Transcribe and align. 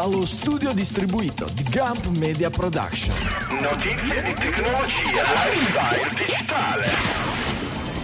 dallo 0.00 0.24
studio 0.24 0.72
distribuito 0.72 1.44
di 1.54 1.64
Gump 1.64 2.06
Media 2.18 2.48
Production. 2.50 3.16
Notizie 3.60 4.22
di 4.22 4.32
tecnologia, 4.32 5.22
lifestyle 5.26 6.08
digitale. 6.16 6.90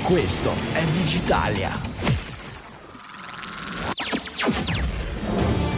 Questo 0.02 0.52
è 0.72 0.82
Digitalia. 0.86 1.70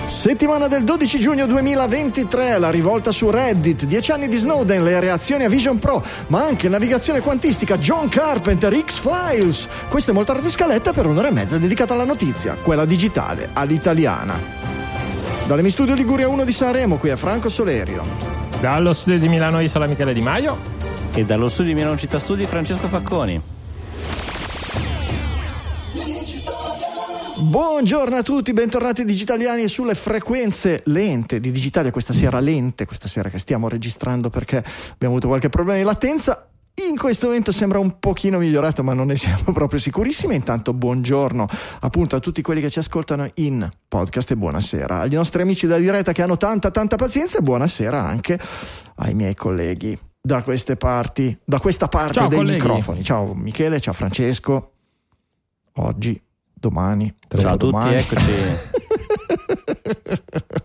Settimana 0.07 0.69
del 0.69 0.85
12 0.85 1.19
giugno 1.19 1.45
2023, 1.45 2.59
la 2.61 2.71
rivolta 2.71 3.13
su 3.13 3.29
Reddit, 3.29 3.85
10 3.85 4.13
anni 4.13 4.29
di 4.29 4.39
Snowden, 4.39 4.83
le 4.83 4.99
reazioni 4.99 5.45
a 5.45 5.51
Vision 5.51 5.79
Pro, 5.79 6.03
ma 6.29 6.43
anche 6.43 6.71
navigazione 6.71 7.21
quantistica, 7.21 7.77
John 7.77 8.09
Carpenter, 8.09 8.75
X-Files. 8.75 9.69
Questa 9.91 10.13
è 10.13 10.15
molta 10.15 10.35
scaletta 10.49 10.95
per 10.95 11.05
un'ora 11.05 11.29
e 11.29 11.33
mezza 11.33 11.59
dedicata 11.59 11.93
alla 11.93 12.05
notizia, 12.05 12.57
quella 12.63 12.87
digitale, 12.87 13.51
all'italiana. 13.53 14.76
Dalle 15.47 15.63
mi 15.63 15.71
studio 15.71 15.95
Liguria 15.95 16.29
1 16.29 16.45
di 16.45 16.51
Sanremo, 16.51 16.97
qui 16.97 17.11
è 17.11 17.15
Franco 17.15 17.49
Solerio. 17.49 18.03
Dallo 18.61 18.93
studio 18.93 19.21
di 19.21 19.29
Milano 19.29 19.61
Isola 19.61 19.87
Michele 19.87 20.13
Di 20.13 20.21
Maio. 20.21 20.59
E 21.15 21.25
dallo 21.25 21.49
studio 21.49 21.73
di 21.73 21.79
Milano 21.79 21.97
Città 21.97 22.19
Studi 22.19 22.47
Francesco 22.47 22.89
Facconi. 22.89 23.41
Buongiorno 27.39 28.17
a 28.17 28.23
tutti, 28.25 28.53
bentornati 28.53 29.05
digitaliani 29.05 29.69
sulle 29.69 29.95
frequenze 29.95 30.83
lente 30.87 31.39
di 31.39 31.53
Digitalia, 31.53 31.93
questa 31.93 32.13
sera 32.13 32.41
lente, 32.41 32.85
questa 32.85 33.07
sera 33.07 33.29
che 33.29 33.39
stiamo 33.39 33.69
registrando 33.69 34.31
perché 34.31 34.57
abbiamo 34.57 35.15
avuto 35.15 35.29
qualche 35.29 35.49
problema 35.49 35.79
di 35.79 35.85
latenza. 35.85 36.49
In 36.79 36.99
questo 36.99 37.27
momento 37.27 37.53
sembra 37.53 37.79
un 37.79 37.99
pochino 37.99 38.37
migliorato, 38.39 38.83
ma 38.85 38.93
non 38.93 39.07
ne 39.07 39.17
siamo 39.17 39.51
proprio 39.55 39.79
sicurissimi. 39.79 40.35
Intanto 40.35 40.75
buongiorno 40.75 41.47
appunto 41.81 42.17
a 42.17 42.21
tutti 42.21 42.43
quelli 42.43 42.61
che 42.61 42.69
ci 42.69 42.79
ascoltano 42.81 43.27
in 43.37 43.67
podcast 43.89 44.31
e 44.33 44.37
buonasera. 44.37 45.01
Agli 45.01 45.15
nostri 45.15 45.41
amici 45.41 45.67
da 45.67 45.79
diretta 45.79 46.13
che 46.13 46.21
hanno 46.23 46.37
tanta 46.37 46.71
tanta 46.71 46.97
pazienza 46.97 47.39
e 47.39 47.43
buonasera 47.43 47.99
anche 48.03 48.39
ai 48.97 49.15
miei 49.15 49.35
colleghi 49.35 49.99
da 50.21 50.43
queste 50.43 50.77
parti, 50.77 51.37
da 51.45 51.61
questa 51.61 51.89
parte 51.89 52.13
Ciao, 52.15 52.29
dei 52.29 52.39
colleghi. 52.39 52.59
microfoni. 52.59 53.03
Ciao 53.03 53.33
Michele, 53.35 53.81
ciao 53.81 53.95
Francesco. 53.95 54.73
Oggi, 55.77 56.21
domani, 56.53 57.15
Ciao 57.29 57.53
a 57.55 57.57
tutti, 57.57 57.73
domani. 57.73 57.95
eccoci. 57.97 58.31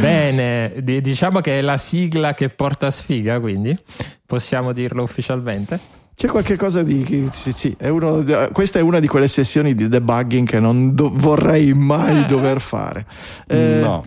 Bene, 0.00 0.72
di- 0.82 1.00
diciamo 1.00 1.40
che 1.40 1.58
è 1.58 1.60
la 1.62 1.76
sigla 1.76 2.34
che 2.34 2.48
porta 2.48 2.90
sfiga, 2.90 3.40
quindi 3.40 3.76
possiamo 4.24 4.72
dirlo 4.72 5.02
ufficialmente. 5.02 5.78
C'è 6.14 6.28
qualche 6.28 6.56
cosa 6.56 6.82
di. 6.82 7.28
Sì, 7.32 7.50
sì, 7.52 7.74
è 7.76 7.88
uno- 7.88 8.24
questa 8.52 8.78
è 8.78 8.82
una 8.82 9.00
di 9.00 9.08
quelle 9.08 9.26
sessioni 9.28 9.74
di 9.74 9.88
debugging 9.88 10.46
che 10.46 10.60
non 10.60 10.94
do- 10.94 11.10
vorrei 11.12 11.72
mai 11.74 12.24
dover 12.26 12.60
fare. 12.60 13.04
Eh, 13.48 13.80
no. 13.82 14.04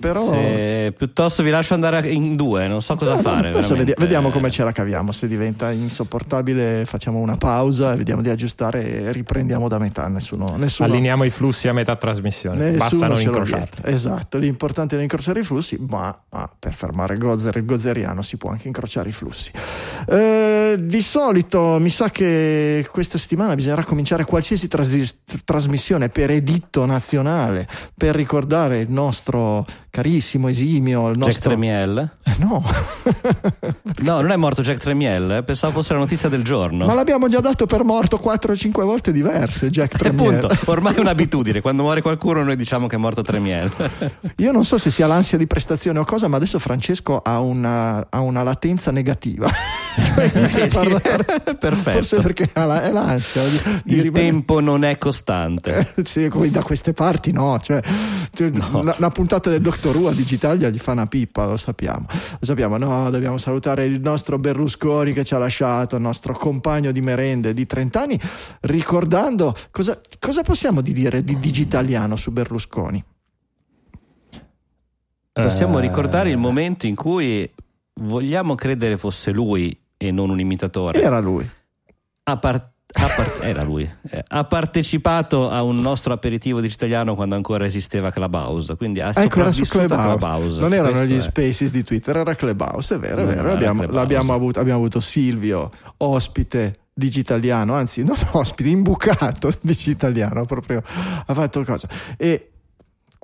Però. 0.00 0.28
Se- 0.32 0.92
piuttosto 0.96 1.42
vi 1.42 1.50
lascio 1.50 1.74
andare 1.74 2.08
in 2.08 2.34
due, 2.34 2.66
non 2.66 2.82
so 2.82 2.94
cosa 2.96 3.14
No, 3.14 3.20
fare. 3.20 3.52
vedi- 3.52 3.94
vediamo 3.96 4.30
come 4.30 4.50
ce 4.50 4.64
la 4.64 4.72
caviamo. 4.72 5.12
Se 5.12 5.26
diventa 5.28 5.70
insopportabile, 5.70 6.84
facciamo 6.84 7.18
una 7.20 7.36
pausa 7.36 7.92
e 7.92 7.96
vediamo 7.96 8.20
di 8.20 8.28
aggiustare 8.28 8.84
e 9.04 9.12
riprendiamo 9.12 9.68
da 9.68 9.78
metà. 9.78 10.08
Nessuno, 10.08 10.56
nessuno, 10.56 10.88
Allineiamo 10.88 11.24
i 11.24 11.30
flussi 11.30 11.68
a 11.68 11.72
metà 11.72 11.96
trasmissione. 11.96 12.70
nessuno 12.70 12.78
Basta 12.78 13.06
non 13.08 13.20
incrociarli. 13.20 13.92
Esatto, 13.92 14.36
l'importante 14.38 14.92
è 14.92 14.94
non 14.94 15.04
incrociare 15.04 15.40
i 15.40 15.44
flussi, 15.44 15.76
ma 15.88 16.16
ah, 16.30 16.50
per 16.58 16.74
fermare 16.74 17.16
Gozer 17.16 17.56
il 17.56 17.64
gozeriano 17.64 18.22
si 18.22 18.36
può 18.36 18.50
anche 18.50 18.66
incrociare 18.66 19.08
i 19.08 19.12
flussi. 19.12 19.52
Eh, 20.08 20.76
di 20.80 21.00
solito 21.00 21.78
mi 21.80 21.90
sa 21.90 22.10
che 22.10 22.86
questa 22.90 23.16
settimana 23.16 23.54
bisognerà 23.54 23.84
cominciare 23.84 24.24
qualsiasi 24.24 24.68
trasi- 24.68 25.18
trasmissione 25.44 26.08
per 26.08 26.30
editto 26.30 26.84
nazionale 26.84 27.66
per 27.96 28.14
ricordare 28.14 28.80
il 28.80 28.90
nostro 28.90 29.64
carissimo 29.94 30.48
esimio, 30.48 31.06
il 31.06 31.14
Jack 31.14 31.24
nostro 31.26 31.50
Tremiel? 31.50 32.10
Eh, 32.24 32.32
no. 32.38 32.64
No, 34.04 34.20
non 34.20 34.32
è 34.32 34.36
morto 34.36 34.60
Jack 34.60 34.80
Tremiel, 34.80 35.30
eh? 35.30 35.42
pensavo 35.44 35.74
fosse 35.74 35.92
la 35.94 36.00
notizia 36.00 36.28
del 36.28 36.42
giorno. 36.42 36.84
Ma 36.84 36.92
l'abbiamo 36.94 37.28
già 37.28 37.40
dato 37.40 37.64
per 37.64 37.84
morto 37.84 38.20
4-5 38.22 38.82
volte 38.82 39.12
diverse, 39.12 39.70
Jack 39.70 39.94
E 39.94 39.98
Tremiel. 39.98 40.34
appunto, 40.34 40.70
ormai 40.70 40.94
è 40.94 41.00
un'abitudine, 41.00 41.60
quando 41.60 41.82
muore 41.82 42.02
qualcuno 42.02 42.42
noi 42.42 42.56
diciamo 42.56 42.86
che 42.86 42.96
è 42.96 42.98
morto 42.98 43.22
Tremiel. 43.22 43.72
Io 44.38 44.52
non 44.52 44.64
so 44.64 44.76
se 44.78 44.90
sia 44.90 45.06
l'ansia 45.06 45.38
di 45.38 45.46
prestazione 45.46 46.00
o 46.00 46.04
cosa, 46.04 46.28
ma 46.28 46.36
adesso 46.36 46.58
Francesco 46.58 47.20
ha 47.24 47.38
una, 47.38 48.04
ha 48.10 48.20
una 48.20 48.42
latenza 48.42 48.90
negativa. 48.90 49.48
Cioè, 49.94 50.66
parlare- 50.68 51.24
Perfetto. 51.56 51.90
Forse 51.90 52.20
perché 52.20 52.50
la- 52.54 52.82
è 52.82 52.90
l'ansia 52.90 53.42
di, 53.44 53.50
di 53.84 53.94
Il 53.94 54.02
rimanere- 54.02 54.10
tempo 54.12 54.58
non 54.58 54.82
è 54.82 54.98
costante. 54.98 55.92
Eh, 55.94 56.04
sì, 56.04 56.28
da 56.50 56.62
queste 56.64 56.92
parti 56.92 57.30
no, 57.30 57.60
cioè, 57.62 57.80
cioè, 58.32 58.50
Una, 58.72 58.94
una 58.98 59.10
puntata 59.10 59.50
del 59.50 59.60
Doctor 59.60 59.83
Who 59.90 60.08
a 60.08 60.12
Digitalia 60.12 60.68
gli 60.70 60.78
fa 60.78 60.92
una 60.92 61.06
pippa, 61.06 61.44
lo 61.46 61.56
sappiamo. 61.56 62.06
Lo 62.08 62.44
sappiamo, 62.46 62.76
no, 62.78 63.10
dobbiamo 63.10 63.36
salutare 63.38 63.84
il 63.84 64.00
nostro 64.00 64.38
Berlusconi 64.38 65.12
che 65.12 65.24
ci 65.24 65.34
ha 65.34 65.38
lasciato, 65.38 65.96
il 65.96 66.02
nostro 66.02 66.32
compagno 66.32 66.92
di 66.92 67.00
merende 67.00 67.52
di 67.54 67.66
30 67.66 68.00
anni, 68.00 68.20
ricordando 68.60 69.54
cosa, 69.70 70.00
cosa 70.18 70.42
possiamo 70.42 70.80
di 70.80 70.92
dire 70.92 71.22
di 71.24 71.38
digitaliano 71.38 72.16
su 72.16 72.30
Berlusconi? 72.30 73.04
Possiamo 75.32 75.78
Eh, 75.78 75.82
ricordare 75.82 76.30
il 76.30 76.36
momento 76.38 76.86
in 76.86 76.94
cui 76.94 77.50
vogliamo 78.00 78.54
credere 78.54 78.96
fosse 78.96 79.32
lui 79.32 79.76
e 79.96 80.10
non 80.12 80.30
un 80.30 80.38
imitatore. 80.38 81.00
Era 81.02 81.18
lui. 81.18 81.48
Ha 82.24 82.36
par- 82.38 82.70
ha 82.96 83.08
par- 83.14 83.38
era 83.42 83.62
lui. 83.62 83.90
Eh, 84.10 84.24
ha 84.28 84.44
partecipato 84.44 85.50
a 85.50 85.62
un 85.62 85.78
nostro 85.80 86.12
aperitivo 86.12 86.60
digitaliano 86.60 87.14
quando 87.14 87.34
ancora 87.34 87.64
esisteva 87.64 88.10
Clubhouse. 88.10 88.76
Quindi 88.76 89.00
ha 89.00 89.10
Ecco, 89.14 89.40
era 89.40 89.52
su 89.52 89.64
Clubhouse. 89.64 90.16
Clubhouse. 90.18 90.60
Non 90.60 90.72
erano 90.74 90.90
Questo 90.90 91.06
gli 91.06 91.16
è. 91.16 91.20
spaces 91.20 91.70
di 91.70 91.82
Twitter, 91.82 92.16
era 92.16 92.34
Clubhouse, 92.34 92.94
è 92.94 92.98
vero, 92.98 93.22
è 93.22 93.24
vero. 93.26 93.52
Abbiamo, 93.52 93.84
l'abbiamo 93.86 94.32
avuto, 94.32 94.60
abbiamo 94.60 94.78
avuto 94.78 95.00
Silvio, 95.00 95.70
ospite 95.98 96.78
digitaliano, 96.94 97.74
anzi 97.74 98.04
non 98.04 98.16
ospite, 98.32 98.68
imbucato 98.68 99.52
digitaliano, 99.60 100.44
proprio 100.44 100.82
ha 101.26 101.34
fatto 101.34 101.64
cosa. 101.64 101.88
E 102.16 102.50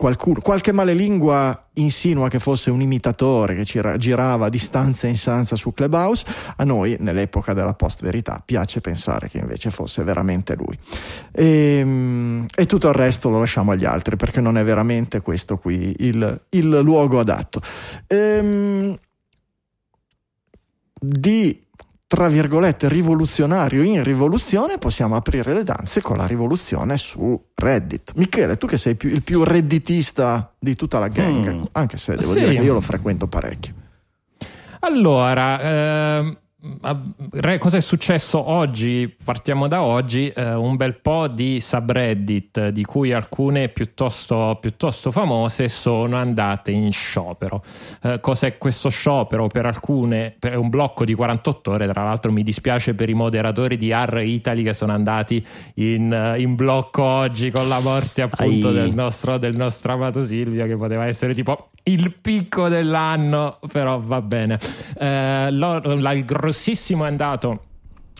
qualcuno, 0.00 0.40
qualche 0.40 0.72
malelingua 0.72 1.66
insinua 1.74 2.30
che 2.30 2.38
fosse 2.38 2.70
un 2.70 2.80
imitatore 2.80 3.54
che 3.54 3.66
ci 3.66 3.82
ra- 3.82 3.98
girava 3.98 4.48
di 4.48 4.56
stanza 4.56 5.06
in 5.06 5.16
stanza 5.16 5.56
su 5.56 5.74
Clubhouse, 5.74 6.24
a 6.56 6.64
noi 6.64 6.96
nell'epoca 7.00 7.52
della 7.52 7.74
post-verità 7.74 8.42
piace 8.42 8.80
pensare 8.80 9.28
che 9.28 9.36
invece 9.36 9.68
fosse 9.68 10.02
veramente 10.02 10.54
lui. 10.54 10.78
E, 11.30 12.46
e 12.54 12.64
tutto 12.64 12.88
il 12.88 12.94
resto 12.94 13.28
lo 13.28 13.40
lasciamo 13.40 13.72
agli 13.72 13.84
altri 13.84 14.16
perché 14.16 14.40
non 14.40 14.56
è 14.56 14.64
veramente 14.64 15.20
questo 15.20 15.58
qui 15.58 15.94
il, 15.98 16.44
il 16.48 16.78
luogo 16.78 17.20
adatto. 17.20 17.60
Ehm, 18.06 18.98
di 20.98 21.62
tra 22.10 22.26
virgolette 22.26 22.88
rivoluzionario 22.88 23.84
in 23.84 24.02
rivoluzione 24.02 24.78
possiamo 24.78 25.14
aprire 25.14 25.54
le 25.54 25.62
danze 25.62 26.00
con 26.00 26.16
la 26.16 26.26
rivoluzione 26.26 26.96
su 26.98 27.40
Reddit. 27.54 28.14
Michele, 28.16 28.58
tu 28.58 28.66
che 28.66 28.76
sei 28.78 28.96
più- 28.96 29.10
il 29.10 29.22
più 29.22 29.44
redditista 29.44 30.52
di 30.58 30.74
tutta 30.74 30.98
la 30.98 31.06
gang, 31.06 31.52
Mm. 31.52 31.62
anche 31.70 31.96
se 31.98 32.16
devo 32.16 32.32
Sì. 32.32 32.40
dire 32.40 32.56
che 32.56 32.62
io 32.62 32.72
lo 32.72 32.80
frequento 32.80 33.28
parecchio. 33.28 33.74
Allora, 34.80 35.60
ehm, 35.60 36.38
cosa 37.58 37.76
è 37.78 37.80
successo 37.80 38.50
oggi? 38.50 39.14
Partiamo 39.24 39.66
da 39.66 39.82
oggi, 39.82 40.28
eh, 40.28 40.54
un 40.54 40.76
bel 40.76 41.00
po' 41.00 41.26
di 41.26 41.58
subreddit, 41.58 42.68
di 42.68 42.84
cui 42.84 43.12
alcune 43.12 43.70
piuttosto, 43.70 44.58
piuttosto 44.60 45.10
famose, 45.10 45.68
sono 45.68 46.16
andate 46.16 46.70
in 46.70 46.92
sciopero. 46.92 47.62
Eh, 48.02 48.20
cos'è 48.20 48.58
questo 48.58 48.90
sciopero? 48.90 49.46
Per 49.46 49.64
alcune 49.64 50.36
è 50.38 50.54
un 50.54 50.68
blocco 50.68 51.04
di 51.04 51.14
48 51.14 51.70
ore, 51.70 51.88
tra 51.88 52.04
l'altro 52.04 52.30
mi 52.30 52.42
dispiace 52.42 52.94
per 52.94 53.08
i 53.08 53.14
moderatori 53.14 53.78
di 53.78 53.90
R 53.92 54.20
Italy 54.22 54.62
che 54.62 54.74
sono 54.74 54.92
andati 54.92 55.44
in, 55.74 56.12
eh, 56.12 56.40
in 56.40 56.56
blocco 56.56 57.02
oggi 57.02 57.50
con 57.50 57.68
la 57.68 57.80
morte 57.80 58.20
appunto 58.22 58.70
del 58.70 58.92
nostro, 58.92 59.38
del 59.38 59.56
nostro 59.56 59.92
amato 59.94 60.22
Silvio 60.22 60.66
che 60.66 60.76
poteva 60.76 61.06
essere 61.06 61.32
tipo 61.32 61.70
il 61.92 62.14
picco 62.20 62.68
dell'anno, 62.68 63.58
però 63.72 64.00
va 64.00 64.20
bene. 64.22 64.58
Eh, 64.98 65.50
lo- 65.50 65.80
la- 65.96 66.12
il 66.12 66.24
grossissimo 66.24 67.04
è 67.04 67.08
andato 67.08 67.64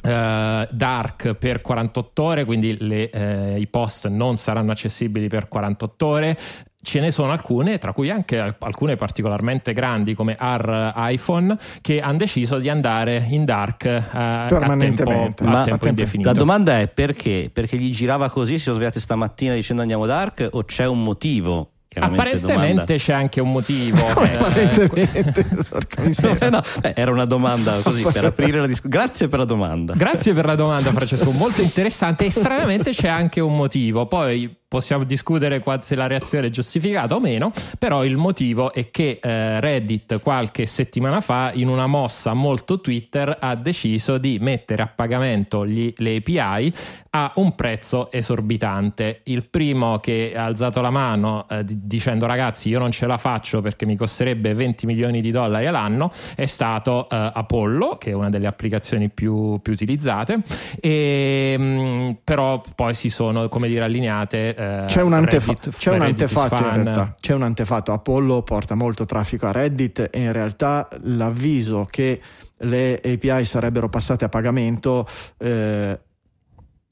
eh, 0.03 0.67
Dark 0.71 1.35
per 1.35 1.61
48 1.61 2.23
ore, 2.23 2.45
quindi 2.47 2.75
le- 2.81 3.11
eh, 3.11 3.61
i 3.61 3.67
post 3.67 4.09
non 4.09 4.37
saranno 4.39 4.73
accessibili 4.73 5.29
per 5.29 5.47
48 5.49 6.07
ore. 6.07 6.39
Ce 6.83 6.99
ne 7.01 7.11
sono 7.11 7.31
alcune, 7.33 7.77
tra 7.77 7.93
cui 7.93 8.09
anche 8.09 8.39
al- 8.39 8.57
alcune 8.61 8.97
particolarmente 8.97 9.75
grandi 9.75 10.15
come 10.15 10.39
R 10.41 10.93
iPhone, 10.97 11.55
che 11.83 12.01
hanno 12.01 12.17
deciso 12.17 12.59
di 12.59 12.71
andare 12.71 13.27
in 13.29 13.45
dark 13.45 13.85
eh, 13.85 13.97
a 13.99 14.47
tempo, 14.49 14.59
Permanentemente. 14.59 15.45
a 15.45 15.47
Ma- 15.47 15.53
tempo 15.57 15.61
a 15.61 15.65
tempo- 15.65 15.89
indefinito. 15.89 16.31
La 16.31 16.35
domanda 16.35 16.81
è 16.81 16.89
perché? 16.89 17.51
Perché 17.53 17.77
gli 17.77 17.91
girava 17.93 18.31
così, 18.31 18.57
si 18.57 18.65
sono 18.65 18.77
svegliati 18.77 19.01
stamattina 19.01 19.53
dicendo 19.53 19.83
andiamo 19.83 20.07
dark 20.07 20.49
o 20.51 20.65
c'è 20.65 20.87
un 20.87 21.03
motivo? 21.05 21.70
Apparentemente 21.99 22.97
c'è 22.97 23.13
anche 23.13 23.41
un 23.41 23.51
motivo. 23.51 23.99
eh, 24.23 24.37
Apparentemente, 24.37 25.47
domanda. 25.49 26.49
No, 26.51 26.61
eh, 26.83 26.93
era 26.97 27.11
una 27.11 27.25
domanda 27.25 27.79
così 27.83 28.05
per 28.13 28.25
aprire 28.25 28.61
la 28.61 28.67
discussione. 28.67 29.05
Grazie 29.05 29.29
per 29.29 29.39
la 29.41 29.45
domanda. 29.45 29.95
Grazie 29.95 30.33
per 30.33 30.45
la 30.47 30.55
domanda, 30.55 30.93
Francesco, 30.93 31.31
molto 31.33 31.63
interessante. 31.63 32.25
E 32.27 32.31
stranamente 32.31 32.91
c'è 32.93 33.09
anche 33.09 33.41
un 33.41 33.55
motivo. 33.57 34.07
Poi 34.07 34.57
possiamo 34.71 35.03
discutere 35.03 35.61
se 35.81 35.97
la 35.97 36.07
reazione 36.07 36.47
è 36.47 36.51
giustificata 36.51 37.17
o 37.17 37.21
meno, 37.21 37.51
però 37.77 38.05
il 38.05 38.17
motivo 38.17 38.73
è 38.73 38.89
che 38.93 39.19
eh, 39.21 39.59
Reddit 39.59 40.21
qualche 40.21 40.65
settimana 40.65 41.21
fa 41.21 41.51
in 41.55 41.67
una 41.67 41.89
mossa 41.89 42.35
molto 42.35 42.81
Twitter 42.81 43.37
ha 43.41 43.57
deciso 43.57 44.17
di 44.17 44.39
mettere 44.41 44.83
a 44.83 44.87
pagamento 44.87 45.67
gli, 45.67 45.93
le 45.97 46.23
API 46.25 46.73
a 47.11 47.33
un 47.37 47.55
prezzo 47.55 48.11
esorbitante. 48.13 49.23
Il 49.25 49.49
primo 49.49 49.99
che 49.99 50.33
ha 50.37 50.45
alzato 50.45 50.81
la 50.81 50.91
mano 50.91 51.47
eh, 51.49 51.65
dicendo 51.67 52.27
ragazzi 52.27 52.69
io 52.69 52.79
non 52.79 52.93
ce 52.93 53.07
la 53.07 53.17
faccio 53.17 53.61
perché 53.61 53.85
mi 53.85 53.97
costerebbe 53.97 54.55
20 54.55 54.87
milioni 54.87 55.21
di 55.21 55.31
dollari 55.33 55.67
all'anno 55.67 56.11
è 56.37 56.47
stato 56.47 57.09
eh, 57.09 57.31
Apollo, 57.35 57.97
che 57.99 58.11
è 58.11 58.15
una 58.15 58.29
delle 58.29 58.47
applicazioni 58.47 59.09
più, 59.11 59.59
più 59.61 59.73
utilizzate, 59.73 60.41
e, 60.81 61.57
mh, 61.59 61.63
mm, 61.63 62.11
però 62.23 62.63
poi 62.77 62.95
si 62.95 63.11
sono 63.11 63.49
come 63.49 63.67
dire 63.67 63.85
allineate. 63.85 64.55
Eh, 64.55 64.85
c'è 64.87 65.03
un, 65.03 65.13
antefa- 65.13 65.53
Reddit, 65.53 65.77
c'è 65.77 65.91
un 65.93 66.03
antefatto 66.03 66.63
in 66.63 66.83
realtà, 66.83 67.15
c'è 67.21 67.35
un 67.35 67.43
antefatto. 67.43 67.93
Apollo 67.93 68.43
porta 68.43 68.75
molto 68.75 69.05
traffico 69.05 69.47
a 69.47 69.53
Reddit 69.53 70.09
e 70.13 70.21
in 70.21 70.33
realtà 70.33 70.89
l'avviso 71.03 71.87
che 71.91 72.21
le 72.59 73.01
API 73.03 73.45
sarebbero 73.45 73.89
passate 73.89 74.27
a 74.27 74.29
pagamento 74.29 75.07
eh, 75.39 75.99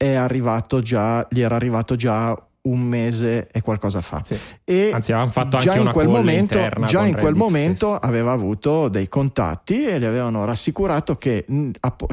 è 0.01 0.13
arrivato 0.13 0.81
già, 0.81 1.27
gli 1.29 1.41
era 1.41 1.57
arrivato 1.57 1.97
già 1.97 2.33
un 2.61 2.79
mese 2.79 3.49
e 3.51 3.61
qualcosa 3.61 3.99
fa. 3.99 4.21
Sì. 4.23 4.39
E 4.63 4.91
Anzi, 4.93 5.11
avevano 5.11 5.31
fatto 5.31 5.57
anche 5.57 5.77
una 5.77 5.91
quel 5.91 6.07
momento, 6.07 6.57
già 6.85 7.05
in 7.05 7.17
quel 7.17 7.35
momento 7.35 7.95
aveva 7.97 8.31
avuto 8.31 8.87
dei 8.87 9.09
contatti 9.09 9.85
e 9.85 9.99
gli 9.99 10.05
avevano 10.05 10.45
rassicurato 10.45 11.17
che, 11.17 11.45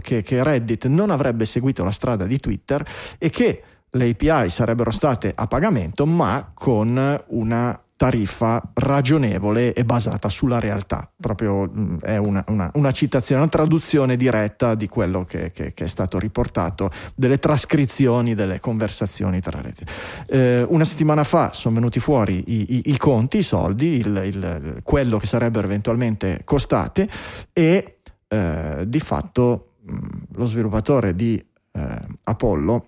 che, 0.03 0.23
che 0.23 0.43
Reddit 0.43 0.87
non 0.87 1.11
avrebbe 1.11 1.45
seguito 1.45 1.85
la 1.85 1.93
strada 1.93 2.25
di 2.25 2.41
Twitter 2.41 2.85
e 3.19 3.31
che 3.31 3.63
le 3.89 4.11
API 4.11 4.51
sarebbero 4.51 4.91
state 4.91 5.33
a 5.33 5.47
pagamento, 5.47 6.07
ma 6.07 6.51
con 6.53 7.23
una 7.29 7.81
tariffa 7.97 8.63
ragionevole 8.75 9.73
e 9.73 9.85
basata 9.85 10.29
sulla 10.29 10.61
realtà. 10.61 11.11
Proprio 11.19 11.65
mh, 11.65 12.01
è 12.01 12.17
una, 12.19 12.45
una, 12.49 12.71
una, 12.75 12.93
citazione, 12.93 13.41
una 13.41 13.51
traduzione 13.51 14.17
diretta 14.17 14.75
di 14.75 14.87
quello 14.87 15.25
che, 15.25 15.51
che, 15.51 15.73
che, 15.73 15.85
è 15.85 15.89
stato 15.89 16.19
riportato, 16.19 16.91
delle 17.15 17.39
trascrizioni 17.39 18.35
delle 18.35 18.61
conversazioni 18.61 19.41
tra 19.41 19.61
reti. 19.61 19.85
Eh, 20.27 20.65
una 20.69 20.85
settimana 20.85 21.25
fa 21.25 21.53
sono 21.53 21.75
venuti 21.75 21.99
fuori 21.99 22.45
i, 22.47 22.77
i, 22.77 22.83
i 22.93 22.97
conti, 22.99 23.39
i 23.39 23.43
soldi, 23.43 23.99
il, 23.99 24.23
il, 24.25 24.81
quello 24.83 25.19
che 25.19 25.27
sarebbero 25.27 25.67
eventualmente 25.67 26.43
costate 26.45 27.09
e 27.53 28.01
eh, 28.29 28.85
di 28.87 29.01
fatto 29.01 29.73
mh, 29.81 30.07
lo 30.35 30.45
sviluppatore 30.45 31.15
di 31.15 31.43
eh, 31.73 32.01
Apollo 32.25 32.87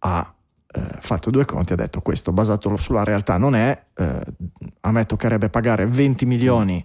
ha 0.00 0.34
eh, 0.72 0.98
fatto 1.00 1.30
due 1.30 1.44
conti 1.44 1.74
ha 1.74 1.76
detto 1.76 2.00
questo 2.00 2.32
basato 2.32 2.76
sulla 2.76 3.04
realtà 3.04 3.36
non 3.36 3.54
è, 3.54 3.84
eh, 3.94 4.20
a 4.80 4.90
me 4.90 5.06
toccherebbe 5.06 5.50
pagare 5.50 5.86
20 5.86 6.26
milioni 6.26 6.84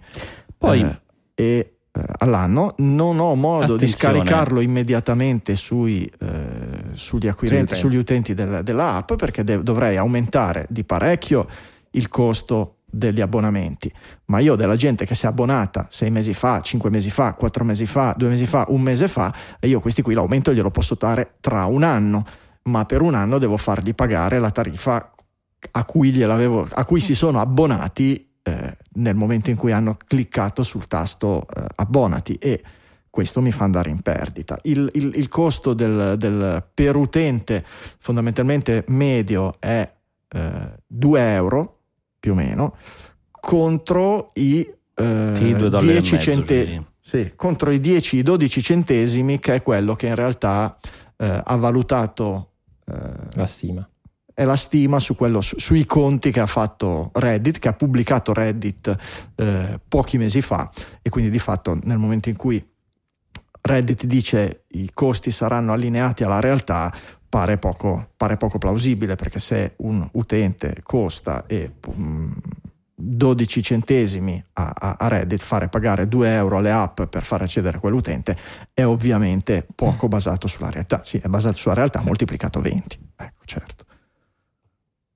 Poi, 0.56 0.80
eh, 0.80 1.00
e, 1.34 1.78
eh, 1.90 2.02
all'anno, 2.18 2.74
non 2.78 3.18
ho 3.18 3.34
modo 3.34 3.74
attenzione. 3.74 3.78
di 3.78 3.88
scaricarlo 3.88 4.60
immediatamente 4.60 5.56
sui, 5.56 6.10
eh, 6.20 6.90
sugli 6.92 7.28
acquirenti, 7.28 7.74
sugli 7.74 7.96
utenti 7.96 8.34
del, 8.34 8.62
dell'app 8.62 9.14
perché 9.14 9.42
de- 9.42 9.62
dovrei 9.62 9.96
aumentare 9.96 10.66
di 10.68 10.84
parecchio 10.84 11.46
il 11.92 12.08
costo 12.08 12.74
degli 12.90 13.20
abbonamenti, 13.20 13.92
ma 14.26 14.38
io 14.38 14.54
della 14.54 14.76
gente 14.76 15.04
che 15.04 15.14
si 15.14 15.26
è 15.26 15.28
abbonata 15.28 15.86
sei 15.90 16.10
mesi 16.10 16.32
fa, 16.32 16.60
cinque 16.62 16.90
mesi 16.90 17.10
fa, 17.10 17.34
quattro 17.34 17.64
mesi 17.64 17.84
fa, 17.84 18.14
due 18.16 18.28
mesi 18.28 18.46
fa, 18.46 18.64
un 18.68 18.80
mese 18.80 19.08
fa, 19.08 19.34
e 19.60 19.68
io 19.68 19.80
questi 19.80 20.00
qui 20.00 20.14
l'aumento 20.14 20.54
glielo 20.54 20.70
posso 20.70 20.96
dare 20.98 21.34
tra 21.40 21.66
un 21.66 21.82
anno 21.82 22.24
ma 22.64 22.84
per 22.84 23.02
un 23.02 23.14
anno 23.14 23.38
devo 23.38 23.56
fargli 23.56 23.94
pagare 23.94 24.38
la 24.38 24.50
tariffa 24.50 25.12
a 25.70 25.84
cui, 25.84 26.22
a 26.22 26.84
cui 26.84 27.00
si 27.00 27.14
sono 27.14 27.40
abbonati 27.40 28.28
eh, 28.42 28.76
nel 28.94 29.14
momento 29.14 29.50
in 29.50 29.56
cui 29.56 29.72
hanno 29.72 29.96
cliccato 30.06 30.62
sul 30.62 30.86
tasto 30.86 31.46
eh, 31.54 31.64
abbonati 31.76 32.34
e 32.34 32.62
questo 33.10 33.40
mi 33.40 33.50
fa 33.50 33.64
andare 33.64 33.90
in 33.90 34.00
perdita. 34.00 34.58
Il, 34.62 34.88
il, 34.94 35.12
il 35.16 35.28
costo 35.28 35.74
del, 35.74 36.14
del, 36.16 36.64
per 36.72 36.96
utente 36.96 37.64
fondamentalmente 37.98 38.84
medio 38.88 39.54
è 39.58 39.92
eh, 40.28 40.72
2 40.86 41.32
euro 41.34 41.78
più 42.20 42.32
o 42.32 42.34
meno 42.34 42.76
contro 43.30 44.30
i 44.34 44.72
eh, 44.94 45.32
sì, 45.34 45.54
10 45.54 46.18
centesimi. 46.18 46.86
Sì, 47.00 47.32
contro 47.36 47.70
i 47.70 47.78
10-12 47.78 48.62
centesimi 48.62 49.38
che 49.38 49.54
è 49.54 49.62
quello 49.62 49.96
che 49.96 50.08
in 50.08 50.14
realtà 50.14 50.76
eh, 51.18 51.42
ha 51.44 51.56
valutato 51.56 52.52
la 53.34 53.44
stima. 53.44 53.86
È 54.32 54.44
la 54.44 54.56
stima 54.56 54.98
su 54.98 55.14
quello, 55.14 55.42
su, 55.42 55.58
sui 55.58 55.84
conti 55.84 56.30
che 56.30 56.40
ha 56.40 56.46
fatto 56.46 57.10
Reddit, 57.12 57.58
che 57.58 57.68
ha 57.68 57.74
pubblicato 57.74 58.32
Reddit 58.32 58.96
eh, 59.34 59.80
pochi 59.86 60.16
mesi 60.16 60.40
fa 60.40 60.70
e 61.02 61.10
quindi 61.10 61.30
di 61.30 61.38
fatto 61.38 61.78
nel 61.82 61.98
momento 61.98 62.30
in 62.30 62.36
cui 62.36 62.66
Reddit 63.60 64.04
dice 64.06 64.64
i 64.68 64.90
costi 64.94 65.30
saranno 65.30 65.72
allineati 65.72 66.22
alla 66.22 66.40
realtà, 66.40 66.90
pare 67.28 67.58
poco, 67.58 68.10
pare 68.16 68.36
poco 68.36 68.58
plausibile 68.58 69.16
perché 69.16 69.38
se 69.38 69.74
un 69.78 70.08
utente 70.12 70.80
costa 70.82 71.44
e 71.46 71.72
um, 71.86 72.34
12 73.00 73.62
centesimi 73.62 74.44
a, 74.54 74.72
a, 74.76 74.96
a, 74.98 75.08
Reddit, 75.08 75.40
fare 75.40 75.68
pagare 75.68 76.08
2 76.08 76.34
euro 76.34 76.56
alle 76.56 76.72
app 76.72 77.02
per 77.02 77.22
far 77.22 77.42
accedere 77.42 77.76
a 77.76 77.80
quell'utente 77.80 78.36
è 78.74 78.84
ovviamente 78.84 79.66
poco 79.72 80.08
basato 80.08 80.48
sulla 80.48 80.68
realtà. 80.68 81.02
Sì, 81.04 81.18
è 81.18 81.28
basato 81.28 81.56
sulla 81.56 81.74
realtà, 81.74 82.00
sì. 82.00 82.06
moltiplicato 82.06 82.60
20. 82.60 82.98
Ecco, 83.16 83.44
certo. 83.44 83.84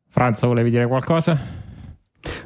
Franza, 0.08 0.46
volevi 0.46 0.70
dire 0.70 0.86
qualcosa? 0.86 1.60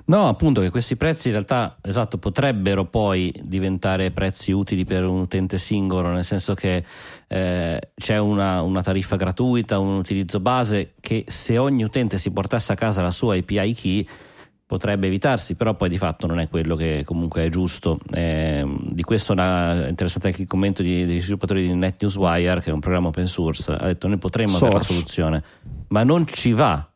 No, 0.07 0.29
appunto 0.29 0.63
che 0.63 0.71
questi 0.71 0.97
prezzi 0.97 1.27
in 1.27 1.35
realtà 1.35 1.77
esatto, 1.83 2.17
potrebbero 2.17 2.87
poi 2.87 3.35
diventare 3.43 4.11
prezzi 4.11 4.53
utili 4.53 4.85
per 4.85 5.05
un 5.05 5.21
utente 5.21 5.59
singolo, 5.59 6.09
nel 6.09 6.25
senso 6.25 6.55
che 6.55 6.83
eh, 7.27 7.91
c'è 7.95 8.17
una, 8.17 8.63
una, 8.63 8.83
tariffa 8.83 9.17
gratuita, 9.17 9.79
un 9.79 9.97
utilizzo 9.97 10.41
base 10.41 10.95
che 11.01 11.25
se 11.27 11.59
ogni 11.59 11.83
utente 11.83 12.19
si 12.19 12.31
portasse 12.31 12.73
a 12.73 12.77
casa 12.77 13.03
la 13.03 13.11
sua 13.11 13.37
API 13.37 13.75
key 13.75 14.09
potrebbe 14.67 15.07
evitarsi, 15.07 15.55
però 15.55 15.75
poi 15.75 15.89
di 15.89 15.97
fatto 15.97 16.27
non 16.27 16.41
è 16.41 16.49
quello 16.49 16.75
che 16.75 17.03
comunque 17.05 17.45
è 17.45 17.49
giusto. 17.49 18.01
Eh, 18.13 18.67
di 18.91 19.03
questo 19.03 19.33
è 19.35 19.87
interessante 19.89 20.29
anche 20.29 20.43
il 20.43 20.49
commento 20.49 20.83
di, 20.83 21.07
degli 21.07 21.21
sviluppatori 21.21 21.67
di 21.67 21.75
NetNewsWire, 21.75 22.61
che 22.61 22.71
è 22.71 22.73
un 22.73 22.81
programma 22.81 23.09
open 23.09 23.29
source, 23.29 23.71
ha 23.71 23.87
detto 23.87 24.09
noi 24.09 24.19
potremmo 24.19 24.57
avere 24.57 24.73
la 24.73 24.83
soluzione, 24.83 25.45
ma 25.89 26.03
non 26.03 26.27
ci 26.27 26.53
va 26.53 26.89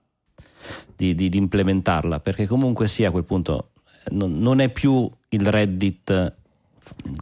di, 0.97 1.15
di, 1.15 1.29
di, 1.29 1.39
implementarla, 1.39 2.19
perché 2.19 2.47
comunque 2.47 2.89
sia 2.89 3.09
a 3.09 3.11
quel 3.13 3.25
punto 3.25 3.71
non, 4.11 4.37
non 4.39 4.61
è 4.61 4.69
più 4.69 5.09
il 5.29 5.47
Reddit 5.47 6.35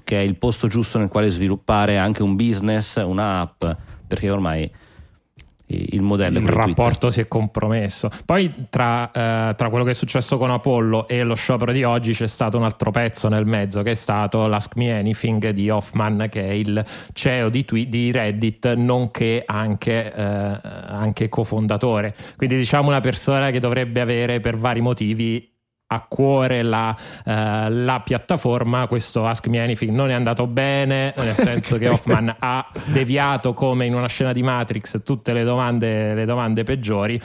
che 0.02 0.18
è 0.18 0.22
il 0.22 0.36
posto 0.36 0.66
giusto 0.66 0.98
nel 0.98 1.08
quale 1.08 1.28
sviluppare 1.28 1.98
anche 1.98 2.22
un 2.22 2.36
business, 2.36 2.96
un'app, 2.96 3.64
perché 4.06 4.30
ormai 4.30 4.70
il 5.68 6.02
modello. 6.02 6.38
Il 6.38 6.48
rapporto 6.48 7.10
si 7.10 7.20
è 7.20 7.28
compromesso. 7.28 8.10
Poi 8.24 8.52
tra, 8.70 9.10
eh, 9.10 9.54
tra, 9.54 9.68
quello 9.68 9.84
che 9.84 9.90
è 9.90 9.94
successo 9.94 10.38
con 10.38 10.50
Apollo 10.50 11.08
e 11.08 11.22
lo 11.22 11.34
sciopero 11.34 11.72
di 11.72 11.84
oggi 11.84 12.12
c'è 12.12 12.26
stato 12.26 12.56
un 12.56 12.64
altro 12.64 12.90
pezzo 12.90 13.28
nel 13.28 13.44
mezzo 13.44 13.82
che 13.82 13.92
è 13.92 13.94
stato 13.94 14.46
l'Ask 14.46 14.76
Me 14.76 14.98
Anything 14.98 15.50
di 15.50 15.68
Hoffman 15.68 16.28
che 16.30 16.42
è 16.42 16.52
il 16.52 16.84
CEO 17.12 17.48
di, 17.48 17.64
Twi- 17.64 17.88
di 17.88 18.10
Reddit 18.10 18.74
nonché 18.74 19.42
anche, 19.44 20.12
eh, 20.12 20.22
anche 20.22 21.28
cofondatore. 21.28 22.14
Quindi 22.36 22.56
diciamo 22.56 22.88
una 22.88 23.00
persona 23.00 23.50
che 23.50 23.60
dovrebbe 23.60 24.00
avere 24.00 24.40
per 24.40 24.56
vari 24.56 24.80
motivi 24.80 25.47
a 25.90 26.06
cuore 26.06 26.62
la, 26.62 26.94
uh, 26.94 27.30
la, 27.70 28.00
piattaforma, 28.04 28.86
questo 28.86 29.26
Ask 29.26 29.46
Me 29.46 29.60
Anything 29.60 29.92
non 29.92 30.10
è 30.10 30.12
andato 30.12 30.46
bene, 30.46 31.14
nel 31.16 31.34
senso 31.34 31.78
che 31.78 31.88
Hoffman 31.88 32.34
ha 32.38 32.68
deviato 32.86 33.54
come 33.54 33.86
in 33.86 33.94
una 33.94 34.08
scena 34.08 34.32
di 34.32 34.42
Matrix 34.42 35.02
tutte 35.02 35.32
le 35.32 35.44
domande, 35.44 36.14
le 36.14 36.24
domande 36.24 36.62
peggiori. 36.62 37.20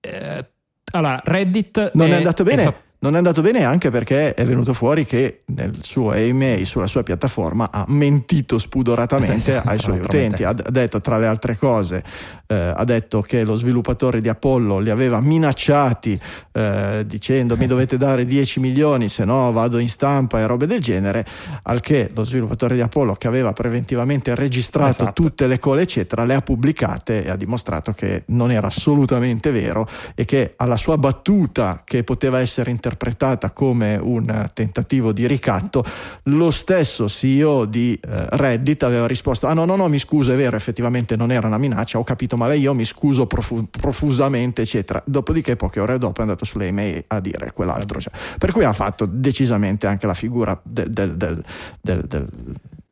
Eh, 0.00 0.48
allora, 0.92 1.20
Reddit 1.24 1.92
non 1.94 2.08
è, 2.08 2.12
è 2.12 2.14
andato 2.16 2.42
bene. 2.42 2.62
Esat- 2.62 2.83
non 3.04 3.16
è 3.16 3.18
andato 3.18 3.42
bene 3.42 3.64
anche 3.64 3.90
perché 3.90 4.32
è 4.32 4.46
venuto 4.46 4.72
fuori 4.72 5.04
che 5.04 5.42
nel 5.48 5.82
suo 5.82 6.14
email 6.14 6.64
sulla 6.64 6.86
sua 6.86 7.02
piattaforma 7.02 7.68
ha 7.70 7.84
mentito 7.88 8.56
spudoratamente 8.56 9.60
ai 9.62 9.78
suoi 9.78 9.98
utenti. 9.98 10.42
Ha 10.42 10.54
detto, 10.54 11.02
tra 11.02 11.18
le 11.18 11.26
altre 11.26 11.58
cose, 11.58 12.02
eh, 12.46 12.72
ha 12.74 12.84
detto 12.84 13.20
che 13.20 13.44
lo 13.44 13.56
sviluppatore 13.56 14.22
di 14.22 14.30
Apollo 14.30 14.78
li 14.78 14.88
aveva 14.88 15.20
minacciati 15.20 16.18
eh, 16.52 17.04
dicendo 17.06 17.58
mi 17.58 17.66
dovete 17.66 17.98
dare 17.98 18.24
10 18.24 18.60
milioni 18.60 19.10
se 19.10 19.26
no 19.26 19.52
vado 19.52 19.76
in 19.78 19.88
stampa 19.88 20.38
e 20.38 20.46
robe 20.46 20.66
del 20.66 20.80
genere, 20.80 21.26
al 21.64 21.80
che 21.80 22.10
lo 22.14 22.24
sviluppatore 22.24 22.74
di 22.74 22.80
Apollo 22.80 23.16
che 23.16 23.26
aveva 23.26 23.52
preventivamente 23.52 24.34
registrato 24.34 25.02
esatto. 25.02 25.22
tutte 25.22 25.46
le 25.46 25.58
call 25.58 25.80
eccetera 25.80 26.24
le 26.24 26.34
ha 26.34 26.40
pubblicate 26.40 27.24
e 27.24 27.28
ha 27.28 27.36
dimostrato 27.36 27.92
che 27.92 28.22
non 28.28 28.50
era 28.50 28.68
assolutamente 28.68 29.50
vero 29.50 29.86
e 30.14 30.24
che 30.24 30.54
alla 30.56 30.78
sua 30.78 30.96
battuta 30.96 31.82
che 31.84 32.02
poteva 32.02 32.40
essere 32.40 32.70
interpretata 32.70 32.92
interpretata 32.94 33.50
come 33.50 33.96
un 33.96 34.50
tentativo 34.52 35.12
di 35.12 35.26
ricatto, 35.26 35.84
lo 36.24 36.50
stesso 36.50 37.08
CEO 37.08 37.64
di 37.64 37.94
eh, 37.94 38.26
Reddit 38.30 38.84
aveva 38.84 39.06
risposto: 39.06 39.46
Ah, 39.46 39.52
no, 39.52 39.64
no, 39.64 39.76
no, 39.76 39.88
mi 39.88 39.98
scuso, 39.98 40.32
è 40.32 40.36
vero, 40.36 40.56
effettivamente 40.56 41.16
non 41.16 41.30
era 41.30 41.46
una 41.48 41.58
minaccia, 41.58 41.98
ho 41.98 42.04
capito 42.04 42.36
male 42.36 42.56
io, 42.56 42.72
mi 42.72 42.84
scuso 42.84 43.26
profu- 43.26 43.68
profusamente, 43.68 44.62
eccetera. 44.62 45.02
Dopodiché, 45.04 45.56
poche 45.56 45.80
ore 45.80 45.98
dopo, 45.98 46.18
è 46.18 46.22
andato 46.22 46.44
sulle 46.44 46.68
email 46.68 47.04
a 47.08 47.20
dire 47.20 47.52
quell'altro. 47.52 48.00
Cioè, 48.00 48.12
per 48.38 48.52
cui 48.52 48.64
ha 48.64 48.72
fatto 48.72 49.06
decisamente 49.06 49.86
anche 49.86 50.06
la 50.06 50.14
figura 50.14 50.58
del, 50.62 50.90
del, 50.90 51.16
del, 51.16 51.44
del 51.80 52.28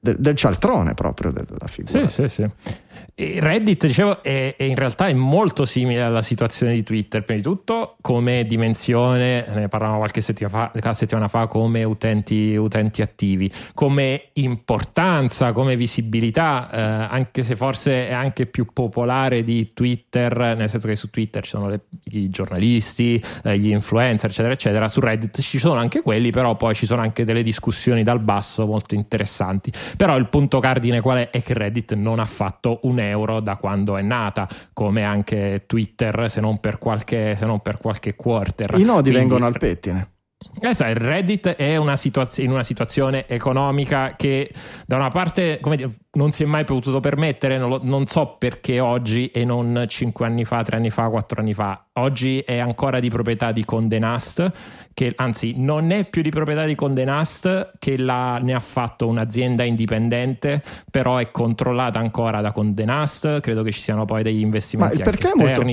del, 0.02 0.16
del, 0.18 0.34
cialtrone 0.34 0.94
proprio 0.94 1.30
della 1.30 1.68
figura. 1.68 2.06
Sì, 2.08 2.28
sì, 2.28 2.28
sì. 2.28 2.50
Reddit, 3.14 3.86
dicevo, 3.86 4.22
è, 4.22 4.56
è, 4.56 4.64
in 4.64 4.74
realtà 4.74 5.06
è 5.06 5.12
molto 5.12 5.64
simile 5.64 6.02
alla 6.02 6.22
situazione 6.22 6.72
di 6.72 6.82
Twitter, 6.82 7.22
prima 7.22 7.40
di 7.40 7.46
tutto 7.46 7.96
come 8.00 8.44
dimensione, 8.46 9.44
ne 9.54 9.68
parlavamo 9.68 9.98
qualche 9.98 10.20
settimana 10.20 10.72
fa, 10.74 10.92
settimana 10.92 11.28
fa 11.28 11.46
come 11.46 11.84
utenti, 11.84 12.56
utenti, 12.56 13.00
attivi, 13.00 13.52
come 13.74 14.30
importanza, 14.34 15.52
come 15.52 15.76
visibilità, 15.76 16.68
eh, 16.72 16.80
anche 17.14 17.44
se 17.44 17.54
forse 17.54 18.08
è 18.08 18.12
anche 18.12 18.46
più 18.46 18.66
popolare 18.72 19.44
di 19.44 19.72
Twitter, 19.72 20.56
nel 20.56 20.68
senso 20.68 20.88
che 20.88 20.96
su 20.96 21.10
Twitter 21.10 21.44
ci 21.44 21.50
sono 21.50 21.68
le, 21.68 21.82
i 22.04 22.28
giornalisti, 22.28 23.22
eh, 23.44 23.56
gli 23.56 23.70
influencer, 23.70 24.30
eccetera, 24.30 24.54
eccetera, 24.54 24.88
su 24.88 24.98
Reddit 24.98 25.40
ci 25.40 25.58
sono 25.58 25.78
anche 25.78 26.02
quelli, 26.02 26.30
però 26.30 26.56
poi 26.56 26.74
ci 26.74 26.86
sono 26.86 27.02
anche 27.02 27.24
delle 27.24 27.44
discussioni 27.44 28.02
dal 28.02 28.20
basso 28.20 28.66
molto 28.66 28.94
interessanti. 28.94 29.70
Però 29.96 30.16
il 30.16 30.28
punto 30.28 30.58
cardine 30.60 31.00
qual 31.00 31.18
è? 31.18 31.30
È 31.30 31.42
che 31.42 31.54
Reddit 31.54 31.94
non 31.94 32.18
ha 32.18 32.24
fatto 32.24 32.80
un 32.82 32.98
euro 32.98 33.40
da 33.40 33.56
quando 33.56 33.96
è 33.96 34.02
nata, 34.02 34.48
come 34.72 35.04
anche 35.04 35.64
Twitter, 35.66 36.30
se 36.30 36.40
non 36.40 36.58
per 36.58 36.78
qualche, 36.78 37.36
se 37.36 37.44
non 37.46 37.60
per 37.60 37.78
qualche 37.78 38.14
quarter. 38.14 38.78
I 38.78 38.82
nodi 38.82 39.10
Quindi, 39.10 39.18
vengono 39.18 39.46
al 39.46 39.58
pettine. 39.58 40.10
Eh, 40.60 40.74
sai, 40.74 40.94
Reddit 40.94 41.48
è 41.50 41.76
una 41.76 41.96
situazio- 41.96 42.42
in 42.42 42.50
una 42.50 42.62
situazione 42.62 43.26
economica 43.28 44.14
che 44.16 44.52
da 44.86 44.96
una 44.96 45.08
parte 45.08 45.60
dire, 45.62 45.90
non 46.14 46.30
si 46.30 46.42
è 46.42 46.46
mai 46.46 46.64
potuto 46.64 47.00
permettere, 47.00 47.56
non, 47.56 47.70
lo, 47.70 47.80
non, 47.82 48.06
so 48.06 48.36
perché 48.38 48.80
oggi 48.80 49.28
e 49.28 49.46
non 49.46 49.84
5 49.88 50.26
anni 50.26 50.44
fa, 50.44 50.62
3 50.62 50.76
anni 50.76 50.90
fa, 50.90 51.08
4 51.08 51.40
anni 51.40 51.54
fa. 51.54 51.86
Oggi 51.94 52.40
è 52.40 52.58
ancora 52.58 53.00
di 53.00 53.08
proprietà 53.08 53.50
di 53.50 53.64
Nast, 53.98 54.50
che 54.92 55.12
anzi 55.16 55.54
non 55.56 55.90
è 55.90 56.04
più 56.04 56.20
di 56.20 56.28
proprietà 56.28 56.66
di 56.66 56.76
Nast, 57.04 57.72
che 57.78 57.96
la, 57.96 58.38
ne 58.42 58.52
ha 58.52 58.60
fatto 58.60 59.06
un'azienda 59.06 59.62
indipendente, 59.62 60.62
però 60.90 61.16
è 61.16 61.30
controllata 61.30 61.98
ancora 61.98 62.42
da 62.42 62.52
Conde 62.52 62.84
Nast. 62.84 63.40
Credo 63.40 63.62
che 63.62 63.72
ci 63.72 63.80
siano 63.80 64.04
poi 64.04 64.22
degli 64.22 64.40
investimenti 64.40 64.98
Ma 64.98 64.98
il 64.98 65.04
perché 65.04 65.28
esterni, 65.28 65.44
molto. 65.44 65.66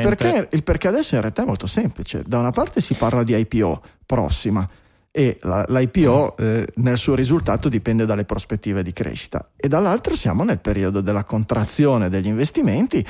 Il 0.00 0.16
perché, 0.16 0.56
il 0.56 0.62
perché 0.62 0.88
adesso 0.88 1.16
in 1.16 1.20
realtà 1.20 1.42
è 1.42 1.46
molto 1.46 1.66
semplice. 1.66 2.22
Da 2.26 2.38
una 2.38 2.50
parte 2.50 2.80
si 2.80 2.94
parla 2.94 3.22
di 3.22 3.36
IPO 3.36 3.80
prossima 4.06 4.66
e 5.14 5.36
la, 5.42 5.62
l'IPO 5.68 6.36
eh, 6.38 6.66
nel 6.76 6.96
suo 6.96 7.14
risultato 7.14 7.68
dipende 7.68 8.06
dalle 8.06 8.24
prospettive 8.24 8.82
di 8.82 8.94
crescita. 8.94 9.46
E 9.56 9.68
dall'altro 9.68 10.16
siamo 10.16 10.42
nel 10.42 10.58
periodo 10.58 11.02
della 11.02 11.24
contrazione 11.24 12.08
degli 12.08 12.26
investimenti 12.26 13.06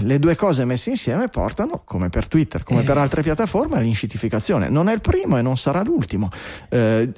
le 0.00 0.18
due 0.18 0.34
cose 0.34 0.64
messe 0.64 0.90
insieme 0.90 1.28
portano 1.28 1.82
come 1.84 2.08
per 2.08 2.26
Twitter 2.26 2.64
come 2.64 2.82
per 2.82 2.98
altre 2.98 3.22
piattaforme 3.22 3.78
all'incitificazione. 3.78 4.68
Non 4.68 4.88
è 4.88 4.92
il 4.92 5.00
primo 5.00 5.38
e 5.38 5.42
non 5.42 5.56
sarà 5.56 5.82
l'ultimo. 5.82 6.28
Eh, 6.68 7.08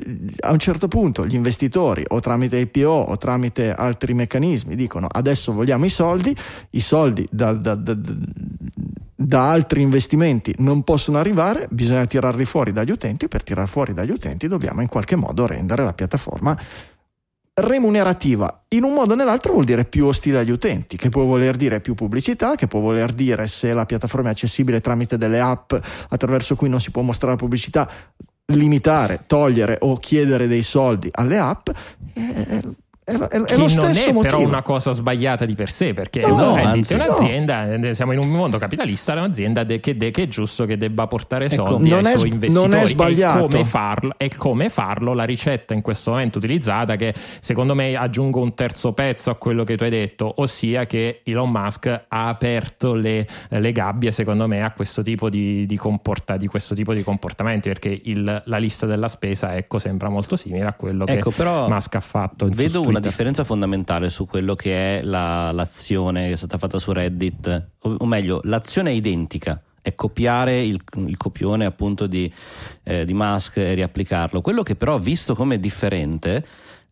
a 0.41 0.53
un 0.53 0.59
certo 0.59 0.87
punto 0.87 1.25
gli 1.25 1.35
investitori 1.35 2.05
o 2.07 2.21
tramite 2.21 2.59
IPO 2.59 2.89
o 2.89 3.17
tramite 3.17 3.73
altri 3.73 4.13
meccanismi 4.13 4.75
dicono 4.75 5.07
adesso 5.11 5.53
vogliamo 5.53 5.87
i 5.87 5.89
soldi 5.89 6.37
i 6.71 6.81
soldi 6.81 7.27
da, 7.31 7.53
da, 7.53 7.75
da, 7.75 7.95
da 7.95 8.13
altri 9.33 9.83
investimenti 9.83 10.55
non 10.59 10.83
possono 10.83 11.19
arrivare, 11.19 11.67
bisogna 11.71 12.07
tirarli 12.07 12.45
fuori 12.45 12.73
dagli 12.73 12.91
utenti, 12.91 13.29
per 13.29 13.43
tirar 13.43 13.69
fuori 13.69 13.93
dagli 13.93 14.11
utenti 14.11 14.49
dobbiamo 14.49 14.81
in 14.81 14.89
qualche 14.89 15.17
modo 15.17 15.47
rendere 15.47 15.85
la 15.85 15.93
piattaforma 15.93 16.59
remunerativa. 17.55 18.65
In 18.69 18.85
un 18.85 18.95
modo 18.95 19.13
o 19.13 19.17
nell'altro 19.17 19.53
vuol 19.53 19.65
dire 19.65 19.85
più 19.85 20.07
ostile 20.07 20.39
agli 20.39 20.51
utenti, 20.51 20.97
che 20.97 21.09
può 21.09 21.25
voler 21.25 21.57
dire 21.57 21.81
più 21.81 21.95
pubblicità, 21.95 22.55
che 22.55 22.67
può 22.67 22.81
voler 22.81 23.13
dire 23.13 23.47
se 23.47 23.73
la 23.73 23.87
piattaforma 23.87 24.29
è 24.29 24.33
accessibile 24.33 24.81
tramite 24.81 25.19
delle 25.19 25.41
app 25.41 25.75
attraverso 26.09 26.57
cui 26.57 26.69
non 26.69 26.81
si 26.81 26.91
può 26.91 27.03
mostrare 27.03 27.35
la 27.35 27.39
pubblicità, 27.39 27.91
limitare, 28.47 29.25
togliere 29.27 29.77
o 29.81 29.97
chiedere 29.97 30.47
dei 30.47 30.63
soldi 30.63 31.09
alle 31.13 31.39
app. 31.39 31.69
Eh, 32.15 32.63
è, 33.11 33.29
è, 33.29 33.43
è 33.43 33.57
lo 33.57 33.69
stesso 33.69 33.81
non 33.81 33.97
è 33.97 34.13
motivo. 34.13 34.21
però 34.21 34.41
una 34.41 34.63
cosa 34.63 34.93
sbagliata 34.93 35.45
di 35.45 35.55
per 35.55 35.71
sé, 35.71 35.93
perché 35.93 36.21
no, 36.21 36.55
anzi, 36.55 36.95
è 36.95 36.97
un'azienda, 36.97 37.77
no. 37.77 37.87
Eh, 37.87 37.95
siamo 37.95 38.13
in 38.13 38.19
un 38.19 38.29
mondo 38.29 38.59
capitalista, 38.59 39.15
è 39.15 39.17
un'azienda 39.17 39.65
de, 39.65 39.81
che, 39.81 39.97
de, 39.97 40.11
che, 40.11 40.25
è 40.25 40.29
giusto 40.29 40.65
che 40.67 40.77
debba 40.77 41.07
portare 41.07 41.47
ecco, 41.47 41.67
soldi 41.67 41.93
ai 41.93 42.05
suoi 42.17 42.31
investitori. 42.31 42.69
Non 42.69 42.79
è 42.79 42.87
sbagliato. 42.87 43.47
E 43.47 43.49
come, 43.49 43.65
farlo, 43.65 44.15
e 44.17 44.31
come 44.37 44.69
farlo, 44.71 45.13
la 45.15 45.25
ricetta 45.25 45.75
in 45.75 45.83
questo 45.83 46.13
momento 46.13 46.39
utilizzata, 46.39 46.97
che 46.97 47.15
secondo 47.41 47.75
me 47.75 47.95
aggiungo 47.97 48.41
un 48.41 48.55
terzo 48.55 48.93
pezzo 48.93 49.31
a 49.31 49.35
quello 49.35 49.65
che 49.65 49.77
tu 49.77 49.83
hai 49.83 49.91
detto, 49.91 50.33
ossia 50.37 50.87
che 50.87 51.23
Elon 51.25 51.51
Musk 51.51 51.87
ha 51.87 52.27
aperto 52.29 52.95
le, 52.95 53.27
le 53.49 53.73
gabbie, 53.73 54.11
secondo 54.11 54.47
me, 54.47 54.63
a 54.63 54.71
questo 54.73 55.03
tipo 55.03 55.29
di, 55.29 55.67
di, 55.67 55.77
comporta, 55.77 56.37
di 56.37 56.47
questo 56.47 56.75
tipo 56.75 56.95
di 56.95 57.03
comportamenti, 57.03 57.69
perché 57.69 58.01
il, 58.05 58.43
la 58.45 58.59
lista 58.59 58.87
della 58.87 59.09
spesa 59.09 59.57
ecco, 59.57 59.79
sembra 59.79 60.09
molto 60.09 60.37
simile 60.37 60.67
a 60.67 60.73
quello 60.75 61.07
ecco, 61.07 61.31
che 61.31 61.43
Musk 61.45 61.95
ha 61.97 62.01
fatto. 62.01 62.49
Vedo 62.51 62.83
una 62.83 63.00
differenza 63.01 63.45
fondamentale 63.45 64.09
su 64.09 64.27
quello 64.27 64.55
che 64.55 65.01
è 65.01 65.03
la, 65.03 65.51
l'azione 65.53 66.27
che 66.27 66.33
è 66.33 66.37
stata 66.37 66.59
fatta 66.59 66.79
su 66.79 66.93
Reddit, 66.93 67.71
o, 67.81 67.97
o 67.99 68.07
meglio, 68.07 68.41
l'azione 68.45 68.91
è 68.91 68.95
identica 68.95 69.61
è 69.83 69.95
copiare 69.95 70.63
il, 70.63 70.81
il 71.07 71.17
copione 71.17 71.65
appunto 71.65 72.07
di, 72.07 72.31
eh, 72.83 73.05
di, 73.05 73.15
Musk 73.15 73.57
e 73.57 73.75
riapplicarlo. 73.75 74.41
Quello 74.41 74.63
che 74.63 74.77
però 74.77 74.95
ho 74.95 74.99
visto 74.99 75.35
come 75.35 75.59
differente 75.59 76.45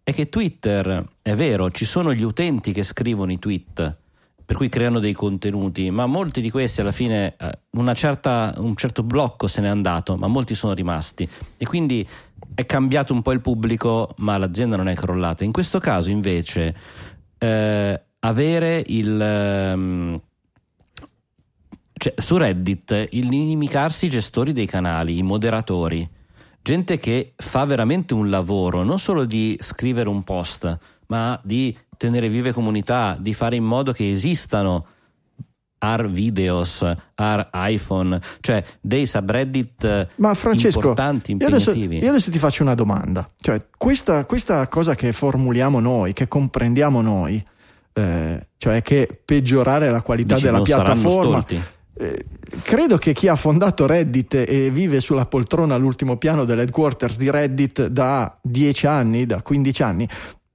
è 0.03 0.15
che 0.15 0.29
Twitter, 0.29 1.07
è 1.21 1.35
vero, 1.35 1.71
ci 1.71 1.85
sono 1.85 2.15
gli 2.15 2.23
utenti 2.23 2.73
che 2.73 2.83
scrivono 2.83 3.31
i 3.31 3.39
tweet, 3.39 3.97
per 4.43 4.57
cui 4.57 4.71
creano 4.71 4.99
dei 4.99 5.13
contenuti, 5.13 5.91
ma 5.91 6.07
molti 6.07 6.41
di 6.41 6.51
questi 6.51 6.81
alla 6.81 6.93
fine 6.93 7.37
eh, 7.39 7.95
certa, 7.95 8.55
un 8.57 8.75
certo 8.75 9.03
blocco 9.03 9.47
se 9.47 9.61
n'è 9.61 9.69
andato, 9.69 10.17
ma 10.17 10.27
molti 10.27 10.55
sono 10.55 10.73
rimasti. 10.73 11.29
E 11.59 11.67
quindi 11.67 12.09
è 12.59 12.67
cambiato 12.67 13.13
un 13.13 13.23
po' 13.23 13.31
il 13.31 13.41
pubblico, 13.41 14.17
ma 14.17 14.37
l'azienda 14.37 14.75
non 14.75 14.89
è 14.89 14.95
crollata. 14.97 15.45
In 15.45 15.53
questo 15.53 15.79
caso, 15.79 16.11
invece, 16.11 16.75
eh, 17.39 18.03
avere 18.19 18.83
il. 18.85 19.73
Um, 19.75 20.21
cioè, 21.93 22.15
su 22.17 22.37
Reddit, 22.37 23.11
il 23.13 23.33
inimicarsi 23.33 24.07
i 24.07 24.09
gestori 24.09 24.53
dei 24.53 24.67
canali, 24.67 25.19
i 25.19 25.23
moderatori, 25.23 26.09
gente 26.61 26.99
che 26.99 27.35
fa 27.37 27.65
veramente 27.65 28.15
un 28.15 28.29
lavoro, 28.29 28.83
non 28.83 28.99
solo 28.99 29.25
di 29.25 29.57
scrivere 29.61 30.09
un 30.09 30.25
post, 30.25 30.79
ma 31.07 31.41
di 31.45 31.77
tenere 31.97 32.29
vive 32.29 32.51
comunità, 32.51 33.17
di 33.21 33.35
fare 33.35 33.55
in 33.55 33.65
modo 33.65 33.93
che 33.93 34.11
esistano 34.11 34.85
AR 35.79 36.09
videos, 36.09 36.83
AR 37.15 37.51
iPhone, 37.53 38.21
cioè 38.41 38.63
dei 38.81 39.07
subreddit 39.07 40.09
Ma 40.17 40.35
Francesco, 40.35 40.79
importanti, 40.79 41.33
impegnativi. 41.33 41.79
Io 41.79 41.87
adesso, 41.87 42.05
io 42.05 42.11
adesso 42.11 42.31
ti 42.31 42.39
faccio 42.39 42.63
una 42.63 42.75
domanda, 42.75 43.29
cioè 43.41 43.63
questa, 43.77 44.25
questa, 44.25 44.67
cosa 44.69 44.95
che 44.95 45.13
formuliamo 45.13 45.81
noi, 45.81 46.13
che 46.13 46.29
comprendiamo 46.29 47.01
noi, 47.01 47.45
eh, 47.93 48.47
cioè 48.57 48.83
che 48.83 49.21
peggiorare 49.25 49.91
la 49.91 50.03
qualità 50.03 50.35
Dici, 50.35 50.47
della 50.47 50.63
piattaforma... 50.63 51.45
Eh, 52.01 52.25
credo 52.63 52.97
che 52.97 53.13
chi 53.13 53.27
ha 53.27 53.35
fondato 53.35 53.85
Reddit 53.85 54.45
e 54.47 54.71
vive 54.71 55.01
sulla 55.01 55.27
poltrona 55.27 55.75
all'ultimo 55.75 56.17
piano 56.17 56.45
dell'headquarters 56.45 57.17
di 57.17 57.29
Reddit 57.29 57.87
da 57.89 58.39
10 58.41 58.87
anni, 58.87 59.27
da 59.27 59.43
15 59.43 59.83
anni, 59.83 60.09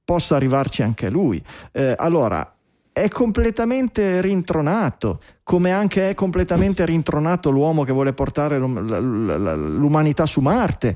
possa 0.05 0.35
arrivarci 0.35 0.83
anche 0.83 1.09
lui. 1.09 1.43
Eh, 1.71 1.95
allora, 1.97 2.49
è 2.93 3.09
completamente 3.09 4.21
rintronato, 4.21 5.19
come 5.41 5.71
anche 5.71 6.09
è 6.09 6.13
completamente 6.13 6.85
rintronato 6.85 7.49
l'uomo 7.49 7.83
che 7.83 7.91
vuole 7.91 8.13
portare 8.13 8.59
l'umanità 8.59 10.27
su 10.27 10.41
Marte, 10.41 10.95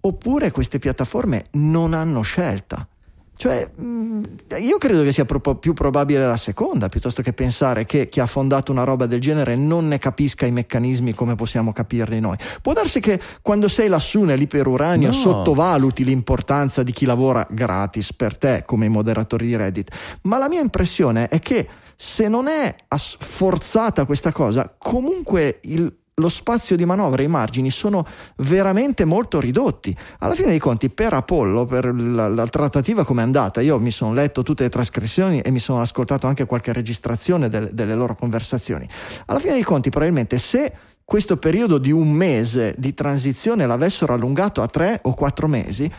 oppure 0.00 0.50
queste 0.50 0.78
piattaforme 0.78 1.46
non 1.52 1.94
hanno 1.94 2.20
scelta. 2.20 2.86
Cioè, 3.40 3.70
mm, 3.80 4.22
io 4.58 4.76
credo 4.76 5.02
che 5.02 5.12
sia 5.12 5.24
più 5.24 5.72
probabile 5.72 6.26
la 6.26 6.36
seconda, 6.36 6.90
piuttosto 6.90 7.22
che 7.22 7.32
pensare 7.32 7.86
che 7.86 8.10
chi 8.10 8.20
ha 8.20 8.26
fondato 8.26 8.70
una 8.70 8.84
roba 8.84 9.06
del 9.06 9.18
genere 9.18 9.56
non 9.56 9.88
ne 9.88 9.98
capisca 9.98 10.44
i 10.44 10.50
meccanismi 10.50 11.14
come 11.14 11.36
possiamo 11.36 11.72
capirli 11.72 12.20
noi. 12.20 12.36
Può 12.60 12.74
darsi 12.74 13.00
che 13.00 13.18
quando 13.40 13.68
sei 13.68 13.88
lassù 13.88 14.24
nell'iperuranio 14.24 15.06
no. 15.06 15.12
sottovaluti 15.14 16.04
l'importanza 16.04 16.82
di 16.82 16.92
chi 16.92 17.06
lavora 17.06 17.46
gratis 17.48 18.12
per 18.12 18.36
te, 18.36 18.64
come 18.66 18.84
i 18.84 18.90
moderatori 18.90 19.46
di 19.46 19.56
Reddit, 19.56 19.90
ma 20.24 20.36
la 20.36 20.50
mia 20.50 20.60
impressione 20.60 21.28
è 21.28 21.38
che 21.38 21.66
se 21.96 22.28
non 22.28 22.46
è 22.46 22.76
forzata 22.86 24.04
questa 24.04 24.32
cosa, 24.32 24.74
comunque 24.76 25.60
il 25.62 25.99
lo 26.20 26.28
spazio 26.28 26.76
di 26.76 26.84
manovra 26.84 27.22
i 27.22 27.28
margini 27.28 27.70
sono 27.70 28.06
veramente 28.36 29.04
molto 29.04 29.40
ridotti. 29.40 29.96
Alla 30.18 30.34
fine 30.34 30.48
dei 30.48 30.58
conti, 30.58 30.90
per 30.90 31.14
Apollo, 31.14 31.64
per 31.64 31.92
la, 31.92 32.28
la 32.28 32.46
trattativa 32.46 33.04
come 33.04 33.22
è 33.22 33.24
andata, 33.24 33.60
io 33.60 33.80
mi 33.80 33.90
sono 33.90 34.12
letto 34.12 34.42
tutte 34.42 34.62
le 34.62 34.68
trascrizioni 34.68 35.40
e 35.40 35.50
mi 35.50 35.58
sono 35.58 35.80
ascoltato 35.80 36.26
anche 36.26 36.46
qualche 36.46 36.72
registrazione 36.72 37.48
del, 37.48 37.70
delle 37.72 37.94
loro 37.94 38.14
conversazioni. 38.14 38.88
Alla 39.26 39.40
fine 39.40 39.54
dei 39.54 39.62
conti, 39.62 39.90
probabilmente, 39.90 40.38
se 40.38 40.72
questo 41.04 41.38
periodo 41.38 41.78
di 41.78 41.90
un 41.90 42.12
mese 42.12 42.72
di 42.78 42.94
transizione 42.94 43.66
l'avessero 43.66 44.14
allungato 44.14 44.62
a 44.62 44.68
tre 44.68 45.00
o 45.02 45.14
quattro 45.14 45.48
mesi, 45.48 45.90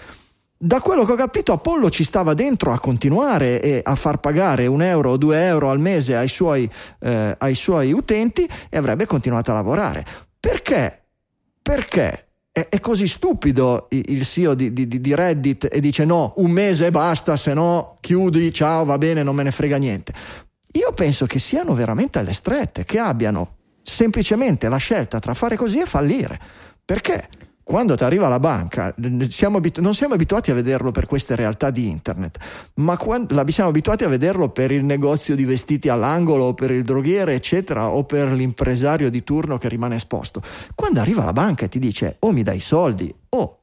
da 0.63 0.79
quello 0.79 1.05
che 1.05 1.13
ho 1.13 1.15
capito, 1.15 1.53
Apollo 1.53 1.89
ci 1.89 2.03
stava 2.03 2.35
dentro 2.35 2.71
a 2.71 2.79
continuare 2.79 3.59
e 3.59 3.81
a 3.83 3.95
far 3.95 4.19
pagare 4.19 4.67
un 4.67 4.83
euro 4.83 5.09
o 5.09 5.17
due 5.17 5.43
euro 5.43 5.71
al 5.71 5.79
mese 5.79 6.15
ai 6.15 6.27
suoi, 6.27 6.69
eh, 6.99 7.35
ai 7.35 7.55
suoi 7.55 7.91
utenti 7.91 8.47
e 8.69 8.77
avrebbe 8.77 9.07
continuato 9.07 9.49
a 9.49 9.55
lavorare. 9.55 10.05
Perché? 10.39 11.05
Perché 11.63 12.27
è, 12.51 12.67
è 12.69 12.79
così 12.79 13.07
stupido 13.07 13.87
il 13.89 14.23
CEO 14.23 14.53
di, 14.53 14.71
di, 14.71 14.87
di, 14.87 15.15
Reddit 15.15 15.67
e 15.71 15.79
dice 15.79 16.05
no, 16.05 16.35
un 16.37 16.51
mese 16.51 16.85
e 16.85 16.91
basta, 16.91 17.37
se 17.37 17.55
no 17.55 17.97
chiudi, 17.99 18.53
ciao, 18.53 18.85
va 18.85 18.99
bene, 18.99 19.23
non 19.23 19.33
me 19.33 19.41
ne 19.41 19.51
frega 19.51 19.77
niente. 19.77 20.13
Io 20.73 20.93
penso 20.93 21.25
che 21.25 21.39
siano 21.39 21.73
veramente 21.73 22.19
alle 22.19 22.33
strette, 22.33 22.85
che 22.85 22.99
abbiano 22.99 23.55
semplicemente 23.81 24.69
la 24.69 24.77
scelta 24.77 25.17
tra 25.17 25.33
fare 25.33 25.55
così 25.55 25.79
e 25.79 25.85
fallire. 25.87 26.39
Perché? 26.85 27.27
Quando 27.71 27.95
ti 27.95 28.03
arriva 28.03 28.27
la 28.27 28.37
banca, 28.37 28.93
siamo 29.29 29.55
abitu- 29.55 29.81
non 29.81 29.95
siamo 29.95 30.13
abituati 30.13 30.51
a 30.51 30.53
vederlo 30.53 30.91
per 30.91 31.05
queste 31.05 31.37
realtà 31.37 31.69
di 31.69 31.87
internet, 31.87 32.37
ma 32.75 32.97
quando, 32.97 33.33
siamo 33.47 33.69
abituati 33.69 34.03
a 34.03 34.09
vederlo 34.09 34.49
per 34.49 34.71
il 34.71 34.83
negozio 34.83 35.35
di 35.35 35.45
vestiti 35.45 35.87
all'angolo, 35.87 36.43
o 36.43 36.53
per 36.53 36.71
il 36.71 36.83
droghiere, 36.83 37.33
eccetera, 37.33 37.87
o 37.87 38.03
per 38.03 38.29
l'impresario 38.33 39.09
di 39.09 39.23
turno 39.23 39.57
che 39.57 39.69
rimane 39.69 39.95
esposto. 39.95 40.41
Quando 40.75 40.99
arriva 40.99 41.23
la 41.23 41.31
banca 41.31 41.63
e 41.63 41.69
ti 41.69 41.79
dice 41.79 42.17
o 42.19 42.33
mi 42.33 42.43
dai 42.43 42.57
i 42.57 42.59
soldi 42.59 43.15
o 43.29 43.59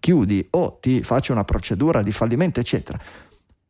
chiudi 0.00 0.46
o 0.52 0.78
ti 0.80 1.02
faccio 1.02 1.32
una 1.32 1.44
procedura 1.44 2.02
di 2.02 2.12
fallimento, 2.12 2.60
eccetera 2.60 2.98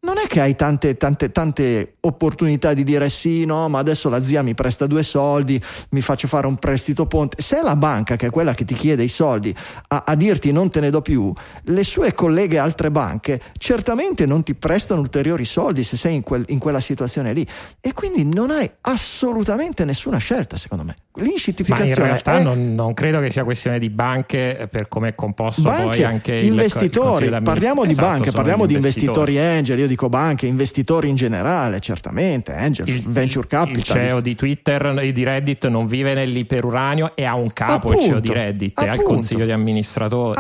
non 0.03 0.17
è 0.17 0.27
che 0.27 0.41
hai 0.41 0.57
tante, 0.57 0.97
tante, 0.97 1.31
tante 1.31 1.97
opportunità 2.01 2.73
di 2.73 2.85
dire 2.85 3.11
sì, 3.11 3.45
no, 3.45 3.69
ma 3.69 3.81
adesso 3.81 4.09
la 4.09 4.23
zia 4.23 4.41
mi 4.41 4.55
presta 4.55 4.87
due 4.87 5.03
soldi, 5.03 5.63
mi 5.91 6.01
faccio 6.01 6.27
fare 6.27 6.47
un 6.47 6.57
prestito 6.57 7.05
ponte. 7.05 7.43
Se 7.43 7.59
è 7.59 7.63
la 7.63 7.77
banca, 7.77 8.17
che 8.17 8.29
è 8.29 8.31
quella 8.31 8.55
che 8.55 8.65
ti 8.65 8.75
chiede 8.75 9.03
i 9.03 9.09
soldi, 9.09 9.55
a, 9.89 10.05
a 10.07 10.15
dirti 10.15 10.53
non 10.53 10.71
te 10.71 10.81
ne 10.81 10.89
do 10.89 11.03
più, 11.03 11.31
le 11.65 11.85
sue 11.85 12.15
colleghe 12.15 12.57
altre 12.57 12.91
banche 12.91 13.43
certamente 13.59 14.25
non 14.25 14.43
ti 14.43 14.55
prestano 14.55 15.01
ulteriori 15.01 15.45
soldi 15.45 15.85
se 15.85 15.99
sei 15.99 16.15
in, 16.15 16.23
quel, 16.23 16.45
in 16.49 16.59
quella 16.59 16.81
situazione 16.81 17.35
lì. 17.35 17.47
E 17.79 17.93
quindi 17.93 18.25
non 18.25 18.51
hai 18.51 18.71
assolutamente 18.81 19.85
nessuna 19.85 20.17
scelta, 20.17 20.57
secondo 20.57 20.83
me. 20.83 20.97
L'inscittificazione. 21.17 21.95
Ma 21.95 22.01
in 22.01 22.05
realtà 22.07 22.39
è... 22.39 22.43
non, 22.43 22.75
non, 22.75 22.95
credo 22.95 23.21
che 23.21 23.29
sia 23.29 23.45
questione 23.45 23.79
di 23.79 23.91
banche 23.91 24.67
per 24.71 24.89
come 24.89 25.09
è 25.09 25.15
composto 25.15 25.63
banche, 25.63 25.83
poi 25.83 26.05
anche 26.05 26.37
investitori. 26.37 27.27
Il, 27.27 27.35
il 27.35 27.43
parliamo 27.43 27.85
di 27.85 27.91
esatto, 27.91 28.07
banche, 28.07 28.31
parliamo 28.31 28.65
di 28.65 28.75
investitori. 28.75 29.33
investitori 29.33 29.59
angel. 29.59 29.90
Io 29.91 29.97
dico 29.97 30.09
banche, 30.09 30.47
investitori 30.47 31.09
in 31.09 31.17
generale, 31.17 31.81
certamente, 31.81 32.55
angel, 32.55 32.89
il, 32.89 33.03
venture 33.09 33.49
capital. 33.49 33.97
Il 33.97 34.09
CEO 34.09 34.21
di 34.21 34.37
Twitter 34.37 34.99
e 35.01 35.11
di 35.11 35.25
Reddit 35.25 35.67
non 35.67 35.89
vive 35.89 36.15
nell'iperuranio 36.15 37.17
e 37.17 37.25
ha 37.25 37.35
un 37.35 37.53
capo, 37.53 37.89
appunto, 37.89 37.99
il 37.99 38.03
CEO 38.05 38.21
di 38.21 38.33
Reddit, 38.33 38.81
e 38.81 38.89
ha 38.89 38.95
il 38.95 39.03
consiglio 39.03 39.45
di, 39.47 39.53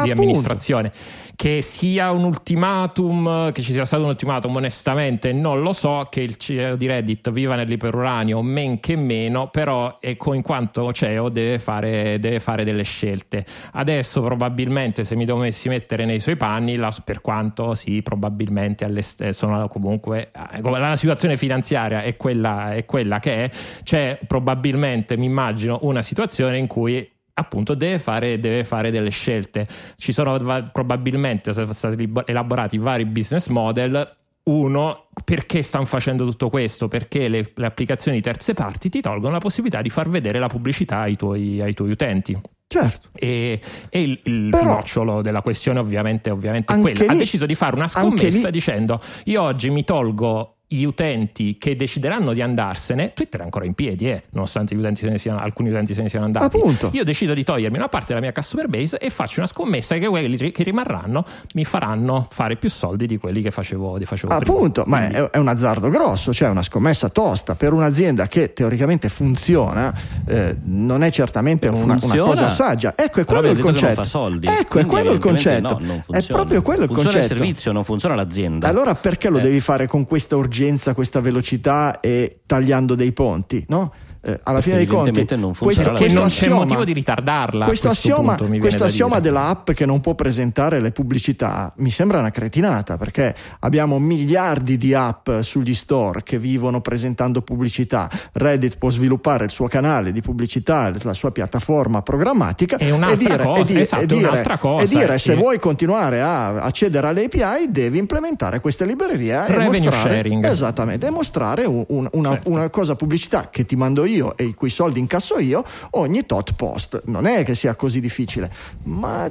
di 0.04 0.10
amministrazione 0.10 0.92
che 1.40 1.62
sia 1.62 2.10
un 2.10 2.24
ultimatum, 2.24 3.50
che 3.52 3.62
ci 3.62 3.72
sia 3.72 3.86
stato 3.86 4.02
un 4.02 4.10
ultimatum, 4.10 4.56
onestamente 4.56 5.32
non 5.32 5.62
lo 5.62 5.72
so, 5.72 6.08
che 6.10 6.20
il 6.20 6.36
CEO 6.36 6.76
di 6.76 6.86
Reddit 6.86 7.30
viva 7.30 7.54
nell'iperuranio, 7.54 8.42
men 8.42 8.78
che 8.78 8.94
meno, 8.94 9.48
però 9.48 9.96
ecco, 10.02 10.34
in 10.34 10.42
quanto 10.42 10.92
CEO 10.92 11.30
deve 11.30 11.58
fare, 11.58 12.18
deve 12.18 12.40
fare, 12.40 12.62
delle 12.62 12.82
scelte. 12.82 13.46
Adesso 13.72 14.20
probabilmente 14.20 15.02
se 15.02 15.16
mi 15.16 15.24
dovessi 15.24 15.70
mettere 15.70 16.04
nei 16.04 16.20
suoi 16.20 16.36
panni, 16.36 16.76
la, 16.76 16.94
per 17.02 17.22
quanto 17.22 17.74
sì, 17.74 18.02
probabilmente 18.02 18.86
sono 19.32 19.66
comunque 19.68 20.32
ecco, 20.52 20.68
la 20.68 20.94
situazione 20.96 21.38
finanziaria 21.38 22.02
è 22.02 22.18
quella, 22.18 22.74
è 22.74 22.84
quella 22.84 23.18
che 23.18 23.44
è, 23.44 23.50
c'è 23.82 24.18
probabilmente, 24.26 25.16
mi 25.16 25.24
immagino, 25.24 25.78
una 25.84 26.02
situazione 26.02 26.58
in 26.58 26.66
cui 26.66 27.10
appunto 27.40 27.74
deve 27.74 27.98
fare, 27.98 28.38
deve 28.38 28.64
fare, 28.64 28.90
delle 28.90 29.10
scelte. 29.10 29.66
Ci 29.96 30.12
sono 30.12 30.38
probabilmente 30.72 31.52
stati 31.72 32.12
elaborati 32.26 32.78
vari 32.78 33.04
business 33.04 33.48
model. 33.48 34.16
Uno, 34.42 35.08
perché 35.24 35.62
stanno 35.62 35.84
facendo 35.84 36.24
tutto 36.24 36.48
questo? 36.48 36.88
Perché 36.88 37.28
le, 37.28 37.52
le, 37.54 37.66
applicazioni 37.66 38.16
di 38.16 38.22
terze 38.22 38.54
parti 38.54 38.88
ti 38.88 39.00
tolgono 39.00 39.32
la 39.32 39.38
possibilità 39.38 39.82
di 39.82 39.90
far 39.90 40.08
vedere 40.08 40.38
la 40.38 40.48
pubblicità 40.48 41.00
ai 41.00 41.16
tuoi, 41.16 41.60
ai 41.60 41.74
tuoi 41.74 41.90
utenti. 41.90 42.40
Certo. 42.66 43.08
E, 43.14 43.60
e 43.88 44.02
il, 44.02 44.20
il 44.24 44.48
nocciolo 44.50 45.22
della 45.22 45.42
questione 45.42 45.78
ovviamente, 45.78 46.30
ovviamente 46.30 46.72
è 46.72 46.78
quello. 46.78 47.04
Ha 47.04 47.14
deciso 47.14 47.44
di 47.44 47.54
fare 47.54 47.76
una 47.76 47.88
scommessa 47.88 48.48
dicendo 48.48 49.00
io 49.24 49.42
oggi 49.42 49.70
mi 49.70 49.84
tolgo 49.84 50.59
gli 50.72 50.84
utenti 50.84 51.58
che 51.58 51.74
decideranno 51.74 52.32
di 52.32 52.40
andarsene, 52.40 53.12
Twitter 53.12 53.40
è 53.40 53.42
ancora 53.42 53.64
in 53.64 53.74
piedi, 53.74 54.08
eh, 54.08 54.22
nonostante 54.30 54.72
utenti 54.76 55.18
siano, 55.18 55.40
alcuni 55.40 55.68
utenti 55.68 55.94
se 55.94 56.02
ne 56.02 56.08
siano 56.08 56.26
andati. 56.26 56.56
Appunto. 56.56 56.90
Io 56.92 57.02
decido 57.02 57.34
di 57.34 57.42
togliermi 57.42 57.76
una 57.76 57.88
parte 57.88 58.14
della 58.14 58.20
mia 58.20 58.32
customer 58.32 58.68
base 58.68 58.96
e 58.98 59.10
faccio 59.10 59.40
una 59.40 59.48
scommessa 59.48 59.96
che 59.96 60.06
quelli 60.06 60.52
che 60.52 60.62
rimarranno 60.62 61.24
mi 61.54 61.64
faranno 61.64 62.28
fare 62.30 62.54
più 62.54 62.70
soldi 62.70 63.06
di 63.06 63.18
quelli 63.18 63.42
che 63.42 63.50
facevo, 63.50 63.98
di 63.98 64.04
facevo 64.04 64.32
Appunto, 64.32 64.82
prima. 64.82 65.00
ma 65.00 65.08
è, 65.08 65.30
è, 65.30 65.38
un 65.38 65.48
azzardo 65.48 65.88
grosso, 65.88 66.32
cioè 66.32 66.48
una 66.48 66.62
scommessa 66.62 67.08
tosta 67.08 67.56
per 67.56 67.72
un'azienda 67.72 68.28
che 68.28 68.52
teoricamente 68.52 69.08
funziona, 69.08 69.92
eh, 70.24 70.56
non 70.66 71.02
è 71.02 71.10
certamente 71.10 71.66
una, 71.66 71.98
una, 72.00 72.16
cosa 72.18 72.48
saggia. 72.48 72.92
Ecco, 72.96 73.18
è 73.18 73.24
quello 73.24 73.50
il 73.50 73.58
concetto. 73.58 74.04
Soldi, 74.04 74.46
ecco, 74.46 74.78
è 74.78 74.86
quello 74.86 75.10
il 75.10 75.18
concetto. 75.18 75.80
No, 75.80 76.00
è 76.10 76.24
proprio 76.26 76.62
quello 76.62 76.86
funziona 76.86 76.86
il 76.86 76.88
concetto. 76.88 76.92
Funziona 76.92 77.18
il 77.18 77.24
servizio, 77.24 77.72
non 77.72 77.82
funziona 77.82 78.14
l'azienda. 78.14 78.68
Allora 78.68 78.94
perché 78.94 79.28
lo 79.30 79.38
eh. 79.38 79.42
devi 79.42 79.60
fare 79.60 79.88
con 79.88 80.04
questa 80.04 80.36
urgenza? 80.36 80.58
Urgenza, 80.60 80.94
questa 80.94 81.20
velocità 81.20 82.00
e 82.00 82.40
tagliando 82.44 82.94
dei 82.94 83.12
ponti, 83.12 83.64
no? 83.68 83.92
Eh, 84.22 84.38
alla 84.42 84.60
fine 84.60 84.76
dei 84.76 84.86
conti 84.86 85.24
non 85.36 85.54
questo, 85.56 85.92
questo 85.92 86.18
non 86.18 86.26
assioma, 86.26 86.28
c'è 86.28 86.50
motivo 86.50 86.84
di 86.84 86.92
ritardarla 86.92 87.64
questo 87.64 87.88
assioma, 87.88 88.34
punto, 88.34 88.58
questo 88.58 88.84
assioma 88.84 89.18
dell'app 89.18 89.70
che 89.70 89.86
non 89.86 90.00
può 90.00 90.14
presentare 90.14 90.80
le 90.80 90.90
pubblicità 90.90 91.72
mi 91.76 91.90
sembra 91.90 92.18
una 92.18 92.30
cretinata 92.30 92.98
perché 92.98 93.34
abbiamo 93.60 93.98
miliardi 93.98 94.76
di 94.76 94.92
app 94.92 95.30
sugli 95.40 95.72
store 95.72 96.22
che 96.22 96.38
vivono 96.38 96.82
presentando 96.82 97.40
pubblicità 97.40 98.10
Reddit 98.32 98.76
può 98.76 98.90
sviluppare 98.90 99.44
il 99.44 99.50
suo 99.50 99.68
canale 99.68 100.12
di 100.12 100.20
pubblicità 100.20 100.92
la 101.02 101.14
sua 101.14 101.30
piattaforma 101.30 102.02
programmatica 102.02 102.76
e, 102.76 102.88
e 102.88 103.16
dire, 103.16 103.42
cosa, 103.42 103.60
e 103.60 103.64
dire, 103.64 103.80
esatto, 103.80 104.02
e 104.02 104.06
dire, 104.06 104.58
cosa, 104.58 104.82
e 104.82 104.86
dire 104.86 105.18
se 105.18 105.34
vuoi 105.34 105.58
continuare 105.58 106.20
a 106.20 106.60
accedere 106.60 107.06
alle 107.06 107.24
API 107.24 107.70
devi 107.70 107.96
implementare 107.96 108.60
queste 108.60 108.84
librerie 108.84 109.46
e 109.46 109.58
mostrare, 109.58 109.90
sharing. 109.90 110.44
esattamente, 110.44 111.06
e 111.06 111.10
mostrare 111.10 111.64
un, 111.64 111.84
un, 111.88 112.08
una, 112.12 112.30
certo. 112.30 112.50
una 112.50 112.68
cosa 112.68 112.94
pubblicità 112.94 113.48
che 113.50 113.64
ti 113.64 113.76
mando 113.76 114.04
io 114.04 114.09
io 114.10 114.36
e 114.36 114.44
i 114.44 114.54
cui 114.54 114.70
soldi 114.70 114.98
incasso 114.98 115.38
io 115.38 115.64
ogni 115.90 116.26
tot 116.26 116.54
post. 116.54 117.02
Non 117.06 117.26
è 117.26 117.44
che 117.44 117.54
sia 117.54 117.74
così 117.74 118.00
difficile, 118.00 118.50
ma 118.84 119.30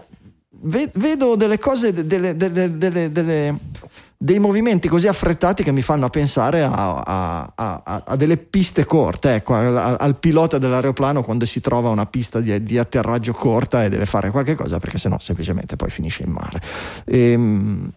vedo 0.62 1.36
delle 1.36 1.58
cose, 1.58 1.94
delle, 2.06 2.36
delle, 2.36 2.78
delle, 2.78 3.58
dei 4.18 4.40
movimenti 4.40 4.88
così 4.88 5.08
affrettati 5.08 5.64
che 5.64 5.72
mi 5.72 5.82
fanno 5.82 6.10
pensare 6.10 6.64
a, 6.64 7.02
a, 7.02 7.52
a, 7.56 8.04
a 8.06 8.16
delle 8.16 8.38
piste 8.38 8.84
corte, 8.84 9.36
ecco, 9.36 9.54
al, 9.54 9.96
al, 9.98 10.16
pilota 10.18 10.58
dell'aeroplano 10.58 11.24
quando 11.24 11.46
si 11.46 11.62
trova 11.62 11.90
una 11.90 12.06
pista 12.06 12.42
di, 12.42 12.62
di, 12.64 12.78
atterraggio 12.78 13.32
corta 13.32 13.84
e 13.84 13.90
deve 13.90 14.06
fare 14.06 14.32
qualche 14.32 14.56
cosa 14.56 14.80
perché 14.80 14.98
sennò 14.98 15.18
semplicemente 15.20 15.76
poi 15.76 15.90
finisce 15.90 16.24
in 16.24 16.32
mare. 16.32 16.62
E, 17.06 17.32
ehm, 17.32 17.92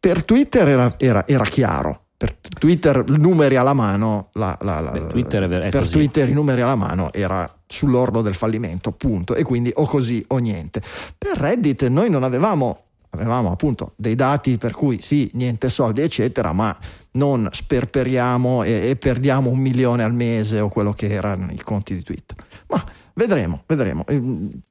per 0.00 0.24
Twitter 0.24 0.66
era, 0.66 0.94
era, 0.98 1.26
era 1.26 1.44
chiaro, 1.44 2.06
per 2.20 2.36
Twitter 2.36 3.02
numeri 3.08 3.56
alla 3.56 3.72
mano, 3.72 4.28
la, 4.34 4.54
la, 4.60 4.80
la, 4.80 4.90
Beh, 4.90 5.06
Twitter 5.06 5.48
per 5.48 5.70
così. 5.70 5.92
Twitter 5.92 6.28
i 6.28 6.34
numeri 6.34 6.60
alla 6.60 6.74
mano 6.74 7.10
era 7.14 7.50
sull'orlo 7.66 8.20
del 8.20 8.34
fallimento, 8.34 8.92
punto. 8.92 9.34
E 9.34 9.42
quindi 9.42 9.72
o 9.74 9.86
così 9.86 10.22
o 10.28 10.36
niente. 10.36 10.82
Per 11.16 11.38
Reddit 11.38 11.86
noi 11.86 12.10
non 12.10 12.22
avevamo, 12.22 12.82
avevamo 13.12 13.50
appunto 13.50 13.94
dei 13.96 14.16
dati 14.16 14.58
per 14.58 14.72
cui 14.72 15.00
sì, 15.00 15.30
niente 15.32 15.70
soldi, 15.70 16.02
eccetera, 16.02 16.52
ma 16.52 16.76
non 17.12 17.48
sperperiamo 17.50 18.64
e, 18.64 18.90
e 18.90 18.96
perdiamo 18.96 19.48
un 19.48 19.58
milione 19.58 20.02
al 20.02 20.12
mese 20.12 20.60
o 20.60 20.68
quello 20.68 20.92
che 20.92 21.08
erano 21.08 21.50
i 21.50 21.62
conti 21.62 21.94
di 21.94 22.02
Twitter. 22.02 22.36
Ma 22.66 22.84
Vedremo, 23.20 23.64
vedremo. 23.66 24.02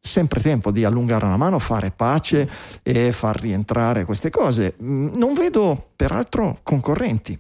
Sempre 0.02 0.42
tempo 0.42 0.72
di 0.72 0.84
allungare 0.84 1.28
la 1.28 1.38
mano, 1.38 1.60
fare 1.60 1.92
pace 1.92 2.50
e 2.82 3.12
far 3.12 3.40
rientrare 3.40 4.06
queste 4.06 4.32
cose. 4.32 4.74
Mm, 4.82 5.14
non 5.18 5.36
vedo 5.36 5.92
peraltro 5.96 6.58
concorrenti 6.64 7.40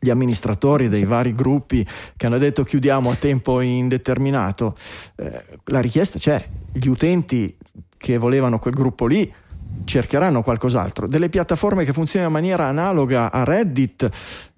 gli 0.00 0.10
amministratori 0.10 0.88
dei 0.88 1.04
vari 1.04 1.32
gruppi 1.32 1.86
che 2.16 2.26
hanno 2.26 2.38
detto 2.38 2.64
chiudiamo 2.64 3.08
a 3.08 3.14
tempo 3.14 3.60
indeterminato. 3.60 4.76
Eh, 5.14 5.60
la 5.66 5.80
richiesta 5.80 6.18
c'è, 6.18 6.44
gli 6.72 6.88
utenti 6.88 7.56
che 7.96 8.18
volevano 8.18 8.58
quel 8.58 8.74
gruppo 8.74 9.06
lì 9.06 9.32
cercheranno 9.84 10.42
qualcos'altro. 10.42 11.06
Delle 11.06 11.28
piattaforme 11.28 11.84
che 11.84 11.92
funzionano 11.92 12.30
in 12.30 12.36
maniera 12.40 12.66
analoga 12.66 13.30
a 13.32 13.44
Reddit 13.44 14.08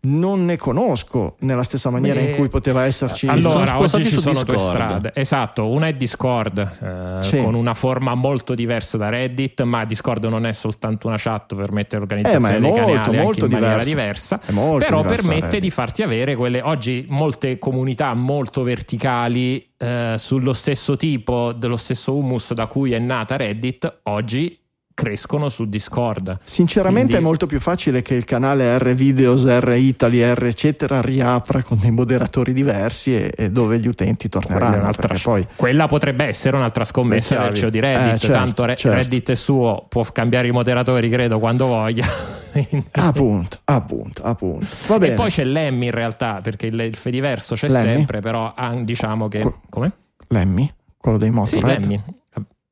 non 0.00 0.44
ne 0.44 0.56
conosco 0.56 1.34
nella 1.40 1.64
stessa 1.64 1.90
maniera 1.90 2.20
Beh, 2.20 2.30
in 2.30 2.36
cui 2.36 2.48
poteva 2.48 2.84
esserci. 2.84 3.26
Allora, 3.26 3.64
sono 3.64 3.78
oggi 3.80 4.04
ci 4.04 4.20
sono 4.20 4.32
due 4.42 4.54
Discord. 4.54 4.58
strade. 4.60 5.10
Esatto, 5.14 5.68
una 5.68 5.88
è 5.88 5.94
Discord, 5.94 6.58
eh, 6.58 7.22
Sì. 7.22 7.42
con 7.42 7.54
una 7.54 7.74
forma 7.74 8.14
molto 8.14 8.54
diversa 8.54 8.96
da 8.96 9.08
Reddit, 9.08 9.62
ma 9.62 9.84
Discord 9.84 10.24
non 10.26 10.46
è 10.46 10.52
soltanto 10.52 11.08
una 11.08 11.16
chat, 11.18 11.54
permette 11.54 11.96
Eh, 11.96 11.98
l'organizzazione 11.98 12.56
è 12.56 12.60
dei 12.60 12.70
molto, 12.70 12.84
canali 12.86 12.96
anche 13.06 13.22
molto 13.22 13.44
in 13.46 13.50
maniera 13.50 13.84
diversa. 13.84 14.36
diversa. 14.36 14.40
È 14.46 14.52
molto 14.52 14.84
però 14.84 15.02
diversa 15.02 15.28
permette 15.28 15.60
di 15.60 15.70
farti 15.70 16.02
avere 16.02 16.36
quelle 16.36 16.60
oggi 16.62 17.04
molte 17.08 17.58
comunità 17.58 18.14
molto 18.14 18.62
verticali 18.62 19.66
eh, 19.76 20.14
sullo 20.16 20.52
stesso 20.52 20.96
tipo, 20.96 21.52
dello 21.52 21.76
stesso 21.76 22.14
humus 22.14 22.52
da 22.52 22.66
cui 22.66 22.92
è 22.92 22.98
nata 22.98 23.36
Reddit, 23.36 24.00
oggi 24.04 24.57
crescono 24.98 25.48
su 25.48 25.66
Discord. 25.66 26.40
Sinceramente 26.42 27.10
Quindi- 27.10 27.22
è 27.22 27.24
molto 27.24 27.46
più 27.46 27.60
facile 27.60 28.02
che 28.02 28.14
il 28.16 28.24
canale 28.24 28.76
R 28.78 28.94
Videos, 28.94 29.44
R 29.46 29.74
Italy, 29.78 30.20
R 30.22 30.44
eccetera 30.46 31.00
riapra 31.00 31.62
con 31.62 31.78
dei 31.78 31.92
moderatori 31.92 32.52
diversi 32.52 33.14
e, 33.14 33.32
e 33.36 33.48
dove 33.52 33.78
gli 33.78 33.86
utenti 33.86 34.28
Quella, 34.28 34.46
torneranno. 34.58 34.92
sc- 34.92 35.22
poi 35.22 35.46
quella 35.54 35.86
potrebbe 35.86 36.24
essere 36.24 36.56
un'altra 36.56 36.82
scommessa 36.82 37.36
del 37.44 37.54
CEO 37.54 37.70
di 37.70 37.78
Reddit. 37.78 38.14
Eh, 38.14 38.18
certo, 38.18 38.36
Tanto 38.36 38.64
Re- 38.64 38.74
certo. 38.74 38.96
Reddit 38.96 39.30
è 39.30 39.34
suo, 39.36 39.86
può 39.88 40.02
cambiare 40.10 40.48
i 40.48 40.50
moderatori, 40.50 41.08
credo, 41.08 41.38
quando 41.38 41.66
voglia. 41.66 42.04
appunto, 42.92 43.58
appunto, 43.66 44.22
appunto. 44.24 44.66
Va 44.88 44.98
bene. 44.98 45.12
E 45.12 45.14
poi 45.14 45.30
c'è 45.30 45.44
Lemmy 45.44 45.86
in 45.86 45.92
realtà, 45.92 46.40
perché 46.42 46.66
il, 46.66 46.80
il 46.80 46.96
Fediverso 46.96 47.54
c'è 47.54 47.68
Lemmy? 47.68 47.94
sempre, 47.94 48.20
però 48.20 48.52
ah, 48.52 48.74
diciamo 48.74 49.28
che. 49.28 49.42
Que- 49.42 49.54
Come? 49.68 49.92
Lemmy, 50.28 50.68
quello 50.96 51.18
dei 51.18 51.28
Sì, 51.28 51.34
Motorhead. 51.34 51.80
Lemmy. 51.82 52.02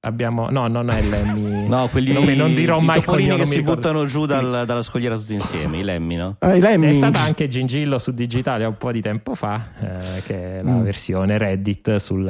Ab- 0.07 0.15
Abbiamo, 0.17 0.49
no, 0.51 0.67
non 0.69 0.89
è 0.91 1.03
Lemmy. 1.03 1.55
No, 1.69 1.89
quelli 1.89 2.13
non, 2.13 2.25
non 2.25 2.55
dirò 2.55 2.81
i 2.81 2.85
mai 2.85 2.99
il 2.99 3.05
topolini 3.05 3.37
che 3.37 3.45
si 3.45 3.57
ricordo. 3.57 3.75
buttano 3.75 4.05
giù 4.07 4.25
dal- 4.25 4.63
dalla 4.65 4.83
scogliera 4.83 5.17
tutti 5.17 5.35
insieme, 5.35 5.79
i 5.81 5.83
lemmi, 5.83 6.15
no? 6.15 6.37
Ah, 6.39 6.55
i 6.55 6.59
È 6.59 6.63
Lemmings. 6.63 6.97
stata 6.97 7.21
anche 7.21 7.49
Gingillo 7.49 7.99
su 7.99 8.13
Digitalia 8.13 8.69
un 8.69 8.77
po' 8.79 8.93
di 8.93 9.01
tempo 9.03 9.35
fa, 9.35 9.71
eh, 9.81 10.23
che 10.25 10.59
è 10.59 10.63
la 10.63 10.71
Mm. 10.71 10.83
versione 10.83 11.37
Reddit 11.39 11.97
sul, 11.97 12.25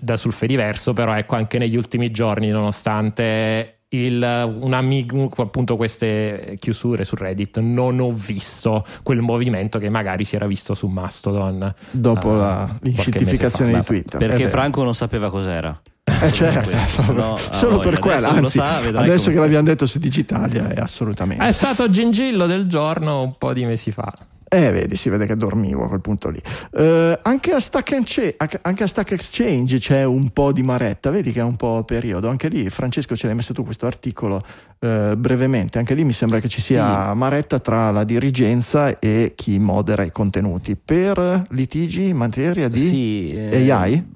da 0.00 0.16
sul 0.16 0.32
Fediverso, 0.32 0.92
però 0.92 1.14
ecco 1.14 1.34
anche 1.34 1.58
negli 1.58 1.76
ultimi 1.76 2.10
giorni, 2.12 2.48
nonostante 2.50 3.80
il, 3.88 4.54
un 4.60 4.72
amico, 4.72 5.30
appunto 5.36 5.76
queste 5.76 6.56
chiusure 6.60 7.02
su 7.04 7.14
Reddit, 7.16 7.58
non 7.58 7.98
ho 8.00 8.10
visto 8.10 8.84
quel 9.02 9.20
movimento 9.20 9.78
che 9.78 9.88
magari 9.90 10.24
si 10.24 10.36
era 10.36 10.46
visto 10.46 10.74
su 10.74 10.86
Mastodon. 10.86 11.72
dopo 11.90 12.32
ah, 12.32 12.36
la, 12.36 12.78
mese 12.82 13.10
di. 13.10 13.82
Twitter. 13.84 14.18
Perché 14.18 14.44
È. 14.44 14.48
Franco 14.48 14.82
non 14.84 14.94
sapeva 14.94 15.30
cos'era. 15.30 15.80
Eh 16.22 16.32
certo, 16.32 16.78
solo, 17.02 17.36
solo 17.36 17.76
voglia. 17.76 17.90
per 17.90 17.98
quello, 17.98 18.20
lo 18.20 18.26
anzi, 18.28 18.58
adesso 18.58 19.24
come- 19.24 19.34
che 19.34 19.40
l'abbiamo 19.40 19.64
detto 19.64 19.86
su 19.86 19.98
Digitalia 19.98 20.68
è 20.68 20.80
assolutamente. 20.80 21.44
È 21.44 21.52
stato 21.52 21.90
Gingillo 21.90 22.46
del 22.46 22.66
giorno 22.66 23.22
un 23.22 23.36
po' 23.38 23.52
di 23.52 23.64
mesi 23.64 23.90
fa. 23.90 24.12
Eh, 24.48 24.70
vedi, 24.70 24.94
si 24.94 25.08
vede 25.08 25.26
che 25.26 25.36
dormivo 25.36 25.84
a 25.84 25.88
quel 25.88 26.00
punto 26.00 26.28
lì. 26.30 26.40
Eh, 26.72 27.18
anche, 27.20 27.50
a 27.52 27.58
Stack 27.58 27.92
Ence- 27.92 28.36
anche 28.62 28.84
a 28.84 28.86
Stack 28.86 29.10
Exchange 29.10 29.78
c'è 29.78 30.04
un 30.04 30.30
po' 30.30 30.52
di 30.52 30.62
maretta, 30.62 31.10
vedi 31.10 31.32
che 31.32 31.40
è 31.40 31.42
un 31.42 31.56
po' 31.56 31.82
periodo. 31.84 32.28
Anche 32.28 32.46
lì, 32.48 32.70
Francesco, 32.70 33.16
ce 33.16 33.26
l'hai 33.26 33.34
messo 33.34 33.52
tu 33.52 33.64
questo 33.64 33.86
articolo 33.86 34.40
eh, 34.78 35.14
brevemente. 35.18 35.78
Anche 35.78 35.94
lì 35.94 36.04
mi 36.04 36.12
sembra 36.12 36.38
che 36.38 36.48
ci 36.48 36.60
sia 36.60 37.12
maretta 37.14 37.58
tra 37.58 37.90
la 37.90 38.04
dirigenza 38.04 39.00
e 39.00 39.32
chi 39.34 39.58
modera 39.58 40.04
i 40.04 40.12
contenuti. 40.12 40.76
Per 40.76 41.46
litigi 41.50 42.06
in 42.08 42.16
materia 42.16 42.68
di 42.68 42.86
Sì, 42.86 43.30
eh, 43.32 43.68
AI? 43.70 44.14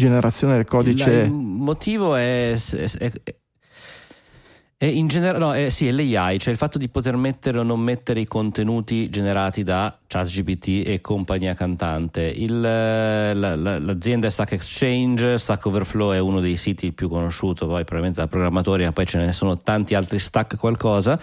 Generazione 0.00 0.54
del 0.56 0.64
codice. 0.64 1.10
Il 1.10 1.30
motivo 1.32 2.14
è, 2.16 2.54
è- 2.54 3.12
è- 4.78 4.86
in 4.86 5.08
generale, 5.08 5.38
no, 5.38 5.52
è, 5.52 5.68
sì, 5.68 5.88
è 5.88 5.92
l'AI, 5.92 6.38
cioè 6.38 6.52
il 6.52 6.56
fatto 6.58 6.78
di 6.78 6.88
poter 6.88 7.14
mettere 7.14 7.58
o 7.58 7.62
non 7.62 7.80
mettere 7.80 8.20
i 8.20 8.24
contenuti 8.26 9.10
generati 9.10 9.62
da 9.62 9.94
ChatGPT 10.06 10.84
e 10.86 11.02
compagnia 11.02 11.52
cantante. 11.52 12.22
Il, 12.22 12.64
eh, 12.64 13.34
la- 13.34 13.56
la- 13.56 13.78
l'azienda 13.78 14.26
è 14.26 14.30
Stack 14.30 14.52
Exchange, 14.52 15.36
Stack 15.36 15.66
Overflow 15.66 16.12
è 16.12 16.18
uno 16.18 16.40
dei 16.40 16.56
siti 16.56 16.92
più 16.92 17.10
conosciuto, 17.10 17.66
poi 17.66 17.84
probabilmente 17.84 18.20
da 18.20 18.26
programmatori, 18.26 18.84
ma 18.84 18.92
poi 18.92 19.04
ce 19.04 19.18
ne 19.18 19.32
sono 19.32 19.58
tanti 19.58 19.94
altri 19.94 20.18
stack 20.18 20.56
qualcosa. 20.56 21.20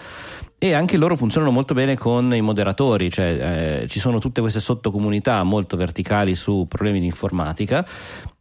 E 0.60 0.72
anche 0.72 0.96
loro 0.96 1.16
funzionano 1.16 1.52
molto 1.52 1.72
bene 1.74 1.96
con 1.96 2.34
i 2.34 2.40
moderatori, 2.40 3.10
cioè 3.10 3.80
eh, 3.82 3.88
ci 3.88 3.98
sono 4.00 4.18
tutte 4.20 4.40
queste 4.40 4.58
sottocomunità 4.60 5.42
molto 5.44 5.76
verticali 5.76 6.34
su 6.36 6.66
problemi 6.68 6.98
di 7.00 7.06
informatica 7.06 7.84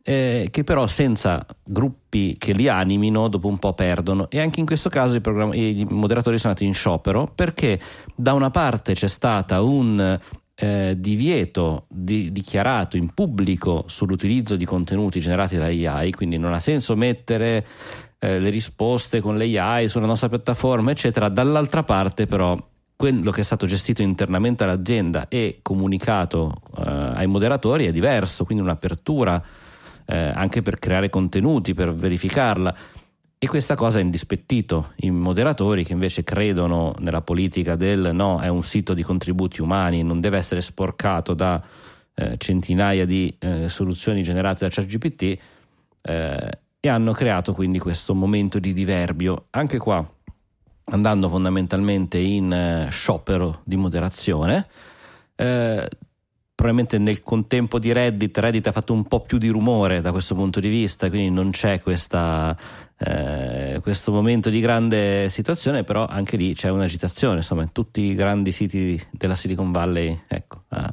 eh, 0.07 0.47
che 0.51 0.63
però 0.63 0.87
senza 0.87 1.45
gruppi 1.65 2.37
che 2.37 2.53
li 2.53 2.69
animino 2.69 3.27
dopo 3.27 3.49
un 3.49 3.59
po' 3.59 3.73
perdono 3.73 4.29
e 4.29 4.39
anche 4.39 4.61
in 4.61 4.65
questo 4.65 4.87
caso 4.87 5.17
i, 5.17 5.21
programm- 5.21 5.53
i 5.53 5.85
moderatori 5.89 6.37
sono 6.37 6.53
andati 6.53 6.65
in 6.65 6.73
sciopero 6.73 7.29
perché 7.35 7.77
da 8.15 8.31
una 8.31 8.49
parte 8.49 8.93
c'è 8.93 9.09
stata 9.09 9.61
un 9.61 10.17
eh, 10.55 10.95
divieto 10.97 11.87
di- 11.89 12.31
dichiarato 12.31 12.95
in 12.95 13.13
pubblico 13.13 13.83
sull'utilizzo 13.87 14.55
di 14.55 14.63
contenuti 14.63 15.19
generati 15.19 15.57
da 15.57 15.65
AI, 15.65 16.13
quindi 16.13 16.37
non 16.37 16.53
ha 16.53 16.61
senso 16.61 16.95
mettere 16.95 17.67
eh, 18.17 18.39
le 18.39 18.49
risposte 18.49 19.19
con 19.19 19.37
l'AI 19.37 19.89
sulla 19.89 20.05
nostra 20.05 20.29
piattaforma, 20.29 20.89
eccetera. 20.89 21.27
Dall'altra 21.27 21.83
parte, 21.83 22.25
però, 22.25 22.57
quello 22.95 23.29
che 23.29 23.41
è 23.41 23.43
stato 23.43 23.67
gestito 23.67 24.01
internamente 24.01 24.63
all'azienda 24.63 25.27
e 25.27 25.59
comunicato 25.61 26.61
eh, 26.77 26.81
ai 26.89 27.27
moderatori 27.27 27.85
è 27.85 27.91
diverso, 27.91 28.43
quindi 28.43 28.63
un'apertura 28.63 29.43
eh, 30.07 30.31
anche 30.33 30.61
per 30.61 30.79
creare 30.79 31.09
contenuti, 31.09 31.73
per 31.73 31.93
verificarla. 31.93 32.75
E 33.39 33.47
questa 33.47 33.75
cosa 33.75 33.99
ha 33.99 34.01
indispettito 34.01 34.93
i 34.97 35.11
moderatori 35.11 35.83
che 35.83 35.91
invece 35.91 36.23
credono 36.23 36.95
nella 36.99 37.21
politica 37.21 37.75
del 37.75 38.09
no, 38.13 38.39
è 38.39 38.47
un 38.47 38.63
sito 38.63 38.95
di 38.95 39.03
contributi 39.03 39.61
umani, 39.61 40.01
non 40.01 40.19
deve 40.19 40.37
essere 40.37 40.61
sporcato 40.61 41.35
da 41.35 41.63
eh, 42.15 42.35
centinaia 42.37 43.05
di 43.05 43.31
eh, 43.37 43.69
soluzioni 43.69 44.23
generate 44.23 44.65
da 44.65 44.71
ChatGPT 44.73 45.37
eh, 46.01 46.49
e 46.79 46.89
hanno 46.89 47.11
creato 47.11 47.53
quindi 47.53 47.77
questo 47.77 48.15
momento 48.15 48.57
di 48.57 48.73
diverbio. 48.73 49.45
Anche 49.51 49.77
qua 49.77 50.03
andando 50.85 51.29
fondamentalmente 51.29 52.17
in 52.17 52.51
eh, 52.51 52.87
sciopero 52.89 53.61
di 53.65 53.75
moderazione. 53.75 54.67
Eh, 56.57 56.63
probabilmente 56.63 56.97
nel 56.97 57.21
contempo 57.21 57.77
di 57.77 57.91
Reddit, 57.93 58.35
Reddit 58.39 58.65
ha 58.67 58.71
fatto 58.71 58.91
un 58.93 59.03
po' 59.05 59.21
più 59.21 59.37
di 59.37 59.47
rumore 59.49 60.01
da 60.01 60.11
questo 60.11 60.33
punto 60.33 60.59
di 60.59 60.69
vista, 60.69 61.07
quindi 61.09 61.29
non 61.29 61.51
c'è 61.51 61.81
questa, 61.81 62.57
eh, 62.97 63.79
questo 63.83 64.11
momento 64.11 64.49
di 64.49 64.59
grande 64.59 65.29
situazione, 65.29 65.83
però 65.83 66.07
anche 66.07 66.35
lì 66.35 66.55
c'è 66.55 66.69
un'agitazione, 66.69 67.37
insomma, 67.37 67.67
tutti 67.71 68.01
i 68.01 68.15
grandi 68.15 68.51
siti 68.51 68.99
della 69.11 69.35
Silicon 69.35 69.71
Valley 69.71 70.19
ecco, 70.27 70.63
ah, 70.69 70.89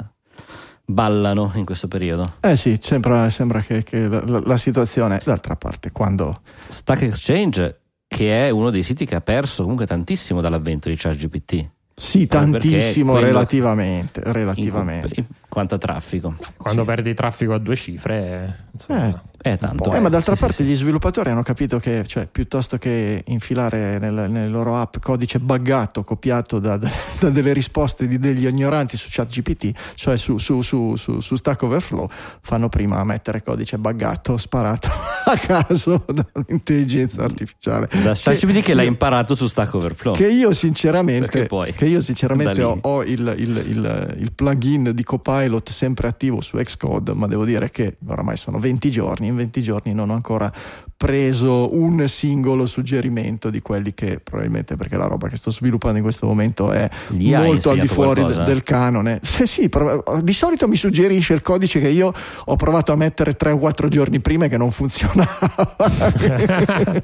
ballano 0.84 1.50
in 1.54 1.64
questo 1.64 1.88
periodo. 1.88 2.34
Eh 2.40 2.56
sì, 2.56 2.78
sembra, 2.80 3.30
sembra 3.30 3.60
che, 3.62 3.82
che 3.82 4.06
la, 4.06 4.22
la- 4.26 4.42
la 4.44 4.56
situazione, 4.58 5.18
d'altra 5.24 5.56
parte, 5.56 5.92
quando 5.92 6.42
Stack 6.68 7.02
Exchange, 7.02 7.80
che 8.06 8.46
è 8.46 8.50
uno 8.50 8.68
dei 8.68 8.82
siti 8.82 9.06
che 9.06 9.14
ha 9.14 9.22
perso 9.22 9.62
comunque 9.62 9.86
tantissimo 9.86 10.42
dall'avvento 10.42 10.90
di 10.90 10.96
ChatGPT. 10.96 11.68
sì, 11.96 12.26
perché 12.26 12.36
tantissimo 12.36 13.12
quello- 13.12 13.26
relativamente, 13.28 14.20
relativamente. 14.24 15.14
in 15.16 15.24
quanto 15.54 15.76
a 15.76 15.78
traffico. 15.78 16.34
Quando 16.58 16.82
Sì. 16.82 16.86
perdi 16.86 17.14
traffico 17.14 17.54
a 17.54 17.58
due 17.58 17.76
cifre, 17.76 18.66
insomma, 18.72 19.08
Eh, 19.08 19.32
È 19.44 19.58
tanto. 19.58 19.92
Eh, 19.92 20.00
ma 20.00 20.08
d'altra 20.08 20.34
Sì, 20.36 20.40
parte 20.40 20.62
sì. 20.62 20.70
gli 20.70 20.74
sviluppatori 20.74 21.28
hanno 21.28 21.42
capito 21.42 21.78
che, 21.78 22.04
cioè, 22.06 22.26
piuttosto 22.26 22.78
che 22.78 23.22
infilare 23.26 23.98
nel- 23.98 24.30
nelle 24.30 24.48
loro 24.48 24.78
app 24.78 24.96
codice 25.02 25.38
buggato 25.38 26.02
copiato 26.02 26.58
da, 26.58 26.78
da- 26.78 26.88
da 27.20 27.28
delle 27.28 27.52
risposte 27.52 28.06
di 28.08 28.18
degli 28.18 28.46
ignoranti 28.46 28.96
su 28.96 29.08
ChatGPT, 29.10 29.72
cioè 29.96 30.16
su, 30.16 30.38
su, 30.38 30.62
su, 30.62 30.96
su, 30.96 31.20
su 31.20 31.36
Stack 31.36 31.60
Overflow, 31.60 32.08
fanno 32.40 32.70
prima 32.70 33.04
mettere 33.04 33.42
codice 33.42 33.76
buggato 33.76 34.38
sparato 34.38 34.88
a 35.26 35.36
caso 35.36 36.06
dall'intelligenza 36.08 37.22
artificiale. 37.22 37.88
Da 38.02 38.14
ChatGPT 38.14 38.62
che, 38.62 38.72
l'ha 38.72 38.82
io- 38.82 38.88
imparato 38.88 39.34
su 39.34 39.46
Stack 39.46 39.74
Overflow. 39.74 40.14
Che 40.14 40.26
io 40.26 40.54
sinceramente, 40.54 41.44
poi, 41.44 41.72
che 41.74 41.84
io 41.84 42.00
sinceramente 42.00 42.62
ho, 42.62 42.78
ho 42.80 43.02
il, 43.02 43.34
il- 43.36 43.62
il- 43.68 44.14
il 44.20 44.32
plugin 44.32 44.92
di 44.94 45.04
Copilot 45.04 45.43
sempre 45.72 46.08
attivo 46.08 46.40
su 46.40 46.56
Xcode, 46.56 47.14
ma 47.14 47.26
devo 47.26 47.44
dire 47.44 47.70
che 47.70 47.96
oramai 48.06 48.36
sono 48.36 48.58
20 48.58 48.90
giorni, 48.90 49.28
in 49.28 49.36
20 49.36 49.62
giorni 49.62 49.94
non 49.94 50.10
ho 50.10 50.14
ancora 50.14 50.52
preso 50.96 51.74
un 51.76 52.06
singolo 52.08 52.66
suggerimento 52.66 53.50
di 53.50 53.60
quelli 53.60 53.94
che 53.94 54.20
probabilmente 54.22 54.76
perché 54.76 54.96
la 54.96 55.06
roba 55.06 55.28
che 55.28 55.36
sto 55.36 55.50
sviluppando 55.50 55.96
in 55.96 56.02
questo 56.02 56.26
momento 56.26 56.72
è 56.72 56.88
Gli 57.08 57.34
molto 57.34 57.70
al 57.70 57.78
di 57.78 57.88
fuori 57.88 58.20
qualcosa? 58.22 58.44
del 58.44 58.62
canone. 58.62 59.20
Sì, 59.22 59.46
sì, 59.46 59.68
prov- 59.68 60.20
di 60.20 60.32
solito 60.32 60.68
mi 60.68 60.76
suggerisce 60.76 61.34
il 61.34 61.42
codice 61.42 61.80
che 61.80 61.88
io 61.88 62.12
ho 62.44 62.56
provato 62.56 62.92
a 62.92 62.96
mettere 62.96 63.34
3 63.36 63.52
o 63.52 63.58
4 63.58 63.88
giorni 63.88 64.20
prima 64.20 64.44
e 64.46 64.48
che 64.48 64.56
non 64.56 64.70
funzionava. 64.70 65.38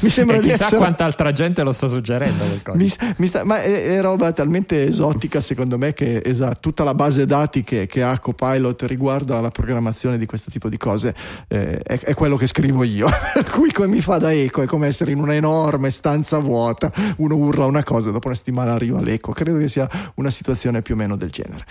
Mi 0.00 0.10
sembra 0.10 0.36
e 0.36 0.40
di 0.40 0.48
chissà 0.48 0.64
essere 0.64 0.76
quanta 0.76 1.04
altra 1.04 1.32
gente 1.32 1.62
lo 1.62 1.72
sta 1.72 1.86
suggerendo 1.86 2.44
quel 2.44 2.62
codice. 2.62 2.96
mi, 3.00 3.14
mi 3.18 3.26
sta- 3.26 3.44
ma 3.44 3.62
è, 3.62 3.86
è 3.96 4.00
roba 4.00 4.32
talmente 4.32 4.86
esotica 4.86 5.40
secondo 5.40 5.78
me 5.78 5.92
che 5.94 6.22
esatto, 6.24 6.58
tutta 6.60 6.84
la 6.84 6.94
base 6.94 7.26
dati 7.26 7.62
che, 7.62 7.86
che 7.86 8.02
ha 8.02 8.18
Copilot 8.18 8.82
riguardo 8.82 9.36
alla 9.36 9.50
programmazione 9.50 10.18
di 10.18 10.26
questo 10.26 10.50
tipo 10.50 10.68
di 10.68 10.76
cose 10.76 11.14
eh, 11.48 11.78
è, 11.78 11.98
è 11.98 12.14
quello 12.14 12.36
che 12.36 12.46
scrivo 12.46 12.82
io 12.82 13.05
studio, 13.06 13.30
per 13.34 13.50
cui 13.50 13.70
come 13.72 13.88
mi 13.88 14.00
fa 14.00 14.18
da 14.18 14.32
eco, 14.32 14.62
è 14.62 14.66
come 14.66 14.86
essere 14.86 15.12
in 15.12 15.18
una 15.18 15.34
enorme 15.34 15.90
stanza 15.90 16.38
vuota, 16.38 16.92
uno 17.18 17.36
urla 17.36 17.66
una 17.66 17.82
cosa, 17.82 18.10
dopo 18.10 18.26
una 18.26 18.36
settimana 18.36 18.72
arriva 18.72 19.00
l'eco, 19.00 19.32
credo 19.32 19.58
che 19.58 19.68
sia 19.68 19.88
una 20.16 20.30
situazione 20.30 20.82
più 20.82 20.94
o 20.94 20.96
meno 20.96 21.16
del 21.16 21.30
genere. 21.30 21.64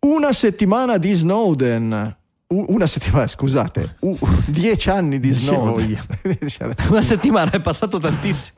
Una 0.00 0.32
settimana 0.32 0.96
di 0.96 1.12
Snowden, 1.12 2.16
una 2.52 2.86
settimana, 2.88 3.28
scusate, 3.28 3.96
uh, 4.00 4.18
dieci 4.46 4.90
anni 4.90 5.20
di 5.20 5.30
Snowden. 5.30 5.96
Una 6.90 7.02
settimana 7.02 7.52
è 7.52 7.60
passato 7.60 8.00
tantissimo. 8.00 8.54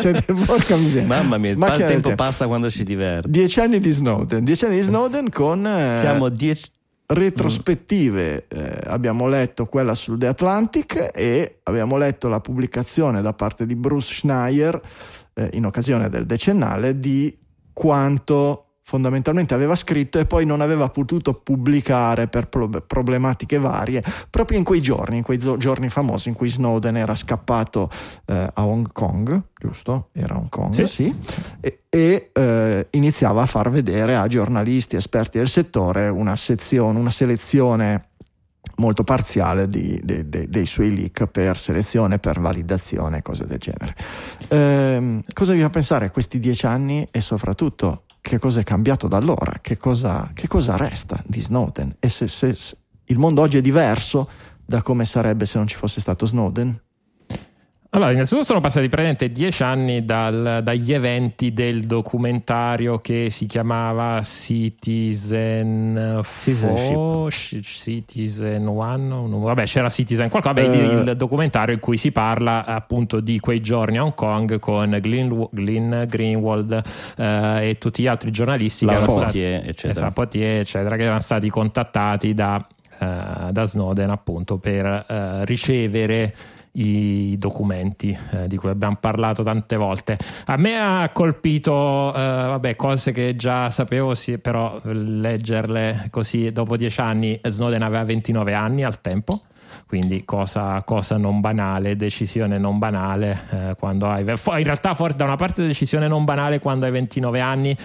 cioè, 0.00 0.22
porca 0.22 0.76
miseria. 0.76 1.06
Mamma 1.06 1.36
mia, 1.36 1.50
il 1.50 1.58
del 1.58 1.70
tempo 1.76 2.08
tempo. 2.08 2.14
passa 2.14 2.46
quando 2.46 2.70
si 2.70 2.82
diverte. 2.82 3.28
Dieci 3.28 3.60
anni 3.60 3.78
di 3.78 3.90
Snowden, 3.90 4.42
dieci 4.42 4.64
anni 4.64 4.76
di 4.76 4.82
Snowden 4.82 5.30
con 5.30 5.66
eh, 5.66 5.98
Siamo 6.00 6.30
dieci. 6.30 6.64
Retrospettive. 7.06 8.46
Eh, 8.48 8.80
abbiamo 8.84 9.28
letto 9.28 9.66
quella 9.66 9.94
sul 9.94 10.18
The 10.18 10.26
Atlantic 10.26 11.10
e 11.14 11.60
abbiamo 11.64 11.96
letto 11.96 12.28
la 12.28 12.40
pubblicazione 12.40 13.22
da 13.22 13.32
parte 13.32 13.66
di 13.66 13.74
Bruce 13.74 14.14
Schneier 14.14 14.80
eh, 15.34 15.50
in 15.52 15.66
occasione 15.66 16.08
del 16.08 16.26
decennale 16.26 16.98
di 16.98 17.36
quanto 17.72 18.65
fondamentalmente 18.88 19.52
aveva 19.52 19.74
scritto 19.74 20.20
e 20.20 20.26
poi 20.26 20.46
non 20.46 20.60
aveva 20.60 20.88
potuto 20.90 21.34
pubblicare 21.34 22.28
per 22.28 22.46
pro- 22.46 22.68
problematiche 22.68 23.58
varie 23.58 24.00
proprio 24.30 24.58
in 24.58 24.62
quei 24.64 24.80
giorni, 24.80 25.16
in 25.16 25.22
quei 25.24 25.38
giorni 25.38 25.88
famosi 25.88 26.28
in 26.28 26.36
cui 26.36 26.48
Snowden 26.48 26.96
era 26.96 27.16
scappato 27.16 27.90
eh, 28.26 28.48
a 28.54 28.64
Hong 28.64 28.92
Kong, 28.92 29.42
giusto? 29.58 30.10
Era 30.12 30.36
Hong 30.36 30.48
Kong, 30.48 30.72
Sì. 30.72 30.86
sì, 30.86 31.14
e, 31.60 31.80
e, 31.88 32.30
eh, 32.32 32.86
iniziava 32.90 33.42
a 33.42 33.46
far 33.46 33.70
vedere 33.70 34.14
a 34.14 34.28
giornalisti 34.28 34.94
esperti 34.94 35.38
del 35.38 35.48
settore 35.48 36.06
una 36.06 36.36
sezione, 36.36 36.96
una 36.96 37.10
selezione 37.10 38.10
molto 38.76 39.02
parziale 39.02 39.68
di- 39.68 39.98
de- 40.04 40.28
de- 40.28 40.48
dei 40.48 40.66
suoi 40.66 40.94
leak 40.94 41.26
per 41.26 41.56
selezione, 41.56 42.20
per 42.20 42.38
validazione, 42.38 43.20
cose 43.22 43.46
del 43.46 43.58
genere. 43.58 43.96
Ehm, 44.48 45.22
cosa 45.32 45.52
vi 45.54 45.60
fa 45.60 45.70
pensare 45.70 46.06
a 46.06 46.10
questi 46.10 46.38
dieci 46.38 46.66
anni 46.66 47.04
e 47.10 47.20
soprattutto 47.20 48.02
che 48.28 48.38
cosa 48.38 48.60
è 48.60 48.64
cambiato 48.64 49.06
da 49.06 49.16
allora? 49.16 49.58
Che 49.60 49.76
cosa, 49.76 50.30
che 50.34 50.48
cosa 50.48 50.76
resta 50.76 51.22
di 51.26 51.40
Snowden? 51.40 51.96
E 52.00 52.08
se, 52.08 52.26
se- 52.26 52.54
se 52.54 52.76
il 53.04 53.18
mondo 53.18 53.40
oggi 53.40 53.58
è 53.58 53.60
diverso 53.60 54.28
da 54.64 54.82
come 54.82 55.04
sarebbe 55.04 55.46
se 55.46 55.58
non 55.58 55.66
ci 55.66 55.76
fosse 55.76 56.00
stato 56.00 56.26
Snowden? 56.26 56.82
Allora, 57.96 58.10
innanzitutto 58.12 58.44
sono 58.44 58.60
passati 58.60 58.88
praticamente 58.88 59.32
dieci 59.32 59.62
anni 59.62 60.04
dal- 60.04 60.60
dagli 60.62 60.92
eventi 60.92 61.54
del 61.54 61.80
documentario 61.84 62.98
che 62.98 63.28
si 63.30 63.46
chiamava 63.46 64.20
Citizen 64.22 66.20
Citizenship. 66.22 66.92
Fo- 66.92 67.30
Sh- 67.30 67.60
Citizen 67.62 68.66
One, 68.66 69.28
vabbè 69.38 69.64
c'era 69.64 69.88
Citizen 69.88 70.28
qualcosa, 70.28 70.54
vabbè, 70.60 70.76
Eh. 70.76 70.92
il 71.08 71.16
documentario 71.16 71.72
in 71.72 71.80
cui 71.80 71.96
si 71.96 72.12
parla 72.12 72.66
appunto 72.66 73.20
di 73.20 73.40
quei 73.40 73.62
giorni 73.62 73.96
a 73.96 74.02
Hong 74.04 74.14
Kong 74.14 74.58
con 74.58 74.98
Glyn, 75.00 75.48
Glyn 75.50 76.04
Greenwald 76.06 76.82
eh, 77.16 77.70
e 77.70 77.78
tutti 77.78 78.02
gli 78.02 78.06
altri 78.08 78.30
giornalisti 78.30 78.84
che 78.84 78.92
erano 78.92 79.08
stati, 79.08 79.40
eccetera. 79.42 79.92
esatto, 79.92 80.12
Potier, 80.12 80.60
eccetera, 80.60 80.96
che 80.96 81.02
erano 81.02 81.20
stati 81.20 81.48
contattati 81.48 82.34
da, 82.34 82.62
eh, 82.98 83.06
da 83.52 83.64
Snowden 83.64 84.10
appunto 84.10 84.58
per 84.58 84.84
eh, 85.08 85.44
ricevere 85.46 86.34
i 86.76 87.36
documenti 87.38 88.16
eh, 88.30 88.48
di 88.48 88.56
cui 88.56 88.70
abbiamo 88.70 88.96
parlato 89.00 89.42
tante 89.42 89.76
volte. 89.76 90.18
A 90.46 90.56
me 90.56 90.78
ha 90.78 91.10
colpito, 91.12 92.12
eh, 92.14 92.18
vabbè, 92.18 92.76
cose 92.76 93.12
che 93.12 93.36
già 93.36 93.70
sapevo, 93.70 94.14
sì, 94.14 94.38
però 94.38 94.80
leggerle 94.82 96.08
così 96.10 96.50
dopo 96.52 96.76
dieci 96.76 97.00
anni, 97.00 97.38
Snowden 97.42 97.82
aveva 97.82 98.04
29 98.04 98.54
anni 98.54 98.84
al 98.84 99.00
tempo. 99.00 99.42
Quindi 99.86 100.24
cosa, 100.24 100.82
cosa 100.84 101.16
non 101.16 101.40
banale, 101.40 101.96
decisione 101.96 102.58
non 102.58 102.78
banale 102.78 103.44
eh, 103.50 103.76
quando 103.78 104.08
hai... 104.08 104.22
In 104.22 104.64
realtà 104.64 104.94
forse 104.94 105.16
da 105.16 105.24
una 105.24 105.36
parte 105.36 105.64
decisione 105.64 106.08
non 106.08 106.24
banale 106.24 106.58
quando 106.58 106.86
hai 106.86 106.92
29 106.92 107.40
anni 107.40 107.76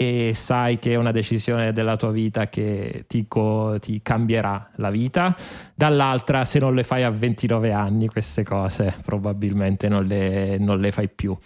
e 0.00 0.30
sai 0.32 0.78
che 0.78 0.92
è 0.92 0.94
una 0.94 1.10
decisione 1.10 1.72
della 1.72 1.96
tua 1.96 2.12
vita 2.12 2.48
che 2.48 3.04
ti, 3.08 3.26
co- 3.26 3.78
ti 3.80 4.00
cambierà 4.00 4.70
la 4.76 4.90
vita, 4.90 5.34
dall'altra 5.74 6.44
se 6.44 6.60
non 6.60 6.76
le 6.76 6.84
fai 6.84 7.02
a 7.02 7.10
29 7.10 7.72
anni 7.72 8.06
queste 8.06 8.44
cose 8.44 8.94
probabilmente 9.04 9.88
non 9.88 10.04
le, 10.04 10.56
non 10.58 10.78
le 10.78 10.92
fai 10.92 11.08
più. 11.08 11.36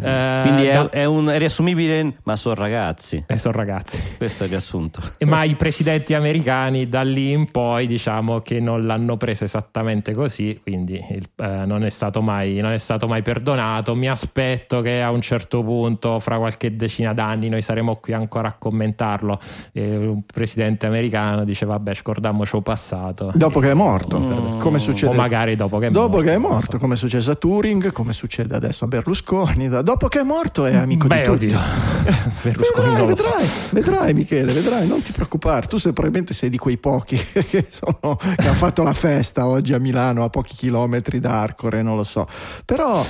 Eh, 0.00 0.40
Quindi 0.42 0.66
è, 0.66 0.72
da- 0.74 0.90
è 0.90 1.04
un, 1.04 1.26
è 1.26 1.36
riassumibile, 1.38 2.18
ma 2.22 2.36
sono 2.36 2.54
ragazzi. 2.54 3.24
eh, 3.26 3.38
sono 3.38 3.56
ragazzi. 3.56 4.00
Questo 4.16 4.42
è 4.44 4.46
il 4.46 4.52
riassunto. 4.52 5.00
Ma 5.26 5.42
i 5.42 5.56
presidenti 5.56 6.14
americani 6.14 6.88
da 6.88 7.02
lì 7.02 7.32
in 7.32 7.50
poi 7.50 7.88
diciamo 7.88 8.40
che 8.40 8.60
non 8.60 8.86
l'hanno 8.86 9.16
presa 9.16 9.44
esattamente 9.44 10.12
così, 10.14 10.60
quindi 10.62 10.94
il- 11.10 11.28
eh, 11.36 11.64
non, 11.66 11.82
è 11.84 11.90
stato 11.90 12.22
mai, 12.22 12.58
non 12.60 12.70
è 12.70 12.78
stato 12.78 13.08
mai 13.08 13.22
perdonato. 13.22 13.96
Mi 13.96 14.08
aspetto 14.08 14.80
che 14.80 15.02
a 15.02 15.10
un 15.10 15.20
certo 15.22 15.64
punto, 15.64 16.20
fra 16.20 16.38
qualche 16.38 16.76
decina 16.76 17.12
d'anni, 17.12 17.48
noi 17.48 17.62
saremo 17.62 17.94
qui 18.00 18.12
ancora 18.12 18.48
a 18.48 18.54
commentarlo. 18.58 19.38
E 19.72 19.96
un 19.96 20.22
presidente 20.24 20.86
americano 20.86 21.44
dice 21.44 21.66
vabbè 21.66 21.94
scordiamoci 21.94 22.56
il 22.56 22.62
passato. 22.62 23.30
Dopo 23.34 23.60
che 23.60 23.70
è 23.70 23.74
morto, 23.74 24.18
Mm. 24.18 24.58
come 24.58 24.78
succede? 24.78 25.12
O 25.12 25.16
magari 25.16 25.56
dopo 25.56 25.78
che 25.78 25.86
è 25.88 25.90
Dopo 25.90 26.08
morto. 26.08 26.24
che 26.26 26.32
è 26.34 26.38
morto, 26.38 26.78
come 26.78 26.96
succede 26.96 27.30
a 27.30 27.34
Turing, 27.34 27.92
come 27.92 28.12
succede 28.12 28.54
adesso 28.56 28.84
a 28.84 28.88
Berlusconi. 28.88 29.68
Dopo 29.68 30.08
che 30.08 30.20
è 30.20 30.22
morto 30.22 30.64
è 30.66 30.74
amico 30.76 31.06
Beh, 31.06 31.18
di 31.20 31.24
tutti. 31.24 31.46
oddio. 31.46 31.58
Berlusconi 32.42 32.88
vedrai, 32.94 33.08
lo 33.08 33.16
so. 33.16 33.30
vedrai, 33.30 33.48
vedrai 33.70 34.14
Michele, 34.14 34.52
vedrai, 34.52 34.86
non 34.86 35.02
ti 35.02 35.12
preoccupare. 35.12 35.66
Tu 35.66 35.78
sei, 35.78 35.92
probabilmente 35.92 36.34
sei 36.34 36.48
di 36.50 36.58
quei 36.58 36.76
pochi 36.78 37.16
che, 37.50 37.66
sono, 37.68 38.16
che 38.16 38.34
hanno 38.46 38.54
fatto 38.54 38.82
la 38.82 38.92
festa 38.94 39.46
oggi 39.46 39.72
a 39.72 39.78
Milano 39.78 40.24
a 40.24 40.28
pochi 40.28 40.54
chilometri 40.54 41.20
da 41.20 41.40
Arcore, 41.40 41.82
non 41.82 41.96
lo 41.96 42.04
so. 42.04 42.26
Però 42.64 43.04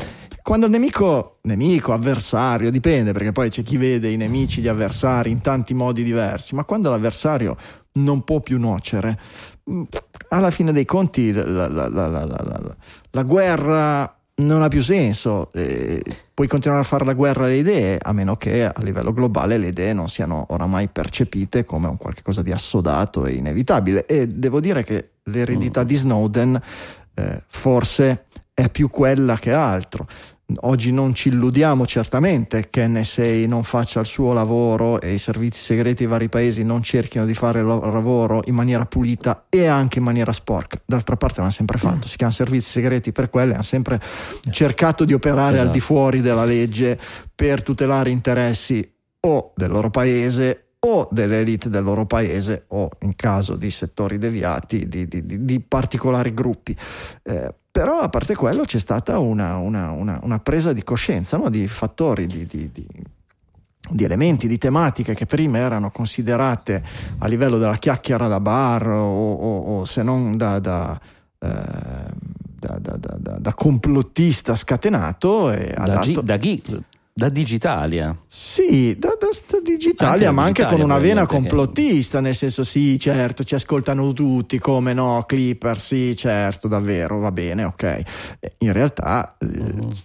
quando 0.46 0.66
il 0.66 0.70
nemico, 0.72 1.38
nemico, 1.42 1.92
avversario, 1.92 2.70
dipende 2.70 3.10
perché 3.10 3.32
poi 3.32 3.50
c'è 3.50 3.64
chi 3.64 3.76
vede 3.78 4.10
i 4.10 4.16
nemici, 4.16 4.60
gli 4.60 4.68
avversari 4.68 5.28
in 5.32 5.40
tanti 5.40 5.74
modi 5.74 6.04
diversi, 6.04 6.54
ma 6.54 6.62
quando 6.62 6.88
l'avversario 6.88 7.56
non 7.94 8.22
può 8.22 8.38
più 8.38 8.56
nuocere, 8.56 9.18
mh, 9.64 9.82
alla 10.28 10.52
fine 10.52 10.70
dei 10.70 10.84
conti 10.84 11.32
la, 11.32 11.44
la- 11.44 11.66
la- 11.68 11.88
la- 11.88 12.06
la- 12.08 12.24
la- 12.26 12.60
la- 12.62 12.76
la 13.10 13.22
guerra 13.24 14.16
non 14.36 14.62
ha 14.62 14.68
più 14.68 14.82
senso. 14.82 15.50
eh, 15.52 16.00
puoi 16.32 16.46
continuare 16.46 16.82
a 16.82 16.86
fare 16.86 17.04
la 17.04 17.14
guerra 17.14 17.46
alle 17.46 17.56
idee, 17.56 17.98
a 18.00 18.12
meno 18.12 18.36
che 18.36 18.66
a 18.66 18.82
livello 18.82 19.12
globale 19.12 19.58
le 19.58 19.66
idee 19.68 19.94
non 19.94 20.08
siano 20.08 20.46
oramai 20.50 20.86
percepite 20.86 21.64
come 21.64 21.88
un 21.88 21.96
qualcosa 21.96 22.42
di 22.42 22.52
assodato 22.52 23.26
e 23.26 23.32
inevitabile. 23.32 24.06
E 24.06 24.28
devo 24.28 24.60
dire 24.60 24.84
che 24.84 25.10
l'eredità 25.24 25.82
di 25.82 25.96
Snowden 25.96 26.60
eh, 27.14 27.42
forse 27.48 28.26
è 28.54 28.68
più 28.68 28.88
quella 28.88 29.38
che 29.38 29.52
altro. 29.52 30.06
Oggi 30.60 30.92
non 30.92 31.12
ci 31.12 31.28
illudiamo 31.28 31.86
certamente 31.86 32.68
che 32.70 32.86
NSA 32.86 33.46
non 33.48 33.64
faccia 33.64 33.98
il 33.98 34.06
suo 34.06 34.32
lavoro 34.32 35.00
e 35.00 35.14
i 35.14 35.18
servizi 35.18 35.60
segreti 35.60 35.96
dei 36.04 36.06
vari 36.06 36.28
paesi 36.28 36.62
non 36.62 36.84
cerchino 36.84 37.24
di 37.26 37.34
fare 37.34 37.58
il 37.58 37.64
loro 37.66 37.92
lavoro 37.92 38.42
in 38.46 38.54
maniera 38.54 38.86
pulita 38.86 39.46
e 39.48 39.66
anche 39.66 39.98
in 39.98 40.04
maniera 40.04 40.32
sporca. 40.32 40.80
D'altra 40.84 41.16
parte 41.16 41.40
l'hanno 41.40 41.50
sempre 41.50 41.78
fatto, 41.78 42.06
si 42.06 42.16
chiamano 42.16 42.36
servizi 42.38 42.70
segreti 42.70 43.10
per 43.10 43.28
quello, 43.28 43.54
hanno 43.54 43.62
sempre 43.62 44.00
cercato 44.52 45.04
di 45.04 45.14
operare 45.14 45.48
al 45.48 45.54
Esatto. 45.56 45.72
di 45.72 45.80
fuori 45.80 46.20
della 46.20 46.44
legge 46.44 46.96
per 47.34 47.64
tutelare 47.64 48.10
interessi 48.10 48.88
o 49.20 49.52
del 49.56 49.70
loro 49.70 49.90
paese 49.90 50.60
o 50.78 51.08
delle 51.10 51.40
elite 51.40 51.68
del 51.68 51.82
loro 51.82 52.06
paese 52.06 52.66
o 52.68 52.88
in 53.00 53.16
caso 53.16 53.56
di 53.56 53.70
settori 53.72 54.18
deviati 54.18 54.86
di, 54.86 55.08
di- 55.08 55.26
di- 55.26 55.44
di 55.44 55.58
particolari 55.60 56.32
gruppi. 56.32 56.76
Eh, 57.24 57.52
però 57.80 58.00
a 58.00 58.08
parte 58.08 58.34
quello 58.34 58.64
c'è 58.64 58.78
stata 58.78 59.18
una, 59.18 59.56
una- 59.58 59.90
una- 59.90 60.18
una 60.22 60.38
presa 60.38 60.72
di 60.72 60.82
coscienza 60.82 61.36
no? 61.36 61.50
di 61.50 61.68
fattori, 61.68 62.26
di, 62.26 62.46
di- 62.46 62.70
di- 62.72 62.86
di 63.90 64.02
elementi, 64.04 64.48
di 64.48 64.56
tematiche 64.58 65.14
che 65.14 65.26
prima 65.26 65.58
erano 65.58 65.90
considerate 65.90 66.82
a 67.18 67.26
livello 67.26 67.58
della 67.58 67.76
chiacchiera 67.76 68.28
da 68.28 68.40
bar 68.40 68.88
o, 68.88 69.32
o- 69.34 69.78
o 69.80 69.84
se 69.84 70.02
non 70.02 70.36
da, 70.38 70.58
da, 70.58 70.98
eh, 71.38 71.48
da- 72.58 72.78
da- 72.80 72.96
da- 72.96 73.16
da- 73.18 73.36
da 73.38 73.54
complottista 73.54 74.54
scatenato 74.54 75.50
Da, 75.84 75.98
Gi- 76.00 76.14
da, 76.24 76.36
Ghi- 76.38 76.62
da 77.18 77.30
Digitalia. 77.30 78.14
sì, 78.26 78.94
da, 78.98 79.16
da, 79.18 79.28
da 79.48 79.58
Digitalia, 79.64 80.28
Anche 80.28 80.30
ma 80.32 80.42
anche 80.44 80.66
con 80.66 80.82
una 80.82 80.98
vena 80.98 81.24
complottista, 81.24 82.20
nel 82.20 82.34
senso 82.34 82.62
sì, 82.62 82.98
certo, 82.98 83.42
ci 83.42 83.54
ascoltano 83.54 84.12
tutti, 84.12 84.58
come 84.58 84.92
no, 84.92 85.24
Clipper, 85.26 85.80
sì, 85.80 86.14
certo, 86.14 86.68
davvero, 86.68 87.18
va 87.18 87.32
bene, 87.32 87.64
ok. 87.64 87.82
Eh, 88.38 88.54
In 88.58 88.72
realtà 88.74 89.34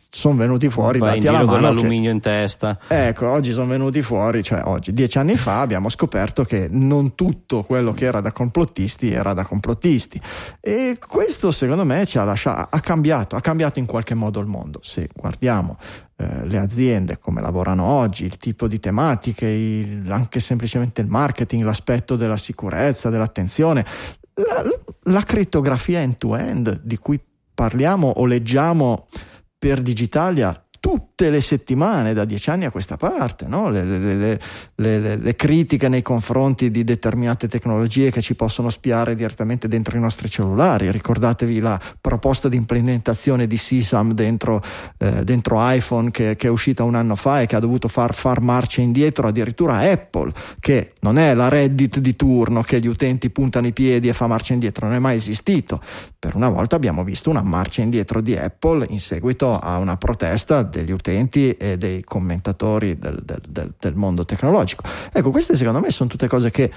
sono 0.10 0.36
venuti 0.38 0.70
fuori 0.70 1.00
Vai 1.00 1.16
dati 1.16 1.28
alla 1.28 1.40
giro 1.40 1.52
con 1.52 1.60
mano. 1.60 1.68
che- 1.68 1.76
l'alluminio 1.82 2.12
in 2.12 2.22
testa. 2.22 2.80
Ecco, 2.88 3.28
oggi 3.28 3.52
sono 3.52 3.68
venuti 3.68 4.02
fuori, 4.02 4.42
cioè 4.42 4.62
oggi, 4.64 4.94
dieci 4.94 5.18
anni 5.18 5.36
fa 5.36 5.60
abbiamo 5.60 5.90
scoperto 5.90 6.46
che 6.46 6.70
non 6.72 7.14
tutto 7.16 7.64
quello 7.64 7.92
che 7.92 8.06
era 8.06 8.22
da 8.22 8.32
complottisti 8.32 9.12
era 9.12 9.34
da 9.34 9.44
complottisti. 9.44 10.20
E 10.62 10.96
questo 11.06 11.52
secondo 11.52 11.84
me 11.84 12.06
ci 12.06 12.18
ha 12.18 12.24
lasciato, 12.24 12.70
ha 12.74 12.80
cambiato, 12.80 13.36
ha 13.36 13.42
cambiato 13.42 13.80
in 13.80 13.86
qualche 13.86 14.14
modo 14.14 14.40
il 14.40 14.48
mondo. 14.48 14.80
Se 14.82 15.10
guardiamo 15.14 15.78
eh, 16.22 16.46
le 16.46 16.58
aziende 16.58 17.18
come 17.20 17.42
lavorano 17.42 17.84
oggi, 17.86 18.26
il 18.26 18.38
tipo 18.38 18.68
di 18.68 18.80
tematiche, 18.80 19.48
il- 19.48 20.12
anche 20.12 20.40
semplicemente 20.40 21.02
il 21.02 21.08
marketing, 21.08 21.64
l'aspetto 21.64 22.16
della 22.16 22.38
sicurezza, 22.38 23.10
dell'attenzione, 23.10 23.86
la, 24.34 24.64
la 25.12 25.24
crittografia 25.24 26.00
end-to-end 26.00 26.82
di 26.84 26.98
cui 26.98 27.20
parliamo 27.54 28.08
o 28.08 28.26
leggiamo 28.26 29.08
per 29.58 29.82
Digitalia 29.82 30.64
tutte 30.82 31.30
le 31.30 31.42
settimane 31.42 32.12
da 32.12 32.26
dieci 32.26 32.50
anni 32.50 32.66
a 32.66 32.72
questa 32.72 32.98
parte, 32.98 33.46
no? 33.46 33.70
le, 33.70 33.84
le, 33.84 34.40
le, 34.74 35.16
le, 35.16 35.36
critiche 35.36 35.88
nei 35.88 36.02
confronti 36.02 36.72
di 36.72 36.84
determinate 36.84 37.48
tecnologie 37.48 38.10
che 38.10 38.20
ci 38.20 38.34
possono 38.34 38.72
spiare 38.72 39.14
direttamente 39.14 39.68
dentro 39.68 39.96
i 39.96 40.00
nostri 40.00 40.28
cellulari. 40.28 40.90
Ricordatevi 40.90 41.60
la 41.60 41.80
proposta 42.02 42.50
di 42.50 42.56
implementazione 42.56 43.46
di 43.46 43.58
SISAM 43.58 44.14
dentro, 44.14 44.60
eh, 44.98 45.24
dentro 45.24 45.58
iPhone 45.60 46.10
che, 46.10 46.36
che, 46.36 46.48
è 46.48 46.50
uscita 46.50 46.84
un 46.84 46.96
anno 46.96 47.16
fa 47.16 47.42
e 47.42 47.46
che 47.46 47.56
ha 47.56 47.60
dovuto 47.60 47.88
far, 47.88 48.16
far 48.16 48.42
marcia 48.42 48.82
indietro 48.82 49.28
addirittura 49.28 49.78
Apple, 49.78 50.34
che 50.60 50.94
non 51.02 51.20
è 51.20 51.36
la 51.36 51.48
Reddit 51.48 52.00
di 52.00 52.16
turno 52.16 52.64
che 52.64 52.80
gli 52.80 52.88
utenti 52.88 53.30
puntano 53.30 53.68
i 53.68 53.72
piedi 53.72 54.10
e 54.10 54.14
fa 54.14 54.26
marcia 54.26 54.54
indietro, 54.54 54.88
non 54.88 54.96
è 54.96 55.00
mai 55.00 55.18
esistito. 55.18 55.80
Per 56.18 56.34
una 56.34 56.50
volta 56.50 56.76
abbiamo 56.76 57.04
visto 57.04 57.30
una 57.30 57.44
marcia 57.44 57.84
indietro 57.84 58.20
di 58.20 58.36
Apple 58.36 58.88
in 58.90 59.00
seguito 59.00 59.60
a 59.60 59.78
una 59.78 59.96
protesta 59.96 60.70
degli 60.72 60.92
utenti 60.92 61.52
e 61.52 61.78
dei 61.78 62.04
commentatori 62.04 62.98
del, 62.98 63.22
del, 63.24 63.42
del, 63.48 63.74
del 63.78 63.96
mondo 63.96 64.26
tecnologico. 64.26 64.84
Ecco, 65.12 65.30
queste 65.30 65.56
secondo 65.56 65.80
me 65.80 65.92
sono 65.92 66.10
tutte 66.10 66.28
cose 66.28 66.50
che 66.50 66.72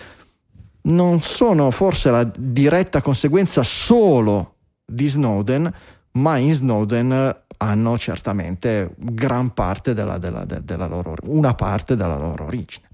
non 0.82 1.22
sono 1.22 1.70
forse 1.70 2.10
la 2.10 2.30
diretta 2.36 3.00
conseguenza 3.00 3.62
solo 3.62 4.56
di 4.84 5.06
Snowden, 5.06 5.72
ma 6.12 6.36
in 6.36 6.52
Snowden 6.52 7.36
hanno 7.56 7.96
certamente 7.96 8.94
gran 8.96 9.54
parte 9.54 9.94
della, 9.94 10.18
della, 10.18 10.44
della 10.44 10.86
loro, 10.86 11.14
una 11.24 11.54
parte 11.54 11.96
della 11.96 12.18
loro 12.18 12.44
origine. 12.44 12.88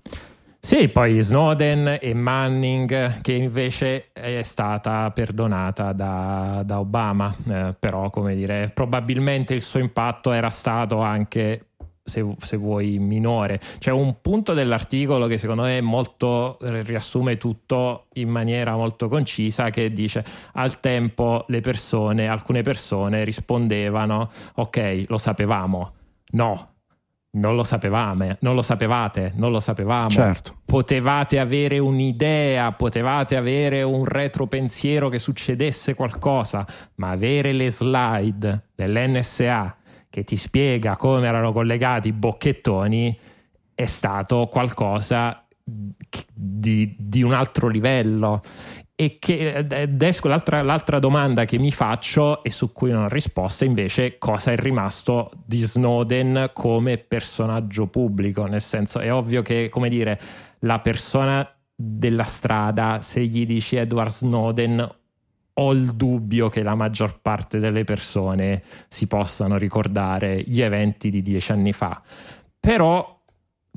Sì, 0.63 0.89
poi 0.89 1.21
Snowden 1.21 1.97
e 2.01 2.13
Manning 2.13 3.23
che 3.23 3.33
invece 3.33 4.13
è 4.13 4.43
stata 4.43 5.11
perdonata 5.11 5.93
da, 5.93 6.63
da 6.65 6.79
Obama, 6.79 7.35
eh, 7.49 7.75
però 7.79 8.11
come 8.11 8.37
dire, 8.37 8.71
probabilmente 8.73 9.55
il 9.55 9.63
suo 9.63 9.81
impatto 9.81 10.33
era 10.33 10.51
stato 10.51 11.01
anche 11.01 11.71
se, 12.05 12.25
se, 12.39 12.57
vuoi 12.59 12.99
minore. 12.99 13.59
C'è 13.79 13.91
un 13.91 14.17
punto 14.21 14.53
dell'articolo 14.53 15.27
che 15.27 15.39
secondo 15.39 15.63
me 15.63 15.81
molto, 15.81 16.59
riassume 16.61 17.39
tutto 17.39 18.07
in 18.15 18.29
maniera 18.29 18.77
molto 18.77 19.09
concisa 19.09 19.71
che 19.71 19.93
dice 19.93 20.23
al 20.53 20.79
tempo 20.79 21.47
le 21.49 21.61
persone, 21.61 22.29
alcune 22.29 22.61
persone 22.61 23.25
rispondevano 23.25 24.29
ok 24.57 25.05
lo 25.09 25.17
sapevamo, 25.17 25.93
no 26.33 26.70
non 27.33 27.55
lo 27.55 27.63
sapevamo, 27.63 28.37
non 28.41 28.55
lo 28.55 28.63
sapevate, 28.63 29.33
non 29.37 29.53
lo 29.53 29.61
sapevamo. 29.61 30.11
Certo. 30.11 30.57
Potevate 30.65 31.39
avere 31.39 31.79
un'idea, 31.79 32.73
potevate 32.73 33.37
avere 33.37 33.83
un 33.83 34.05
retropensiero 34.05 35.09
che 35.09 35.19
succedesse 35.19 35.95
qualcosa, 35.95 36.67
ma 36.97 37.11
avere 37.11 37.53
le 37.53 37.71
slide 37.71 38.69
dell'NSA 38.75 39.77
che 40.11 40.25
ti 40.25 40.37
spiega 40.37 40.97
come 40.97 41.27
erano 41.27 41.53
collegati 41.53 42.09
i 42.09 42.13
bocchettoni 42.13 43.17
è 43.75 43.87
stato 43.87 44.49
qualcosa 44.51 45.47
di, 45.65 46.97
di 46.99 47.23
un 47.23 47.33
altro 47.33 47.69
livello 47.69 48.43
e 49.01 49.17
che 49.19 49.55
adesso 49.57 50.29
l'altra, 50.29 50.61
l'altra, 50.61 50.99
domanda 50.99 51.47
che 51.47 51.59
mi 51.59 51.73
faccio 51.73 52.45
e 52.45 52.51
su 52.51 52.71
cui 52.71 52.91
non 52.91 53.05
ho 53.05 53.09
risposta 53.09 53.65
invece 53.65 54.19
cosa 54.19 54.53
è 54.53 54.57
rimasto 54.57 55.31
di 55.43 55.61
Snowden 55.61 56.51
come 56.53 56.99
personaggio 56.99 57.87
pubblico? 57.87 58.45
Nel 58.45 58.61
senso 58.61 58.99
è 58.99 59.11
ovvio 59.11 59.41
che 59.41 59.71
come 59.71 59.89
dire 59.89 60.21
la 60.61 60.81
persona 60.81 61.51
della 61.75 62.25
strada 62.25 63.01
se 63.01 63.25
gli 63.25 63.47
dici 63.47 63.77
Edward 63.77 64.11
Snowden 64.11 64.87
ho 65.55 65.73
il 65.73 65.95
dubbio 65.95 66.51
che 66.51 66.63
la 66.63 66.75
maggior 66.75 67.21
parte 67.23 67.59
delle 67.59 67.85
persone 67.85 68.63
si 68.87 69.07
possano 69.07 69.57
ricordare 69.57 70.43
gli 70.43 70.61
eventi 70.61 71.09
di 71.09 71.23
dieci 71.23 71.53
anni 71.53 71.73
fa. 71.73 72.03
Però 72.61 73.20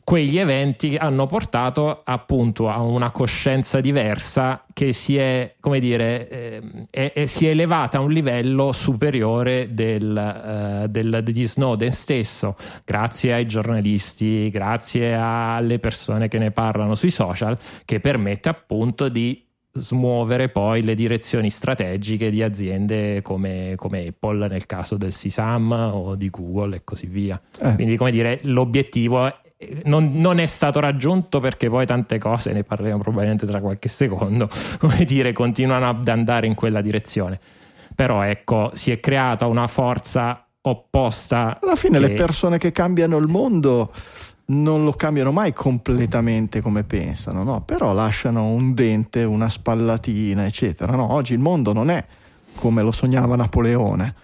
quegli 0.03 0.37
eventi 0.37 0.95
hanno 0.95 1.25
portato 1.27 2.01
appunto 2.03 2.69
a 2.69 2.81
una 2.81 3.11
coscienza 3.11 3.79
diversa 3.79 4.65
che 4.73 4.91
si 4.91 5.17
è, 5.17 5.55
come 5.59 5.79
dire, 5.79 6.29
eh, 6.29 6.61
è, 6.89 7.11
è, 7.13 7.25
si 7.25 7.47
è 7.47 7.51
elevata 7.51 7.97
a 7.97 8.01
un 8.01 8.11
livello 8.11 8.71
superiore 8.71 9.73
del, 9.73 10.83
uh, 10.83 10.87
del, 10.87 11.21
di 11.23 11.43
Snowden 11.43 11.91
stesso, 11.91 12.55
grazie 12.83 13.33
ai 13.33 13.45
giornalisti, 13.45 14.49
grazie 14.49 15.15
alle 15.15 15.79
persone 15.79 16.27
che 16.27 16.37
ne 16.37 16.51
parlano 16.51 16.95
sui 16.95 17.11
social, 17.11 17.57
che 17.85 17.99
permette 17.99 18.49
appunto 18.49 19.07
di 19.07 19.41
smuovere 19.75 20.49
poi 20.49 20.83
le 20.83 20.93
direzioni 20.93 21.49
strategiche 21.49 22.29
di 22.29 22.43
aziende 22.43 23.21
come, 23.23 23.73
come 23.75 24.07
Apple 24.07 24.47
nel 24.47 24.67
caso 24.67 24.97
del 24.97 25.11
SISAM 25.11 25.71
o 25.71 26.15
di 26.15 26.29
Google 26.29 26.75
e 26.75 26.81
così 26.83 27.07
via. 27.07 27.41
Eh. 27.59 27.73
Quindi, 27.73 27.95
come 27.97 28.11
dire, 28.11 28.39
l'obiettivo 28.43 29.25
è 29.25 29.35
non, 29.85 30.11
non, 30.13 30.39
è 30.39 30.45
stato 30.45 30.79
raggiunto 30.79 31.39
perché 31.39 31.69
poi 31.69 31.85
tante 31.85 32.17
cose, 32.17 32.53
ne 32.53 32.63
parleremo 32.63 32.99
probabilmente 32.99 33.45
tra 33.45 33.59
qualche 33.59 33.87
secondo, 33.87 34.49
come 34.79 35.03
dire, 35.05 35.33
continuano 35.33 35.89
ad 35.89 36.07
andare 36.07 36.47
in 36.47 36.55
quella 36.55 36.81
direzione. 36.81 37.39
Però 37.95 38.21
ecco, 38.23 38.71
si 38.73 38.91
è 38.91 38.99
creata 38.99 39.45
una 39.45 39.67
forza 39.67 40.45
opposta. 40.61 41.59
Alla 41.61 41.75
fine 41.75 41.99
che... 41.99 42.07
le 42.07 42.13
persone 42.13 42.57
che 42.57 42.71
cambiano 42.71 43.17
il 43.17 43.27
mondo 43.27 43.91
non 44.45 44.83
lo 44.83 44.91
cambiano 44.91 45.31
mai 45.31 45.53
completamente 45.53 46.59
come 46.61 46.83
pensano, 46.83 47.43
no? 47.43 47.61
però 47.61 47.93
lasciano 47.93 48.47
un 48.47 48.73
dente, 48.73 49.23
una 49.23 49.47
spallatina, 49.47 50.45
eccetera. 50.45 50.95
No? 50.95 51.13
Oggi 51.13 51.33
il 51.33 51.39
mondo 51.39 51.73
non 51.73 51.89
è 51.89 52.03
come 52.55 52.81
lo 52.81 52.91
sognava 52.91 53.35
Napoleone 53.35 54.15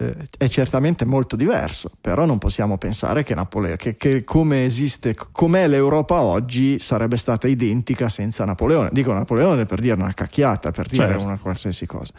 eh, 0.00 0.14
è 0.38 0.48
certamente 0.48 1.04
molto 1.04 1.36
diverso, 1.36 1.90
però 2.00 2.24
non 2.24 2.38
possiamo 2.38 2.78
pensare 2.78 3.22
che, 3.22 3.34
Napole- 3.34 3.76
che, 3.76 3.96
che 3.96 4.24
come 4.24 4.64
esiste, 4.64 5.14
com'è 5.30 5.68
l'Europa 5.68 6.22
oggi 6.22 6.78
sarebbe 6.78 7.18
stata 7.18 7.46
identica 7.46 8.08
senza 8.08 8.46
Napoleone. 8.46 8.88
Dico 8.92 9.12
Napoleone 9.12 9.66
per 9.66 9.80
dire 9.80 9.96
una 9.96 10.14
cacchiata, 10.14 10.70
per 10.70 10.86
dire 10.86 11.06
certo. 11.06 11.24
una 11.24 11.38
qualsiasi 11.38 11.84
cosa. 11.84 12.14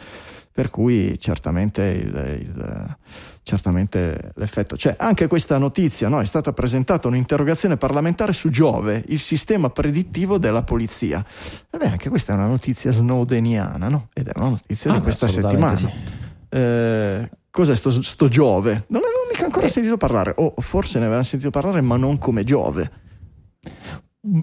Per 0.52 0.70
cui 0.70 1.18
certamente, 1.18 1.82
il, 1.82 2.40
il, 2.40 2.96
certamente 3.42 4.32
l'effetto 4.36 4.76
c'è. 4.76 4.94
Anche 4.98 5.26
questa 5.26 5.58
notizia 5.58 6.08
no? 6.08 6.20
è 6.20 6.26
stata 6.26 6.52
presentata 6.52 7.08
un'interrogazione 7.08 7.78
parlamentare 7.78 8.32
su 8.32 8.48
Giove, 8.50 9.02
il 9.08 9.18
sistema 9.18 9.70
predittivo 9.70 10.38
della 10.38 10.62
polizia. 10.62 11.24
Vabbè, 11.70 11.86
anche 11.86 12.08
questa 12.10 12.34
è 12.34 12.36
una 12.36 12.46
notizia 12.46 12.92
snowdeniana, 12.92 13.88
no? 13.88 14.08
ed 14.12 14.28
è 14.28 14.32
una 14.36 14.50
notizia 14.50 14.92
ah, 14.92 14.96
di 14.96 15.00
questa 15.00 15.26
settimana. 15.26 15.76
Sì. 15.76 16.21
Eh, 16.54 17.30
cos'è 17.50 17.74
sto, 17.74 17.90
sto 17.90 18.28
Giove? 18.28 18.84
Non 18.88 19.02
avevo 19.02 19.26
mica 19.30 19.44
ancora 19.44 19.66
eh. 19.66 19.70
sentito 19.70 19.96
parlare, 19.96 20.34
o 20.36 20.52
forse 20.58 20.98
ne 20.98 21.06
avevamo 21.06 21.24
sentito 21.24 21.50
parlare, 21.50 21.80
ma 21.80 21.96
non 21.96 22.18
come 22.18 22.44
Giove. 22.44 22.90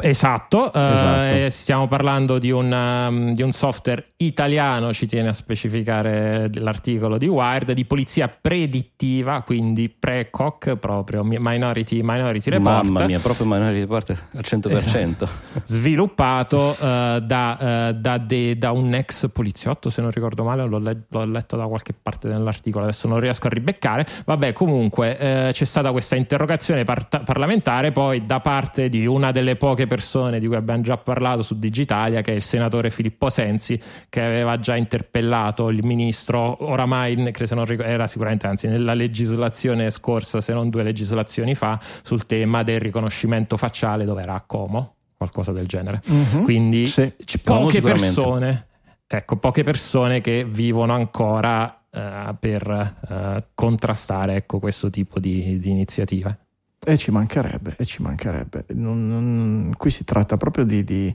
Esatto, 0.01 0.73
esatto. 0.73 1.33
Eh, 1.33 1.49
stiamo 1.49 1.87
parlando 1.87 2.37
di 2.37 2.51
un, 2.51 2.69
um, 2.69 3.33
di 3.33 3.41
un, 3.41 3.53
software 3.53 4.03
italiano, 4.17 4.91
ci 4.91 5.05
tiene 5.05 5.29
a 5.29 5.33
specificare 5.33 6.49
l'articolo 6.55 7.17
di 7.17 7.27
Wired, 7.27 7.71
di 7.71 7.85
polizia 7.85 8.27
predittiva, 8.27 9.41
quindi 9.43 9.87
pre-COC 9.87 10.75
proprio, 10.75 11.23
Minority, 11.23 12.01
minority 12.03 12.49
Report. 12.49 12.83
Mamma 12.83 13.05
mia, 13.05 13.19
proprio 13.19 13.45
Minority 13.45 13.79
Report 13.79 14.09
al 14.09 14.43
100%. 14.43 14.69
Esatto. 14.69 15.29
Sviluppato 15.63 16.75
uh, 16.77 17.19
da, 17.19 17.89
uh, 17.89 17.93
da, 17.93 18.17
de, 18.17 18.57
da, 18.57 18.71
un 18.71 18.93
ex 18.93 19.29
poliziotto, 19.31 19.89
se 19.89 20.01
non 20.01 20.11
ricordo 20.11 20.43
male, 20.43 20.65
l'ho, 20.65 20.79
le- 20.79 21.03
l'ho, 21.07 21.23
letto 21.23 21.55
da 21.55 21.67
qualche 21.67 21.93
parte 21.93 22.27
dell'articolo, 22.27 22.83
adesso 22.83 23.07
non 23.07 23.21
riesco 23.21 23.47
a 23.47 23.49
ribeccare. 23.49 24.05
Vabbè, 24.25 24.51
comunque 24.51 25.11
uh, 25.11 25.51
c'è 25.53 25.65
stata 25.65 25.93
questa 25.93 26.17
interrogazione 26.17 26.83
par- 26.83 27.07
parlamentare 27.07 27.93
poi 27.93 28.25
da 28.25 28.41
parte 28.41 28.89
di 28.89 29.05
una 29.05 29.31
delle 29.31 29.55
poche 29.55 29.67
poche 29.69 29.86
persone 29.86 30.39
di 30.39 30.47
cui 30.47 30.55
abbiamo 30.55 30.82
già 30.82 30.97
parlato 30.97 31.43
su 31.43 31.60
Digitalia, 31.60 32.21
che 32.21 32.32
è 32.32 32.36
il 32.36 32.41
senatore 32.41 32.89
Filippo 32.89 33.29
Sensi, 33.29 33.79
che 34.10 34.19
aveva 34.19 34.58
già 34.58 34.75
interpellato 34.75 35.69
il 35.69 35.84
ministro, 35.84 36.58
oramai 36.67 37.15
se 37.43 37.53
non 37.53 37.65
ricordo, 37.65 37.91
era 37.91 38.08
sicuramente 38.08 38.47
anzi 38.47 38.67
nella 38.67 38.95
legislazione 38.95 39.91
scorsa, 39.91 40.41
se 40.41 40.53
non 40.53 40.69
due 40.69 40.82
legislazioni 40.82 41.53
fa, 41.53 41.79
sul 42.01 42.25
tema 42.25 42.63
del 42.63 42.79
riconoscimento 42.79 43.58
facciale 43.58 44.05
dove 44.05 44.23
era 44.23 44.34
a 44.34 44.41
Como, 44.41 44.95
qualcosa 45.15 45.51
del 45.51 45.67
genere. 45.67 46.01
Uh-huh. 46.08 46.43
Quindi 46.45 46.88
sì. 46.88 47.13
poche 47.43 47.84
persone, 47.84 48.69
ecco, 49.05 49.38
poche 49.38 49.63
persone 49.63 50.19
che 50.21 50.45
vivono 50.49 50.93
ancora 50.93 51.73
Uh, 51.91 52.36
per 52.39 52.67
uh, 52.67 53.43
contrastare 53.55 54.36
ecco, 54.36 54.60
questo 54.60 54.91
tipo 54.91 55.19
di, 55.19 55.58
di 55.58 55.71
iniziative. 55.71 56.48
E 56.85 56.97
ci 56.97 57.11
mancherebbe, 57.11 57.75
e 57.77 57.85
ci 57.85 58.01
mancherebbe. 58.01 58.65
Non, 58.73 59.07
non, 59.07 59.73
qui 59.77 59.91
si 59.91 60.03
tratta 60.03 60.37
proprio 60.37 60.63
di, 60.63 60.83
di 60.83 61.13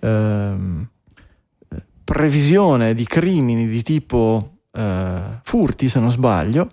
ehm, 0.00 0.88
previsione 2.04 2.94
di 2.94 3.04
crimini 3.04 3.66
di 3.66 3.82
tipo 3.82 4.58
eh, 4.72 5.40
furti, 5.42 5.88
se 5.88 5.98
non 6.00 6.10
sbaglio, 6.10 6.70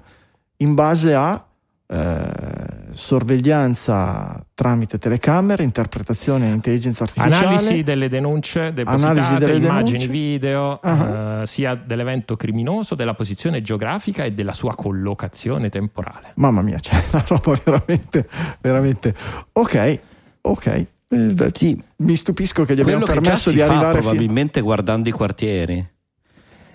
in 0.58 0.74
base 0.74 1.14
a 1.14 1.46
eh, 1.88 2.79
sorveglianza 3.00 4.46
tramite 4.54 4.98
telecamere, 4.98 5.64
interpretazione 5.64 6.50
e 6.50 6.54
intelligenza 6.54 7.04
artificiale. 7.04 7.46
Analisi 7.46 7.84
delle 7.84 8.10
denunce 8.10 8.74
depositate, 8.74 9.20
Analisi 9.20 9.38
delle 9.38 9.56
immagini, 9.66 9.98
denunce. 10.00 10.08
video, 10.08 10.80
Ah. 10.82 11.42
eh, 11.42 11.46
sia 11.48 11.76
dell'evento 11.76 12.36
criminoso, 12.36 12.96
della 12.96 13.14
posizione 13.14 13.62
geografica 13.62 14.24
e 14.24 14.34
della 14.34 14.54
sua 14.54 14.76
collocazione 14.76 15.70
temporale. 15.70 16.32
Mamma 16.36 16.62
mia, 16.62 16.78
c'è 16.82 17.02
una 17.12 17.24
roba 17.28 17.58
veramente, 17.64 18.28
veramente. 18.62 19.16
Ok, 19.54 20.00
ok. 20.42 20.66
Eh, 21.12 21.36
Sì, 21.54 21.82
Mi 21.98 22.16
stupisco 22.16 22.66
che 22.66 22.76
gli 22.76 22.82
abbiamo 22.82 23.06
che 23.06 23.14
permesso 23.14 23.50
si 23.50 23.56
di 23.56 23.62
fa 23.62 23.66
arrivare 23.68 23.98
fino 23.98 24.02
probabilmente 24.10 24.62
guardando 24.62 25.10
i 25.10 25.12
quartieri. 25.12 25.88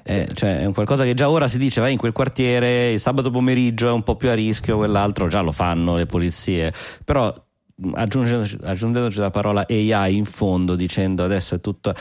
Eh, 0.06 0.28
cioè, 0.34 0.58
è 0.60 0.64
un 0.66 0.74
qualcosa 0.74 1.02
che 1.04 1.14
già 1.14 1.30
ora 1.30 1.48
si 1.48 1.56
dice 1.56 1.80
vai 1.80 1.92
in 1.92 1.98
quel 1.98 2.12
quartiere 2.12 2.92
il 2.92 3.00
sabato 3.00 3.30
pomeriggio 3.30 3.88
è 3.88 3.92
un 3.92 4.02
po' 4.02 4.16
più 4.16 4.28
a 4.28 4.34
rischio 4.34 4.76
quell'altro 4.76 5.28
già 5.28 5.40
lo 5.40 5.52
fanno 5.52 5.96
le 5.96 6.06
polizie. 6.06 6.72
Però 7.04 7.34
aggiungendoci, 7.94 8.58
aggiungendoci 8.62 9.18
la 9.18 9.30
parola 9.30 9.66
AI 9.68 10.16
in 10.16 10.26
fondo 10.26 10.76
dicendo 10.76 11.24
adesso 11.24 11.54
è 11.54 11.60
tutto 11.60 11.94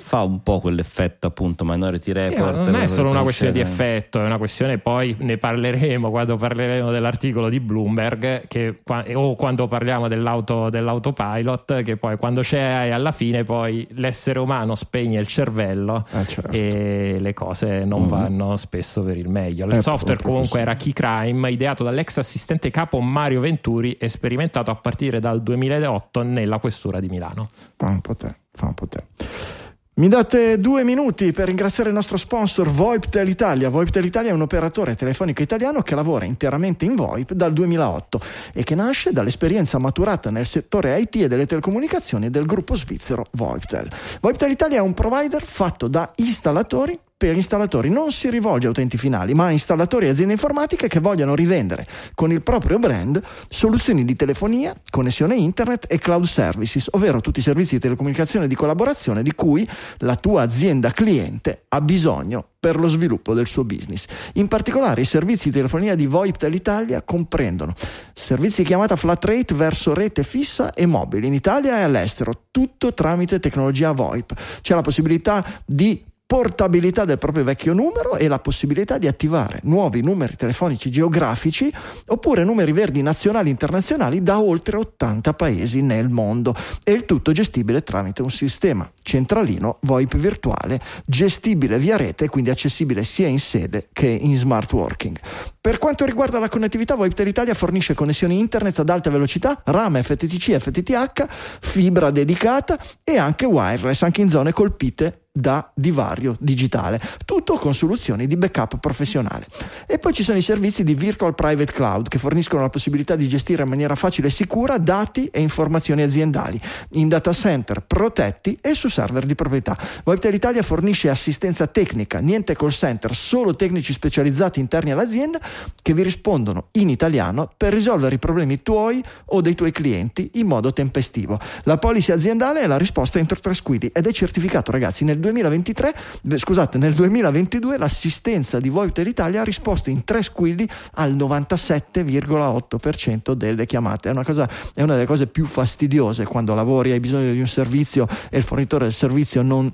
fa 0.00 0.22
un 0.22 0.42
po' 0.42 0.60
quell'effetto 0.60 1.26
appunto 1.26 1.64
Minority 1.64 2.10
Eh, 2.12 2.14
Report 2.14 2.56
non 2.68 2.76
è 2.76 2.86
solo 2.86 3.10
una 3.10 3.22
questione 3.22 3.52
di 3.52 3.60
effetto, 3.60 4.20
è 4.20 4.24
una 4.24 4.38
questione 4.38 4.78
poi 4.78 5.14
ne 5.18 5.38
parleremo 5.38 6.08
quando 6.10 6.36
parleremo 6.36 6.90
dell'articolo 6.90 7.48
di 7.48 7.58
Bloomberg 7.60 8.46
che, 8.46 8.80
o 9.14 9.34
quando 9.36 9.66
parliamo 9.66 10.06
dell'auto, 10.08 10.70
dell'autopilot 10.70 11.82
che 11.82 11.96
poi 11.96 12.16
quando 12.16 12.40
c'è 12.42 12.60
AI 12.60 12.90
alla 12.92 13.10
fine 13.12 13.42
poi 13.42 13.86
l'essere 13.92 14.38
umano 14.38 14.74
spegne 14.76 15.18
il 15.18 15.26
cervello 15.26 16.06
Eh, 16.12 16.26
certo. 16.26 16.50
e 16.52 17.16
le 17.20 17.34
cose 17.34 17.84
non 17.84 18.06
vanno 18.06 18.56
spesso 18.56 19.02
per 19.02 19.16
il 19.16 19.28
meglio. 19.28 19.66
Il 19.66 19.72
È 19.72 19.80
software 19.80 20.22
comunque 20.22 20.48
così. 20.48 20.60
era 20.60 20.76
Key 20.76 20.92
Crime, 20.92 21.50
ideato 21.50 21.82
dall'ex 21.84 22.16
assistente 22.18 22.70
capo 22.70 23.00
Mario 23.00 23.40
Venturi 23.40 23.92
e 23.92 24.08
sperimentato 24.08 24.70
a 24.70 24.76
partire 24.76 25.18
dal 25.20 25.42
2008 25.42 26.22
nella 26.22 26.58
questura 26.58 27.00
di 27.00 27.08
Milano. 27.08 27.48
Fa 27.76 27.86
un 27.86 28.00
po' 28.00 28.14
te, 28.14 28.34
fa 28.52 28.66
un 28.66 28.74
po' 28.74 28.86
te. 28.86 29.57
Mi 29.98 30.06
date 30.06 30.60
due 30.60 30.84
minuti 30.84 31.32
per 31.32 31.48
ringraziare 31.48 31.88
il 31.88 31.94
nostro 31.96 32.16
sponsor 32.16 32.68
VoIPTEL 32.68 33.28
Italia. 33.28 33.68
VoIPTEL 33.68 34.04
Italia 34.04 34.30
è 34.30 34.32
un 34.32 34.42
operatore 34.42 34.94
telefonico 34.94 35.42
italiano 35.42 35.82
che 35.82 35.96
lavora 35.96 36.24
interamente 36.24 36.84
in 36.84 36.94
VoIP 36.94 37.32
dal 37.32 37.52
2008 37.52 38.20
e 38.52 38.62
che 38.62 38.76
nasce 38.76 39.10
dall'esperienza 39.10 39.76
maturata 39.78 40.30
nel 40.30 40.46
settore 40.46 41.00
IT 41.00 41.16
e 41.16 41.26
delle 41.26 41.46
telecomunicazioni 41.46 42.30
del 42.30 42.46
gruppo 42.46 42.76
svizzero 42.76 43.26
VoIPTEL. 43.32 43.90
VoIPTEL 44.20 44.50
Italia 44.52 44.76
è 44.76 44.80
un 44.80 44.94
provider 44.94 45.42
fatto 45.42 45.88
da 45.88 46.12
installatori 46.14 46.96
per 47.18 47.34
installatori 47.34 47.90
non 47.90 48.12
si 48.12 48.30
rivolge 48.30 48.68
a 48.68 48.70
utenti 48.70 48.96
finali, 48.96 49.34
ma 49.34 49.46
a 49.46 49.50
installatori 49.50 50.06
e 50.06 50.10
aziende 50.10 50.34
informatiche 50.34 50.86
che 50.86 51.00
vogliono 51.00 51.34
rivendere 51.34 51.84
con 52.14 52.30
il 52.30 52.42
proprio 52.42 52.78
brand 52.78 53.20
soluzioni 53.48 54.04
di 54.04 54.14
telefonia, 54.14 54.72
connessione 54.88 55.34
internet 55.34 55.86
e 55.90 55.98
cloud 55.98 56.24
services, 56.24 56.86
ovvero 56.92 57.20
tutti 57.20 57.40
i 57.40 57.42
servizi 57.42 57.74
di 57.74 57.80
telecomunicazione 57.80 58.44
e 58.44 58.48
di 58.48 58.54
collaborazione 58.54 59.24
di 59.24 59.34
cui 59.34 59.68
la 59.98 60.14
tua 60.14 60.42
azienda 60.42 60.92
cliente 60.92 61.64
ha 61.70 61.80
bisogno 61.80 62.50
per 62.60 62.78
lo 62.78 62.86
sviluppo 62.86 63.34
del 63.34 63.48
suo 63.48 63.64
business. 63.64 64.06
In 64.34 64.46
particolare 64.46 65.00
i 65.00 65.04
servizi 65.04 65.48
di 65.48 65.56
telefonia 65.56 65.96
di 65.96 66.06
VoIP 66.06 66.38
dell'Italia 66.38 67.02
comprendono 67.02 67.74
servizi 68.12 68.62
di 68.62 68.68
chiamata 68.68 68.94
flat 68.94 69.24
rate 69.24 69.54
verso 69.54 69.92
rete 69.92 70.22
fissa 70.22 70.72
e 70.72 70.86
mobile 70.86 71.26
in 71.26 71.34
Italia 71.34 71.80
e 71.80 71.82
all'estero, 71.82 72.44
tutto 72.52 72.94
tramite 72.94 73.40
tecnologia 73.40 73.90
VoIP. 73.90 74.34
C'è 74.60 74.74
la 74.74 74.82
possibilità 74.82 75.44
di 75.64 76.04
portabilità 76.28 77.06
del 77.06 77.16
proprio 77.16 77.42
vecchio 77.42 77.72
numero 77.72 78.16
e 78.16 78.28
la 78.28 78.38
possibilità 78.38 78.98
di 78.98 79.06
attivare 79.06 79.60
nuovi 79.62 80.02
numeri 80.02 80.36
telefonici 80.36 80.90
geografici 80.90 81.72
oppure 82.08 82.44
numeri 82.44 82.70
verdi 82.72 83.00
nazionali 83.00 83.48
e 83.48 83.52
internazionali 83.52 84.22
da 84.22 84.38
oltre 84.38 84.76
80 84.76 85.32
paesi 85.32 85.80
nel 85.80 86.10
mondo 86.10 86.54
e 86.84 86.92
il 86.92 87.06
tutto 87.06 87.32
gestibile 87.32 87.82
tramite 87.82 88.20
un 88.20 88.28
sistema 88.28 88.92
centralino 89.02 89.78
VoIP 89.80 90.16
virtuale 90.16 90.78
gestibile 91.06 91.78
via 91.78 91.96
rete 91.96 92.28
quindi 92.28 92.50
accessibile 92.50 93.04
sia 93.04 93.26
in 93.26 93.38
sede 93.38 93.88
che 93.90 94.06
in 94.08 94.36
smart 94.36 94.70
working. 94.74 95.18
Per 95.58 95.78
quanto 95.78 96.04
riguarda 96.04 96.38
la 96.38 96.50
connettività, 96.50 96.94
VoIP 96.94 97.18
Italia 97.20 97.54
fornisce 97.54 97.94
connessioni 97.94 98.38
internet 98.38 98.78
ad 98.78 98.90
alta 98.90 99.08
velocità, 99.08 99.62
RAM, 99.64 100.02
FTTC, 100.02 100.58
FTTH, 100.58 101.26
fibra 101.60 102.10
dedicata 102.10 102.78
e 103.02 103.16
anche 103.16 103.46
wireless 103.46 104.02
anche 104.02 104.20
in 104.20 104.28
zone 104.28 104.52
colpite 104.52 105.27
da 105.38 105.70
divario 105.74 106.36
digitale, 106.40 107.00
tutto 107.24 107.54
con 107.54 107.74
soluzioni 107.74 108.26
di 108.26 108.36
backup 108.36 108.78
professionale. 108.78 109.46
E 109.86 109.98
poi 109.98 110.12
ci 110.12 110.22
sono 110.22 110.38
i 110.38 110.42
servizi 110.42 110.84
di 110.84 110.94
Virtual 110.94 111.34
Private 111.34 111.72
Cloud 111.72 112.08
che 112.08 112.18
forniscono 112.18 112.62
la 112.62 112.70
possibilità 112.70 113.16
di 113.16 113.28
gestire 113.28 113.62
in 113.62 113.68
maniera 113.68 113.94
facile 113.94 114.28
e 114.28 114.30
sicura 114.30 114.78
dati 114.78 115.26
e 115.26 115.40
informazioni 115.40 116.02
aziendali 116.02 116.60
in 116.92 117.08
data 117.08 117.32
center 117.32 117.82
protetti 117.82 118.58
e 118.60 118.74
su 118.74 118.88
server 118.88 119.24
di 119.24 119.34
proprietà. 119.34 119.76
Webtel 120.04 120.34
Italia 120.34 120.62
fornisce 120.62 121.08
assistenza 121.08 121.66
tecnica, 121.66 122.18
niente 122.18 122.54
call 122.54 122.70
center, 122.70 123.14
solo 123.14 123.54
tecnici 123.54 123.92
specializzati 123.92 124.60
interni 124.60 124.90
all'azienda 124.90 125.40
che 125.80 125.94
vi 125.94 126.02
rispondono 126.02 126.68
in 126.72 126.88
italiano 126.88 127.50
per 127.56 127.72
risolvere 127.72 128.16
i 128.16 128.18
problemi 128.18 128.62
tuoi 128.62 129.02
o 129.26 129.40
dei 129.40 129.54
tuoi 129.54 129.72
clienti 129.72 130.30
in 130.34 130.46
modo 130.46 130.72
tempestivo. 130.72 131.38
La 131.64 131.78
policy 131.78 132.12
aziendale 132.12 132.60
è 132.60 132.66
la 132.66 132.76
risposta 132.76 133.18
entro 133.18 133.38
tre 133.38 133.54
squilli 133.54 133.90
ed 133.92 134.06
è 134.06 134.12
certificato 134.12 134.70
ragazzi 134.70 135.04
nel 135.04 135.18
2023, 135.28 135.94
beh, 136.22 136.38
scusate, 136.38 136.78
nel 136.78 136.94
2022 136.94 137.76
l'assistenza 137.78 138.60
di 138.60 138.68
VoIP 138.68 138.96
Italia 138.98 139.40
ha 139.42 139.44
risposto 139.44 139.90
in 139.90 140.04
tre 140.04 140.22
squilli 140.22 140.68
al 140.94 141.14
97,8% 141.14 143.32
delle 143.32 143.66
chiamate. 143.66 144.08
È 144.08 144.12
una, 144.12 144.24
cosa, 144.24 144.48
è 144.74 144.82
una 144.82 144.94
delle 144.94 145.06
cose 145.06 145.26
più 145.26 145.44
fastidiose 145.44 146.24
quando 146.24 146.54
lavori, 146.54 146.92
hai 146.92 147.00
bisogno 147.00 147.32
di 147.32 147.40
un 147.40 147.46
servizio 147.46 148.08
e 148.30 148.38
il 148.38 148.44
fornitore 148.44 148.84
del 148.84 148.94
servizio 148.94 149.42
non 149.42 149.70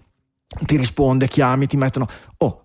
ti 0.64 0.76
risponde, 0.76 1.28
chiami, 1.28 1.66
ti 1.66 1.76
mettono... 1.76 2.08
Oh, 2.38 2.63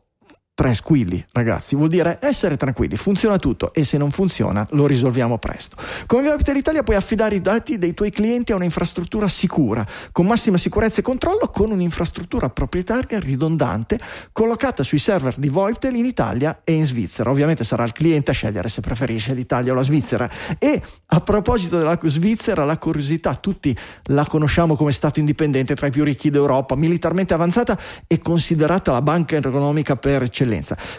tre 0.59 0.73
squilli, 0.73 1.25
ragazzi, 1.31 1.77
vuol 1.77 1.87
dire 1.87 2.17
essere 2.19 2.57
tranquilli, 2.57 2.97
funziona 2.97 3.37
tutto 3.37 3.73
e 3.73 3.85
se 3.85 3.97
non 3.97 4.11
funziona 4.11 4.67
lo 4.71 4.87
risolviamo 4.87 5.37
presto. 5.37 5.77
Con 6.05 6.21
VoIP 6.21 6.45
Italia 6.53 6.83
puoi 6.83 6.97
affidare 6.97 7.35
i 7.35 7.39
dati 7.39 7.77
dei 7.77 7.93
tuoi 7.93 8.11
clienti 8.11 8.51
a 8.51 8.55
un'infrastruttura 8.55 9.29
sicura, 9.29 9.87
con 10.11 10.25
massima 10.25 10.57
sicurezza 10.57 10.99
e 10.99 11.01
controllo, 11.01 11.47
con 11.47 11.71
un'infrastruttura 11.71 12.49
proprietaria 12.49 13.19
ridondante 13.19 13.97
collocata 14.33 14.83
sui 14.83 14.97
server 14.97 15.35
di 15.37 15.47
VoIPTEL 15.47 15.95
in 15.95 16.03
Italia 16.03 16.59
e 16.65 16.73
in 16.73 16.83
Svizzera. 16.83 17.29
Ovviamente 17.29 17.63
sarà 17.63 17.85
il 17.85 17.93
cliente 17.93 18.31
a 18.31 18.33
scegliere 18.33 18.67
se 18.67 18.81
preferisce 18.81 19.33
l'Italia 19.33 19.71
o 19.71 19.75
la 19.75 19.81
Svizzera. 19.81 20.29
E 20.57 20.81
a 21.05 21.21
proposito 21.21 21.77
della 21.77 21.97
Svizzera, 22.03 22.65
la 22.65 22.77
curiosità, 22.77 23.35
tutti 23.35 23.73
la 24.07 24.25
conosciamo 24.25 24.75
come 24.75 24.91
Stato 24.91 25.21
indipendente 25.21 25.73
tra 25.73 25.87
i 25.87 25.91
più 25.91 26.03
ricchi 26.03 26.29
d'Europa, 26.29 26.75
militarmente 26.75 27.33
avanzata 27.33 27.79
e 28.07 28.19
considerata 28.19 28.91
la 28.91 29.01
banca 29.01 29.37
economica 29.37 29.95
per 29.95 30.23
eccellenza. 30.23 30.47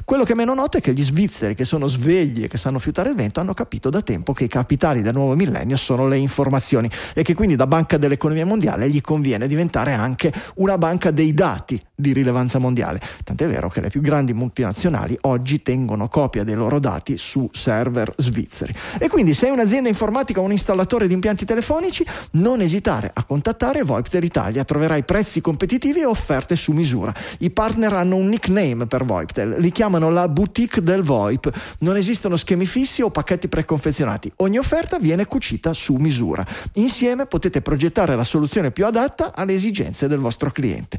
Quello 0.04 0.24
che 0.24 0.34
meno 0.34 0.54
noto 0.54 0.78
è 0.78 0.80
che 0.80 0.92
gli 0.92 1.02
svizzeri, 1.02 1.54
che 1.54 1.64
sono 1.64 1.86
svegli 1.86 2.44
e 2.44 2.48
che 2.48 2.56
sanno 2.56 2.78
fiutare 2.78 3.10
il 3.10 3.16
vento, 3.16 3.40
hanno 3.40 3.54
capito 3.54 3.90
da 3.90 4.00
tempo 4.00 4.32
che 4.32 4.44
i 4.44 4.48
capitali 4.48 5.02
del 5.02 5.14
nuovo 5.14 5.34
millennio 5.34 5.76
sono 5.76 6.06
le 6.06 6.16
informazioni 6.16 6.90
e 7.14 7.22
che 7.22 7.34
quindi 7.34 7.56
da 7.56 7.66
banca 7.66 7.96
dell'economia 7.96 8.46
mondiale 8.46 8.88
gli 8.88 9.00
conviene 9.00 9.46
diventare 9.46 9.92
anche 9.92 10.32
una 10.56 10.78
banca 10.78 11.10
dei 11.10 11.34
dati 11.34 11.80
di 11.94 12.12
rilevanza 12.12 12.58
mondiale. 12.58 13.00
Tant'è 13.24 13.46
vero 13.48 13.68
che 13.68 13.80
le 13.80 13.88
più 13.88 14.00
grandi 14.00 14.32
multinazionali 14.32 15.16
oggi 15.22 15.62
tengono 15.62 16.08
copia 16.08 16.44
dei 16.44 16.54
loro 16.54 16.78
dati 16.78 17.16
su 17.16 17.48
server 17.52 18.12
svizzeri. 18.16 18.74
E 18.98 19.08
quindi 19.08 19.34
se 19.34 19.46
hai 19.46 19.52
un'azienda 19.52 19.88
informatica 19.88 20.40
o 20.40 20.44
un 20.44 20.52
installatore 20.52 21.06
di 21.06 21.14
impianti 21.14 21.44
telefonici, 21.44 22.06
non 22.32 22.60
esitare 22.60 23.10
a 23.12 23.24
contattare 23.24 23.82
VoIPTEL 23.82 24.24
Italia, 24.24 24.64
troverai 24.64 25.04
prezzi 25.04 25.40
competitivi 25.40 26.00
e 26.00 26.06
offerte 26.06 26.56
su 26.56 26.72
misura. 26.72 27.12
I 27.38 27.50
partner 27.50 27.92
hanno 27.92 28.16
un 28.16 28.28
nickname 28.28 28.86
per 28.86 29.04
VoIPTEL, 29.40 29.60
li 29.60 29.70
chiamano 29.70 30.10
la 30.10 30.28
boutique 30.28 30.82
del 30.82 31.02
VoIP. 31.02 31.50
Non 31.80 31.96
esistono 31.96 32.36
schemi 32.36 32.66
fissi 32.66 33.02
o 33.02 33.10
pacchetti 33.10 33.48
preconfezionati. 33.48 34.30
Ogni 34.36 34.58
offerta 34.58 34.98
viene 34.98 35.26
cucita 35.26 35.72
su 35.72 35.94
misura. 35.94 36.46
Insieme 36.74 37.26
potete 37.26 37.62
progettare 37.62 38.16
la 38.16 38.24
soluzione 38.24 38.70
più 38.70 38.86
adatta 38.86 39.32
alle 39.34 39.54
esigenze 39.54 40.08
del 40.08 40.18
vostro 40.18 40.50
cliente. 40.50 40.98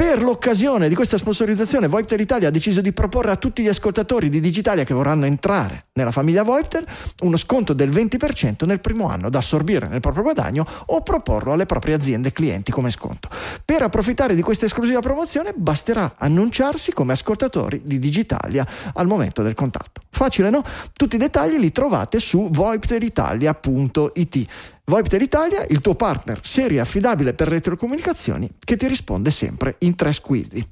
Per 0.00 0.22
l'occasione 0.22 0.88
di 0.88 0.94
questa 0.94 1.16
sponsorizzazione, 1.16 1.88
VoIPTEL 1.88 2.20
Italia 2.20 2.46
ha 2.46 2.52
deciso 2.52 2.80
di 2.80 2.92
proporre 2.92 3.32
a 3.32 3.36
tutti 3.36 3.64
gli 3.64 3.68
ascoltatori 3.68 4.28
di 4.28 4.38
Digitalia 4.38 4.84
che 4.84 4.94
vorranno 4.94 5.24
entrare 5.24 5.86
nella 5.94 6.12
famiglia 6.12 6.44
VoIPTEL 6.44 6.86
uno 7.22 7.36
sconto 7.36 7.72
del 7.72 7.88
20% 7.88 8.64
nel 8.64 8.78
primo 8.78 9.08
anno 9.08 9.28
da 9.28 9.38
assorbire 9.38 9.88
nel 9.88 9.98
proprio 9.98 10.22
guadagno 10.22 10.64
o 10.86 11.02
proporlo 11.02 11.50
alle 11.50 11.66
proprie 11.66 11.96
aziende 11.96 12.30
clienti 12.30 12.70
come 12.70 12.90
sconto. 12.90 13.28
Per 13.64 13.82
approfittare 13.82 14.36
di 14.36 14.42
questa 14.42 14.66
esclusiva 14.66 15.00
promozione 15.00 15.52
basterà 15.52 16.14
annunciarsi 16.16 16.92
come 16.92 17.14
ascoltatori 17.14 17.80
di 17.82 17.98
Digitalia 17.98 18.64
al 18.94 19.08
momento 19.08 19.42
del 19.42 19.54
contatto. 19.54 20.02
Facile, 20.10 20.48
no? 20.48 20.62
Tutti 20.92 21.16
i 21.16 21.18
dettagli 21.18 21.58
li 21.58 21.72
trovate 21.72 22.20
su 22.20 22.48
voiptelitalia.it. 22.52 24.46
VoIPTEL 24.88 25.20
Italia, 25.20 25.66
il 25.68 25.82
tuo 25.82 25.94
partner 25.94 26.38
serio 26.40 26.78
e 26.78 26.80
affidabile 26.80 27.34
per 27.34 27.50
le 27.50 27.60
telecomunicazioni 27.60 28.48
che 28.58 28.74
ti 28.78 28.86
risponde 28.86 29.30
sempre 29.30 29.76
in 29.80 29.94
tre 29.94 30.14
squilli. 30.14 30.66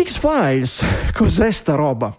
X-Files, 0.00 0.84
cos'è 1.12 1.50
sta 1.50 1.74
roba? 1.74 2.16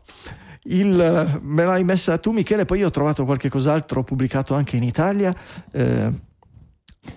Il, 0.63 1.39
me 1.41 1.63
l'hai 1.63 1.86
messa 1.86 2.17
tu 2.17 2.32
Michele, 2.32 2.65
poi 2.65 2.80
io 2.80 2.88
ho 2.88 2.91
trovato 2.91 3.24
qualche 3.24 3.47
cos'altro 3.47 4.03
pubblicato 4.03 4.53
anche 4.53 4.76
in 4.76 4.84
Italia. 4.84 5.34
Eh, 5.72 6.11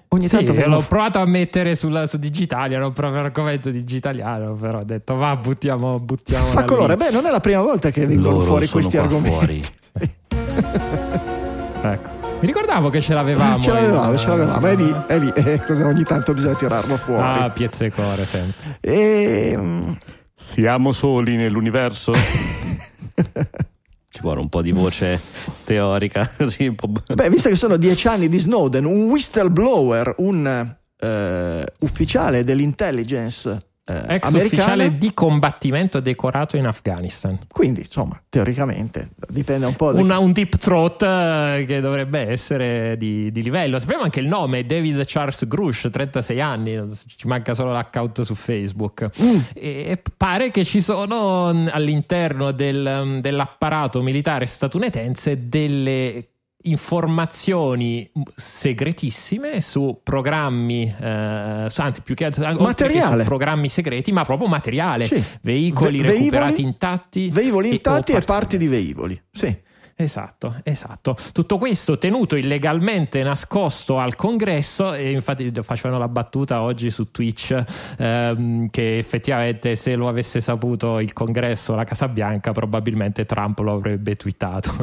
ogni 0.09 0.29
Sì, 0.29 0.37
tanto 0.37 0.53
vengono 0.53 0.77
l'ho 0.77 0.83
provato 0.89 1.19
a 1.19 1.27
mettere 1.27 1.75
sulla- 1.75 2.07
su 2.07 2.17
Digitaliano 2.19 2.91
proprio 2.93 3.21
argomento 3.23 3.71
digitaliano, 3.71 4.53
però 4.55 4.79
ho 4.79 4.85
detto 4.85 5.15
va, 5.17 5.37
buttiamo, 5.37 5.99
buttiamo. 6.01 6.45
fa 6.47 6.65
colore. 6.65 6.97
Beh, 6.97 7.11
non 7.11 7.27
è 7.27 7.31
la 7.31 7.41
prima 7.41 7.61
volta 7.61 7.91
che 7.91 8.07
vengono 8.07 8.31
Loro 8.39 8.45
fuori 8.45 8.67
sono 8.67 8.81
questi 8.81 8.97
qua 8.99 9.07
argomenti. 9.07 9.65
Ecco. 11.85 12.09
Mi 12.41 12.47
ricordavo 12.47 12.91
che 12.91 13.01
ce 13.01 13.15
l'avevamo. 13.15 13.61
Ce 13.61 13.73
l'avevamo, 13.73 14.13
il- 14.13 14.19
ce 14.19 14.29
l'avevamo, 14.29 14.67
è 14.67 14.75
lì, 14.77 14.95
è 15.07 15.19
lì. 15.19 15.33
Eh, 15.35 15.61
cosa 15.65 15.87
ogni 15.87 16.03
tanto 16.05 16.33
bisogna 16.33 16.55
tirarlo 16.55 16.97
fuori. 16.97 17.23
Ah, 17.23 17.51
pizzecore 17.51 18.25
sempre. 18.25 18.77
E, 18.81 19.55
mm, 19.57 19.91
Siamo 20.35 20.93
soli 20.93 21.37
nell'universo? 21.37 22.13
Ci 24.13 24.21
vuole 24.21 24.41
un 24.41 24.51
po' 24.51 24.61
di 24.61 24.73
voce 24.73 25.19
teorica, 25.65 26.31
così. 26.37 26.75
Beh, 27.15 27.31
visto 27.31 27.49
che 27.49 27.57
sono 27.57 27.79
dieci 27.79 28.09
anni 28.09 28.29
di 28.29 28.39
Snowden, 28.39 28.85
un 28.85 29.09
whistleblower, 29.09 30.17
un 30.19 30.77
eh, 30.99 31.67
ufficiale 31.79 32.45
dell'intelligence 32.45 33.72
eh, 34.07 34.15
Ex 34.15 34.27
americana, 34.29 34.45
ufficiale 34.45 34.99
di 34.99 35.15
combattimento 35.15 36.01
decorato 36.01 36.57
in 36.57 36.67
Afghanistan. 36.67 37.39
quindi 37.49 37.81
insomma, 37.81 38.21
teoricamente 38.29 39.11
dipende 39.29 39.67
un 39.67 39.75
po' 39.75 39.93
da 39.93 40.01
Una- 40.01 40.19
un 40.19 40.33
deep 40.33 40.57
throat 40.57 41.03
eh, 41.03 41.65
che 41.67 41.81
dovrebbe 41.81 42.21
essere 42.21 42.97
di, 42.97 43.31
di 43.31 43.43
livello. 43.43 43.79
Sappiamo 43.79 44.03
anche 44.03 44.21
il 44.21 44.27
nome, 44.27 44.65
David 44.65 45.03
Charles 45.07 45.47
Grush, 45.47 45.89
36 45.91 46.41
anni, 46.41 46.81
ci 47.17 47.27
manca 47.27 47.55
solo 47.55 47.73
l'account 47.73 48.21
su 48.23 48.35
Facebook. 48.35 49.11
Mm. 49.23 49.39
E 49.55 50.03
pare 50.17 50.51
che 50.51 50.65
ci 50.65 50.81
sono 50.81 51.47
all'interno 51.71 52.53
del, 52.53 53.03
mh, 53.05 53.21
dell'apparato 53.21 54.03
militare 54.03 54.47
statunitense 54.47 55.49
delle 55.49 56.27
informazioni 56.65 58.11
segretissime 58.35 59.61
su 59.61 60.01
programmi, 60.03 60.83
eh, 61.01 61.67
anzi 61.77 62.01
più 62.03 62.15
che 62.15 62.25
Materiale. 62.59 63.21
su 63.23 63.27
programmi 63.29 63.69
segreti, 63.69 64.13
ma 64.13 64.25
proprio 64.25 64.49
materiale, 64.49 65.07
Sì. 65.07 65.23
veicoli 65.43 66.01
Ve- 66.01 66.09
recuperati 66.13 66.31
velivoli- 66.53 66.63
intatti, 66.63 67.29
velivoli 67.31 67.67
e- 67.67 67.71
o 67.71 67.75
intatti 67.75 68.13
e 68.13 68.15
parziali. 68.15 68.25
parti 68.41 68.59
di 68.59 68.69
velivoli. 68.69 69.23
Sì. 69.33 69.57
Esatto, 70.03 70.57
esatto. 70.63 71.17
Tutto 71.33 71.59
questo 71.59 71.99
tenuto 71.99 72.37
illegalmente 72.37 73.23
nascosto 73.23 73.99
al 73.99 74.17
congresso 74.17 74.93
e 74.95 75.11
infatti 75.11 75.51
facevano 75.63 75.99
la 75.99 76.09
battuta 76.09 76.63
oggi 76.63 76.91
su 76.91 77.11
Twitch 77.11 77.57
ehm, 77.99 78.69
che 78.71 78.99
effettivamente 78.99 79.77
se 79.77 79.95
lo 79.95 80.09
avesse 80.09 80.41
saputo 80.41 80.99
il 80.99 81.13
congresso 81.13 81.75
la 81.75 81.85
Casa 81.85 82.09
Bianca 82.09 82.53
probabilmente 82.53 83.25
Trump 83.25 83.59
lo 83.61 83.75
avrebbe 83.75 84.17
twittato 84.17 84.75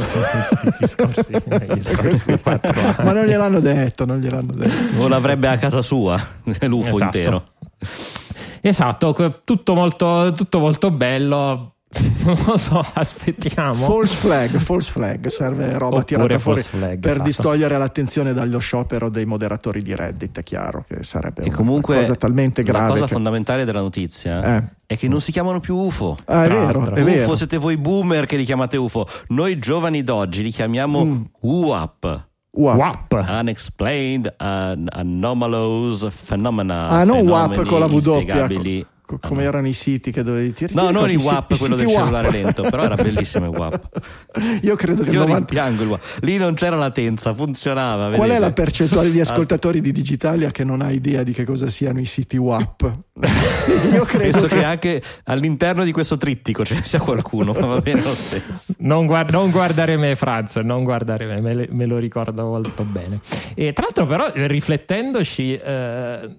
anni. 2.80 3.04
Ma 3.04 3.12
non 3.12 3.26
gliel'hanno 3.26 3.60
detto, 3.60 4.06
non 4.06 4.20
gliel'hanno 4.20 4.54
detto. 4.54 5.02
O 5.02 5.08
l'avrebbe 5.08 5.48
a 5.48 5.58
casa 5.58 5.82
sua, 5.82 6.20
l'UFO 6.44 6.96
Esatto. 6.96 7.04
intero. 7.04 7.44
Esatto, 8.62 9.42
tutto 9.44 9.74
molto, 9.74 10.32
tutto 10.34 10.60
molto 10.60 10.92
bello. 10.92 11.76
Non 12.24 12.38
lo 12.46 12.58
so, 12.58 12.86
aspettiamo. 12.94 13.74
False 13.74 14.16
flag, 14.16 14.58
false 14.58 14.92
flag, 14.92 15.26
serve 15.28 15.72
roba 15.78 15.86
Oppure 16.00 16.04
tirata 16.06 16.38
fuori 16.40 16.62
flag, 16.62 17.00
per 17.00 17.12
esatto. 17.12 17.24
distogliere 17.26 17.78
l'attenzione 17.78 18.34
dallo 18.34 18.60
sciopero 18.60 19.10
dei 19.10 19.26
moderatori 19.26 19.82
di 19.82 19.96
Reddit, 19.96 20.38
è 20.40 20.44
chiaro 20.44 20.86
che 20.88 21.02
sarebbe 21.02 21.42
E 21.42 21.48
una 21.48 21.56
comunque 21.56 21.96
cosa 21.98 22.16
talmente 22.16 22.62
la 22.64 22.72
grave. 22.72 22.90
cosa 22.92 23.06
che- 23.06 23.12
fondamentale 23.14 23.66
della 23.66 23.82
notizia 23.82 24.58
Eh. 24.58 24.64
è 24.86 24.98
che 24.98 25.08
non 25.08 25.20
si 25.22 25.32
chiamano 25.32 25.60
più 25.60 25.76
UFO. 25.76 26.18
Ah, 26.26 26.44
è 26.44 26.48
Tra 26.48 26.66
vero, 26.66 26.94
è 26.94 27.04
vero. 27.04 27.22
UFO 27.24 27.36
siete 27.36 27.58
voi 27.58 27.78
boomer 27.78 28.26
che 28.28 28.36
li 28.38 28.44
chiamate 28.44 28.78
UFO. 28.78 29.08
Noi 29.30 29.58
giovani 29.58 30.04
d'oggi 30.04 30.44
li 30.44 30.52
chiamiamo 30.52 31.04
Mm. 31.06 31.22
UAP. 31.42 32.28
WAP. 32.52 33.26
Unexplained 33.30 34.34
An- 34.38 34.88
Anomalous 34.92 36.08
Phenomena. 36.28 36.88
Ah, 36.90 37.04
non 37.04 37.20
WAP 37.28 37.52
Fenomeni 37.54 37.70
con 37.70 37.80
la 37.80 37.86
W. 37.86 38.86
co- 39.10 39.18
come 39.28 39.44
erano 39.44 39.68
i 39.68 39.74
siti 39.74 40.12
che 40.12 40.22
dovevi 40.22 40.54
tirare? 40.54 40.80
No, 40.80 40.92
non 40.92 41.10
il 41.10 41.18
WAP, 41.18 41.58
quello 41.58 41.76
del 41.76 41.88
cellulare 41.88 42.30
lento, 42.30 42.62
però 42.64 42.84
era 42.84 42.96
bellissimo 42.96 43.46
il 43.50 43.58
WAP. 43.58 43.90
Io 44.62 44.76
credo 44.76 45.04
che 45.04 45.10
Io 45.10 45.20
90 45.22 45.38
rimpiango 45.38 45.82
il 45.82 45.88
WAP. 45.90 46.02
Lì 46.22 46.38
non 46.38 46.54
c'era 46.54 46.76
latenza, 46.76 47.34
funzionava. 47.34 48.06
Qual 48.10 48.20
è 48.30 48.34
vedete? 48.34 48.40
la 48.40 48.52
percentuale 48.52 49.12
di 49.12 49.20
Ah, 49.20 49.24
ascoltatori 49.24 49.82
di 49.82 49.92
Digitalia 49.92 50.52
che 50.52 50.64
non 50.64 50.82
ha 50.82 50.92
idea 50.92 51.24
di 51.24 51.34
che 51.34 51.44
cosa 51.44 51.70
siano 51.70 52.00
i 52.00 52.06
siti 52.06 52.38
WAP? 52.38 52.98
Io 53.94 54.04
credo 54.06 54.32
Penso 54.32 54.48
che, 54.48 54.58
che 54.60 54.64
anche 54.64 55.02
all'interno 55.26 55.84
di 55.84 55.92
questo 55.92 56.18
trittico 56.18 56.64
ce 56.64 56.76
ne 56.76 56.84
sia 56.84 57.00
qualcuno, 57.00 57.54
ma 57.54 57.66
va 57.66 57.82
bene 57.82 58.02
lo 58.04 58.14
stesso. 58.14 58.74
Non, 58.80 59.06
guard- 59.08 59.32
non 59.32 59.50
guardare 59.50 59.98
me, 59.98 60.16
Franz, 60.16 60.58
non 60.58 60.84
guardare 60.84 61.26
me, 61.26 61.42
me, 61.42 61.54
le- 61.56 61.68
me 61.72 61.86
lo 61.86 61.98
ricordo 61.98 62.44
molto 62.46 62.84
bene. 62.84 63.20
E 63.56 63.74
tra 63.74 63.84
l'altro, 63.86 64.06
però, 64.06 64.32
riflettendoci, 64.48 65.56
eh, 65.56 66.30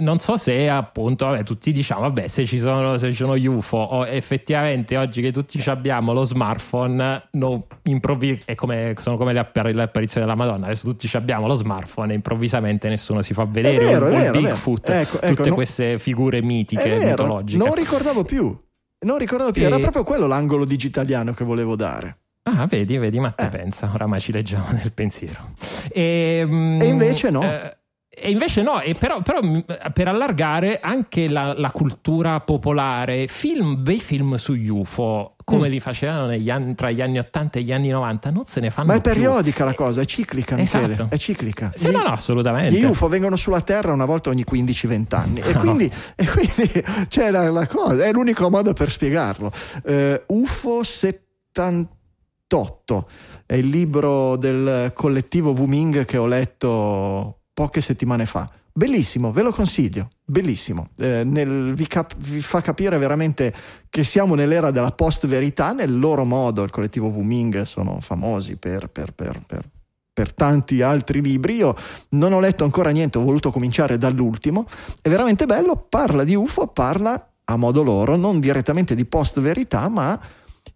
non 0.00 0.18
so 0.18 0.36
se 0.36 0.68
appunto, 0.68 1.26
vabbè, 1.26 1.42
tutti 1.42 1.72
diciamo, 1.72 2.00
vabbè, 2.02 2.26
se 2.28 2.44
ci 2.46 2.58
sono, 2.58 2.98
se 2.98 3.08
ci 3.08 3.14
sono 3.16 3.36
gli 3.36 3.46
UFO, 3.46 3.76
o 3.76 4.06
effettivamente 4.06 4.96
oggi 4.96 5.22
che 5.22 5.30
tutti 5.32 5.60
ci 5.60 5.70
abbiamo 5.70 6.12
lo 6.12 6.24
smartphone, 6.24 7.28
no, 7.32 7.66
improvvi- 7.84 8.40
è 8.44 8.54
come, 8.54 8.94
sono 9.00 9.16
come 9.16 9.32
le, 9.32 9.38
appar- 9.40 9.72
le 9.72 9.82
apparizioni 9.82 10.26
della 10.26 10.36
Madonna, 10.38 10.66
adesso 10.66 10.86
tutti 10.88 11.06
ci 11.08 11.16
abbiamo 11.16 11.46
lo 11.46 11.54
smartphone 11.54 12.12
e 12.12 12.16
improvvisamente 12.16 12.88
nessuno 12.88 13.22
si 13.22 13.32
fa 13.34 13.44
vedere 13.44 13.84
vero, 13.84 14.08
il 14.08 14.12
vero. 14.16 14.40
Bigfoot, 14.40 14.88
Ecco, 14.90 15.20
ecco, 15.20 15.34
tutte 15.34 15.48
no- 15.50 15.54
queste 15.54 15.98
figure 15.98 16.42
mitiche, 16.42 16.88
vero, 16.88 17.08
mitologiche. 17.10 17.62
non 17.64 17.74
ricordavo 17.74 18.24
più. 18.24 18.58
Non 19.02 19.16
ricordavo 19.18 19.50
più, 19.52 19.62
E- 19.62 19.66
era 19.66 19.78
proprio 19.78 20.04
quello 20.04 20.26
l'angolo 20.26 20.64
digitaliano 20.64 21.32
che 21.32 21.44
volevo 21.44 21.76
dare. 21.76 22.16
Ah, 22.42 22.66
vedi, 22.66 22.96
vedi, 22.96 23.20
ma 23.20 23.30
te 23.30 23.44
Eh. 23.44 23.48
pensa, 23.48 23.90
oramai 23.92 24.18
ci 24.20 24.32
leggiamo 24.32 24.66
nel 24.72 24.92
pensiero. 24.92 25.52
E, 25.92 26.42
mm, 26.46 26.80
E 26.80 26.86
invece 26.86 27.30
no. 27.30 27.42
eh, 27.42 27.76
e 28.12 28.30
invece 28.30 28.62
no, 28.62 28.80
e 28.80 28.94
però, 28.94 29.22
però, 29.22 29.40
mm, 29.42 29.58
per 29.94 30.08
allargare 30.08 30.80
anche 30.80 31.28
la, 31.28 31.54
la 31.56 31.70
cultura 31.70 32.40
popolare, 32.40 33.28
film, 33.28 33.80
bei 33.82 34.00
film 34.00 34.34
sugli 34.34 34.68
UFO, 34.68 35.36
come 35.44 35.68
Mm. 35.68 35.70
li 35.70 35.80
facevano 35.80 36.26
negli 36.26 36.50
anni- 36.50 36.74
tra 36.74 36.90
gli 36.90 37.00
anni 37.00 37.18
80 37.18 37.58
e 37.60 37.62
gli 37.62 37.72
anni 37.72 37.88
90, 37.88 38.30
non 38.30 38.44
se 38.44 38.60
ne 38.60 38.70
fanno 38.70 38.88
Ma 38.88 38.94
è 38.94 39.00
più. 39.00 39.12
periodica 39.12 39.64
la 39.64 39.74
cosa, 39.74 40.00
è 40.00 40.04
ciclica, 40.04 40.56
Michele, 40.56 40.94
Esatto. 40.94 41.14
è 41.14 41.18
ciclica. 41.18 41.70
Sì, 41.74 41.90
no, 41.90 41.98
no, 42.02 42.08
assolutamente. 42.08 42.76
Gli 42.78 42.84
UFO 42.84 43.06
vengono 43.08 43.36
sulla 43.36 43.60
Terra 43.60 43.92
una 43.92 44.04
volta 44.06 44.30
ogni 44.30 44.44
15-20 44.44 45.14
anni 45.16 45.40
e 45.40 45.52
No. 45.52 45.60
quindi, 45.60 45.88
e 46.16 46.26
quindi 46.28 46.68
c'è 47.08 47.30
la, 47.30 47.48
la 47.50 47.66
cosa, 47.68 48.04
è 48.04 48.10
l'unico 48.12 48.50
modo 48.50 48.72
per 48.72 48.90
spiegarlo. 48.90 49.52
Eh, 49.84 50.24
UFO 50.26 50.82
78 50.82 53.08
è 53.46 53.54
il 53.54 53.68
libro 53.68 54.34
del 54.36 54.90
collettivo 54.94 55.50
Wuming 55.52 56.04
che 56.04 56.16
ho 56.16 56.26
letto 56.26 57.36
poche 57.60 57.82
settimane 57.82 58.24
fa. 58.24 58.48
Bellissimo, 58.72 59.32
ve 59.32 59.42
lo 59.42 59.52
consiglio, 59.52 60.08
bellissimo. 60.24 60.88
Eh, 60.96 61.24
nel- 61.24 61.74
vi, 61.74 61.86
cap- 61.86 62.16
vi 62.16 62.40
fa 62.40 62.62
capire 62.62 62.96
veramente 62.96 63.52
che 63.90 64.02
siamo 64.02 64.34
nell'era 64.34 64.70
della 64.70 64.92
post-verità, 64.92 65.72
nel 65.74 65.98
loro 65.98 66.24
modo. 66.24 66.62
Il 66.62 66.70
collettivo 66.70 67.08
Wuming 67.08 67.64
sono 67.64 68.00
famosi 68.00 68.56
per- 68.56 68.88
per- 68.88 69.12
per- 69.12 69.42
per- 69.46 69.68
per 70.10 70.32
tanti 70.32 70.80
altri 70.80 71.20
libri. 71.20 71.56
Io 71.56 71.76
non 72.10 72.32
ho 72.32 72.40
letto 72.40 72.64
ancora 72.64 72.88
niente, 72.88 73.18
ho 73.18 73.24
voluto 73.24 73.50
cominciare 73.50 73.98
dall'ultimo. 73.98 74.66
È 75.02 75.10
veramente 75.10 75.44
bello, 75.44 75.76
parla 75.76 76.24
di 76.24 76.34
UFO, 76.34 76.68
parla 76.68 77.32
a 77.44 77.56
modo 77.56 77.82
loro, 77.82 78.16
non 78.16 78.40
direttamente 78.40 78.94
di 78.94 79.04
post-verità, 79.04 79.86
ma 79.90 80.18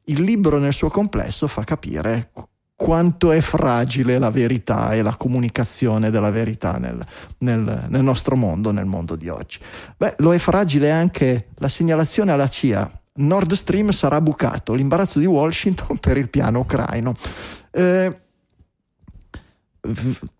il 0.04 0.20
libro 0.20 0.58
nel 0.58 0.74
suo 0.74 0.90
complesso 0.90 1.46
fa 1.46 1.64
capire 1.64 2.30
quanto 2.76 3.30
è 3.30 3.40
fragile 3.40 4.18
la 4.18 4.30
verità 4.30 4.92
e 4.92 5.02
la 5.02 5.14
comunicazione 5.14 6.10
della 6.10 6.30
verità 6.30 6.76
nel, 6.78 7.04
nel- 7.38 7.86
nel 7.88 8.02
nostro 8.02 8.36
mondo, 8.36 8.70
nel 8.72 8.84
mondo 8.84 9.16
di 9.16 9.28
oggi. 9.28 9.58
Beh, 9.96 10.14
lo 10.18 10.34
è 10.34 10.38
fragile 10.38 10.90
anche 10.90 11.48
la 11.56 11.68
segnalazione 11.68 12.32
alla 12.32 12.48
CIA. 12.48 12.90
Nord 13.16 13.52
Stream 13.52 13.90
sarà 13.90 14.20
bucato, 14.20 14.74
l'imbarazzo 14.74 15.18
di 15.18 15.26
Washington 15.26 15.98
per 16.00 16.16
il 16.16 16.28
piano 16.28 16.60
ucraino. 16.60 17.14
Eh, 17.70 18.18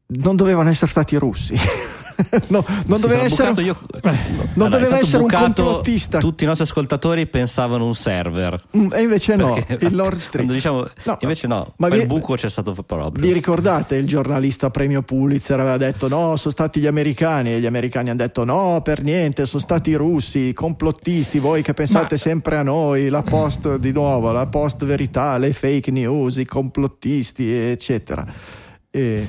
non 0.07 0.37
dovevano 0.37 0.71
essere 0.71 0.91
stati 0.91 1.15
i 1.15 1.19
russi. 1.19 1.55
no, 2.49 2.65
non 2.87 2.97
Sì, 2.97 3.03
doveva 3.03 3.23
essere 3.23 3.53
bucato 3.53 3.61
io- 3.61 3.77
non 4.03 4.67
Allora, 4.67 4.69
doveva 4.79 4.99
essere 4.99 5.23
un 5.23 5.29
complottista. 5.29 6.19
Tutti 6.19 6.45
i 6.45 6.47
nostri 6.47 6.65
ascoltatori 6.65 7.27
pensavano 7.27 7.87
un 7.87 7.95
server. 7.95 8.61
Mm, 8.77 8.93
E 8.93 9.03
invece 9.03 9.37
no, 9.37 9.57
il 9.57 9.67
Stream. 10.19 10.31
quando 10.31 10.53
diciamo- 10.53 10.87
No, 11.05 11.19
invece 11.21 11.47
no, 11.47 11.73
ma 11.79 11.89
vi- 11.89 12.07
buco 12.07 12.35
c'è 12.35 12.49
stato 12.49 12.73
proprio. 12.73 13.11
Vi 13.27 13.33
ricordate 13.33 13.97
il 13.97 14.07
giornalista 14.07 14.71
premio 14.71 15.03
Pulitzer 15.03 15.59
aveva 15.59 15.77
detto 15.77 16.09
no, 16.09 16.37
sono 16.37 16.53
stati 16.53 16.81
gli 16.81 16.87
americani 16.87 17.55
e 17.55 17.61
gli 17.61 17.67
americani 17.67 18.11
hanno 18.11 18.19
detto 18.19 18.45
no, 18.45 18.81
per 18.83 19.03
niente, 19.03 19.47
sono 19.47 19.63
stati 19.63 19.91
i 19.91 19.95
russi, 19.95 20.39
i 20.49 20.53
complottisti, 20.53 21.39
voi 21.39 21.63
che 21.63 21.75
pensate 21.75 22.15
Ma- 22.15 22.21
sempre 22.21 22.57
a 22.59 22.63
noi, 22.63 23.09
la 23.09 23.23
post 23.23 23.77
di 23.77 23.93
nuovo, 23.93 24.31
la 24.33 24.47
post 24.47 24.85
verità, 24.85 25.37
le 25.39 25.53
fake 25.53 25.91
news, 25.91 26.37
i 26.37 26.45
complottisti, 26.45 27.51
eccetera. 27.53 28.25
E 28.91 29.27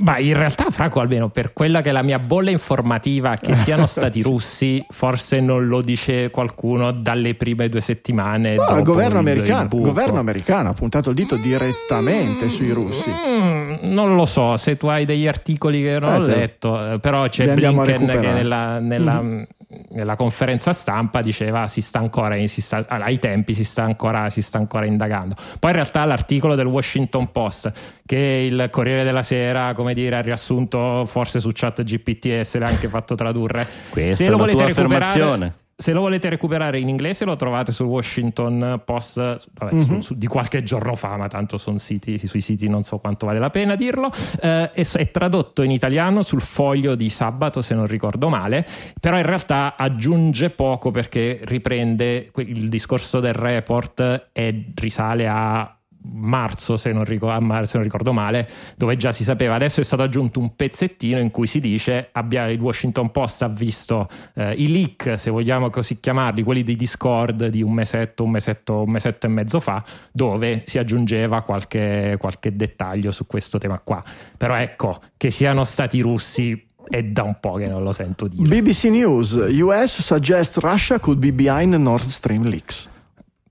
Ma 0.00 0.18
in 0.18 0.36
realtà, 0.36 0.66
Franco, 0.70 1.00
almeno 1.00 1.28
per 1.28 1.52
quella 1.52 1.80
che 1.82 1.88
è 1.88 1.92
la 1.92 2.02
mia 2.04 2.20
bolla 2.20 2.50
informativa, 2.50 3.34
che 3.34 3.54
siano 3.56 3.84
stati 3.86 4.22
russi, 4.22 4.84
forse 4.88 5.40
non 5.40 5.66
lo 5.66 5.80
dice 5.80 6.30
qualcuno 6.30 6.92
dalle 6.92 7.34
prime 7.34 7.68
due 7.68 7.80
settimane. 7.80 8.54
No, 8.54 8.76
il 8.76 8.84
governo, 8.84 9.18
americano, 9.18 9.68
il 9.72 9.80
governo 9.82 10.18
americano 10.20 10.68
ha 10.68 10.72
puntato 10.72 11.10
il 11.10 11.16
dito 11.16 11.34
direttamente 11.36 12.48
sui 12.48 12.70
russi. 12.70 13.10
Mm, 13.10 13.74
non 13.92 14.14
lo 14.14 14.24
so, 14.24 14.56
se 14.56 14.76
tu 14.76 14.86
hai 14.86 15.04
degli 15.04 15.26
articoli 15.26 15.82
che 15.82 15.98
non 15.98 16.10
Eh, 16.12 16.16
ho 16.16 16.20
letto, 16.20 16.92
eh, 16.94 16.98
però 17.00 17.26
c'è 17.28 17.52
Blinken 17.54 18.06
che 18.06 18.32
nella, 18.32 18.78
nella- 18.78 19.20
Mm. 19.20 19.42
Nella 19.90 20.16
conferenza 20.16 20.72
stampa 20.72 21.20
diceva 21.20 21.66
si 21.66 21.82
sta 21.82 21.98
ancora, 21.98 22.34
si 22.46 22.60
sta- 22.62 22.86
ai 22.88 23.18
tempi 23.18 23.52
si 23.52 23.64
sta, 23.64 23.82
ancora, 23.82 24.30
si 24.30 24.40
sta 24.40 24.56
ancora 24.56 24.86
indagando. 24.86 25.34
Poi 25.58 25.70
in 25.70 25.76
realtà 25.76 26.04
l'articolo 26.04 26.54
del 26.54 26.66
Washington 26.66 27.30
Post 27.30 27.70
che 28.06 28.48
il 28.50 28.68
Corriere 28.70 29.04
della 29.04 29.22
Sera, 29.22 29.74
come 29.74 29.92
dire, 29.92 30.16
ha 30.16 30.20
riassunto 30.22 31.04
forse 31.04 31.38
su 31.38 31.50
chat 31.52 31.82
GPT 31.82 32.26
e 32.26 32.44
se 32.44 32.58
l'ha 32.58 32.66
anche 32.66 32.88
fatto 32.88 33.14
tradurre. 33.14 33.66
Questa 33.90 34.14
se 34.14 34.26
è 34.26 34.30
lo 34.30 34.38
volete 34.38 34.64
recuperare. 34.64 35.66
Se 35.80 35.92
lo 35.92 36.00
volete 36.00 36.28
recuperare 36.28 36.80
in 36.80 36.88
inglese 36.88 37.24
lo 37.24 37.36
trovate 37.36 37.70
sul 37.70 37.86
Washington 37.86 38.82
Post 38.84 39.16
vabbè, 39.54 39.72
Mhm. 39.74 39.84
su- 39.84 40.00
su- 40.00 40.14
di 40.16 40.26
qualche 40.26 40.64
giorno 40.64 40.96
fa, 40.96 41.16
ma 41.16 41.28
tanto 41.28 41.56
sono 41.56 41.78
siti, 41.78 42.18
sui 42.26 42.40
siti 42.40 42.68
non 42.68 42.82
so 42.82 42.98
quanto 42.98 43.26
vale 43.26 43.38
la 43.38 43.50
pena 43.50 43.76
dirlo. 43.76 44.10
Eh, 44.42 44.84
so- 44.84 44.98
è 44.98 45.10
tradotto 45.12 45.62
in 45.62 45.70
italiano 45.70 46.22
sul 46.22 46.40
foglio 46.40 46.96
di 46.96 47.08
sabato, 47.08 47.62
se 47.62 47.76
non 47.76 47.86
ricordo 47.86 48.28
male, 48.28 48.66
però 49.00 49.18
in 49.18 49.22
realtà 49.26 49.76
aggiunge 49.76 50.50
poco 50.50 50.90
perché 50.90 51.38
riprende 51.44 52.32
il 52.38 52.68
discorso 52.68 53.20
del 53.20 53.34
report 53.34 54.30
e 54.32 54.72
risale 54.74 55.28
a 55.28 55.77
marzo 56.02 56.76
se 56.76 56.92
non, 56.92 57.04
ricordo, 57.04 57.64
se 57.64 57.72
non 57.74 57.82
ricordo 57.82 58.12
male 58.12 58.48
dove 58.76 58.96
già 58.96 59.12
si 59.12 59.24
sapeva. 59.24 59.54
Adesso 59.54 59.80
è 59.80 59.84
stato 59.84 60.02
aggiunto 60.02 60.40
un 60.40 60.54
pezzettino 60.54 61.18
in 61.18 61.30
cui 61.30 61.46
si 61.46 61.60
dice 61.60 62.08
abbia, 62.12 62.48
il 62.48 62.60
Washington 62.60 63.10
Post 63.10 63.42
ha 63.42 63.48
visto 63.48 64.08
eh, 64.34 64.52
i 64.52 64.70
leak 64.70 65.18
se 65.18 65.30
vogliamo 65.30 65.70
così 65.70 66.00
chiamarli 66.00 66.42
quelli 66.42 66.62
di 66.62 66.76
Discord 66.76 67.48
di 67.48 67.62
un 67.62 67.72
mesetto 67.72 68.24
un 68.24 68.30
mesetto 68.30 68.82
un 68.82 68.90
mesetto 68.90 69.26
e 69.26 69.28
mezzo 69.28 69.60
fa 69.60 69.82
dove 70.12 70.62
si 70.66 70.78
aggiungeva 70.78 71.42
qualche, 71.42 72.16
qualche 72.18 72.54
dettaglio 72.54 73.10
su 73.10 73.26
questo 73.26 73.58
tema 73.58 73.78
qua. 73.80 74.02
Però 74.36 74.54
ecco 74.54 75.00
che 75.16 75.30
siano 75.30 75.64
stati 75.64 76.00
russi 76.00 76.66
è 76.88 77.02
da 77.02 77.22
un 77.22 77.38
po' 77.38 77.54
che 77.54 77.66
non 77.66 77.82
lo 77.82 77.92
sento 77.92 78.26
dire. 78.26 78.60
BBC 78.60 78.84
News, 78.84 79.32
US 79.32 80.00
suggest 80.00 80.56
Russia 80.58 80.98
could 80.98 81.18
be 81.18 81.32
behind 81.32 81.74
Nord 81.74 82.06
Stream 82.06 82.44
leaks. 82.44 82.88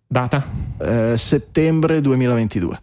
Data? 0.08 0.46
Eh, 0.80 1.16
settembre 1.18 2.02
2022. 2.02 2.82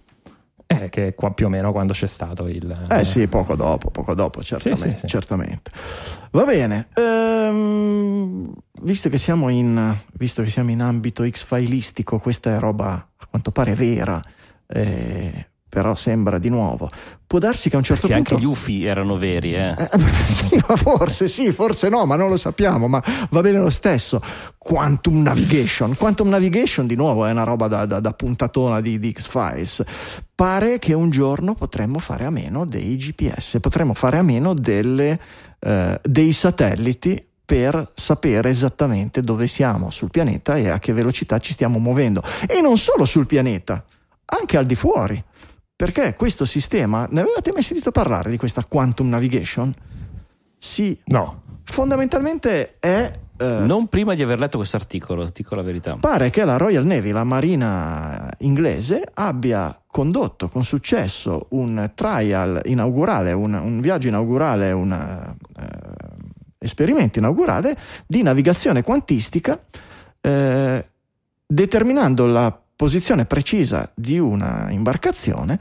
Eh, 0.66 0.88
che 0.88 1.08
è 1.08 1.14
qua 1.14 1.30
più 1.32 1.46
o 1.46 1.48
meno 1.48 1.72
quando 1.72 1.92
c'è 1.92 2.06
stato 2.06 2.48
il 2.48 2.86
Eh 2.88 3.04
sì, 3.04 3.26
poco 3.28 3.54
dopo, 3.54 3.90
poco 3.90 4.14
dopo, 4.14 4.42
certamente. 4.42 4.88
Sì, 4.88 4.94
sì, 4.94 5.00
sì. 5.00 5.06
certamente. 5.06 5.70
Va 6.30 6.44
bene, 6.44 6.88
ehm, 6.94 8.52
visto, 8.82 9.08
che 9.08 9.18
siamo 9.18 9.50
in, 9.50 9.94
visto 10.14 10.42
che 10.42 10.48
siamo 10.48 10.70
in 10.70 10.80
ambito 10.80 11.28
X-fileistico, 11.28 12.18
questa 12.18 12.56
è 12.56 12.58
roba 12.58 12.92
a 13.16 13.26
quanto 13.28 13.52
pare 13.52 13.74
vera, 13.74 14.20
eh, 14.66 15.48
però 15.74 15.96
sembra 15.96 16.38
di 16.38 16.48
nuovo. 16.48 16.88
Può 17.26 17.40
darsi 17.40 17.68
che 17.68 17.74
a 17.74 17.78
un 17.78 17.84
certo 17.84 18.06
Che 18.06 18.14
punto... 18.14 18.34
anche 18.34 18.44
gli 18.44 18.46
UFI 18.46 18.84
erano 18.84 19.16
veri, 19.16 19.54
eh. 19.54 19.74
Eh, 19.76 19.88
sì, 20.30 20.62
ma 20.68 20.76
forse 20.76 21.26
sì, 21.26 21.50
forse 21.50 21.88
no, 21.88 22.06
ma 22.06 22.14
non 22.14 22.28
lo 22.28 22.36
sappiamo, 22.36 22.86
ma 22.86 23.02
va 23.30 23.40
bene 23.40 23.58
lo 23.58 23.70
stesso. 23.70 24.22
Quantum 24.56 25.20
Navigation. 25.20 25.96
Quantum 25.96 26.28
Navigation 26.28 26.86
di 26.86 26.94
nuovo 26.94 27.26
è 27.26 27.32
una 27.32 27.42
roba 27.42 27.66
da, 27.66 27.86
da- 27.86 27.98
da 27.98 28.12
puntatona 28.12 28.80
di, 28.80 29.00
di 29.00 29.10
X-Files. 29.10 29.82
Pare 30.32 30.78
che 30.78 30.92
un 30.92 31.10
giorno 31.10 31.54
potremmo 31.54 31.98
fare 31.98 32.24
a 32.24 32.30
meno 32.30 32.64
dei 32.64 32.96
GPS, 32.96 33.58
potremmo 33.58 33.94
fare 33.94 34.18
a 34.18 34.22
meno 34.22 34.54
delle, 34.54 35.18
eh, 35.58 36.00
dei 36.04 36.32
satelliti 36.32 37.20
per 37.44 37.90
sapere 37.94 38.48
esattamente 38.48 39.22
dove 39.22 39.48
siamo 39.48 39.90
sul 39.90 40.10
pianeta 40.10 40.54
e 40.54 40.68
a 40.68 40.78
che 40.78 40.92
velocità 40.92 41.38
ci 41.38 41.52
stiamo 41.52 41.80
muovendo. 41.80 42.22
E 42.46 42.60
non 42.60 42.78
solo 42.78 43.04
sul 43.04 43.26
pianeta, 43.26 43.84
anche 44.26 44.56
al 44.56 44.66
di 44.66 44.76
fuori. 44.76 45.22
Perché 45.76 46.14
questo 46.14 46.44
sistema, 46.44 47.06
ne 47.10 47.20
avevate 47.20 47.52
mai 47.52 47.62
sentito 47.62 47.90
parlare 47.90 48.30
di 48.30 48.36
questa 48.36 48.64
quantum 48.64 49.08
navigation? 49.08 49.74
Sì, 50.56 50.98
no 51.06 51.42
fondamentalmente 51.64 52.76
è... 52.78 53.18
eh, 53.36 53.44
Non 53.44 53.88
prima 53.88 54.14
di 54.14 54.22
aver 54.22 54.38
letto 54.38 54.58
questo 54.58 54.76
articolo, 54.76 55.28
dico 55.32 55.54
la 55.54 55.62
verità. 55.62 55.96
Pare 55.98 56.30
che 56.30 56.44
la 56.44 56.56
Royal 56.56 56.84
Navy, 56.84 57.10
la 57.10 57.24
marina 57.24 58.30
inglese, 58.38 59.02
abbia 59.14 59.76
condotto 59.86 60.48
con 60.48 60.64
successo 60.64 61.46
un 61.50 61.90
trial 61.94 62.60
inaugurale, 62.64 63.32
un, 63.32 63.54
un 63.54 63.80
viaggio 63.80 64.08
inaugurale, 64.08 64.72
un 64.72 64.92
eh, 64.92 65.36
esperimento 66.58 67.18
inaugurale 67.18 67.76
di 68.06 68.22
navigazione 68.22 68.82
quantistica, 68.82 69.60
eh, 70.20 70.88
determinando 71.46 72.26
la 72.26 72.58
posizione 72.76 73.24
precisa 73.24 73.90
di 73.94 74.18
una 74.18 74.68
imbarcazione 74.70 75.58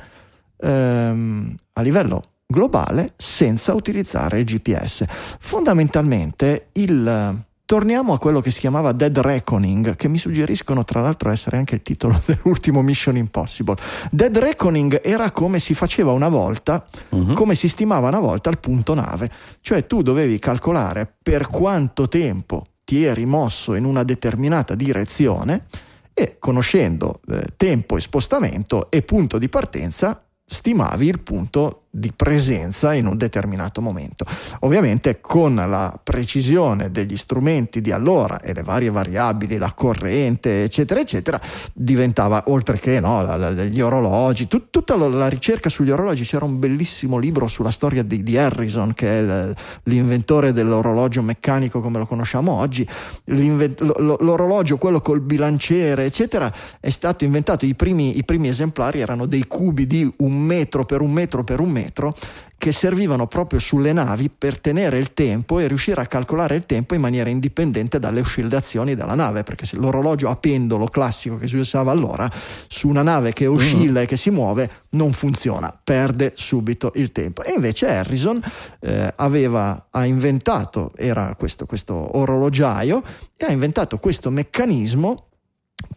ehm, 0.58 1.56
a 1.74 1.82
livello 1.82 2.24
globale 2.46 3.14
senza 3.18 3.74
utilizzare 3.74 4.40
il 4.40 4.46
GPS. 4.46 5.06
Fondamentalmente 5.40 6.68
il 6.74 7.36
torniamo 7.66 8.14
a 8.14 8.20
quello 8.20 8.42
che 8.42 8.52
si 8.52 8.60
chiamava 8.60 8.92
Dead 8.92 9.18
Reckoning, 9.18 9.96
che 9.96 10.08
mi 10.08 10.18
suggeriscono 10.20 10.84
tra 10.84 11.02
l'altro 11.02 11.32
essere 11.32 11.58
anche 11.58 11.74
il 11.76 11.82
titolo 11.82 12.22
dell'ultimo 12.26 12.82
Mission 12.82 13.16
Impossible. 13.18 13.76
Dead 14.12 14.38
Reckoning 14.38 15.00
era 15.04 15.32
come 15.32 15.60
si 15.60 15.74
faceva 15.74 16.12
una 16.12 16.28
volta, 16.28 16.86
Mhm. 17.10 17.34
come 17.34 17.56
si 17.56 17.68
stimava 17.68 18.10
una 18.10 18.20
volta 18.20 18.50
il 18.50 18.60
punto 18.60 18.94
nave, 18.94 19.32
cioè 19.62 19.88
tu 19.88 20.02
dovevi 20.04 20.38
calcolare 20.38 21.12
per 21.24 21.48
quanto 21.48 22.08
tempo 22.08 22.66
ti 22.84 23.04
eri 23.04 23.26
mosso 23.26 23.74
in 23.76 23.86
una 23.86 24.04
determinata 24.04 24.76
direzione 24.76 25.64
e 26.14 26.38
conoscendo 26.40 27.22
eh, 27.28 27.54
tempo 27.58 27.98
e 27.98 28.02
spostamento 28.02 28.90
e 28.92 29.02
punto 29.02 29.38
di 29.38 29.50
partenza 29.50 30.26
stimavi 30.46 31.08
il 31.08 31.22
punto 31.22 31.83
di 31.96 32.12
presenza 32.12 32.96
in 32.96 33.06
un 33.06 33.18
determinato 33.18 33.80
momento. 33.80 34.26
Ovviamente 34.62 35.22
con 35.22 35.54
la 35.54 35.98
precisione 36.02 36.90
degli 36.90 37.16
strumenti 37.16 37.82
di 37.82 37.92
allora 37.92 38.40
e 38.40 38.52
le 38.52 38.64
varie 38.64 38.90
variabili, 38.90 39.60
la 39.60 39.74
corrente, 39.74 40.64
eccetera, 40.64 41.00
eccetera, 41.00 41.40
diventava 41.72 42.46
oltre 42.48 42.80
che 42.80 43.00
no, 43.00 43.22
la- 43.22 43.36
la- 43.36 43.52
gli 43.52 43.80
orologi, 43.80 44.48
tut- 44.48 44.72
tutta 44.72 44.98
la, 44.98 45.30
ricerca 45.30 45.70
sugli 45.70 45.92
orologi. 45.92 46.24
C'era 46.24 46.46
un 46.46 46.58
bellissimo 46.58 47.20
libro 47.20 47.48
sulla 47.48 47.70
storia 47.70 48.02
di, 48.02 48.24
di 48.24 48.40
Harrison, 48.40 48.96
che 48.96 49.20
è 49.20 49.54
l'inventore 49.84 50.52
dell'orologio 50.52 51.22
meccanico 51.22 51.80
come 51.80 52.00
lo 52.00 52.08
conosciamo 52.08 52.54
oggi. 52.54 52.88
L'orologio, 53.26 54.78
quello 54.78 55.00
col 55.00 55.22
bilanciere, 55.22 56.06
eccetera, 56.06 56.52
è 56.80 56.90
stato 56.90 57.24
inventato. 57.24 57.68
I 57.68 57.76
primi, 57.76 58.18
i 58.18 58.24
primi 58.24 58.48
esemplari 58.48 59.00
erano 59.00 59.28
dei 59.28 59.46
cubi 59.46 59.86
di 59.86 60.12
un 60.18 60.42
metro 60.42 60.86
per 60.86 61.02
un 61.02 61.12
metro 61.12 61.44
per 61.44 61.60
un 61.60 61.70
metro 61.70 61.82
che 62.58 62.72
servivano 62.72 63.28
proprio 63.28 63.60
sulle 63.60 63.92
navi 63.92 64.30
per 64.30 64.58
tenere 64.58 64.98
il 64.98 65.14
tempo 65.14 65.60
e 65.60 65.68
riuscire 65.68 66.00
a 66.00 66.06
calcolare 66.06 66.56
il 66.56 66.66
tempo 66.66 66.96
in 66.96 67.02
maniera 67.02 67.30
indipendente 67.30 68.00
dalle 68.00 68.22
oscillazioni 68.22 68.96
della 68.96 69.16
nave, 69.16 69.44
perché 69.44 69.66
se 69.66 69.76
l'orologio 69.76 70.30
a 70.30 70.38
pendolo 70.38 70.86
classico 70.86 71.38
che 71.38 71.50
si 71.50 71.58
usava 71.58 71.92
allora 71.92 72.32
su 72.68 72.88
una 72.88 73.02
nave 73.02 73.34
che 73.34 73.48
oscilla 73.48 74.00
e 74.00 74.06
che 74.06 74.16
si 74.16 74.30
muove 74.30 74.70
non 74.92 75.12
funziona, 75.12 75.78
perde 75.84 76.32
subito 76.36 76.94
il 76.96 77.12
tempo. 77.12 77.44
E 77.44 77.52
invece 77.54 77.88
Harrison 77.88 78.42
eh, 78.80 79.12
aveva, 79.14 79.88
ha 79.90 80.06
inventato, 80.06 80.94
era 80.96 81.36
questo, 81.38 81.66
questo 81.66 82.18
orologiaio, 82.18 83.04
e 83.36 83.46
ha 83.46 83.52
inventato 83.52 83.98
questo 83.98 84.30
meccanismo 84.30 85.32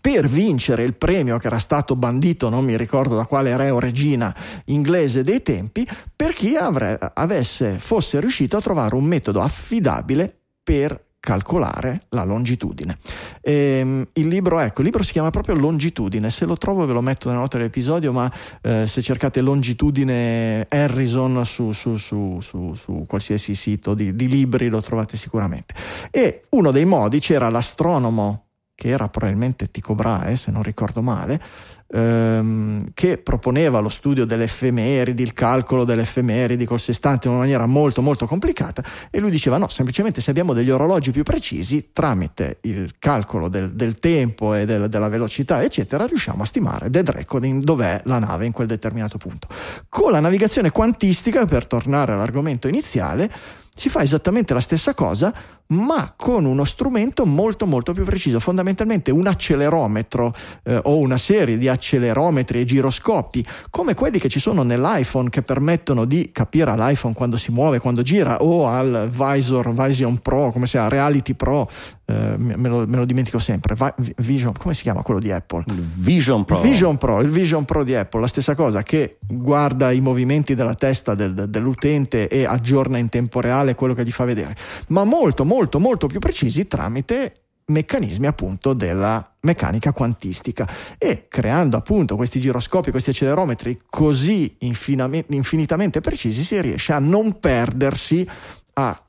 per 0.01 0.29
vincere 0.29 0.85
il 0.85 0.95
premio 0.95 1.39
che 1.39 1.49
era 1.49 1.59
stato 1.59 1.97
bandito, 1.97 2.49
non 2.49 2.65
mi 2.65 2.77
ricordo 2.77 3.17
da 3.17 3.25
quale 3.25 3.57
re 3.57 3.71
o 3.71 3.81
regina 3.81 4.35
inglese 4.67 5.25
dei 5.25 5.43
tempi, 5.43 5.85
per 6.15 6.33
chi 6.33 6.55
avre- 6.55 6.99
avesse, 7.15 7.79
fosse 7.79 8.21
riuscito 8.21 8.57
a 8.57 8.61
trovare 8.61 8.95
un 8.95 9.05
metodo 9.05 9.41
affidabile 9.41 10.33
per 10.63 11.07
calcolare 11.19 12.03
la 12.11 12.23
longitudine. 12.23 12.99
Ehm, 13.41 14.07
il, 14.13 14.29
libro, 14.29 14.61
ecco, 14.61 14.79
il 14.79 14.85
libro 14.85 15.03
si 15.03 15.11
chiama 15.11 15.31
proprio 15.31 15.57
Longitudine, 15.57 16.31
se 16.31 16.45
lo 16.45 16.57
trovo 16.57 16.87
ve 16.87 16.93
lo 16.93 17.01
metto 17.01 17.29
nella 17.29 17.41
nota 17.41 17.57
dell'episodio, 17.57 18.13
ma 18.13 18.31
eh, 18.63 18.87
se 18.87 19.03
cercate 19.03 19.41
longitudine 19.41 20.69
Harrison 20.71 21.45
su, 21.45 21.73
su- 21.73 21.97
su- 21.97 22.39
su- 22.41 22.75
su 22.75 23.05
qualsiasi 23.09 23.57
sito 23.57 23.95
di, 23.95 24.15
di 24.15 24.29
libri 24.29 24.69
lo 24.69 24.81
trovate 24.81 25.17
sicuramente. 25.17 25.75
E 26.13 26.45
uno 26.51 26.71
dei 26.71 26.85
modi 26.85 27.19
c'era 27.19 27.49
l'astronomo 27.49 28.46
che 28.77 28.89
era 28.89 29.09
probabilmente 29.09 29.71
Tycho 29.71 29.95
Brahe, 29.95 30.37
se 30.37 30.51
non 30.51 30.63
ricordo 30.63 31.01
male, 31.01 31.41
ehm, 31.89 32.89
che 32.93 33.17
proponeva 33.17 33.79
lo 33.79 33.89
studio 33.89 34.27
delle 34.27 34.45
effemeridi, 34.45 35.23
il 35.23 35.33
calcolo 35.33 35.85
delle 35.85 36.03
effemeridi 36.03 36.67
col 36.67 36.79
sestante 36.79 37.27
in 37.27 37.33
una 37.33 37.43
maniera 37.43 37.65
molto 37.65 38.03
molto 38.03 38.27
complicata 38.27 38.85
e 39.11 39.19
lui 39.19 39.31
diceva 39.31 39.57
no, 39.57 39.69
semplicemente 39.69 40.21
se 40.21 40.31
abbiamo 40.31 40.53
degli 40.53 40.69
orologi 40.69 41.11
più 41.11 41.23
precisi 41.23 41.89
tramite 41.91 42.59
il 42.63 42.97
calcolo 42.99 43.49
del, 43.49 43.73
del 43.73 43.99
tempo 43.99 44.53
e 44.53 44.67
del, 44.67 44.91
della 44.91 45.09
velocità 45.09 45.63
eccetera 45.63 46.05
riusciamo 46.05 46.43
a 46.43 46.47
stimare 46.47 46.91
dead 46.91 47.09
reckoning 47.09 47.65
dov'è 47.65 48.03
la 48.05 48.19
nave 48.19 48.45
in 48.45 48.53
quel 48.53 48.67
determinato 48.67 49.17
punto. 49.17 49.49
Con 49.89 50.11
la 50.11 50.21
navigazione 50.21 50.71
quantistica, 50.71 51.47
per 51.47 51.67
tornare 51.67 52.13
all'argomento 52.13 52.69
iniziale, 52.69 53.31
si 53.75 53.91
fa 53.91 54.01
esattamente 54.01 54.55
la 54.55 54.61
stessa 54.61 54.95
cosa, 54.95 55.35
ma 55.69 56.13
con 56.17 56.45
uno 56.45 56.65
strumento 56.65 57.25
molto 57.27 57.67
molto 57.67 57.93
più 57.93 58.05
preciso, 58.05 58.39
fondamentalmente 58.39 59.11
un 59.11 59.27
accelerometro 59.27 60.33
eh, 60.65 60.81
o 60.85 60.99
una 60.99 61.19
serie 61.19 61.57
di 61.57 61.69
accelerometri 61.69 62.61
e 62.61 62.65
giroscopi, 62.65 63.45
come 63.71 63.95
quelli 63.95 64.19
che 64.19 64.29
ci 64.29 64.39
sono 64.39 64.63
nell'iPhone 64.63 65.31
che 65.31 65.43
permettono 65.43 66.05
di 66.05 66.31
capire 66.33 66.71
all'iPhone 66.71 67.15
quando 67.15 67.37
si 67.37 67.51
muove, 67.51 67.79
quando 67.79 68.03
gira, 68.03 68.43
o 68.43 68.67
al 68.69 69.09
Visor 69.11 69.73
Vision 69.73 70.19
Pro, 70.19 70.53
come 70.53 70.67
si 70.67 70.73
chiama, 70.73 70.89
Reality 70.89 71.35
Pro, 71.35 71.69
eh, 72.05 72.37
me, 72.37 72.69
lo, 72.69 72.87
me, 72.87 72.97
lo, 72.97 73.05
dimentico 73.05 73.39
sempre, 73.39 73.75
Vision, 74.19 74.53
come 74.53 74.75
si 74.75 74.83
chiama 74.83 75.03
quello 75.03 75.19
di 75.19 75.33
Apple? 75.33 75.65
Vision 75.67 76.45
Pro. 76.45 76.61
Vision 76.61 76.97
Pro, 76.97 77.21
il 77.21 77.31
Vision 77.31 77.65
Pro 77.65 77.83
di 77.83 77.95
Apple, 77.95 78.21
la 78.21 78.29
stessa 78.29 78.55
cosa 78.55 78.83
che 78.83 79.19
guarda 79.27 79.91
i 79.91 80.01
movimenti 80.01 80.55
della 80.55 80.75
testa 80.75 81.15
del, 81.15 81.49
dell'utente 81.49 82.29
e 82.29 82.45
aggiorna 82.45 82.99
in 82.99 83.09
tempo 83.09 83.41
reale 83.41 83.75
quello 83.75 83.95
che 83.95 84.05
gli 84.05 84.13
fa 84.13 84.25
vedere, 84.25 84.57
ma 84.89 85.03
molto 85.05 85.45
molto 85.45 85.45
molto 85.79 86.07
più 86.07 86.19
precisi 86.19 86.67
tramite 86.67 87.41
meccanismi 87.67 88.27
appunto 88.27 88.75
della 88.75 89.35
meccanica 89.41 89.93
quantistica 89.93 90.69
e 90.99 91.27
creando 91.29 91.77
appunto 91.77 92.15
questi 92.15 92.39
giroscopi, 92.39 92.91
questi 92.91 93.11
accelerometri 93.11 93.79
così 93.89 94.57
infinitamente 94.59 96.01
precisi 96.01 96.45
si 96.45 96.61
riesce 96.61 96.93
a 96.93 96.99
non 96.99 97.41
perdersi 97.41 98.29
a 98.75 99.01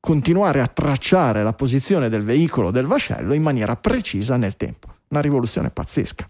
continuare 0.00 0.60
a 0.60 0.68
tracciare 0.68 1.42
la 1.42 1.52
posizione 1.52 2.08
del 2.08 2.22
veicolo 2.22 2.70
del 2.70 2.86
vascello 2.86 3.34
in 3.34 3.42
maniera 3.42 3.74
precisa 3.74 4.36
nel 4.36 4.56
tempo. 4.56 4.94
Una 5.08 5.20
rivoluzione 5.20 5.70
pazzesca. 5.70 6.28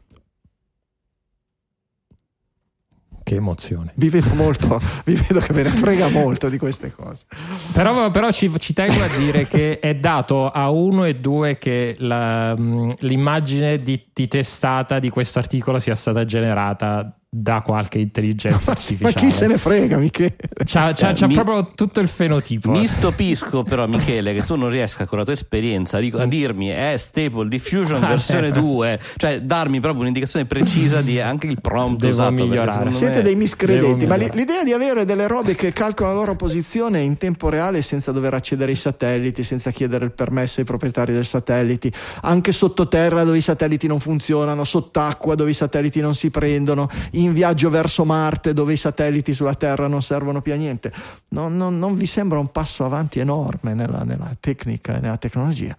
Che 3.27 3.35
emozione. 3.35 3.91
Vi 3.97 4.09
vedo 4.09 4.33
molto, 4.35 4.81
vi 5.05 5.15
vedo 5.15 5.41
che 5.41 5.53
ve 5.53 5.65
ne 5.65 5.71
frega 5.71 6.09
molto 6.11 6.49
di 6.49 6.59
queste 6.59 6.93
cose. 6.93 7.25
Però, 7.73 8.09
però 8.13 8.31
ci, 8.31 8.53
ci, 8.61 8.73
tengo 8.73 9.03
a 9.03 9.09
dire 9.19 9.49
che 9.49 9.81
è 9.81 9.97
dato 9.97 10.49
a 10.49 10.71
uno 10.71 11.05
e 11.05 11.17
due 11.17 11.59
che 11.59 11.97
la, 11.99 12.55
l'immagine 12.55 13.83
di, 13.83 14.01
di 14.13 14.29
testata 14.29 15.01
di 15.01 15.11
questo 15.11 15.41
articolo 15.41 15.81
sia 15.81 15.97
stata 15.97 16.25
generata 16.25 17.19
da 17.29 17.61
qualche 17.61 17.99
intelligenza 17.99 18.71
artificiale. 18.71 19.13
Ma 19.13 19.21
chi 19.21 19.31
se 19.31 19.47
ne 19.47 19.59
frega, 19.59 19.99
Michele? 19.99 20.37
C'ha, 20.65 20.93
c'ha, 20.93 21.11
eh, 21.11 21.15
c'ha 21.15 21.27
mi, 21.27 21.35
proprio 21.35 21.73
tutto 21.75 22.01
il 22.01 22.09
fenotipo. 22.09 22.71
Mi 22.71 22.87
stupisco 22.87 23.63
però, 23.63 23.87
Michele, 23.87 24.33
che 24.33 24.43
tu 24.45 24.57
non 24.57 24.71
riesca 24.71 25.05
con 25.07 25.19
la 25.19 25.25
tua 25.25 25.35
esperienza 25.35 25.99
a 25.99 26.27
dirmi 26.27 26.69
è 26.69 26.93
eh, 26.93 26.99
Staple 26.99 27.49
Diffusion 27.49 28.03
ah, 28.03 28.09
versione 28.09 28.51
2, 28.51 28.99
cioè 29.17 29.43
darmi 29.43 29.81
proprio 29.81 30.03
un'indicazione 30.03 30.47
precisa 30.47 31.03
di 31.03 31.21
anche 31.21 31.47
il 31.47 31.61
prompt 31.61 32.01
Devo 32.01 32.13
usato. 32.13 32.33
Migliorare. 32.33 32.91
Siete 32.91 33.17
me... 33.17 33.23
dei 33.23 33.35
miscredenti, 33.35 34.07
ma 34.07 34.17
l'idea 34.17 34.63
di 34.65 34.73
avere 34.73 35.05
delle 35.05 35.27
robe 35.27 35.55
che 35.55 35.73
calcolano 35.73 36.15
la 36.15 36.21
loro 36.21 36.37
posizione 36.37 37.01
in 37.01 37.17
tempo 37.19 37.49
reale 37.49 37.83
senza 37.83 38.13
dover 38.13 38.35
accedere 38.35 38.71
ai 38.71 38.77
satelliti, 38.77 39.43
senza 39.43 39.71
chiedere 39.71 40.05
il 40.05 40.13
permesso 40.13 40.61
ai 40.61 40.67
proprietari 40.67 41.13
del 41.13 41.27
satelliti, 41.27 41.93
anche 42.23 42.53
sottoterra 42.53 43.25
dove 43.25 43.39
i 43.39 43.43
satelliti 43.43 43.87
non 43.87 44.01
funzionano, 44.01 44.65
sott'acqua 44.65 45.35
dove 45.35 45.51
i 45.51 45.55
satelliti 45.55 46.01
non 46.01 46.15
si 46.15 46.31
prendono, 46.31 46.89
in 47.21 47.33
viaggio 47.33 47.71
verso 47.71 48.05
Marte 48.05 48.53
dove 48.53 48.73
i 48.73 48.77
satelliti 48.77 49.33
sulla 49.33 49.55
Terra 49.55 49.87
non 49.87 50.03
servono 50.03 50.43
più 50.43 50.53
a 50.53 50.57
niente. 50.57 50.93
Non, 51.31 51.57
non, 51.57 51.79
non 51.79 51.97
vi 51.97 52.07
sembra 52.07 52.39
un 52.39 52.51
passo 52.51 52.85
avanti 52.85 53.19
enorme 53.19 53.75
nella, 53.75 54.03
nella 54.03 54.35
tecnica 54.39 54.97
e 54.97 55.01
nella 55.01 55.17
tecnologia? 55.17 55.77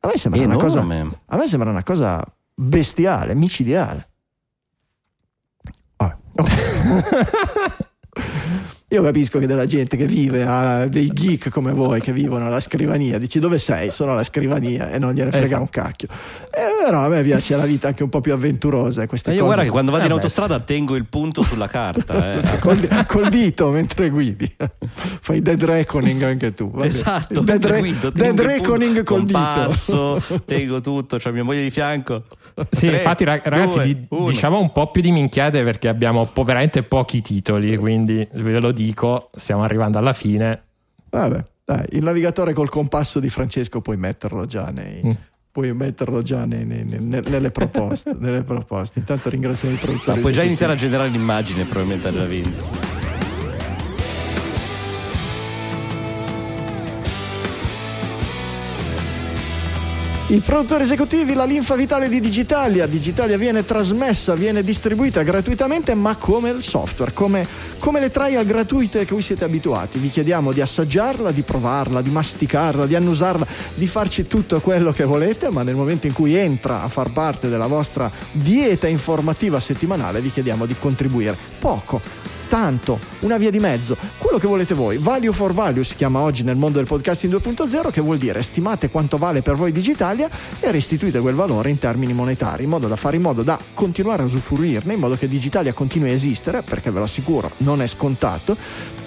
A 0.00 0.08
me, 0.08 0.16
sembra 0.16 0.42
una 0.42 0.56
cosa, 0.56 0.80
a 0.80 1.36
me 1.36 1.46
sembra 1.46 1.70
una 1.70 1.84
cosa 1.84 2.24
bestiale, 2.54 3.34
micidiale. 3.34 4.08
Oh. 5.96 6.16
Io 8.92 9.02
capisco 9.02 9.38
che 9.38 9.46
della 9.46 9.64
gente 9.64 9.96
che 9.96 10.04
vive, 10.04 10.44
a 10.44 10.86
dei 10.86 11.08
geek 11.08 11.48
come 11.48 11.72
voi 11.72 12.02
che 12.02 12.12
vivono 12.12 12.44
alla 12.44 12.60
scrivania, 12.60 13.16
dici 13.16 13.38
dove 13.38 13.56
sei? 13.56 13.90
Sono 13.90 14.12
alla 14.12 14.22
scrivania 14.22 14.90
e 14.90 14.98
non 14.98 15.14
gliene 15.14 15.30
frega 15.30 15.46
esatto. 15.46 15.62
un 15.62 15.70
cacchio. 15.70 16.08
Eh, 16.50 16.84
però 16.84 17.00
a 17.00 17.08
me 17.08 17.22
piace 17.22 17.56
la 17.56 17.64
vita 17.64 17.88
anche 17.88 18.02
un 18.02 18.10
po' 18.10 18.20
più 18.20 18.34
avventurosa. 18.34 19.06
Queste 19.06 19.30
io 19.30 19.36
cose. 19.36 19.46
guarda 19.46 19.62
che 19.62 19.70
quando 19.70 19.92
vado 19.92 20.02
eh 20.02 20.06
in 20.08 20.12
autostrada 20.12 20.60
tengo 20.60 20.94
il 20.94 21.06
punto 21.06 21.42
sulla 21.42 21.68
carta. 21.68 22.34
Eh. 22.34 22.40
col, 22.60 22.86
col, 23.06 23.30
dito 23.30 23.70
mentre 23.70 24.10
guidi. 24.10 24.54
Fai 24.94 25.40
dead 25.40 25.64
reckoning 25.64 26.22
anche 26.24 26.52
tu. 26.52 26.70
Vabbè. 26.70 26.84
Esatto, 26.84 27.40
dead, 27.40 27.64
re- 27.64 27.78
guido, 27.78 28.10
dead 28.10 28.38
reckoning 28.38 29.04
col 29.04 29.24
dito. 29.24 30.20
tengo 30.44 30.82
tutto, 30.82 31.16
c'ho 31.16 31.32
mia 31.32 31.44
moglie 31.44 31.62
di 31.62 31.70
fianco. 31.70 32.24
Sì, 32.70 32.86
Tre, 32.86 32.96
infatti 32.96 33.24
ragazzi 33.24 33.76
due, 33.76 33.84
di, 33.84 34.06
diciamo 34.26 34.58
un 34.58 34.72
po' 34.72 34.90
più 34.90 35.02
di 35.02 35.10
minchiate 35.10 35.62
perché 35.62 35.88
abbiamo 35.88 36.26
po- 36.26 36.42
veramente 36.42 36.82
pochi 36.82 37.20
titoli, 37.20 37.76
quindi 37.76 38.26
ve 38.32 38.60
lo 38.60 38.72
dico, 38.72 39.30
stiamo 39.34 39.62
arrivando 39.62 39.98
alla 39.98 40.12
fine. 40.12 40.62
Vabbè, 41.10 41.44
dai, 41.64 41.86
il 41.90 42.02
navigatore 42.02 42.52
col 42.52 42.68
compasso 42.68 43.20
di 43.20 43.30
Francesco 43.30 43.80
puoi 43.80 43.96
metterlo 43.96 44.46
già 44.46 44.70
nei... 44.70 45.00
Mm 45.04 45.10
puoi 45.52 45.74
metterlo 45.74 46.22
già 46.22 46.46
nei, 46.46 46.64
nei, 46.64 46.82
nei, 46.82 47.20
nelle, 47.28 47.50
proposte, 47.50 48.16
nelle, 48.18 48.42
proposte, 48.42 49.00
Intanto 49.00 49.28
ringraziamo 49.28 49.74
i 49.74 49.78
produttori. 49.78 50.16
No, 50.16 50.22
puoi 50.22 50.32
già 50.32 50.42
iniziare 50.42 50.72
a 50.72 50.76
generare 50.76 51.10
l'immagine, 51.10 51.64
probabilmente 51.64 52.08
ha 52.08 52.10
già 52.10 52.24
vinto. 52.24 53.01
I 60.32 60.38
produttori 60.38 60.84
esecutivi, 60.84 61.34
la 61.34 61.44
linfa 61.44 61.74
vitale 61.74 62.08
di 62.08 62.18
Digitalia. 62.18 62.86
Digitalia 62.86 63.36
viene 63.36 63.66
trasmessa, 63.66 64.32
viene 64.32 64.62
distribuita 64.62 65.22
gratuitamente, 65.22 65.92
ma 65.92 66.16
come 66.16 66.48
il 66.48 66.62
software, 66.62 67.12
come, 67.12 67.46
come 67.78 68.00
le 68.00 68.10
trial 68.10 68.46
gratuite 68.46 69.00
a 69.00 69.04
cui 69.04 69.20
siete 69.20 69.44
abituati. 69.44 69.98
Vi 69.98 70.08
chiediamo 70.08 70.52
di 70.52 70.62
assaggiarla, 70.62 71.32
di 71.32 71.42
provarla, 71.42 72.00
di 72.00 72.08
masticarla, 72.08 72.86
di 72.86 72.94
annusarla, 72.94 73.46
di 73.74 73.86
farci 73.86 74.26
tutto 74.26 74.58
quello 74.60 74.90
che 74.92 75.04
volete, 75.04 75.50
ma 75.50 75.62
nel 75.62 75.74
momento 75.74 76.06
in 76.06 76.14
cui 76.14 76.34
entra 76.34 76.82
a 76.82 76.88
far 76.88 77.12
parte 77.12 77.50
della 77.50 77.66
vostra 77.66 78.10
dieta 78.30 78.86
informativa 78.86 79.60
settimanale 79.60 80.22
vi 80.22 80.30
chiediamo 80.30 80.64
di 80.64 80.74
contribuire 80.78 81.36
poco 81.58 82.40
tanto, 82.52 83.00
una 83.20 83.38
via 83.38 83.50
di 83.50 83.58
mezzo, 83.58 83.96
quello 84.18 84.36
che 84.36 84.46
volete 84.46 84.74
voi. 84.74 84.98
Value 84.98 85.32
for 85.32 85.54
value 85.54 85.82
si 85.84 85.96
chiama 85.96 86.20
oggi 86.20 86.42
nel 86.42 86.56
mondo 86.56 86.76
del 86.76 86.86
podcasting 86.86 87.34
2.0, 87.34 87.90
che 87.90 88.02
vuol 88.02 88.18
dire 88.18 88.42
stimate 88.42 88.90
quanto 88.90 89.16
vale 89.16 89.40
per 89.40 89.56
voi 89.56 89.72
Digitalia 89.72 90.28
e 90.60 90.70
restituite 90.70 91.20
quel 91.20 91.34
valore 91.34 91.70
in 91.70 91.78
termini 91.78 92.12
monetari, 92.12 92.64
in 92.64 92.68
modo 92.68 92.88
da 92.88 92.96
fare 92.96 93.16
in 93.16 93.22
modo 93.22 93.42
da 93.42 93.58
continuare 93.72 94.20
a 94.20 94.26
usufruirne, 94.26 94.92
in 94.92 95.00
modo 95.00 95.16
che 95.16 95.28
Digitalia 95.28 95.72
continui 95.72 96.10
a 96.10 96.12
esistere, 96.12 96.60
perché 96.60 96.90
ve 96.90 96.98
lo 96.98 97.04
assicuro, 97.06 97.50
non 97.58 97.80
è 97.80 97.86
scontato, 97.86 98.54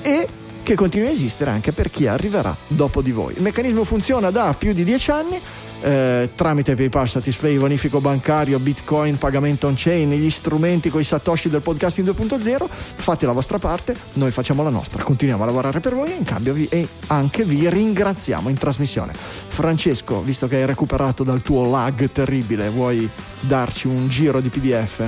e 0.02 0.28
che 0.64 0.74
continui 0.74 1.10
a 1.10 1.12
esistere 1.12 1.52
anche 1.52 1.72
per 1.72 1.92
chi 1.92 2.08
arriverà 2.08 2.56
dopo 2.66 3.04
di 3.04 3.12
voi. 3.12 3.36
Il 3.36 3.44
meccanismo 3.44 3.84
funziona 3.84 4.32
da 4.32 4.56
più 4.58 4.74
di 4.74 4.84
dieci 4.84 5.12
anni 5.12 5.40
eh, 5.86 6.32
tramite 6.34 6.74
PayPal, 6.74 7.08
Satisfy, 7.08 7.58
bonifico 7.58 8.02
bancario, 8.02 8.58
Bitcoin, 8.58 9.20
pagamento 9.20 9.68
on 9.68 9.76
chain, 9.78 10.12
gli 10.12 10.30
strumenti 10.32 10.90
con 10.90 11.00
i 11.00 11.04
satoshi 11.04 11.48
del 11.48 11.62
podcasting 11.62 12.10
2.0, 12.10 12.66
fate 12.70 13.26
la 13.28 13.34
vostra 13.34 13.60
parte, 13.60 13.96
noi 14.14 14.32
facciamo 14.32 14.64
la 14.64 14.72
nostra, 14.72 15.04
continuiamo 15.04 15.44
a 15.44 15.46
lavorare 15.46 15.80
per 15.80 15.94
voi 15.94 16.12
e 16.12 16.16
in 16.16 16.24
cambio 16.24 16.54
vi, 16.54 16.68
e 16.70 16.88
anche 17.08 17.44
vi 17.44 17.70
ringraziamo 17.70 18.50
in 18.50 18.58
trasmissione. 18.58 19.14
Francesco, 19.14 20.22
visto 20.22 20.48
che 20.48 20.56
hai 20.56 20.66
recuperato 20.66 21.24
dal 21.24 21.44
tuo 21.44 21.70
lag 21.70 22.10
terribile, 22.12 22.70
vuoi 22.70 23.08
darci 23.42 23.86
un 23.86 24.08
giro 24.08 24.42
di 24.42 24.50
PDF? 24.50 25.08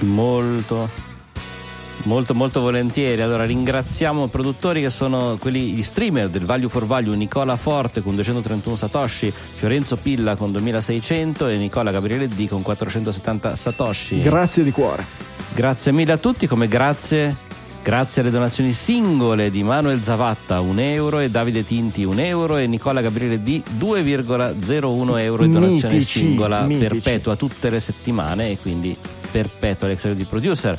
Molto 0.00 1.09
Molto 2.04 2.34
molto 2.34 2.60
volentieri. 2.60 3.20
Allora 3.20 3.44
ringraziamo 3.44 4.24
i 4.24 4.28
produttori 4.28 4.80
che 4.80 4.90
sono 4.90 5.36
quelli 5.38 5.72
gli 5.72 5.82
streamer 5.82 6.28
del 6.28 6.44
Value 6.44 6.68
for 6.68 6.86
Value, 6.86 7.16
Nicola 7.16 7.56
Forte 7.56 8.02
con 8.02 8.14
231 8.14 8.76
Satoshi, 8.76 9.32
Fiorenzo 9.32 9.96
Pilla 9.96 10.36
con 10.36 10.50
2600 10.52 11.48
e 11.48 11.56
Nicola 11.56 11.90
Gabriele 11.90 12.28
D 12.28 12.48
con 12.48 12.62
470 12.62 13.54
Satoshi. 13.54 14.22
Grazie 14.22 14.64
di 14.64 14.70
cuore. 14.70 15.04
Grazie 15.52 15.92
mille 15.92 16.12
a 16.12 16.16
tutti, 16.16 16.46
come 16.46 16.68
grazie 16.68 17.48
Grazie 17.82 18.20
alle 18.20 18.30
donazioni 18.30 18.74
singole 18.74 19.50
di 19.50 19.62
Manuel 19.62 20.02
Zavatta 20.02 20.60
1 20.60 20.80
euro 20.80 21.18
e 21.18 21.30
Davide 21.30 21.64
Tinti 21.64 22.04
1 22.04 22.20
euro 22.20 22.56
e 22.58 22.66
Nicola 22.66 23.00
Gabriele 23.00 23.42
D 23.42 23.62
2,01 23.78 25.18
euro 25.20 25.42
di 25.44 25.50
donazione 25.50 25.94
mitici, 25.94 26.18
singola 26.18 26.60
mitici. 26.64 26.88
perpetua 26.88 27.36
tutte 27.36 27.70
le 27.70 27.80
settimane 27.80 28.50
e 28.50 28.58
quindi 28.58 28.94
perpetua 29.30 29.88
l'ex 29.88 30.10
di 30.12 30.24
producer. 30.24 30.78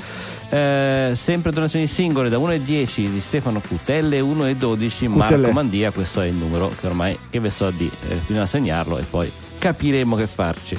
Eh, 0.52 1.12
sempre 1.16 1.52
donazioni 1.54 1.88
singole 1.88 2.28
da 2.28 2.38
1 2.38 2.52
e 2.52 2.62
10 2.62 3.10
di 3.10 3.22
Stefano 3.22 3.62
Cutelle, 3.66 4.20
1 4.20 4.48
e 4.48 4.56
12 4.58 5.08
Marco 5.08 5.52
Mandia, 5.54 5.92
questo 5.92 6.20
è 6.20 6.26
il 6.26 6.34
numero 6.34 6.70
che 6.78 6.88
ormai 6.88 7.18
che 7.30 7.40
ve 7.40 7.50
so 7.50 7.72
di, 7.72 7.90
eh, 8.10 8.16
bisogna 8.28 8.46
segnarlo 8.46 8.98
e 8.98 9.04
poi 9.04 9.32
capiremo 9.62 10.16
che 10.16 10.26
farci. 10.26 10.76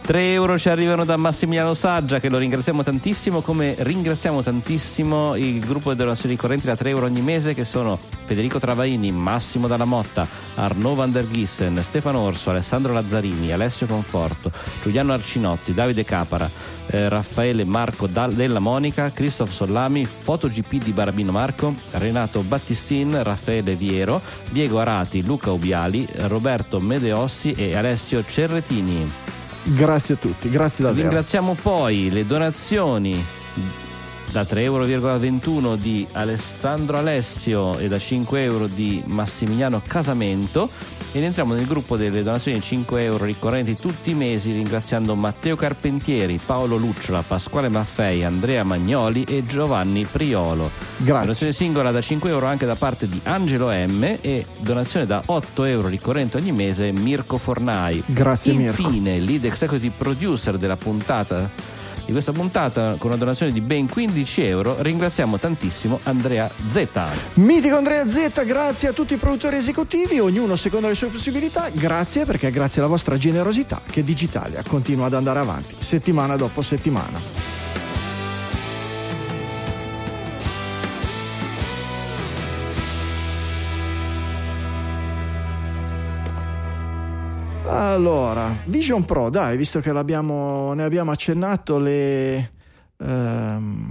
3 0.00 0.32
euro 0.32 0.58
ci 0.58 0.70
arrivano 0.70 1.04
da 1.04 1.18
Massimiliano 1.18 1.74
Saggia 1.74 2.18
che 2.18 2.30
lo 2.30 2.38
ringraziamo 2.38 2.82
tantissimo 2.82 3.42
come 3.42 3.74
ringraziamo 3.78 4.42
tantissimo 4.42 5.36
il 5.36 5.60
gruppo 5.60 5.90
di 5.90 5.96
donazioni 5.96 6.34
correnti 6.34 6.64
da 6.64 6.74
3 6.74 6.88
euro 6.88 7.04
ogni 7.04 7.20
mese 7.20 7.52
che 7.52 7.66
sono 7.66 7.98
Federico 8.24 8.58
Travaini, 8.58 9.12
Massimo 9.12 9.66
Dalla 9.66 9.84
Motta, 9.84 10.26
Arnaud 10.54 10.96
Van 10.96 11.12
der 11.12 11.28
Gissen, 11.28 11.82
Stefano 11.82 12.20
Orso, 12.20 12.48
Alessandro 12.48 12.94
Lazzarini, 12.94 13.52
Alessio 13.52 13.86
Conforto, 13.86 14.50
Giuliano 14.80 15.12
Arcinotti, 15.12 15.74
Davide 15.74 16.02
Capara, 16.02 16.48
eh, 16.86 17.10
Raffaele 17.10 17.64
Marco 17.64 18.06
Della 18.06 18.60
Monica, 18.60 19.10
Christoph 19.12 19.50
Sollami, 19.50 20.06
FotoGP 20.06 20.82
di 20.82 20.92
Barabino 20.92 21.32
Marco, 21.32 21.74
Renato 21.90 22.40
Battistin, 22.40 23.22
Raffaele 23.22 23.74
Viero, 23.74 24.22
Diego 24.50 24.80
Arati, 24.80 25.22
Luca 25.22 25.50
Ubiali, 25.50 26.08
Roberto 26.22 26.80
Medeossi 26.80 27.52
e 27.52 27.76
Alessio 27.76 28.21
Cerretini. 28.26 29.10
Grazie 29.64 30.14
a 30.14 30.16
tutti, 30.16 30.50
grazie 30.50 30.84
davvero. 30.84 31.08
Ringraziamo 31.08 31.56
poi 31.60 32.10
le 32.10 32.26
donazioni 32.26 33.24
da 34.32 34.42
3,21 34.42 34.60
euro 34.62 35.76
di 35.76 36.06
Alessandro 36.12 36.96
Alessio 36.96 37.78
e 37.78 37.86
da 37.86 37.98
5 37.98 38.42
euro 38.42 38.66
di 38.66 39.02
Massimiliano 39.04 39.82
Casamento 39.86 40.70
ed 41.12 41.22
entriamo 41.22 41.52
nel 41.52 41.66
gruppo 41.66 41.98
delle 41.98 42.22
donazioni 42.22 42.58
di 42.58 42.64
5 42.64 43.02
euro 43.02 43.26
ricorrenti 43.26 43.76
tutti 43.76 44.12
i 44.12 44.14
mesi 44.14 44.52
ringraziando 44.52 45.14
Matteo 45.14 45.54
Carpentieri, 45.54 46.40
Paolo 46.44 46.76
Lucciola, 46.76 47.20
Pasquale 47.20 47.68
Maffei, 47.68 48.24
Andrea 48.24 48.64
Magnoli 48.64 49.24
e 49.24 49.44
Giovanni 49.44 50.06
Priolo. 50.10 50.70
Grazie. 50.96 51.20
Donazione 51.20 51.52
singola 51.52 51.90
da 51.90 52.00
5 52.00 52.30
euro 52.30 52.46
anche 52.46 52.64
da 52.64 52.74
parte 52.74 53.06
di 53.06 53.20
Angelo 53.24 53.68
M 53.68 54.16
e 54.22 54.46
donazione 54.60 55.04
da 55.04 55.22
8 55.26 55.64
euro 55.64 55.88
ricorrente 55.88 56.38
ogni 56.38 56.52
mese 56.52 56.90
Mirko 56.90 57.36
Fornai. 57.36 58.02
Grazie 58.06 58.54
Mirko. 58.54 58.80
Infine, 58.80 59.18
lead 59.18 59.44
executive 59.44 59.92
producer 59.94 60.56
della 60.56 60.78
puntata 60.78 61.81
di 62.04 62.12
questa 62.12 62.32
puntata 62.32 62.96
con 62.98 63.10
una 63.10 63.18
donazione 63.18 63.52
di 63.52 63.60
ben 63.60 63.88
15 63.88 64.42
euro 64.44 64.76
ringraziamo 64.80 65.38
tantissimo 65.38 66.00
Andrea 66.04 66.50
Z. 66.68 66.88
Mitico 67.34 67.76
Andrea 67.76 68.08
Z, 68.08 68.44
grazie 68.44 68.88
a 68.88 68.92
tutti 68.92 69.14
i 69.14 69.18
produttori 69.18 69.56
esecutivi, 69.56 70.18
ognuno 70.18 70.56
secondo 70.56 70.88
le 70.88 70.94
sue 70.94 71.08
possibilità, 71.08 71.68
grazie 71.72 72.24
perché 72.24 72.48
è 72.48 72.50
grazie 72.50 72.80
alla 72.80 72.90
vostra 72.90 73.16
generosità 73.16 73.80
che 73.88 74.02
Digitalia 74.02 74.62
continua 74.66 75.06
ad 75.06 75.14
andare 75.14 75.38
avanti 75.38 75.76
settimana 75.78 76.36
dopo 76.36 76.62
settimana. 76.62 77.61
Allora, 87.74 88.54
Vision 88.66 89.06
Pro, 89.06 89.30
dai, 89.30 89.56
visto 89.56 89.80
che 89.80 89.90
ne 89.92 89.98
abbiamo 89.98 91.10
accennato, 91.10 91.78
le, 91.78 92.50
ehm, 92.98 93.90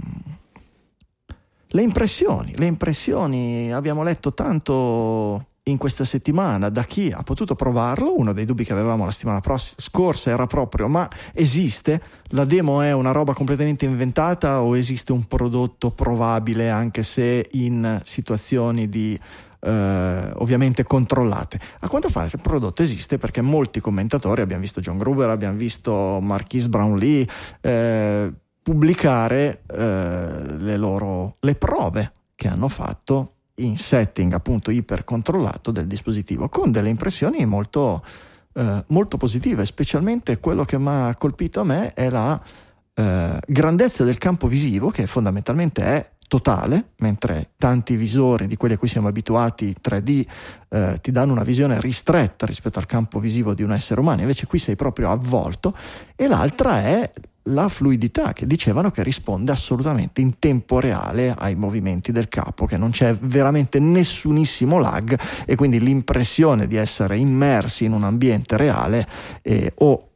le 1.66 1.82
impressioni. 1.82 2.54
Le 2.56 2.66
impressioni 2.66 3.72
abbiamo 3.72 4.04
letto 4.04 4.32
tanto 4.34 5.46
in 5.64 5.78
questa 5.78 6.04
settimana 6.04 6.68
da 6.68 6.84
chi 6.84 7.10
ha 7.10 7.24
potuto 7.24 7.56
provarlo. 7.56 8.16
Uno 8.16 8.32
dei 8.32 8.44
dubbi 8.44 8.64
che 8.64 8.72
avevamo 8.72 9.04
la 9.04 9.10
settimana 9.10 9.40
pross- 9.40 9.74
scorsa 9.78 10.30
era 10.30 10.46
proprio: 10.46 10.86
ma 10.86 11.08
esiste? 11.32 12.00
La 12.28 12.44
demo 12.44 12.82
è 12.82 12.92
una 12.92 13.10
roba 13.10 13.34
completamente 13.34 13.84
inventata 13.84 14.62
o 14.62 14.76
esiste 14.76 15.10
un 15.10 15.26
prodotto 15.26 15.90
provabile 15.90 16.70
anche 16.70 17.02
se 17.02 17.48
in 17.52 18.00
situazioni 18.04 18.88
di 18.88 19.18
eh, 19.64 20.30
ovviamente 20.34 20.82
controllate. 20.84 21.60
A 21.80 21.88
quanto 21.88 22.08
pare 22.10 22.30
il 22.32 22.40
prodotto 22.40 22.82
esiste 22.82 23.18
perché 23.18 23.40
molti 23.40 23.80
commentatori, 23.80 24.40
abbiamo 24.40 24.62
visto 24.62 24.80
John 24.80 24.98
Gruber, 24.98 25.28
abbiamo 25.28 25.56
visto 25.56 26.18
Marquise 26.20 26.68
Brownlee, 26.68 27.26
eh, 27.60 28.32
pubblicare 28.62 29.62
eh, 29.66 30.56
le 30.58 30.76
loro 30.76 31.36
le 31.40 31.54
prove 31.54 32.12
che 32.34 32.48
hanno 32.48 32.68
fatto 32.68 33.34
in 33.56 33.76
setting 33.76 34.32
appunto 34.32 34.70
ipercontrollato 34.70 35.70
del 35.70 35.86
dispositivo 35.86 36.48
con 36.48 36.70
delle 36.70 36.88
impressioni 36.88 37.44
molto, 37.44 38.04
eh, 38.54 38.84
molto 38.88 39.16
positive, 39.16 39.64
specialmente 39.64 40.38
quello 40.38 40.64
che 40.64 40.78
mi 40.78 40.88
ha 40.88 41.14
colpito 41.16 41.60
a 41.60 41.64
me 41.64 41.92
è 41.92 42.08
la 42.08 42.40
eh, 42.94 43.40
grandezza 43.46 44.04
del 44.04 44.18
campo 44.18 44.46
visivo 44.46 44.90
che 44.90 45.06
fondamentalmente 45.06 45.82
è 45.82 46.10
totale, 46.32 46.92
mentre 47.00 47.50
tanti 47.58 47.94
visori 47.94 48.46
di 48.46 48.56
quelli 48.56 48.72
a 48.72 48.78
cui 48.78 48.88
siamo 48.88 49.06
abituati 49.06 49.76
3D 49.78 50.26
eh, 50.70 50.98
ti 51.02 51.12
danno 51.12 51.32
una 51.32 51.42
visione 51.42 51.78
ristretta 51.78 52.46
rispetto 52.46 52.78
al 52.78 52.86
campo 52.86 53.18
visivo 53.18 53.52
di 53.52 53.62
un 53.62 53.70
essere 53.70 54.00
umano, 54.00 54.22
invece 54.22 54.46
qui 54.46 54.58
sei 54.58 54.74
proprio 54.74 55.10
avvolto, 55.10 55.76
e 56.16 56.26
l'altra 56.28 56.84
è 56.84 57.12
la 57.46 57.68
fluidità 57.68 58.32
che 58.32 58.46
dicevano 58.46 58.90
che 58.90 59.02
risponde 59.02 59.52
assolutamente 59.52 60.22
in 60.22 60.38
tempo 60.38 60.80
reale 60.80 61.34
ai 61.36 61.54
movimenti 61.54 62.12
del 62.12 62.30
capo, 62.30 62.64
che 62.64 62.78
non 62.78 62.92
c'è 62.92 63.14
veramente 63.14 63.78
nessunissimo 63.78 64.78
lag 64.78 65.14
e 65.44 65.54
quindi 65.54 65.80
l'impressione 65.80 66.66
di 66.66 66.76
essere 66.76 67.18
immersi 67.18 67.84
in 67.84 67.92
un 67.92 68.04
ambiente 68.04 68.56
reale 68.56 69.06
eh, 69.42 69.70
o 69.80 70.08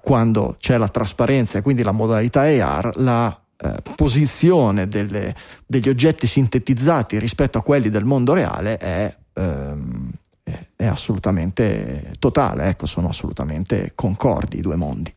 quando 0.00 0.56
c'è 0.58 0.76
la 0.76 0.88
trasparenza 0.88 1.58
e 1.58 1.62
quindi 1.62 1.84
la 1.84 1.92
modalità 1.92 2.40
AR, 2.40 2.90
la 2.96 3.40
eh, 3.58 3.82
posizione 3.94 4.86
delle, 4.88 5.34
degli 5.64 5.88
oggetti 5.88 6.26
sintetizzati 6.26 7.18
rispetto 7.18 7.58
a 7.58 7.62
quelli 7.62 7.88
del 7.88 8.04
mondo 8.04 8.34
reale 8.34 8.76
è, 8.76 9.16
ehm, 9.32 10.10
è 10.76 10.86
assolutamente 10.86 12.12
totale, 12.18 12.68
ecco, 12.68 12.86
sono 12.86 13.08
assolutamente 13.08 13.92
concordi 13.94 14.58
i 14.58 14.62
due 14.62 14.76
mondi. 14.76 15.12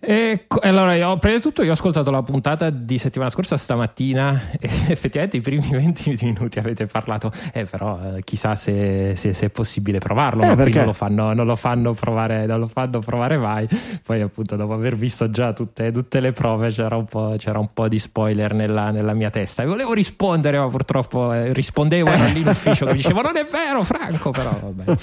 E, 0.00 0.46
allora, 0.60 0.94
io, 0.94 1.18
prima 1.18 1.36
di 1.36 1.42
tutto, 1.42 1.62
io 1.64 1.70
ho 1.70 1.72
ascoltato 1.72 2.12
la 2.12 2.22
puntata 2.22 2.70
di 2.70 2.98
settimana 2.98 3.30
scorsa 3.30 3.56
stamattina 3.56 4.50
e 4.60 4.70
effettivamente 4.88 5.38
i 5.38 5.40
primi 5.40 5.68
20 5.68 6.18
minuti 6.22 6.60
avete 6.60 6.86
parlato, 6.86 7.32
eh, 7.52 7.64
però 7.64 7.98
eh, 8.14 8.22
chissà 8.22 8.54
se, 8.54 9.16
se, 9.16 9.32
se, 9.32 9.46
è 9.46 9.50
possibile 9.50 9.98
provarlo, 9.98 10.42
eh, 10.42 10.54
ma 10.54 10.62
qui 10.62 10.72
non 10.72 10.84
lo, 10.84 10.92
fanno, 10.92 11.32
non 11.32 11.46
lo, 11.46 11.56
fanno, 11.56 11.94
provare, 11.94 12.46
non 12.46 12.60
lo 12.60 12.68
fanno 12.68 13.00
provare 13.00 13.38
mai. 13.38 13.66
Poi, 14.04 14.20
appunto, 14.20 14.54
dopo 14.54 14.72
aver 14.72 14.94
visto 14.94 15.30
già 15.30 15.52
tutte, 15.52 15.90
tutte 15.90 16.20
le 16.20 16.32
prove, 16.32 16.70
c'era 16.70 16.96
un 16.96 17.06
po', 17.06 17.34
c'era 17.36 17.58
un 17.58 17.70
po 17.72 17.88
di 17.88 17.98
spoiler 17.98 18.54
nella, 18.54 18.92
nella, 18.92 19.14
mia 19.14 19.30
testa. 19.30 19.62
E 19.62 19.66
volevo 19.66 19.94
rispondere, 19.94 20.58
ma 20.58 20.68
purtroppo 20.68 21.32
eh, 21.32 21.52
rispondevo 21.52 22.08
lì 22.32 22.40
in 22.40 22.46
ufficio 22.46 22.84
che 22.84 22.92
mi 22.92 22.98
dicevo: 22.98 23.20
Non 23.20 23.36
è 23.36 23.44
vero, 23.44 23.82
Franco, 23.82 24.30
però 24.30 24.56
vabbè. 24.60 24.96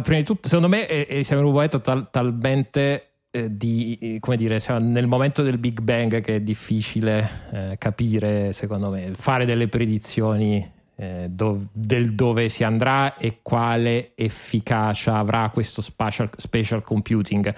prima 0.00 0.18
di 0.18 0.24
tutto, 0.24 0.48
secondo 0.48 0.68
me 0.68 0.86
eh, 0.86 1.06
eh, 1.08 1.24
siamo 1.24 1.42
in 1.42 1.48
un 1.48 1.54
momento 1.54 1.80
tal, 1.80 2.10
talmente 2.10 3.12
eh, 3.30 3.56
di, 3.56 4.18
come 4.20 4.36
dire, 4.36 4.60
siamo 4.60 4.80
nel 4.84 5.06
momento 5.06 5.42
del 5.42 5.58
Big 5.58 5.80
Bang 5.80 6.20
che 6.20 6.36
è 6.36 6.40
difficile 6.40 7.28
eh, 7.50 7.76
capire, 7.78 8.52
secondo 8.52 8.90
me, 8.90 9.10
fare 9.14 9.44
delle 9.44 9.68
predizioni 9.68 10.70
eh, 10.96 11.26
do, 11.30 11.68
del 11.72 12.14
dove 12.14 12.48
si 12.48 12.64
andrà 12.64 13.16
e 13.16 13.40
quale 13.42 14.12
efficacia 14.14 15.16
avrà 15.16 15.50
questo 15.50 15.82
spatial, 15.82 16.30
spatial 16.36 16.82
computing. 16.82 17.52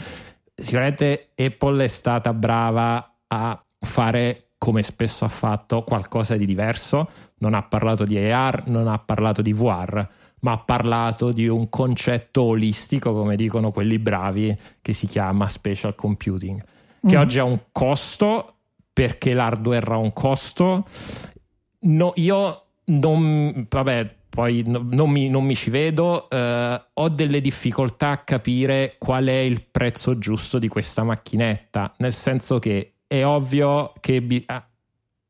Sicuramente 0.55 1.31
Apple 1.35 1.85
è 1.85 1.89
stata 1.89 2.33
brava 2.33 3.17
a 3.27 3.65
fare 3.81 4.51
come 4.57 4.83
spesso 4.83 5.25
ha 5.27 5.29
fatto 5.29 5.83
qualcosa 5.83 6.37
di 6.37 6.47
diverso, 6.47 7.11
non 7.39 7.53
ha 7.53 7.63
parlato 7.63 8.05
di 8.05 8.17
AR, 8.17 8.67
non 8.67 8.89
ha 8.89 8.99
parlato 8.99 9.43
di 9.43 9.53
VR 9.53 10.09
ma 10.45 10.53
ha 10.53 10.59
parlato 10.59 11.33
di 11.33 11.49
un 11.49 11.71
concetto 11.71 12.43
olistico, 12.43 13.15
come 13.15 13.35
dicono 13.35 13.73
quelli 13.73 13.99
bravi, 13.99 14.55
che 14.83 14.93
si 14.93 15.07
chiama 15.07 15.49
spatial 15.49 15.95
computing, 15.95 16.63
che 17.07 17.17
mm. 17.17 17.21
oggi 17.21 17.39
ha 17.39 17.45
un 17.45 17.59
costo 17.73 18.57
perché 18.93 19.33
l'hardware 19.33 19.93
ha 19.93 19.97
un 19.97 20.13
costo. 20.13 20.85
No, 21.81 22.13
io 22.17 22.63
non, 22.85 23.67
vabbè, 23.69 24.17
poi 24.29 24.63
no, 24.67 24.87
non, 24.91 25.09
mi, 25.09 25.31
non, 25.31 25.45
mi, 25.45 25.55
ci 25.55 25.71
vedo, 25.71 26.29
eh, 26.29 26.83
ho 26.93 27.09
delle 27.09 27.41
difficoltà 27.41 28.11
a 28.11 28.19
capire 28.19 28.97
qual 28.99 29.25
è 29.25 29.39
il 29.39 29.63
prezzo 29.63 30.19
giusto 30.19 30.59
di 30.59 30.69
questa 30.69 31.05
macchinetta, 31.05 31.95
nel 31.99 32.13
senso 32.13 32.59
che 32.59 32.97
è 33.07 33.25
ovvio 33.25 33.95
che 33.99 34.21
bi- 34.21 34.45
ah, 34.47 34.63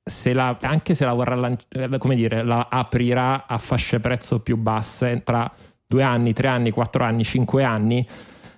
se 0.04 0.34
la, 0.34 0.58
anche 0.60 0.94
se 0.94 1.04
la 1.06 1.14
vorrà 1.14 1.34
lanciare, 1.34 1.96
come 1.98 2.14
dire, 2.14 2.42
la 2.42 2.68
aprirà 2.70 3.46
a 3.46 3.56
fasce 3.56 4.00
prezzo 4.00 4.40
più 4.40 4.56
basse 4.58 5.22
tra 5.24 5.50
due 5.86 6.02
anni, 6.02 6.34
tre 6.34 6.48
anni, 6.48 6.70
quattro 6.70 7.04
anni, 7.04 7.24
cinque 7.24 7.64
anni, 7.64 8.06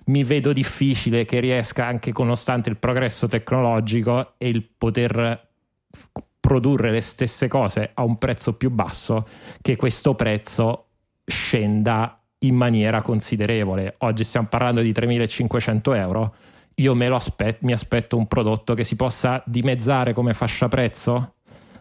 mi 0.07 0.25
vedo 0.25 0.53
difficile 0.53 1.25
che 1.25 1.39
riesca, 1.39 1.87
anche 1.87 2.13
nonostante 2.17 2.69
il 2.69 2.77
progresso 2.77 3.29
tecnologico 3.29 4.35
e 4.39 4.49
il 4.49 4.69
poter 4.77 5.49
produrre 6.41 6.91
le 6.91 7.01
stesse 7.01 7.49
cose 7.49 7.91
a 7.95 8.03
un 8.03 8.19
prezzo 8.19 8.55
più 8.55 8.71
basso, 8.71 9.27
che 9.63 9.77
questo 9.77 10.15
prezzo 10.15 10.87
scenda 11.25 12.21
in 12.41 12.55
maniera 12.57 13.03
considerevole. 13.03 13.95
Oggi 13.99 14.25
stiamo 14.25 14.49
parlando 14.49 14.81
di 14.81 14.93
3.500 14.93 15.97
euro. 15.97 16.35
Io 16.77 16.95
me 16.95 17.09
lo 17.09 17.17
aspetto, 17.17 17.59
mi 17.63 17.73
aspetto 17.73 18.17
un 18.17 18.27
prodotto 18.27 18.75
che 18.75 18.85
si 18.85 18.97
possa 18.97 19.43
dimezzare 19.47 20.13
come 20.13 20.35
fascia 20.35 20.69
prezzo 20.69 21.36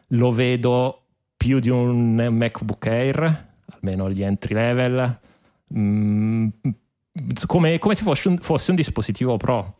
lo 0.09 0.31
vedo 0.31 1.03
più 1.35 1.59
di 1.59 1.69
un 1.69 2.15
MacBook 2.15 2.85
Air, 2.87 3.53
almeno 3.71 4.09
gli 4.09 4.23
entry 4.23 4.53
level, 4.53 5.19
mm, 5.77 6.47
come, 7.45 7.77
come 7.79 7.95
se 7.95 8.03
fosse 8.03 8.27
un, 8.27 8.37
fosse 8.37 8.71
un 8.71 8.75
dispositivo 8.75 9.37
Pro. 9.37 9.77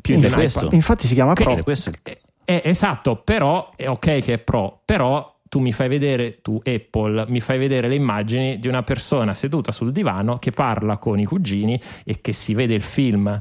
Più 0.00 0.14
Infatti, 0.14 0.34
dell'iPad. 0.36 0.72
infatti 0.72 1.06
si 1.06 1.14
chiama 1.14 1.34
Che- 1.34 1.44
Pro. 1.44 1.62
Questo 1.62 1.90
è 2.02 2.18
eh, 2.50 2.62
esatto, 2.64 3.16
però 3.16 3.72
è 3.76 3.90
ok 3.90 4.20
che 4.20 4.32
è 4.32 4.38
Pro, 4.38 4.80
però 4.86 5.36
tu 5.50 5.60
mi 5.60 5.70
fai 5.70 5.88
vedere, 5.88 6.40
tu 6.40 6.58
Apple, 6.64 7.26
mi 7.28 7.40
fai 7.40 7.58
vedere 7.58 7.88
le 7.88 7.94
immagini 7.94 8.58
di 8.58 8.68
una 8.68 8.82
persona 8.82 9.34
seduta 9.34 9.70
sul 9.70 9.92
divano 9.92 10.38
che 10.38 10.50
parla 10.50 10.96
con 10.96 11.18
i 11.18 11.26
cugini 11.26 11.78
e 12.04 12.22
che 12.22 12.32
si 12.32 12.54
vede 12.54 12.72
il 12.72 12.80
film. 12.80 13.38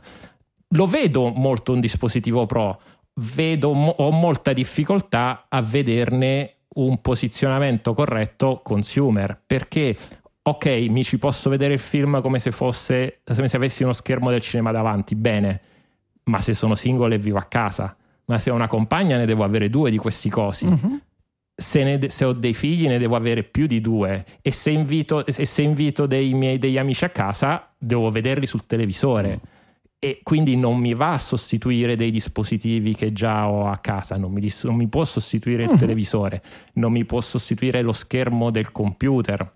Lo 0.71 0.87
vedo 0.87 1.29
molto 1.29 1.71
un 1.71 1.79
dispositivo 1.79 2.45
Pro, 2.45 2.81
vedo, 3.17 3.69
ho 3.69 4.11
molta 4.11 4.53
difficoltà 4.53 5.45
a 5.49 5.61
vederne 5.61 6.53
un 6.75 7.01
posizionamento 7.01 7.93
corretto 7.93 8.61
consumer, 8.63 9.41
perché 9.45 9.95
ok, 10.41 10.65
mi 10.89 11.03
ci 11.03 11.17
posso 11.17 11.49
vedere 11.49 11.73
il 11.73 11.79
film 11.79 12.21
come 12.21 12.39
se 12.39 12.51
fosse, 12.51 13.21
come 13.23 13.47
se 13.47 13.57
avessi 13.57 13.83
uno 13.83 13.93
schermo 13.93 14.29
del 14.29 14.41
cinema 14.41 14.71
davanti, 14.71 15.15
bene, 15.15 15.61
ma 16.25 16.39
se 16.39 16.53
sono 16.53 16.75
singolo 16.75 17.13
e 17.13 17.17
vivo 17.17 17.37
a 17.37 17.43
casa, 17.43 17.95
ma 18.25 18.37
se 18.37 18.51
ho 18.51 18.55
una 18.55 18.67
compagna 18.67 19.17
ne 19.17 19.25
devo 19.25 19.43
avere 19.43 19.69
due 19.69 19.89
di 19.89 19.97
questi 19.97 20.29
cosi. 20.29 20.67
Mhm. 20.67 21.01
Se, 21.59 21.83
ne 21.83 22.09
se 22.09 22.23
ho 22.23 22.33
dei 22.33 22.53
figli 22.53 22.87
ne 22.87 22.99
devo 22.99 23.15
avere 23.15 23.41
più 23.41 23.65
di 23.65 23.81
due 23.81 24.23
e 24.43 24.51
se 24.51 24.69
invito, 24.69 25.25
e 25.25 25.45
se 25.45 25.61
invito 25.63 26.05
dei 26.05 26.31
miei, 26.33 26.59
degli 26.59 26.77
amici 26.77 27.03
a 27.03 27.09
casa 27.09 27.73
devo 27.75 28.11
vederli 28.11 28.45
sul 28.45 28.67
televisore 28.67 29.39
e 29.99 30.19
quindi 30.23 30.55
non 30.55 30.77
mi 30.77 30.93
va 30.93 31.13
a 31.13 31.17
sostituire 31.17 31.95
dei 31.95 32.11
dispositivi 32.11 32.93
che 32.93 33.11
già 33.13 33.47
ho 33.49 33.67
a 33.67 33.77
casa, 33.77 34.15
non 34.15 34.31
mi, 34.31 34.39
dis- 34.39 34.63
non 34.63 34.75
mi 34.75 34.87
può 34.87 35.03
sostituire 35.05 35.63
il 35.63 35.71
Mhm. 35.71 35.77
televisore, 35.77 36.41
non 36.73 36.91
mi 36.91 37.03
può 37.05 37.19
sostituire 37.21 37.81
lo 37.81 37.93
schermo 37.93 38.51
del 38.51 38.71
computer. 38.71 39.53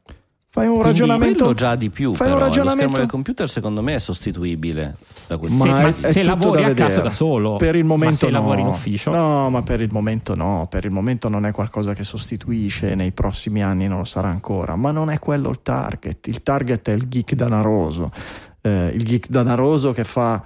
Fai 0.54 0.66
un 0.68 0.80
Quindi 0.80 0.88
ragionamento. 1.00 1.54
già 1.54 1.76
di 1.76 1.89
più, 1.89 2.14
fai 2.14 2.28
però 2.28 2.39
un 2.39 2.46
lo 2.46 2.52
schermo 2.52 2.66
ragionamento. 2.70 3.00
del 3.00 3.10
computer 3.10 3.48
secondo 3.48 3.82
me 3.82 3.96
è 3.96 4.00
sostituibile 4.00 4.98
da 5.28 5.38
quel 5.38 5.50
Se- 5.50 5.58
Ma 5.58 5.66
ma 5.82 5.88
è- 5.88 5.92
se 5.92 6.24
lavori 6.24 6.64
a 6.66 6.74
casa 6.74 7.00
da 7.00 7.10
solo, 7.10 7.56
per 7.56 7.76
il 7.76 7.84
ma 7.84 7.89
momento 7.89 8.18
se 8.18 8.26
no. 8.26 8.32
lavori 8.39 8.60
in 8.60 8.68
ufficio? 8.68 9.12
no 9.12 9.50
ma 9.50 9.62
per 9.62 9.80
il 9.80 9.89
momento 9.94 10.36
no 10.36 10.68
per 10.70 10.84
il 10.84 10.92
momento 10.92 11.30
non 11.30 11.46
è 11.46 11.54
qualcosa 11.54 11.94
che 11.94 12.04
sostituisce 12.04 12.96
nei 12.96 13.14
prossimi 13.14 13.64
anni 13.64 13.88
non 13.88 14.00
lo 14.00 14.04
sarà 14.04 14.28
ancora 14.28 14.76
ma 14.76 14.92
non 14.92 15.10
è 15.10 15.20
quello 15.20 15.50
il 15.52 15.62
target 15.62 16.28
il 16.28 16.44
target 16.44 16.89
è 16.89 16.92
il 16.94 17.08
geek 17.08 17.34
danaroso 17.34 18.12
Eh, 18.62 18.91
il 18.93 19.03
geek 19.03 19.28
danaroso 19.30 19.91
che 19.91 20.03
fa 20.03 20.43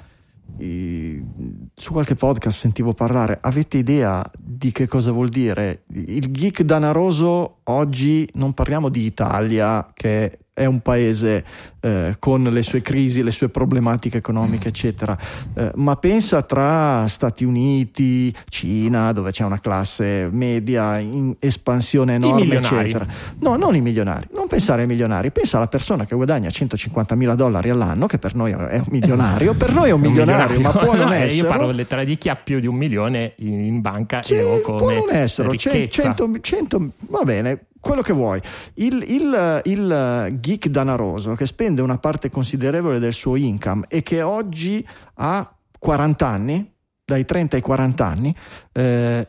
su 0.58 1.92
qualche 1.92 2.16
podcast 2.16 2.58
sentivo 2.60 2.94
parlare. 2.94 3.40
Avete 3.42 3.78
idea 3.78 4.24
di 4.38 4.72
che 4.72 4.88
cosa 4.88 5.12
vuol 5.12 5.30
dire? 5.30 5.84
Il 5.88 6.32
geek 6.32 6.62
danaroso 6.62 7.60
oggi 7.64 8.28
non 8.34 8.54
parliamo 8.54 8.90
di 8.90 9.06
Italia 9.06 9.92
che 9.94 10.45
è 10.56 10.64
un 10.64 10.80
paese 10.80 11.44
eh, 11.82 12.16
con 12.18 12.44
le 12.44 12.64
sue 12.64 12.82
crisi, 12.82 13.22
le 13.22 13.32
sue 13.32 13.50
problematiche 13.50 14.18
economiche, 14.20 14.70
eccetera. 14.70 15.18
Eh, 15.54 15.72
ma 15.76 15.98
pensa 15.98 16.44
tra 16.44 17.06
Stati 17.08 17.44
Uniti, 17.44 18.34
Cina, 18.48 19.12
dove 19.12 19.32
c'è 19.32 19.44
una 19.44 19.60
classe 19.60 20.30
media 20.32 20.98
in 20.98 21.36
espansione 21.40 22.16
enorme, 22.16 22.56
eccetera. 22.56 23.06
No, 23.40 23.58
non 23.58 23.76
i 23.76 23.82
milionari. 23.82 24.30
Non 24.32 24.48
pensare 24.48 24.84
ai 24.84 24.88
milionari, 24.88 25.30
pensa 25.32 25.58
alla 25.58 25.68
persona 25.68 26.06
che 26.06 26.16
guadagna 26.16 26.50
150 26.50 27.16
mila 27.16 27.36
dollari 27.36 27.70
all'anno, 27.70 28.06
che 28.08 28.18
per 28.18 28.34
noi 28.34 28.52
è 28.52 28.78
un 28.78 28.86
milionario. 28.88 29.54
Per 29.56 29.74
noi 29.74 29.90
è 29.90 29.92
un 29.92 30.04
Un 30.06 30.08
milionario, 30.12 30.60
ma 30.62 30.72
può 30.72 30.96
non 30.96 31.08
No, 31.08 31.12
eh, 31.14 31.18
essere. 31.18 31.34
Io 31.34 31.46
parlo 31.48 31.72
letteralmente 31.72 32.14
di 32.14 32.18
chi 32.18 32.30
ha 32.30 32.36
più 32.38 32.62
di 32.62 32.68
un 32.68 32.76
milione 32.76 33.34
in, 33.40 33.60
in 33.60 33.82
banca 33.82 34.24
Sì, 34.24 34.36
e 34.36 34.42
lo 34.42 34.62
può 34.62 34.78
come 34.78 34.96
non 34.96 35.10
essere, 35.12 35.50
ricchezza. 35.50 36.14
100, 36.16 36.40
100 36.40 36.90
va 37.10 37.24
bene, 37.24 37.66
quello 37.86 38.02
che 38.02 38.14
vuoi. 38.14 38.42
Il, 38.76 39.04
il- 39.08 39.62
il 39.66 40.38
geek 40.40 40.68
danaroso 40.70 41.36
che 41.36 41.46
spende 41.46 41.84
una 41.84 42.00
parte 42.00 42.32
considerevole 42.32 42.98
del 42.98 43.14
suo 43.14 43.36
income 43.36 43.86
e 43.88 44.02
che 44.02 44.24
oggi 44.24 44.86
ha 45.16 45.56
40 45.78 46.28
anni, 46.28 46.74
dai 47.06 47.26
30 47.26 47.58
ai 47.58 47.62
40 47.62 48.06
anni, 48.06 48.36
eh, 48.72 49.28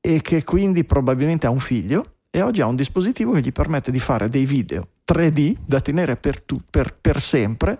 e 0.00 0.20
che 0.20 0.42
quindi 0.42 0.82
probabilmente 0.84 1.46
ha 1.46 1.50
un 1.50 1.60
figlio 1.60 2.16
e 2.30 2.42
oggi 2.42 2.60
ha 2.60 2.66
un 2.66 2.74
dispositivo 2.76 3.30
che 3.32 3.40
gli 3.40 3.52
permette 3.52 3.92
di 3.92 4.00
fare 4.00 4.28
dei 4.28 4.44
video 4.44 4.88
3D 5.04 5.54
da 5.64 5.80
tenere 5.80 6.16
per, 6.16 6.40
tu- 6.42 6.60
per- 6.68 6.96
per 7.00 7.20
sempre 7.20 7.78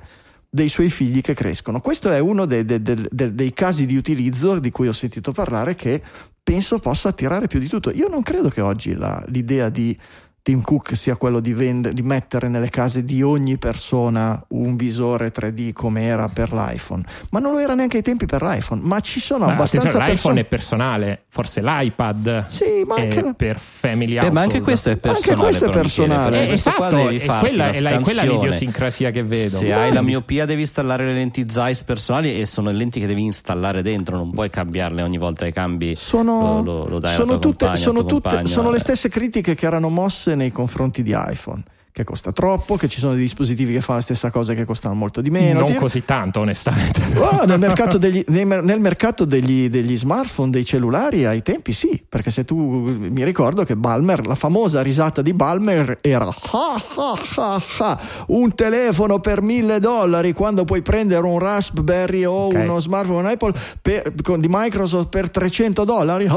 dei 0.48 0.68
suoi 0.68 0.88
figli 0.88 1.20
che 1.20 1.34
crescono. 1.34 1.80
Questo 1.80 2.10
è 2.12 2.20
uno 2.20 2.44
dei- 2.46 2.64
dei- 2.64 2.80
dei- 2.80 3.34
dei 3.34 3.52
casi 3.52 3.86
di 3.86 3.96
utilizzo 3.96 4.60
di 4.60 4.70
cui 4.70 4.86
ho 4.86 4.92
sentito 4.92 5.32
parlare 5.32 5.74
che 5.74 6.00
penso 6.44 6.78
possa 6.78 7.08
attirare 7.08 7.48
più 7.48 7.58
di 7.58 7.68
tutto. 7.68 7.90
Io 7.90 8.06
non 8.08 8.22
credo 8.22 8.50
che 8.50 8.60
oggi 8.60 8.94
la- 8.94 9.24
l'idea 9.28 9.70
di 9.70 9.98
Tim 10.44 10.60
Cook 10.60 10.94
sia 10.94 11.16
quello 11.16 11.40
di, 11.40 11.54
vende- 11.54 11.94
di 11.94 12.02
mettere 12.02 12.48
nelle 12.48 12.68
case 12.68 13.02
di 13.02 13.22
ogni 13.22 13.56
persona 13.56 14.44
un 14.48 14.76
visore 14.76 15.32
3D 15.32 15.72
come 15.72 16.02
era 16.02 16.28
per 16.28 16.52
l'iPhone, 16.52 17.02
ma 17.30 17.38
non 17.38 17.52
lo 17.52 17.58
era 17.60 17.72
neanche 17.74 17.96
ai 17.96 18.02
tempi 18.02 18.26
per 18.26 18.42
l'iPhone, 18.42 18.82
ma 18.84 19.00
ci 19.00 19.20
sono 19.20 19.46
Ma 19.46 19.52
abbastanza 19.52 19.86
attenzione, 19.88 20.12
l'iPhone 20.12 20.34
persone... 20.34 20.40
è 20.40 20.44
personale, 20.44 21.22
forse 21.28 21.62
l'iPad 21.62 22.46
Sì, 22.48 22.84
ma 22.86 22.96
anche... 22.96 23.20
è 23.24 23.32
per 23.32 23.58
family 23.58 24.12
Eh, 24.12 24.16
household. 24.18 24.34
ma 24.34 24.40
anche 24.42 24.60
questo 24.60 24.90
è 24.90 24.96
personale. 24.98 25.40
questo 25.40 25.64
è 25.64 25.70
personale. 25.70 26.42
Eh, 26.42 26.46
questo 26.48 26.70
qua 26.72 26.86
esatto, 26.88 27.02
devi 27.04 27.16
e 27.16 27.20
farti 27.20 27.48
quella 27.48 27.64
la 27.64 27.70
è, 27.70 27.80
la, 27.80 28.00
quella 28.00 28.20
è 28.22 28.26
l'idiosincrasia 28.26 29.10
che 29.12 29.22
vedo. 29.22 29.56
Se 29.56 29.68
Ma- 29.70 29.82
hai 29.82 29.92
la 29.94 30.02
miopia 30.02 30.44
devi 30.44 30.60
installare 30.60 31.06
le 31.06 31.14
lenti 31.14 31.46
Zeiss 31.48 31.82
personali 31.84 32.38
e 32.38 32.44
sono 32.44 32.70
le 32.70 32.76
lenti 32.76 33.00
che 33.00 33.06
devi 33.06 33.22
installare 33.22 33.80
dentro, 33.80 34.16
non 34.16 34.30
puoi 34.30 34.50
cambiarle 34.50 35.00
ogni 35.00 35.16
volta 35.16 35.46
che 35.46 35.52
cambi. 35.52 35.96
sono, 35.96 36.60
lo, 36.60 36.86
lo- 36.86 36.98
lo 37.00 37.06
sono 37.06 37.38
tutte, 37.38 37.64
compagna, 37.64 37.76
sono, 37.76 38.04
tutte- 38.04 38.44
sono 38.44 38.68
le 38.68 38.76
eh. 38.76 38.80
stesse 38.80 39.08
critiche 39.08 39.54
che 39.54 39.64
erano 39.64 39.88
mosse 39.88 40.32
nei 40.34 40.52
confronti 40.52 41.02
di 41.02 41.14
iPhone. 41.16 41.62
Che 41.96 42.02
costa 42.02 42.32
troppo, 42.32 42.74
che 42.76 42.88
ci 42.88 42.98
sono 42.98 43.12
dei 43.12 43.22
dispositivi 43.22 43.72
che 43.74 43.80
fanno 43.80 43.98
la 43.98 44.02
stessa 44.02 44.28
cosa 44.32 44.50
e 44.50 44.56
che 44.56 44.64
costano 44.64 44.96
molto 44.96 45.20
di 45.20 45.30
meno. 45.30 45.60
non 45.60 45.68
Ti- 45.70 45.76
così 45.76 46.04
tanto, 46.04 46.40
onestamente. 46.40 47.00
Oh, 47.16 47.44
nel 47.44 47.60
mercato, 47.60 47.98
degli, 47.98 48.24
nel 48.34 48.80
mercato 48.80 49.24
degli, 49.24 49.68
degli 49.68 49.96
smartphone, 49.96 50.50
dei 50.50 50.64
cellulari, 50.64 51.24
ai 51.24 51.42
tempi 51.42 51.72
sì, 51.72 52.02
perché 52.08 52.32
se 52.32 52.44
tu 52.44 52.56
mi 52.58 53.22
ricordo 53.22 53.62
che 53.62 53.76
Balmer, 53.76 54.26
la 54.26 54.34
famosa 54.34 54.82
risata 54.82 55.22
di 55.22 55.34
Balmer 55.34 55.98
era 56.00 56.24
"Ha, 56.26 56.82
ha, 56.96 57.18
ha, 57.36 57.62
ha", 57.78 58.00
un 58.26 58.52
telefono 58.56 59.20
per 59.20 59.40
mille 59.40 59.78
dollari 59.78 60.32
quando 60.32 60.64
puoi 60.64 60.82
prendere 60.82 61.24
un 61.24 61.38
Raspberry 61.38 62.24
o 62.24 62.46
Ok. 62.46 62.54
uno 62.56 62.80
smartphone 62.80 63.30
Apple 63.30 63.54
per- 63.80 64.14
con- 64.20 64.40
di 64.40 64.48
Microsoft 64.50 65.10
per 65.10 65.30
300 65.30 65.84
dollari 65.84 66.28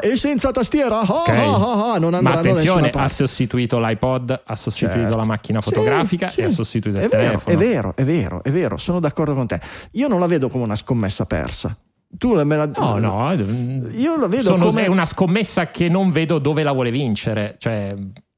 e 0.00 0.16
senza 0.16 0.50
tastiera 0.52 1.00
"Ha, 1.00 1.02
Ok. 1.02 1.28
ha, 1.28 1.32
ha, 1.34 1.92
ha", 1.92 1.98
non 1.98 2.12
Ma 2.12 2.20
da 2.22 2.40
nessuna 2.40 2.40
attenzione, 2.40 2.90
ha 2.94 3.08
sostituito 3.08 3.78
l'iPod, 3.78 4.40
ha 4.46 4.54
sostituito 4.54 5.00
Certo. 5.02 5.16
la 5.18 5.24
macchina 5.26 5.60
Sì, 5.60 5.68
fotografica 5.70 6.28
sì. 6.28 6.40
e 6.40 6.44
ha 6.44 6.48
sostituito 6.48 6.98
il 6.98 7.04
è 7.04 7.08
vero, 7.08 7.22
telefono. 7.40 7.54
È 7.54 7.58
vero, 7.58 7.96
è 7.96 8.04
vero, 8.04 8.42
è 8.44 8.50
vero, 8.50 8.76
sono 8.76 9.00
d'accordo 9.00 9.34
con 9.34 9.46
te. 9.46 9.60
Io 9.92 10.08
non 10.08 10.20
la 10.20 10.26
vedo 10.26 10.48
come 10.48 10.64
una 10.64 10.76
scommessa 10.76 11.24
persa. 11.26 11.76
Tu 12.16 12.34
me 12.44 12.56
la 12.56 12.66
No, 12.66 12.98
no, 12.98 13.32
Io 13.92 14.16
la 14.18 14.26
vedo 14.28 14.42
sono- 14.42 14.66
come 14.66 14.84
è 14.84 14.88
una 14.88 15.06
scommessa 15.06 15.70
che 15.70 15.88
non 15.88 16.10
vedo 16.10 16.38
dove 16.38 16.62
la 16.62 16.72
vuole 16.72 16.90
vincere. 16.90 17.54
Cioè, 17.58 17.94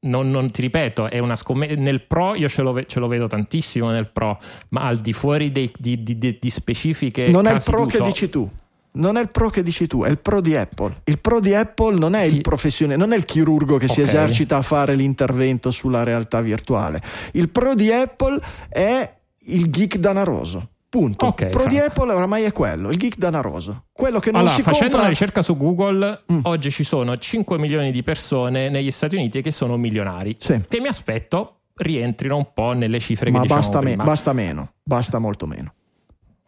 non, 0.07 0.29
non- 0.31 0.49
ti 0.51 0.61
ripeto, 0.61 1.09
è 1.09 1.19
una 1.19 1.35
scommessa. 1.35 1.73
Nel 1.75 2.03
pro 2.03 2.35
io 2.35 2.47
ce 2.47 2.61
lo, 2.61 2.71
ve- 2.71 2.85
ce 2.87 2.99
lo 3.01 3.07
vedo 3.07 3.27
tantissimo 3.27 3.89
nel 3.91 4.09
pro, 4.11 4.39
ma 4.69 4.83
al 4.83 4.99
di 4.99 5.11
fuori 5.11 5.51
dei- 5.51 5.71
di, 5.77 6.01
di- 6.03 6.17
di- 6.17 6.49
specifiche. 6.49 7.27
non 7.27 7.47
è 7.47 7.53
il 7.53 7.61
pro 7.63 7.85
che 7.85 7.99
dici 8.01 8.29
tu. 8.29 8.49
Non 8.95 9.17
è 9.17 9.21
il 9.21 9.29
pro 9.29 9.49
che 9.49 9.61
dici 9.63 9.87
tu, 9.87 10.03
è 10.03 10.09
il 10.09 10.19
pro 10.19 10.41
di 10.41 10.55
Apple. 10.55 10.97
Il 11.05 11.19
pro 11.19 11.39
di 11.39 11.53
Apple 11.53 11.97
non 11.97 12.13
è 12.15 12.27
Sì. 12.27 12.35
il 12.35 12.41
professionista, 12.41 13.03
non 13.03 13.13
è 13.13 13.17
il 13.17 13.25
chirurgo 13.25 13.77
che 13.77 13.87
si 13.87 14.01
Ok. 14.01 14.07
esercita 14.07 14.57
a 14.57 14.61
fare 14.61 14.95
l'intervento 14.95 15.69
sulla 15.71 16.03
realtà 16.03 16.41
virtuale. 16.41 17.01
Il 17.33 17.49
pro 17.49 17.73
di 17.75 17.91
Apple 17.91 18.39
è 18.69 19.13
il 19.47 19.69
geek 19.69 19.97
danaroso. 19.97 20.69
Punto. 20.87 21.25
Ok, 21.25 21.41
il 21.41 21.49
pro 21.49 21.65
di. 21.67 21.77
Apple 21.77 22.13
oramai 22.13 22.43
è 22.43 22.53
quello, 22.53 22.89
il 22.89 22.97
geek 22.97 23.17
danaroso. 23.17 23.87
Quello 23.91 24.19
che 24.19 24.31
non 24.31 24.41
Allora, 24.41 24.55
si 24.55 24.61
facendo 24.61 24.83
compra 24.85 24.99
una 25.01 25.09
ricerca 25.09 25.41
su 25.41 25.57
Google, 25.57 26.17
Mm. 26.31 26.39
oggi 26.43 26.71
ci 26.71 26.85
sono 26.85 27.17
5 27.17 27.57
milioni 27.57 27.91
di 27.91 28.01
persone 28.01 28.69
negli 28.69 28.91
Stati 28.91 29.15
Uniti 29.15 29.41
che 29.41 29.51
sono 29.51 29.75
milionari. 29.75 30.37
Sì. 30.39 30.61
Che 30.69 30.79
mi 30.79 30.87
aspetto 30.87 31.63
rientrino 31.75 32.37
un 32.37 32.47
po' 32.53 32.71
nelle 32.71 33.01
cifre 33.01 33.29
Ma 33.29 33.39
che 33.41 33.47
diciamo 33.47 33.59
basta, 33.59 33.81
me- 33.81 33.95
basta 33.97 34.31
meno, 34.31 34.71
basta 34.81 35.19
molto 35.19 35.45
meno. 35.45 35.73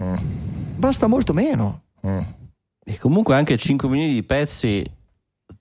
Mm, 0.02 0.14
Basta 0.78 1.08
molto 1.08 1.34
meno. 1.34 1.82
Mm. 2.08 2.20
E 2.90 2.98
comunque 2.98 3.36
anche 3.36 3.58
5 3.58 3.90
milioni 3.90 4.14
di 4.14 4.24
pezzi 4.24 4.90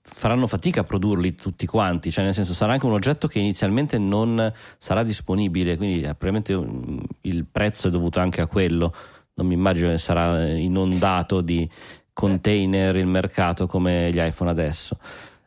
faranno 0.01 0.47
fatica 0.47 0.81
a 0.81 0.83
produrli 0.83 1.35
tutti 1.35 1.65
quanti, 1.65 2.09
cioè 2.09 2.23
nel 2.23 2.33
senso 2.33 2.53
sarà 2.53 2.71
anche 2.71 2.85
un 2.85 2.93
oggetto 2.93 3.27
che 3.27 3.39
inizialmente 3.39 3.97
non 3.97 4.53
sarà 4.77 5.03
disponibile, 5.03 5.75
quindi 5.75 6.01
eh, 6.01 6.15
probabilmente 6.15 6.53
um, 6.53 7.01
il 7.21 7.45
prezzo 7.45 7.89
è 7.89 7.91
dovuto 7.91 8.21
anche 8.21 8.39
a 8.39 8.47
quello, 8.47 8.93
non 9.33 9.47
mi 9.47 9.55
immagino 9.55 9.89
che 9.89 9.97
sarà 9.97 10.45
eh, 10.45 10.55
inondato 10.57 11.41
di 11.41 11.69
container 12.13 12.95
il 12.95 13.07
mercato 13.07 13.67
come 13.67 14.09
gli 14.11 14.19
iPhone 14.19 14.49
adesso. 14.49 14.97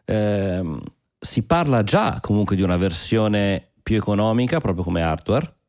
Ehm, 0.04 0.82
si 1.18 1.42
parla 1.42 1.82
già 1.82 2.18
comunque 2.20 2.56
di 2.56 2.62
una 2.62 2.76
versione 2.76 3.72
più 3.82 3.96
economica 3.96 4.60
proprio 4.60 4.84
come 4.84 5.02
hardware 5.02 5.59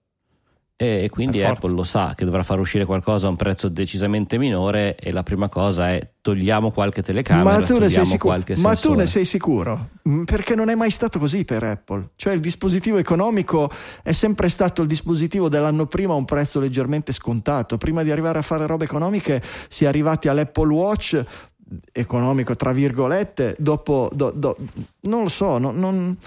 e 1.04 1.10
quindi 1.12 1.38
Per 1.38 1.48
forza. 1.48 1.60
Apple 1.66 1.76
lo 1.76 1.84
sa 1.84 2.14
che 2.16 2.26
dovrà 2.26 2.42
far 2.42 2.60
uscire 2.60 2.86
qualcosa 2.86 3.28
a 3.28 3.30
un 3.30 3.36
prezzo 3.36 3.70
decisamente 3.70 4.40
minore 4.40 4.96
e 4.96 5.12
la 5.12 5.22
prima 5.22 5.48
cosa 5.48 5.92
è 5.92 6.10
togliamo 6.22 6.72
qualche 6.72 7.04
telecamera, 7.04 7.60
Ma 7.60 7.66
tu, 7.66 7.78
ne 7.78 7.90
sei 7.90 8.04
sicuro? 8.06 8.34
qualche 8.34 8.54
Ma 8.58 8.70
tu 8.70 8.76
sensore. 8.76 8.96
ne 8.98 9.06
sei 9.06 9.26
sicuro? 9.26 9.90
Mm, 10.10 10.24
Perché 10.24 10.56
non 10.56 10.70
è 10.70 10.76
mai 10.76 10.90
stato 10.90 11.20
così 11.20 11.46
per 11.46 11.62
Apple. 11.64 12.10
Cioè 12.16 12.34
il 12.34 12.40
dispositivo 12.40 12.98
economico 12.98 13.70
è 14.02 14.12
sempre 14.12 14.50
stato 14.50 14.82
il 14.82 14.88
dispositivo 14.88 15.50
dell'anno 15.50 15.86
prima 15.86 16.14
a 16.14 16.16
un 16.18 16.26
prezzo 16.26 16.60
leggermente 16.60 17.12
scontato. 17.14 17.78
Prima 17.78 18.02
di 18.02 18.10
arrivare 18.10 18.40
a 18.40 18.42
fare 18.44 18.66
robe 18.66 18.86
economiche 18.86 19.42
si 19.70 19.84
è 19.86 19.88
arrivati 19.88 20.30
all'Apple 20.30 20.74
Watch 20.74 21.24
economico 21.94 22.56
tra 22.56 22.74
virgolette 22.74 23.56
dopo 23.58 24.10
do- 24.14 24.34
do- 24.36 24.58
non 25.02 25.22
lo 25.24 25.30
so 25.30 25.58
non- 25.58 25.76
non- 25.80 26.18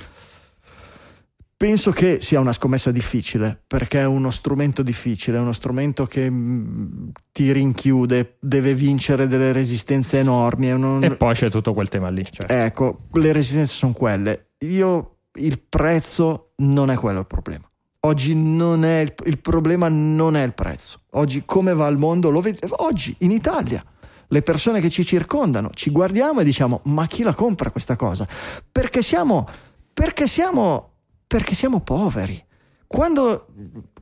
penso 1.57 1.91
che 1.91 2.19
sia 2.21 2.41
una 2.41 2.53
scommessa 2.53 2.91
difficile 2.91 3.63
perché 3.67 4.01
è 4.01 4.05
uno 4.05 4.31
strumento 4.31 4.83
difficile 4.83 5.37
è 5.37 5.41
uno 5.41 5.53
strumento 5.53 6.05
che 6.07 6.29
mm, 6.31 7.09
ti 7.33 7.53
rinchiude 7.53 8.37
deve 8.41 8.75
vincere 8.75 9.27
delle 9.27 9.53
resistenze 9.53 10.19
enormi 10.19 10.67
è 10.69 10.73
un- 10.75 11.03
E 11.05 11.17
poi 11.17 11.35
c'è 11.35 11.51
tutto 11.51 11.73
quel 11.75 11.89
tema 11.89 12.09
lì. 12.11 12.25
Cioè. 12.29 12.47
Ecco, 12.65 13.07
le 13.13 13.33
resistenze 13.33 13.73
sono 13.75 13.93
quelle. 13.93 14.51
Io 14.61 15.17
il 15.35 15.61
prezzo 15.61 16.53
non 16.57 16.91
è 16.91 16.97
quello 16.97 17.21
il 17.21 17.27
problema. 17.27 17.69
Oggi 18.01 18.35
non 18.35 18.85
è 18.85 19.01
il, 19.01 19.15
il 19.25 19.39
problema 19.39 19.89
non 19.89 20.37
è 20.37 20.43
il 20.45 20.53
prezzo. 20.55 21.01
Oggi 21.13 21.43
come 21.45 21.73
va 21.75 21.87
il 21.89 21.97
mondo 21.97 22.31
lo 22.31 22.41
ved- 22.41 22.65
oggi 22.77 23.15
in 23.21 23.31
Italia 23.31 23.83
le 24.29 24.43
persone 24.43 24.81
che 24.81 24.91
ci 24.91 25.05
circondano 25.05 25.71
ci 25.75 25.91
guardiamo 25.91 26.41
e 26.41 26.45
diciamo 26.45 26.81
"Ma 26.85 27.07
chi 27.07 27.23
la 27.23 27.35
compra 27.35 27.71
questa 27.71 27.97
cosa?" 27.97 28.27
Perché 28.71 29.03
siamo 29.03 29.47
perché 29.93 30.27
siamo 30.27 30.94
perché 31.27 31.55
siamo 31.55 31.81
poveri. 31.81 32.43
Quando, 32.87 33.47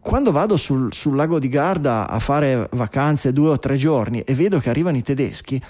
quando 0.01 0.33
vado 0.33 0.57
sul, 0.57 0.93
sul 0.93 1.17
lago 1.17 1.39
di 1.39 1.49
Garda 1.49 2.09
a 2.09 2.19
fare 2.19 2.69
vacanze 2.73 3.33
due 3.33 3.51
o 3.51 3.59
tre 3.59 3.77
giorni 3.77 4.21
e 4.21 4.35
vedo 4.35 4.59
che 4.59 4.69
arrivano 4.69 4.99
i 4.99 5.03
tedeschi, 5.03 5.63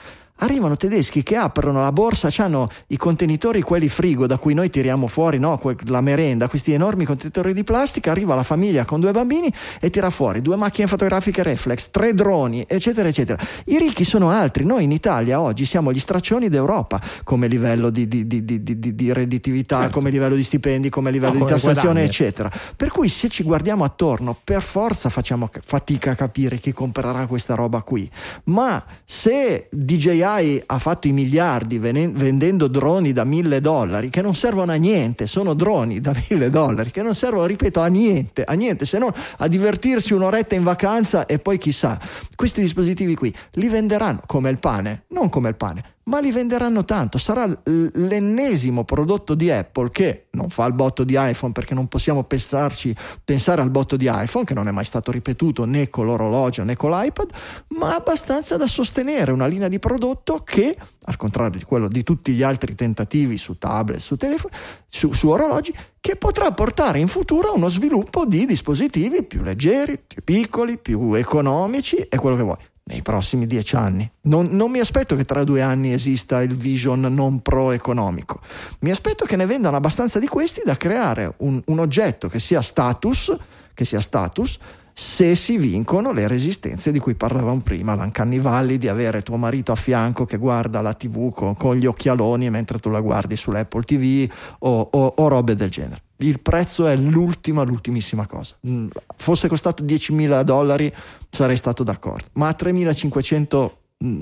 arrivano 0.43 0.76
tedeschi 0.76 1.22
che 1.22 1.36
aprono 1.36 1.80
la 1.80 1.93
borsa, 1.93 2.28
hanno 2.43 2.68
i 2.88 2.97
contenitori, 2.97 3.62
quelli 3.62 3.88
frigo 3.88 4.26
da 4.26 4.38
cui 4.38 4.55
noi 4.55 4.70
tiriamo 4.70 5.07
fuori 5.07 5.38
no, 5.38 5.57
que- 5.59 5.76
la 5.86 6.01
merenda, 6.01 6.49
questi 6.49 6.72
enormi 6.72 7.05
contenitori 7.05 7.53
di 7.55 7.62
plastica, 7.64 8.11
arriva 8.11 8.34
la 8.34 8.43
famiglia 8.43 8.84
con 8.84 9.01
due 9.01 9.12
bambini 9.12 9.53
e 9.80 9.90
tira 9.90 10.11
fuori 10.11 10.43
due 10.43 10.57
macchine 10.57 10.86
fotografiche 10.88 11.43
reflex, 11.43 11.90
tre 11.90 12.12
droni, 12.12 12.64
eccetera, 12.66 13.09
eccetera. 13.09 13.40
I 13.66 13.78
ricchi 13.78 14.05
sono 14.05 14.30
altri, 14.30 14.64
noi 14.64 14.82
in 14.84 14.90
Italia 14.93 15.40
oggi 15.40 15.64
siamo 15.64 15.93
gli 15.93 16.01
straccioni 16.01 16.49
d'Europa 16.49 17.01
come 17.22 17.47
livello 17.47 17.90
di, 17.90 18.09
di- 18.09 18.26
di- 18.26 18.45
di- 18.45 18.62
di- 18.62 18.78
di- 18.78 18.95
di 18.97 19.12
redditività, 19.12 19.80
Certo. 19.82 19.93
come 19.99 20.11
livello 20.11 20.34
di 20.34 20.43
stipendi, 20.43 20.88
come 20.90 21.11
livello 21.12 21.32
No, 21.34 21.38
di 21.38 21.45
come 21.45 21.55
tassazione, 21.55 22.03
eccetera. 22.05 22.51
Per 22.76 22.88
cui 22.88 23.09
se 23.09 23.28
ci 23.28 23.45
guardiamo 23.45 23.84
attorno, 23.84 24.36
per 24.43 24.62
forza 24.62 25.09
facciamo 25.09 25.47
ca- 25.49 25.61
fatica 25.64 26.11
a 26.11 26.14
capire 26.16 26.59
chi 26.59 26.72
comprerà 26.72 27.26
questa 27.26 27.55
roba 27.55 27.82
qui. 27.82 28.11
Ma 28.45 28.84
se 29.05 29.68
DJI 29.70 30.31
ha 30.38 30.78
fatto 30.78 31.08
i 31.08 31.12
miliardi 31.12 31.78
vendendo 31.78 32.68
droni 32.68 33.12
da 33.12 33.24
mille 33.24 33.60
dollari, 33.60 34.10
che 34.10 34.22
non 34.22 34.34
servono 34.34 34.72
a 34.72 34.76
niente, 34.76 35.26
sono 35.26 35.54
droni 35.54 36.00
da 36.00 36.14
mille 36.28 36.50
dollari, 36.50 36.90
che 36.90 37.02
non 37.02 37.14
servono, 37.14 37.46
ripeto, 37.46 37.80
a 37.80 37.86
niente, 37.86 38.44
a 38.44 38.52
niente, 38.54 38.84
se 38.84 38.98
non 38.98 39.12
a 39.38 39.48
divertirsi 39.48 40.14
un'oretta 40.14 40.54
in 40.54 40.62
vacanza 40.62 41.26
e 41.26 41.38
poi 41.38 41.58
chissà, 41.58 42.00
questi 42.34 42.60
dispositivi 42.60 43.14
qui 43.14 43.34
li 43.52 43.68
venderanno 43.68 44.22
come 44.26 44.50
il 44.50 44.58
pane, 44.58 45.04
non 45.08 45.28
come 45.28 45.48
il 45.48 45.56
pane, 45.56 45.84
ma 46.05 46.20
li 46.20 46.32
venderanno 46.32 46.84
tanto. 46.84 47.18
Sarà 47.18 47.46
l'ennesimo 47.64 48.84
prodotto 48.84 49.34
di 49.34 49.50
Apple 49.50 49.90
che 49.90 50.26
non 50.30 50.48
fa 50.50 50.66
il 50.66 50.72
botto 50.72 51.05
di 51.05 51.14
iPhone 51.16 51.53
perché 51.53 51.74
non 51.74 51.88
possiamo 51.88 52.24
pensarci, 52.24 52.94
pensare 53.24 53.61
al 53.61 53.70
botto 53.70 53.96
di 53.96 54.11
iPhone, 54.11 54.44
che 54.44 54.55
non 54.55 54.68
è 54.68 54.70
mai 54.70 54.84
stato 54.84 55.11
ripetuto 55.11 55.64
né 55.64 55.88
con 55.88 56.07
l'orologio 56.07 56.64
né 56.64 56.76
con 56.76 56.90
l'iPad, 56.90 57.30
ma 57.68 57.94
abbastanza 57.94 58.57
da 58.57 58.66
sostenere 58.66 59.32
una 59.32 59.46
linea 59.46 59.68
di 59.68 59.78
prodotto 59.78 60.42
che, 60.42 60.76
al 61.05 61.16
contrario 61.16 61.59
di 61.59 61.64
quello 61.64 61.88
di 61.88 62.03
tutti 62.03 62.32
gli 62.32 62.42
altri 62.42 62.74
tentativi 62.74 63.36
su 63.36 63.59
tablet, 63.59 64.00
su 64.00 64.16
telefono, 64.16 64.55
su, 64.88 65.12
su 65.12 65.28
orologi, 65.28 65.74
che 66.00 66.16
potrà 66.16 66.50
portare 66.53 66.98
in 66.98 67.07
futuro 67.07 67.50
a 67.50 67.53
uno 67.53 67.68
sviluppo 67.68 68.24
di 68.24 68.44
dispositivi 68.44 69.22
più 69.22 69.42
leggeri, 69.42 70.00
più 70.05 70.22
piccoli, 70.24 70.78
più 70.78 71.14
economici 71.14 71.96
e 71.96 72.16
quello 72.16 72.36
che 72.36 72.42
vuoi 72.42 72.57
nei 72.84 73.02
prossimi 73.02 73.46
dieci 73.46 73.76
anni. 73.76 74.10
Non, 74.22 74.48
non 74.50 74.70
mi 74.70 74.80
aspetto 74.80 75.14
che 75.16 75.24
tra 75.24 75.44
due 75.44 75.62
anni 75.62 75.92
esista 75.92 76.42
il 76.42 76.54
vision 76.54 77.00
non 77.00 77.40
pro 77.40 77.70
economico. 77.70 78.40
Mi 78.80 78.90
aspetto 78.90 79.24
che 79.24 79.36
ne 79.36 79.46
vendano 79.46 79.76
abbastanza 79.76 80.18
di 80.18 80.26
questi 80.26 80.62
da 80.64 80.76
creare 80.76 81.34
un, 81.38 81.62
un 81.66 81.78
oggetto 81.78 82.28
che 82.28 82.38
sia 82.38 82.60
status, 82.60 83.36
che 83.74 83.84
sia 83.84 84.00
status 84.00 84.58
se 84.95 85.34
si 85.34 85.57
vincono 85.57 86.12
le 86.12 86.26
resistenze 86.28 86.93
di 86.93 86.99
cui 86.99 87.14
parlavamo 87.14 87.61
prima, 87.61 87.95
l'Uncanny 87.95 88.38
Valley 88.40 88.78
di 88.78 88.88
avere 88.88 89.22
tuo 89.22 89.36
marito 89.36 89.72
a 89.72 89.76
fianco 89.76 90.24
che 90.24 90.36
guarda 90.36 90.80
la 90.80 90.95
TV 90.95 91.32
con, 91.32 91.57
con 91.57 91.76
gli 91.76 91.86
occhialoni 91.86 92.51
mentre 92.51 92.78
tu 92.78 92.90
la 92.90 93.01
guardi 93.01 93.36
sull'Apple 93.36 93.82
TV 93.84 94.30
o, 94.61 94.88
o- 94.90 95.14
o 95.16 95.28
robe 95.28 95.55
del 95.57 95.70
genere. 95.70 96.03
Il 96.18 96.40
prezzo 96.40 96.86
è 96.86 96.95
l'ultima, 96.97 97.62
l'ultimissima 97.62 98.26
cosa. 98.26 98.55
Mm, 98.66 98.88
Fosse 99.16 99.49
costato 99.49 99.82
10.000 99.82 100.43
dollari 100.43 100.93
sarei 101.28 101.57
stato 101.57 101.82
d'accordo, 101.82 102.26
ma 102.34 102.49
a 102.49 102.57
3.500 102.59 103.70
mm, 104.05 104.20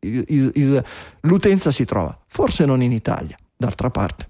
il- 0.00 0.24
il- 0.28 0.50
il- 0.54 0.84
l'utenza 1.20 1.70
si 1.70 1.84
trova, 1.84 2.18
forse 2.26 2.64
non 2.64 2.82
in 2.82 2.92
Italia, 2.92 3.36
d'altra 3.56 3.90
parte. 3.90 4.28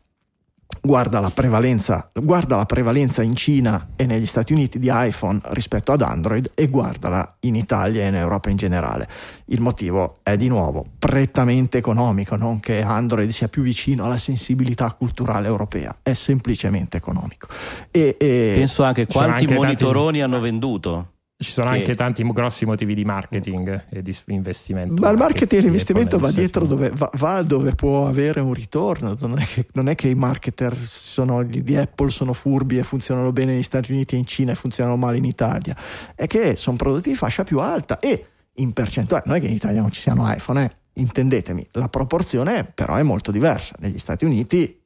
Guarda 0.82 1.20
la, 1.20 1.30
prevalenza, 1.30 2.10
guarda 2.14 2.56
la 2.56 2.64
prevalenza 2.64 3.22
in 3.22 3.36
Cina 3.36 3.90
e 3.96 4.06
negli 4.06 4.24
Stati 4.24 4.54
Uniti 4.54 4.78
di 4.78 4.88
iPhone 4.90 5.40
rispetto 5.50 5.92
ad 5.92 6.00
Android 6.00 6.52
e 6.54 6.68
guardala 6.68 7.36
in 7.40 7.54
Italia 7.54 8.04
e 8.04 8.08
in 8.08 8.14
Europa 8.14 8.48
in 8.48 8.56
generale. 8.56 9.06
Il 9.46 9.60
motivo 9.60 10.20
è 10.22 10.36
di 10.36 10.48
nuovo 10.48 10.86
prettamente 10.98 11.76
economico, 11.78 12.34
non 12.36 12.60
che 12.60 12.80
Android 12.80 13.28
sia 13.28 13.48
più 13.48 13.62
vicino 13.62 14.04
alla 14.04 14.16
sensibilità 14.16 14.90
culturale 14.92 15.48
europea, 15.48 15.94
è 16.02 16.14
semplicemente 16.14 16.96
economico. 16.96 17.48
E, 17.90 18.16
e- 18.18 18.52
Penso 18.56 18.82
anche 18.82 19.06
quanti 19.06 19.30
anche 19.30 19.46
tanti- 19.46 19.60
monitoroni 19.60 20.22
hanno 20.22 20.40
venduto. 20.40 21.08
Ci 21.42 21.52
sono 21.52 21.70
Che- 21.70 21.76
anche 21.78 21.94
tanti 21.94 22.22
grossi 22.32 22.66
motivi 22.66 22.94
di 22.94 23.02
marketing 23.02 23.86
e 23.88 24.02
di 24.02 24.14
investimento. 24.26 25.00
Ma 25.00 25.08
il 25.08 25.16
marketing 25.16 25.62
e 25.62 25.64
l'investimento 25.64 26.18
va 26.18 26.30
dietro 26.30 26.66
dove 26.66 26.90
va, 26.92 27.10
va 27.14 27.40
dove 27.40 27.74
può 27.74 28.06
avere 28.06 28.40
un 28.40 28.52
ritorno. 28.52 29.16
Non 29.18 29.38
è 29.38 29.46
che, 29.46 29.66
non 29.72 29.88
è 29.88 29.94
che 29.94 30.08
i 30.08 30.14
marketer 30.14 30.76
sono, 30.76 31.42
di 31.42 31.76
Apple 31.76 32.10
sono 32.10 32.34
furbi 32.34 32.76
e 32.76 32.82
funzionano 32.82 33.32
bene 33.32 33.52
negli 33.52 33.62
Stati 33.62 33.90
Uniti 33.90 34.16
e 34.16 34.18
in 34.18 34.26
Cina 34.26 34.52
e 34.52 34.54
funzionano 34.54 34.98
male 34.98 35.16
in 35.16 35.24
Italia. 35.24 35.74
È 36.14 36.26
che 36.26 36.56
sono 36.56 36.76
prodotti 36.76 37.08
di 37.08 37.16
fascia 37.16 37.42
più 37.42 37.58
alta 37.60 37.98
e 38.00 38.26
in 38.56 38.74
percentuale, 38.74 39.22
non 39.26 39.36
è 39.36 39.40
che 39.40 39.46
in 39.46 39.54
Italia 39.54 39.80
non 39.80 39.92
ci 39.92 40.02
siano 40.02 40.30
iPhone, 40.30 40.62
eh. 40.62 40.70
intendetemi, 41.00 41.66
la 41.72 41.88
proporzione 41.88 42.64
però 42.64 42.96
è 42.96 43.02
molto 43.02 43.30
diversa. 43.30 43.76
Negli 43.78 43.98
Stati 43.98 44.26
Uniti 44.26 44.79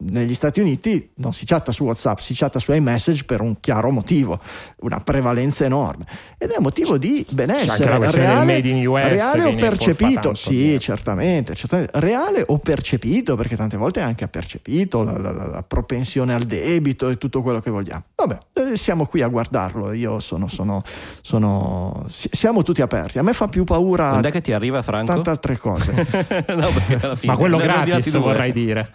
negli 0.00 0.34
Stati 0.34 0.60
Uniti 0.60 1.10
non 1.16 1.32
si 1.32 1.44
chatta 1.44 1.72
su 1.72 1.82
WhatsApp, 1.84 2.18
si 2.18 2.32
chatta 2.34 2.60
su 2.60 2.72
iMessage 2.72 3.24
per 3.24 3.40
un 3.40 3.58
chiaro 3.58 3.90
motivo, 3.90 4.38
una 4.82 5.00
prevalenza 5.00 5.64
enorme. 5.64 6.06
Ed 6.38 6.50
è 6.50 6.60
motivo 6.60 6.98
di 6.98 7.24
C'è 7.24 7.30
anche 7.30 7.34
benessere 7.34 7.90
la 7.90 7.96
questione 7.96 8.26
del 8.26 8.34
reale, 8.36 8.52
made 8.54 8.68
in 8.68 8.86
US 8.86 9.08
reale 9.08 9.44
o 9.44 9.54
percepito. 9.56 10.34
Sì, 10.34 10.76
certamente, 10.78 11.54
certamente. 11.56 11.98
Reale 11.98 12.44
o 12.46 12.58
percepito, 12.58 13.34
perché 13.34 13.56
tante 13.56 13.76
volte 13.76 13.98
è 13.98 14.04
anche 14.04 14.28
percepito 14.28 15.02
la, 15.02 15.18
la- 15.18 15.32
la- 15.32 15.46
la 15.48 15.62
propensione 15.64 16.32
al 16.32 16.44
debito 16.44 17.08
e 17.08 17.18
tutto 17.18 17.42
quello 17.42 17.58
che 17.58 17.70
vogliamo. 17.70 18.04
Vabbè, 18.14 18.38
eh, 18.52 18.76
siamo 18.76 19.04
qui 19.06 19.22
a 19.22 19.26
guardarlo. 19.28 19.92
Io 19.92 20.20
sono, 20.20 20.46
sono, 20.46 20.82
sono- 21.22 22.04
si- 22.08 22.28
siamo 22.30 22.62
tutti 22.62 22.82
aperti. 22.82 23.18
A 23.18 23.22
me 23.22 23.32
fa 23.32 23.48
più 23.48 23.64
paura 23.64 24.10
Quando 24.10 24.28
è 24.28 24.30
che 24.30 24.42
ti 24.42 24.52
arriva 24.52 24.80
Franco? 24.82 25.12
tante 25.12 25.30
altre 25.30 25.58
cose. 25.58 25.92
no, 26.54 26.68
perché 26.72 26.98
alla 27.02 27.16
fine 27.16 27.32
Ma 27.32 27.36
quello 27.38 27.56
gratis 27.58 28.16
vorrei 28.16 28.52
dire. 28.52 28.92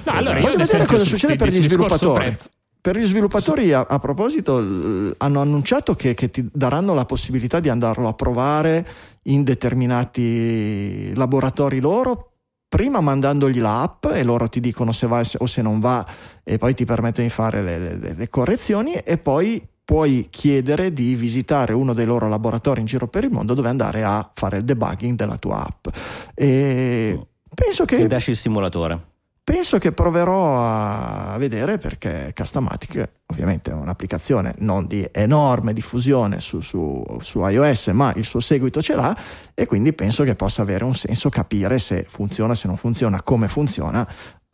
No, 0.12 0.18
allora, 0.18 0.38
io 0.38 0.42
Voglio 0.44 0.56
vedere 0.58 0.86
cosa 0.86 1.04
succede 1.04 1.36
per 1.36 1.48
gli 1.48 1.62
sviluppatori. 1.62 2.36
Per 2.82 2.96
gli 2.96 3.04
sviluppatori, 3.04 3.72
a, 3.74 3.86
a 3.88 3.98
proposito, 3.98 4.58
l- 4.60 5.14
hanno 5.18 5.40
annunciato 5.40 5.94
che, 5.94 6.14
che 6.14 6.30
ti 6.30 6.48
daranno 6.50 6.94
la 6.94 7.04
possibilità 7.04 7.60
di 7.60 7.68
andarlo 7.68 8.08
a 8.08 8.14
provare 8.14 8.86
in 9.24 9.44
determinati 9.44 11.12
laboratori 11.14 11.80
loro. 11.80 12.26
Prima 12.68 13.00
mandandogli 13.00 13.60
l'app 13.60 14.06
e 14.06 14.22
loro 14.22 14.48
ti 14.48 14.60
dicono 14.60 14.92
se 14.92 15.06
va 15.08 15.22
o 15.38 15.46
se 15.46 15.60
non 15.60 15.80
va 15.80 16.06
e 16.44 16.56
poi 16.56 16.72
ti 16.72 16.84
permettono 16.84 17.26
di 17.26 17.32
fare 17.32 17.62
le, 17.62 17.78
le- 17.78 18.14
le 18.14 18.28
correzioni 18.28 18.94
e 18.94 19.18
poi 19.18 19.60
puoi 19.84 20.28
chiedere 20.30 20.92
di 20.92 21.14
visitare 21.16 21.72
uno 21.72 21.92
dei 21.92 22.06
loro 22.06 22.28
laboratori 22.28 22.78
in 22.80 22.86
giro 22.86 23.08
per 23.08 23.24
il 23.24 23.30
mondo 23.32 23.54
dove 23.54 23.68
andare 23.68 24.04
a 24.04 24.30
fare 24.32 24.58
il 24.58 24.64
debugging 24.64 25.16
della 25.16 25.36
tua 25.36 25.66
app. 25.66 25.88
E 26.34 27.26
penso 27.52 27.84
che 27.84 27.96
Ti 27.96 28.06
dasci 28.06 28.30
il 28.30 28.36
simulatore. 28.36 29.08
Penso 29.50 29.78
che 29.78 29.90
proverò 29.90 30.62
a 30.62 31.36
vedere 31.36 31.78
perché 31.78 32.30
Castamatic 32.32 33.10
ovviamente 33.26 33.72
è 33.72 33.74
un'applicazione 33.74 34.54
non 34.58 34.86
di 34.86 35.04
enorme 35.10 35.72
diffusione 35.72 36.40
su, 36.40 36.60
su- 36.60 37.04
su 37.20 37.44
iOS, 37.44 37.88
ma 37.88 38.12
il 38.14 38.24
suo 38.24 38.38
seguito 38.38 38.80
ce 38.80 38.94
l'ha 38.94 39.16
e 39.52 39.66
quindi 39.66 39.92
penso 39.92 40.22
che 40.22 40.36
possa 40.36 40.62
avere 40.62 40.84
un 40.84 40.94
senso 40.94 41.30
capire 41.30 41.80
se 41.80 42.06
funziona, 42.08 42.54
se 42.54 42.68
non 42.68 42.76
funziona, 42.76 43.22
come 43.22 43.48
funziona 43.48 44.06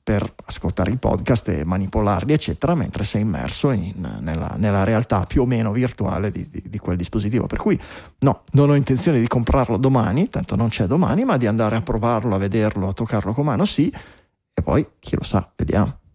per 0.03 0.33
ascoltare 0.47 0.93
i 0.93 0.97
podcast 0.97 1.49
e 1.49 1.65
manipolarli, 1.65 2.33
eccetera, 2.33 2.75
mentre 2.75 3.05
sei 3.05 3.21
immerso 3.21 3.73
in, 3.73 4.19
nella, 4.21 4.55
nella, 4.57 4.85
realtà 4.85 5.27
più 5.27 5.43
o 5.43 5.47
meno 5.47 5.73
virtuale 5.73 6.31
di, 6.31 6.49
di, 6.49 6.63
di, 6.65 6.79
quel 6.79 6.97
dispositivo. 6.97 7.47
Per 7.47 7.59
cui 7.59 7.79
no, 8.21 8.45
non 8.53 8.71
ho 8.71 8.75
intenzione 8.75 9.21
di 9.21 9.27
comprarlo 9.27 9.77
domani, 9.77 10.31
tanto 10.31 10.57
non 10.57 10.69
c'è 10.69 10.87
domani, 10.87 11.25
ma 11.25 11.37
di 11.37 11.47
andare 11.47 11.77
a 11.77 11.83
provarlo, 11.83 12.35
a 12.35 12.39
vederlo, 12.39 12.89
a 12.89 12.93
toccarlo 12.93 13.35
con 13.35 13.45
mano, 13.45 13.67
sì, 13.67 13.93
e 14.59 14.63
poi 14.63 14.87
chi 14.99 15.17
lo 15.17 15.23
sa, 15.23 15.53
vediamo. 15.55 16.06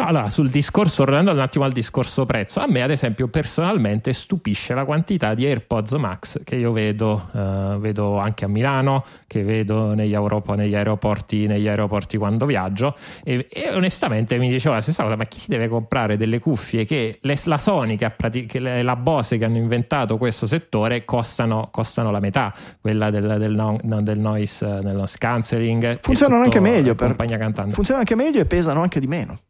No, 0.00 0.06
allora, 0.06 0.30
sul 0.30 0.48
discorso, 0.48 1.04
tornando 1.04 1.30
un 1.30 1.40
attimo 1.40 1.66
al 1.66 1.72
discorso 1.72 2.24
prezzo, 2.24 2.60
a 2.60 2.66
me 2.66 2.80
ad 2.80 2.90
esempio 2.90 3.28
personalmente 3.28 4.14
stupisce 4.14 4.72
la 4.72 4.86
quantità 4.86 5.34
di 5.34 5.44
AirPods 5.44 5.92
Max 5.92 6.40
che 6.42 6.56
io 6.56 6.72
vedo, 6.72 7.28
uh, 7.32 7.78
vedo 7.78 8.16
anche 8.16 8.46
a 8.46 8.48
Milano, 8.48 9.04
che 9.26 9.42
vedo 9.42 9.92
negli, 9.92 10.14
Europa, 10.14 10.54
negli, 10.54 10.74
aeroporti, 10.74 11.46
negli 11.46 11.68
aeroporti, 11.68 12.16
quando 12.16 12.46
viaggio 12.46 12.96
e, 13.22 13.46
e, 13.50 13.74
onestamente 13.74 14.38
mi 14.38 14.48
dicevo 14.48 14.74
la 14.74 14.80
stessa 14.80 15.02
cosa, 15.02 15.16
ma 15.16 15.24
chi 15.24 15.38
si 15.38 15.50
deve 15.50 15.68
comprare 15.68 16.16
delle 16.16 16.38
cuffie 16.38 16.86
che 16.86 17.18
le, 17.20 17.38
la 17.44 17.58
Sony, 17.58 17.96
che 17.96 18.08
pratic- 18.08 18.50
che 18.50 18.58
la 18.58 18.96
Bose 18.96 19.36
che 19.36 19.44
hanno 19.44 19.58
inventato 19.58 20.16
questo 20.16 20.46
settore 20.46 21.04
costano, 21.04 21.68
costano 21.70 22.10
la 22.10 22.20
metà, 22.20 22.54
quella 22.80 23.10
del, 23.10 23.36
del, 23.38 23.52
no, 23.52 23.78
del 23.82 24.18
noise, 24.18 24.64
del 24.80 24.96
noise 24.96 25.16
cancelling. 25.18 25.98
Funzionano 26.00 26.42
anche 26.42 26.58
meglio, 26.58 26.94
per, 26.94 27.14
funzionano 27.16 27.98
anche 27.98 28.14
meglio 28.14 28.40
e 28.40 28.46
pesano 28.46 28.80
anche 28.80 28.98
di 28.98 29.06
meno. 29.06 29.40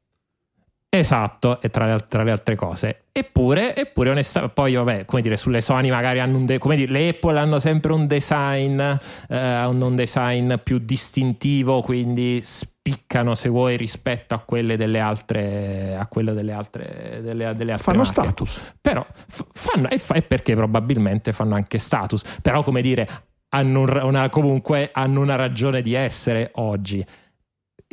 Esatto, 0.92 1.60
e 1.62 1.70
tra 1.70 1.86
le, 1.86 2.04
tra 2.08 2.24
le, 2.24 2.32
altre 2.32 2.56
cose. 2.56 3.02
Eppure, 3.12 3.76
eppure 3.76 4.10
onestamente, 4.10 4.54
poi 4.56 4.74
vabbè, 4.74 5.04
come 5.04 5.22
dire, 5.22 5.36
sulle 5.36 5.60
Sony 5.60 5.88
magari 5.88 6.18
hanno 6.18 6.36
un, 6.36 6.46
de- 6.46 6.58
come 6.58 6.74
dire, 6.74 6.90
le 6.90 7.10
Apple 7.10 7.38
hanno 7.38 7.60
sempre 7.60 7.92
un 7.92 8.08
design, 8.08 8.80
eh, 8.80 8.98
hanno 9.36 9.86
un 9.86 9.94
design 9.94 10.54
più 10.56 10.78
distintivo, 10.78 11.80
quindi 11.80 12.42
spiccano 12.42 13.36
se 13.36 13.48
vuoi 13.48 13.76
rispetto 13.76 14.34
a 14.34 14.40
quelle 14.40 14.76
delle 14.76 14.98
altre, 14.98 15.96
a 15.96 16.08
quelle 16.08 16.32
delle 16.32 16.52
altre, 16.52 17.20
delle, 17.22 17.54
delle 17.54 17.70
altre 17.70 17.84
fanno 17.84 17.98
marche. 17.98 18.12
status. 18.12 18.60
Però 18.80 19.06
fanno, 19.52 19.88
e, 19.90 19.98
fa, 19.98 20.14
e 20.14 20.22
perché 20.22 20.56
probabilmente 20.56 21.32
fanno 21.32 21.54
anche 21.54 21.78
status, 21.78 22.24
però 22.42 22.64
come 22.64 22.82
dire, 22.82 23.06
hanno 23.50 23.82
una, 23.82 24.28
comunque 24.28 24.90
hanno 24.92 25.20
una 25.20 25.36
ragione 25.36 25.82
di 25.82 25.94
essere 25.94 26.50
oggi 26.54 27.04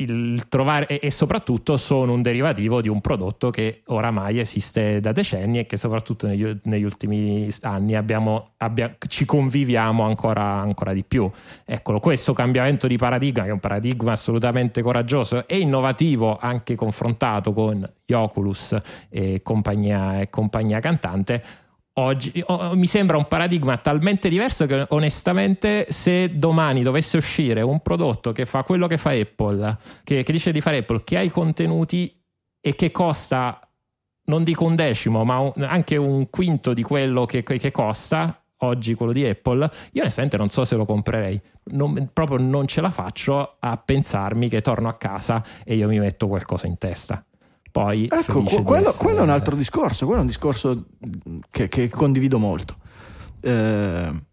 il 0.00 0.46
trovare 0.48 0.86
e, 0.86 1.00
e, 1.02 1.10
soprattutto 1.10 1.76
sono 1.76 2.12
un 2.12 2.22
derivativo 2.22 2.80
di 2.80 2.88
un 2.88 3.00
prodotto 3.00 3.50
che 3.50 3.82
oramai 3.86 4.38
esiste 4.38 5.00
da 5.00 5.12
decenni 5.12 5.58
e 5.58 5.66
che 5.66 5.76
soprattutto 5.76 6.26
negli, 6.26 6.56
negli 6.64 6.84
ultimi 6.84 7.48
anni 7.62 7.96
abbiamo, 7.96 8.50
abbia, 8.58 8.96
ci 9.08 9.24
conviviamo 9.24 10.04
ancora, 10.04 10.60
ancora, 10.60 10.92
di 10.92 11.02
più. 11.02 11.28
Eccolo, 11.64 11.98
questo 11.98 12.32
cambiamento 12.32 12.86
di 12.86 12.96
paradigma, 12.96 13.42
che 13.42 13.48
è 13.48 13.52
un 13.52 13.60
paradigma 13.60 14.12
assolutamente 14.12 14.82
coraggioso 14.82 15.48
e 15.48 15.58
innovativo 15.58 16.36
anche 16.40 16.76
confrontato 16.76 17.52
con 17.52 17.88
gli 18.04 18.12
Oculus 18.12 18.76
e 19.08 19.42
compagnia, 19.42 20.20
e 20.20 20.30
compagnia 20.30 20.78
cantante, 20.78 21.42
oggi 21.98 22.42
oh, 22.46 22.74
mi 22.74 22.86
sembra 22.86 23.16
un 23.16 23.26
paradigma 23.26 23.76
talmente 23.76 24.28
diverso 24.28 24.66
che 24.66 24.86
onestamente 24.90 25.86
se 25.90 26.38
domani 26.38 26.82
dovesse 26.82 27.16
uscire 27.16 27.60
un 27.60 27.80
prodotto 27.80 28.32
che 28.32 28.46
fa 28.46 28.62
quello 28.62 28.86
che 28.86 28.96
fa 28.96 29.10
Apple, 29.10 29.76
che, 30.04 30.22
che 30.22 30.32
dice 30.32 30.52
di 30.52 30.60
fare 30.60 30.78
Apple, 30.78 31.02
che 31.04 31.16
ha 31.16 31.22
i 31.22 31.30
contenuti 31.30 32.12
e 32.60 32.74
che 32.74 32.90
costa, 32.90 33.60
non 34.26 34.44
dico 34.44 34.64
un 34.64 34.76
decimo, 34.76 35.24
ma 35.24 35.38
un, 35.38 35.52
anche 35.62 35.96
un 35.96 36.30
quinto 36.30 36.72
di 36.72 36.82
quello 36.82 37.24
che, 37.24 37.42
che, 37.42 37.70
costa 37.70 38.42
oggi 38.62 38.94
quello 38.94 39.12
di 39.12 39.24
Apple, 39.24 39.70
io 39.92 40.02
onestamente 40.02 40.36
non 40.36 40.48
so 40.48 40.64
se 40.64 40.76
lo 40.76 40.84
comprerei. 40.84 41.40
Non, 41.70 42.10
proprio 42.12 42.38
non 42.38 42.66
ce 42.66 42.80
la 42.80 42.90
faccio 42.90 43.56
a 43.58 43.76
pensarmi 43.76 44.48
che 44.48 44.60
torno 44.60 44.88
a 44.88 44.94
casa 44.94 45.44
e 45.64 45.74
io 45.76 45.88
mi 45.88 45.98
metto 45.98 46.28
qualcosa 46.28 46.66
in 46.66 46.78
testa 46.78 47.22
poi 47.70 48.08
ecco, 48.10 48.42
quello, 48.42 48.92
quello, 48.92 49.20
è 49.20 49.22
un 49.22 49.30
altro 49.30 49.54
discorso, 49.54 50.04
quello 50.04 50.20
è 50.20 50.22
un 50.22 50.28
discorso 50.28 50.86
che, 51.50 51.68
che 51.68 51.88
condivido 51.88 52.38
molto. 52.38 52.76
Eh, 53.40 54.26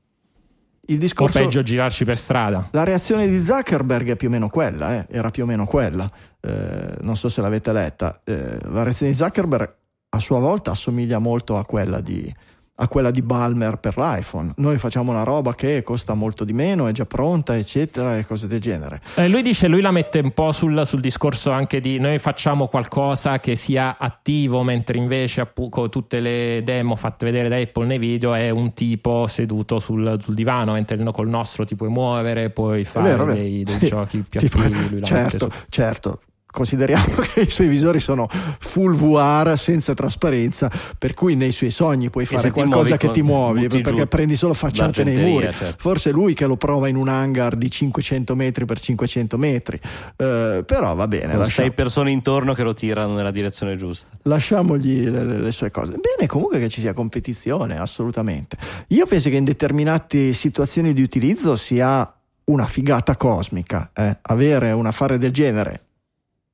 il 0.87 0.97
discorso, 0.99 1.39
o 1.39 1.41
peggio 1.41 1.63
girarci 1.63 2.05
per 2.05 2.17
strada. 2.17 2.67
La 2.71 2.83
reazione 2.83 3.27
di 3.27 3.41
Zuckerberg 3.41 4.11
è 4.11 4.15
più 4.15 4.27
o 4.27 4.31
meno 4.31 4.49
quella, 4.49 4.95
eh, 4.95 5.07
era 5.09 5.31
più 5.31 5.43
o 5.43 5.45
meno 5.45 5.65
quella. 5.65 6.09
Eh, 6.39 6.97
non 7.01 7.17
so 7.17 7.29
se 7.29 7.41
l'avete 7.41 7.71
letta. 7.71 8.21
Eh, 8.23 8.59
la 8.63 8.83
reazione 8.83 9.11
di 9.11 9.17
Zuckerberg 9.17 9.75
a 10.09 10.19
sua 10.19 10.39
volta 10.39 10.71
assomiglia 10.71 11.19
molto 11.19 11.57
a 11.57 11.65
quella 11.65 11.99
di, 12.01 12.33
a 12.77 12.87
quella 12.87 13.11
di 13.11 13.21
Balmer 13.21 13.77
per 13.77 13.97
l'iPhone. 13.97 14.53
Noi 14.57 14.77
facciamo 14.77 15.11
una 15.11 15.23
roba 15.23 15.55
che 15.55 15.81
costa 15.81 16.13
molto 16.13 16.43
di 16.43 16.53
meno, 16.53 16.87
è 16.87 16.91
già 16.91 17.05
pronta, 17.05 17.55
eccetera, 17.55 18.17
e 18.17 18.25
cose 18.25 18.47
del 18.47 18.59
genere. 18.59 19.01
Eh, 19.15 19.29
lui 19.29 19.41
dice, 19.41 19.67
lui 19.67 19.81
la 19.81 19.91
mette 19.91 20.19
un 20.19 20.31
po' 20.31 20.51
sul, 20.51 20.85
sul, 20.85 20.99
discorso 20.99 21.51
anche 21.51 21.79
di 21.79 21.99
noi 21.99 22.19
facciamo 22.19 22.67
qualcosa 22.67 23.39
che 23.39 23.55
sia 23.55 23.97
attivo, 23.97 24.63
mentre 24.63 24.97
invece 24.97 25.41
appunto, 25.41 25.87
tutte 25.89 26.19
le 26.19 26.61
demo 26.63 26.95
fatte 26.95 27.25
vedere 27.25 27.47
da 27.47 27.57
Apple 27.57 27.85
nei 27.85 27.99
video 27.99 28.33
è 28.33 28.49
un 28.49 28.73
tipo 28.73 29.27
seduto 29.27 29.79
sul, 29.79 30.19
sul 30.21 30.33
divano, 30.33 30.73
mentre 30.73 31.01
col 31.11 31.29
nostro 31.29 31.65
ti 31.65 31.75
puoi 31.75 31.89
muovere, 31.89 32.49
puoi 32.49 32.83
fare 32.83 33.09
vero, 33.09 33.25
dei, 33.25 33.63
dei 33.63 33.79
sì, 33.79 33.85
giochi 33.85 34.25
più 34.27 34.39
attivi. 34.39 34.89
Lui 34.89 35.03
certo, 35.03 35.49
certo 35.69 36.19
consideriamo 36.55 37.15
che 37.33 37.41
i 37.41 37.49
suoi 37.49 37.67
visori 37.67 37.99
sono 37.99 38.27
full 38.59 38.95
VR 38.95 39.57
senza 39.57 39.93
trasparenza, 39.93 40.71
per 40.97 41.13
cui 41.13 41.35
nei 41.35 41.51
suoi 41.51 41.69
sogni 41.69 42.09
puoi 42.09 42.25
fare 42.25 42.49
qualcosa 42.49 42.95
che 42.95 43.11
ti 43.11 43.21
muovi 43.21 43.67
perché 43.67 44.07
prendi 44.07 44.37
solo 44.37 44.53
facciate 44.53 45.03
nei 45.03 45.17
muri. 45.17 45.51
Certo. 45.51 45.75
Forse 45.77 46.09
è 46.09 46.13
lui 46.13 46.33
che 46.33 46.45
lo 46.45 46.55
prova 46.55 46.87
in 46.87 46.95
un 46.95 47.09
hangar 47.09 47.55
di 47.55 47.69
500 47.69 48.35
metri 48.35 48.65
per 48.65 48.79
500 48.79 49.37
metri, 49.37 49.79
uh, 49.83 50.63
però 50.63 50.95
va 50.95 51.07
bene. 51.07 51.35
Con 51.35 51.45
sei 51.45 51.71
persone 51.71 52.11
intorno 52.11 52.53
che 52.53 52.63
lo 52.63 52.73
tirano 52.73 53.13
nella 53.13 53.31
direzione 53.31 53.75
giusta. 53.75 54.07
Lasciamogli 54.23 55.09
le, 55.09 55.23
le, 55.23 55.39
le 55.39 55.51
sue 55.51 55.69
cose. 55.69 55.97
Bene, 55.97 56.27
comunque 56.27 56.59
che 56.59 56.69
ci 56.69 56.79
sia 56.79 56.93
competizione, 56.93 57.77
assolutamente. 57.77 58.57
Io 58.87 59.05
penso 59.05 59.29
che 59.29 59.35
in 59.35 59.43
determinate 59.43 60.31
situazioni 60.31 60.93
di 60.93 61.01
utilizzo 61.01 61.55
sia 61.57 62.09
una 62.45 62.67
figata 62.67 63.15
cosmica 63.15 63.89
eh? 63.93 64.17
avere 64.21 64.71
un 64.71 64.85
affare 64.85 65.17
del 65.17 65.31
genere 65.31 65.84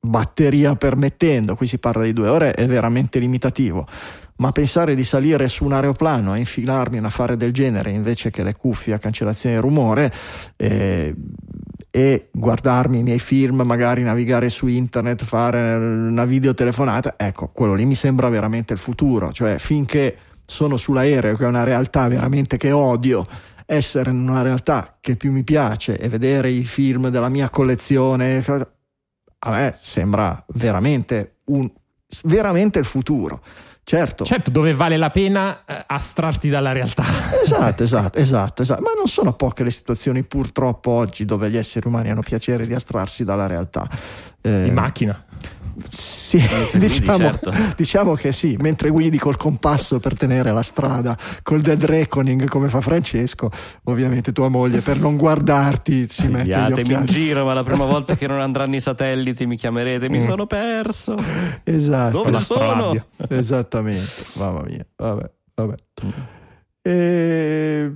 batteria 0.04 0.74
permettendo, 0.74 1.54
qui 1.54 1.68
si 1.68 1.78
parla 1.78 2.02
di 2.02 2.12
due 2.12 2.28
ore, 2.28 2.52
è 2.52 2.66
veramente 2.66 3.20
limitativo. 3.20 3.86
Ma 4.36 4.50
pensare 4.50 4.96
di 4.96 5.04
salire 5.04 5.46
su 5.46 5.64
un 5.64 5.72
aeroplano 5.72 6.34
e 6.34 6.40
infilarmi 6.40 6.98
un 6.98 7.04
affare 7.04 7.36
del 7.36 7.52
genere 7.52 7.92
invece 7.92 8.30
che 8.30 8.42
le 8.42 8.56
cuffie 8.56 8.94
a 8.94 8.98
cancellazione 8.98 9.54
del 9.54 9.62
rumore 9.62 10.12
eh, 10.56 11.14
e 11.88 12.28
guardarmi 12.32 12.98
i 12.98 13.02
miei 13.02 13.20
film, 13.20 13.60
magari 13.60 14.02
navigare 14.02 14.48
su 14.48 14.66
internet, 14.66 15.24
fare 15.24 15.74
una 15.76 16.24
videotelefonata, 16.24 17.14
ecco, 17.16 17.48
quello 17.48 17.74
lì 17.74 17.84
mi 17.84 17.94
sembra 17.94 18.28
veramente 18.28 18.72
il 18.72 18.80
futuro. 18.80 19.30
Cioè, 19.30 19.58
finché 19.58 20.16
sono 20.44 20.76
sull'aereo, 20.76 21.36
che 21.36 21.44
è 21.44 21.48
una 21.48 21.64
realtà 21.64 22.08
veramente 22.08 22.56
che 22.56 22.72
odio, 22.72 23.24
essere 23.66 24.10
in 24.10 24.28
una 24.28 24.42
realtà 24.42 24.96
che 25.00 25.14
più 25.14 25.30
mi 25.30 25.44
piace 25.44 25.96
e 25.98 26.08
vedere 26.08 26.50
i 26.50 26.64
film 26.64 27.08
della 27.08 27.28
mia 27.28 27.48
collezione 27.50 28.42
a 29.44 29.50
me 29.50 29.76
sembra 29.78 30.44
veramente, 30.54 31.38
un, 31.46 31.70
veramente 32.24 32.78
il 32.78 32.84
futuro. 32.84 33.42
Certo. 33.84 34.24
certo, 34.24 34.50
dove 34.52 34.74
vale 34.74 34.96
la 34.96 35.10
pena 35.10 35.64
eh, 35.66 35.84
astrarti 35.84 36.48
dalla 36.48 36.70
realtà. 36.70 37.02
Esatto, 37.42 37.82
esatto, 37.82 38.18
esatto, 38.18 38.62
esatto. 38.62 38.82
Ma 38.82 38.92
non 38.96 39.08
sono 39.08 39.32
poche 39.32 39.64
le 39.64 39.72
situazioni 39.72 40.22
purtroppo 40.22 40.92
oggi 40.92 41.24
dove 41.24 41.50
gli 41.50 41.56
esseri 41.56 41.88
umani 41.88 42.10
hanno 42.10 42.20
piacere 42.22 42.68
di 42.68 42.74
astrarsi 42.74 43.24
dalla 43.24 43.48
realtà. 43.48 43.88
Eh, 44.40 44.66
In 44.66 44.74
macchina. 44.74 45.24
Sì, 45.90 46.40
diciamo, 46.78 47.18
certo. 47.18 47.52
diciamo, 47.76 48.14
che 48.14 48.32
sì, 48.32 48.56
mentre 48.58 48.90
guidi 48.90 49.18
col 49.18 49.36
compasso 49.36 50.00
per 50.00 50.16
tenere 50.16 50.52
la 50.52 50.62
strada, 50.62 51.16
col 51.42 51.60
dead 51.60 51.84
reckoning 51.84 52.48
come 52.48 52.68
fa 52.68 52.80
Francesco, 52.80 53.50
ovviamente 53.84 54.32
tua 54.32 54.48
moglie 54.48 54.80
per 54.80 54.98
non 54.98 55.16
guardarti 55.16 56.08
si 56.08 56.26
mette 56.26 56.50
Inviatemi 56.50 56.94
in 56.94 57.04
giro, 57.04 57.44
ma 57.44 57.52
la 57.54 57.62
prima 57.62 57.84
volta 57.86 58.16
che 58.16 58.26
non 58.26 58.40
andranno 58.40 58.76
i 58.76 58.80
satelliti 58.80 59.46
mi 59.46 59.56
chiamerete, 59.56 60.08
mi 60.08 60.18
mm. 60.18 60.26
sono 60.26 60.46
perso. 60.46 61.16
Esatto. 61.64 62.22
Dove 62.22 62.36
sono? 62.38 63.06
Esattamente, 63.28 64.24
mamma 64.34 64.62
mia, 64.62 64.86
vabbè, 64.96 65.30
vabbè. 65.54 65.74
E... 66.82 67.92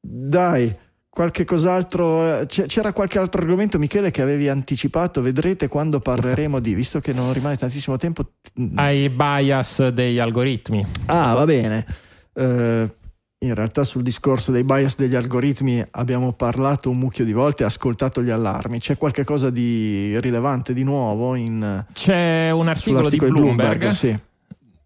Dai, 0.00 0.76
qualche 1.14 1.44
cos'altro 1.44 2.40
eh, 2.40 2.46
c'era 2.46 2.92
qualche 2.92 3.20
altro 3.20 3.40
argomento 3.40 3.78
Michele 3.78 4.10
che 4.10 4.20
avevi 4.20 4.48
anticipato? 4.48 5.22
Vedrete 5.22 5.68
quando 5.68 6.00
parleremo 6.00 6.58
di 6.58 6.74
visto 6.74 6.98
che 6.98 7.12
non 7.12 7.32
rimane 7.32 7.56
tantissimo 7.56 7.96
tempo 7.96 8.32
ai 8.74 9.08
bias 9.08 9.88
degli 9.88 10.18
algoritmi. 10.18 10.84
Ah 11.06 11.34
va 11.34 11.44
bene. 11.44 11.86
Uh, 12.32 12.90
in 13.38 13.54
realtà 13.54 13.84
sul 13.84 14.02
discorso 14.02 14.50
dei 14.50 14.64
bias 14.64 14.96
degli 14.96 15.14
algoritmi 15.14 15.84
abbiamo 15.92 16.32
parlato 16.32 16.90
un 16.90 16.98
mucchio 16.98 17.24
di 17.24 17.32
volte 17.32 17.62
e 17.62 17.66
ascoltato 17.66 18.20
gli 18.20 18.30
allarmi. 18.30 18.80
C'è 18.80 18.96
qualche 18.96 19.22
cosa 19.22 19.50
di 19.50 20.18
rilevante 20.18 20.72
di 20.72 20.82
nuovo 20.82 21.36
in, 21.36 21.84
c'è 21.92 22.50
un 22.50 22.66
articolo 22.66 23.08
di 23.08 23.18
Bloomberg, 23.18 23.46
Bloomberg 23.52 23.88
sì 23.90 24.18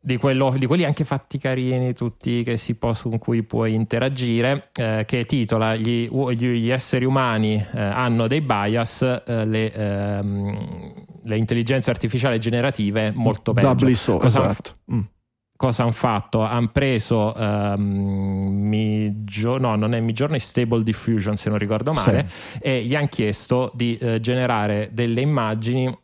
di, 0.08 0.16
quello, 0.16 0.54
di, 0.56 0.64
quelli 0.64 0.84
anche 0.84 1.04
fatti 1.04 1.36
carini, 1.36 1.92
tutti 1.92 2.42
che 2.42 2.56
si 2.56 2.76
posso, 2.76 3.10
con 3.10 3.18
cui 3.18 3.42
puoi 3.42 3.74
interagire, 3.74 4.70
eh, 4.72 5.04
che 5.06 5.26
titola 5.26 5.76
gli, 5.76 6.08
gli, 6.08 6.70
esseri 6.70 7.04
umani 7.04 7.54
eh, 7.56 7.78
hanno 7.78 8.26
dei 8.26 8.40
bias, 8.40 9.02
eh, 9.02 9.44
le, 9.44 9.70
ehm, 9.70 10.94
le, 11.24 11.36
intelligenze 11.36 11.90
artificiali 11.90 12.40
generative 12.40 13.12
molto 13.14 13.52
peggio. 13.52 13.94
So, 13.94 14.16
cosa, 14.16 14.48
esatto. 14.48 14.76
mm. 14.90 15.00
cosa 15.56 15.82
hanno 15.82 15.92
fatto? 15.92 16.40
Hanno 16.40 16.68
preso 16.68 17.34
um, 17.36 18.48
Midjo- 18.48 19.58
no, 19.58 19.76
non 19.76 19.92
è 19.92 20.00
Midjourney 20.00 20.38
Stable 20.38 20.82
Diffusion 20.82 21.36
se 21.36 21.50
non 21.50 21.58
ricordo 21.58 21.92
male 21.92 22.26
sì. 22.28 22.58
e 22.62 22.82
gli 22.82 22.94
hanno 22.94 23.08
chiesto 23.08 23.70
di 23.74 23.98
uh, 24.00 24.18
generare 24.20 24.88
delle 24.90 25.20
immagini 25.20 25.94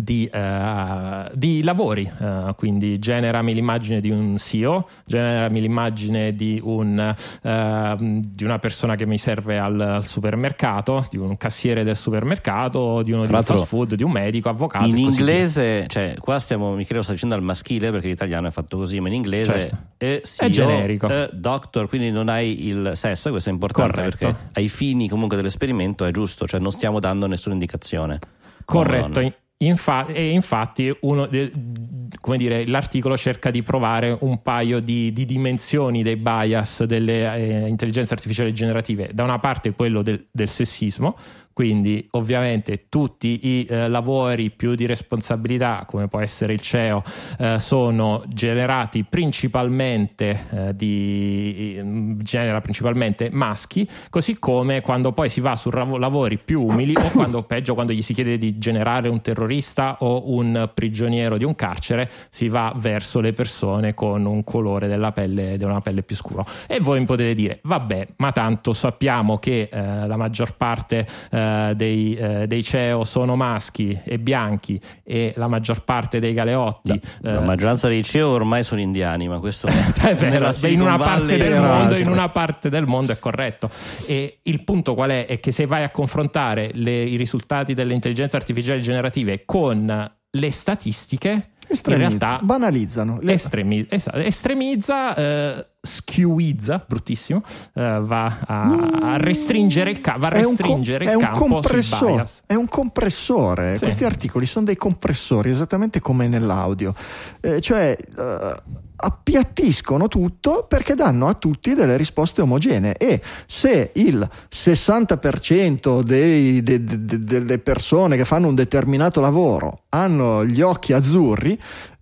di, 0.00 0.30
uh, 0.32 1.28
di, 1.34 1.62
lavori, 1.62 2.10
uh, 2.18 2.54
quindi 2.54 2.98
generami 2.98 3.52
l'immagine 3.52 4.00
di 4.00 4.10
un 4.10 4.36
CEO, 4.38 4.88
generami 5.04 5.60
l'immagine 5.60 6.34
di, 6.34 6.60
un, 6.62 7.14
uh, 7.42 8.20
di 8.20 8.44
una 8.44 8.58
persona 8.58 8.94
che 8.94 9.06
mi 9.06 9.18
serve 9.18 9.58
al, 9.58 9.80
al, 9.80 10.04
supermercato, 10.04 11.06
di 11.10 11.16
un 11.16 11.36
cassiere 11.36 11.82
del 11.82 11.96
supermercato, 11.96 13.02
di 13.02 13.12
uno 13.12 13.26
di 13.26 13.32
un 13.32 13.42
fast 13.42 13.64
food, 13.64 13.94
di 13.94 14.04
un 14.04 14.12
medico, 14.12 14.48
avvocato. 14.48 14.86
In 14.86 14.98
inglese, 14.98 15.86
cioè 15.88 16.14
qua 16.20 16.38
stiamo, 16.38 16.74
mi 16.74 16.84
credo, 16.84 17.02
sta 17.02 17.12
dicendo 17.12 17.34
al 17.34 17.42
maschile 17.42 17.90
perché 17.90 18.06
l'italiano 18.06 18.46
è 18.46 18.50
fatto 18.50 18.76
così, 18.76 19.00
ma 19.00 19.08
in 19.08 19.14
inglese 19.14 19.52
certo. 19.52 19.76
è, 19.96 20.20
CEO, 20.22 20.46
è 20.46 20.50
generico. 20.50 21.08
È 21.08 21.28
doctor, 21.32 21.88
quindi 21.88 22.10
non 22.10 22.28
hai 22.28 22.66
il 22.66 22.92
sesso, 22.94 23.30
questo 23.30 23.48
è 23.48 23.52
importante 23.52 23.92
Corretto. 23.92 24.16
perché 24.18 24.36
ai 24.52 24.68
fini 24.68 25.08
comunque 25.08 25.36
dell'esperimento 25.36 26.04
è 26.04 26.12
giusto, 26.12 26.46
cioè 26.46 26.60
non 26.60 26.70
stiamo 26.70 27.00
dando 27.00 27.26
nessuna 27.26 27.54
indicazione. 27.54 28.18
Corretto. 28.64 29.46
Infa- 29.60 30.06
e 30.06 30.30
infatti 30.30 30.96
uno, 31.00 31.26
dire, 31.26 32.64
l'articolo 32.68 33.16
cerca 33.16 33.50
di 33.50 33.62
provare 33.64 34.16
un 34.20 34.40
paio 34.40 34.78
di, 34.78 35.12
di 35.12 35.24
dimensioni 35.24 36.04
dei 36.04 36.14
bias 36.14 36.84
delle 36.84 37.34
eh, 37.34 37.66
intelligenze 37.66 38.14
artificiali 38.14 38.52
generative. 38.52 39.10
Da 39.12 39.24
una 39.24 39.40
parte 39.40 39.72
quello 39.72 40.02
del, 40.02 40.28
del 40.30 40.48
sessismo, 40.48 41.16
quindi 41.58 42.06
ovviamente 42.12 42.84
tutti 42.88 43.48
i 43.48 43.64
eh, 43.64 43.88
lavori 43.88 44.48
più 44.48 44.76
di 44.76 44.86
responsabilità, 44.86 45.82
come 45.88 46.06
può 46.06 46.20
essere 46.20 46.52
il 46.52 46.60
CEO, 46.60 47.02
eh, 47.36 47.58
sono 47.58 48.22
generati 48.28 49.02
principalmente 49.02 50.44
eh, 50.50 50.76
di, 50.76 51.76
mm, 51.82 52.20
genera 52.20 52.60
principalmente 52.60 53.28
maschi, 53.32 53.88
così 54.08 54.38
come 54.38 54.82
quando 54.82 55.10
poi 55.10 55.28
si 55.28 55.40
va 55.40 55.56
su 55.56 55.68
lavori 55.70 56.38
più 56.38 56.64
umili 56.64 56.94
o 56.96 57.10
quando 57.10 57.42
peggio 57.42 57.74
quando 57.74 57.92
gli 57.92 58.02
si 58.02 58.14
chiede 58.14 58.38
di 58.38 58.56
generare 58.58 59.08
un 59.08 59.20
terrorista 59.20 59.96
o 59.98 60.30
un 60.32 60.70
prigioniero 60.72 61.38
di 61.38 61.44
un 61.44 61.56
carcere, 61.56 62.08
si 62.28 62.48
va 62.48 62.72
verso 62.76 63.18
le 63.18 63.32
persone 63.32 63.94
con 63.94 64.24
un 64.26 64.44
colore 64.44 64.86
della 64.86 65.10
pelle, 65.10 65.56
della 65.56 65.80
pelle 65.80 66.04
più 66.04 66.14
scuro. 66.14 66.46
E 66.68 66.78
voi 66.78 67.00
mi 67.00 67.04
potete 67.04 67.34
dire, 67.34 67.58
vabbè, 67.64 68.06
ma 68.18 68.30
tanto 68.30 68.72
sappiamo 68.72 69.38
che 69.38 69.68
eh, 69.72 70.06
la 70.06 70.16
maggior 70.16 70.54
parte 70.54 71.04
eh, 71.48 71.58
eh, 71.68 71.74
dei, 71.74 72.14
eh, 72.14 72.46
dei, 72.46 72.62
CEO 72.62 73.04
sono 73.04 73.36
maschi 73.36 73.98
e 74.04 74.18
bianchi 74.18 74.80
e 75.02 75.32
la 75.36 75.48
maggior 75.48 75.84
parte 75.84 76.20
dei 76.20 76.32
galeotti. 76.32 77.00
La, 77.20 77.34
la 77.34 77.40
maggioranza 77.40 77.88
dei 77.88 78.02
CEO 78.02 78.30
ormai 78.30 78.62
sono 78.64 78.80
indiani, 78.80 79.28
ma 79.28 79.38
questo 79.38 79.66
è 79.68 80.14
vero, 80.14 80.52
in 80.66 80.80
una, 80.80 80.96
parte 80.96 81.36
del 81.36 81.60
mondo, 81.60 81.96
in 81.96 82.08
una 82.08 82.28
parte 82.28 82.68
del 82.68 82.86
mondo 82.86 83.12
è 83.12 83.18
corretto. 83.18 83.70
E 84.06 84.40
il 84.42 84.64
punto 84.64 84.94
qual 84.94 85.10
è? 85.10 85.26
È 85.26 85.40
che 85.40 85.50
se 85.50 85.66
vai 85.66 85.82
a 85.82 85.90
confrontare 85.90 86.70
le, 86.74 87.02
i 87.02 87.16
risultati 87.16 87.74
delle 87.74 87.94
intelligenze 87.94 88.36
artificiali 88.36 88.82
generative 88.82 89.44
con 89.44 90.10
le 90.30 90.50
statistiche, 90.50 91.50
in 91.68 91.96
realtà 91.96 92.40
banalizzano, 92.42 93.20
estremi, 93.20 93.86
estremizza, 93.88 95.14
eh, 95.14 95.66
skewizza, 95.80 96.84
bruttissimo, 96.86 97.42
eh, 97.74 98.00
va 98.02 98.38
a, 98.46 98.66
a, 99.12 99.16
restringere 99.16 99.90
il, 99.90 100.00
ca- 100.00 100.16
va 100.18 100.26
a 100.26 100.30
restringere 100.30 101.04
è 101.06 101.10
il 101.10 101.16
un 101.16 101.22
campo 101.22 101.38
compressore, 101.46 102.24
È 102.46 102.54
un 102.54 102.68
compressore, 102.68 103.76
sì. 103.76 103.82
questi 103.84 104.04
articoli 104.04 104.46
sono 104.46 104.64
dei 104.64 104.76
compressori, 104.76 105.50
esattamente 105.50 106.00
come 106.00 106.26
nell'audio, 106.26 106.94
eh, 107.40 107.60
cioè 107.60 107.96
uh, 108.16 108.86
appiattiscono 109.00 110.08
tutto 110.08 110.66
perché 110.68 110.94
danno 110.94 111.28
a 111.28 111.34
tutti 111.34 111.74
delle 111.74 111.96
risposte 111.96 112.42
omogenee 112.42 112.96
e 112.96 113.22
se 113.46 113.92
il 113.94 114.28
60% 114.50 116.02
dei, 116.02 116.62
de, 116.64 116.82
de, 116.82 117.04
de, 117.04 117.18
delle 117.20 117.58
persone 117.58 118.16
che 118.16 118.24
fanno 118.24 118.48
un 118.48 118.56
determinato 118.56 119.20
lavoro 119.20 119.82
hanno 119.90 120.44
gli 120.44 120.60
occhi 120.60 120.92
azzurri, 120.92 121.60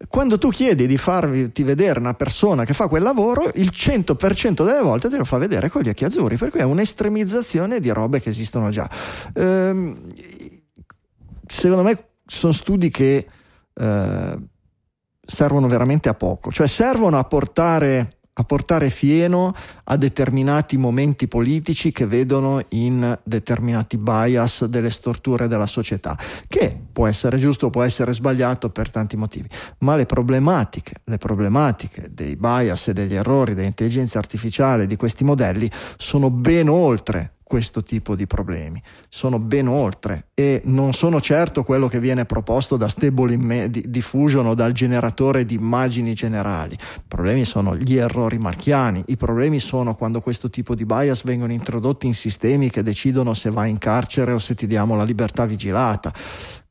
quando 0.09 0.39
tu 0.39 0.49
chiedi 0.49 0.87
di 0.87 0.97
farti 0.97 1.63
vedere 1.63 2.01
una 2.01 2.15
persona 2.15 2.65
che 2.65 2.73
fa 2.73 2.89
quel 2.89 3.03
lavoro, 3.03 3.51
il 3.55 3.71
100% 3.73 4.65
delle 4.65 4.81
volte 4.81 5.09
te 5.09 5.19
lo 5.19 5.25
fa 5.25 5.37
vedere 5.37 5.69
con 5.69 5.83
gli 5.83 5.89
occhi 5.89 6.05
azzurri, 6.05 6.37
per 6.37 6.51
cui 6.51 6.61
è 6.61 6.65
un'estremizzazione 6.65 7.79
di 7.79 7.91
robe 7.91 8.21
che 8.21 8.31
esistono 8.31 8.71
già. 8.71 8.89
Ehm, 9.35 10.07
secondo 11.47 11.83
me 11.83 12.09
sono 12.27 12.53
studi 12.53 12.91
che 12.91 13.27
eh, 13.75 14.39
servono 15.27 15.67
veramente 15.69 16.09
a 16.09 16.15
poco, 16.15 16.51
cioè 16.51 16.67
servono 16.67 17.19
a 17.19 17.25
portare 17.25 18.17
a 18.39 18.45
portare 18.45 18.91
fieno 18.91 19.55
a 19.85 19.97
determinati 19.97 20.77
momenti 20.77 21.27
politici 21.27 21.91
che 21.91 22.07
vedono 22.07 22.61
in 22.71 23.19
determinati 23.23 23.97
bias 23.97 24.67
delle 24.67 24.91
storture 24.91 25.49
della 25.49 25.67
società, 25.67 26.19
che 26.47 26.79
può 26.93 27.07
essere 27.07 27.39
giusto 27.39 27.71
può 27.71 27.83
essere 27.83 28.13
sbagliato 28.13 28.69
per 28.69 28.91
tanti 28.91 29.17
motivi, 29.17 29.49
ma 29.79 29.97
le 29.97 30.05
problematiche, 30.05 30.97
le 31.05 31.17
problematiche 31.17 32.09
dei 32.11 32.37
bias 32.37 32.89
e 32.89 32.93
degli 32.93 33.15
errori 33.15 33.55
dell'intelligenza 33.55 34.19
artificiale 34.19 34.87
di 34.87 34.97
questi 34.97 35.25
modelli 35.25 35.71
sono 35.97 36.29
ben 36.29 36.69
oltre 36.69 37.36
questo 37.47 37.85
tipo 37.85 38.17
di 38.17 38.27
problemi. 38.27 38.83
Sono 39.09 39.39
ben 39.39 39.69
oltre 39.69 40.31
e 40.35 40.63
non 40.65 40.93
sono 40.95 41.21
certo 41.21 41.63
quello 41.63 41.87
che 41.87 42.01
viene 42.01 42.25
proposto 42.25 42.77
da 42.77 42.89
Stable 42.89 43.71
Diffusion 43.71 44.47
o 44.47 44.55
dal 44.55 44.73
generatore 44.73 45.45
di 45.45 45.55
immagini 45.55 46.13
generali. 46.13 46.75
I 46.75 47.05
problemi 47.07 47.45
sono 47.45 47.77
gli 47.77 47.95
errori 47.95 48.39
marchiani, 48.39 49.05
i 49.07 49.17
problemi 49.17 49.61
sono 49.61 49.95
quando 49.95 50.21
questo 50.21 50.51
tipo 50.51 50.75
di 50.75 50.85
bias 50.85 51.23
vengono 51.23 51.53
introdotti 51.53 52.09
in 52.09 52.15
sistemi 52.15 52.69
che 52.69 52.83
decidono 52.83 53.33
se 53.33 53.51
vai 53.51 53.71
in 53.71 53.79
carcere 53.79 54.33
o 54.33 54.39
se 54.39 54.57
ti 54.57 54.67
diamo 54.67 54.97
la 54.97 55.05
libertà 55.05 55.47
vigilata. 55.47 56.13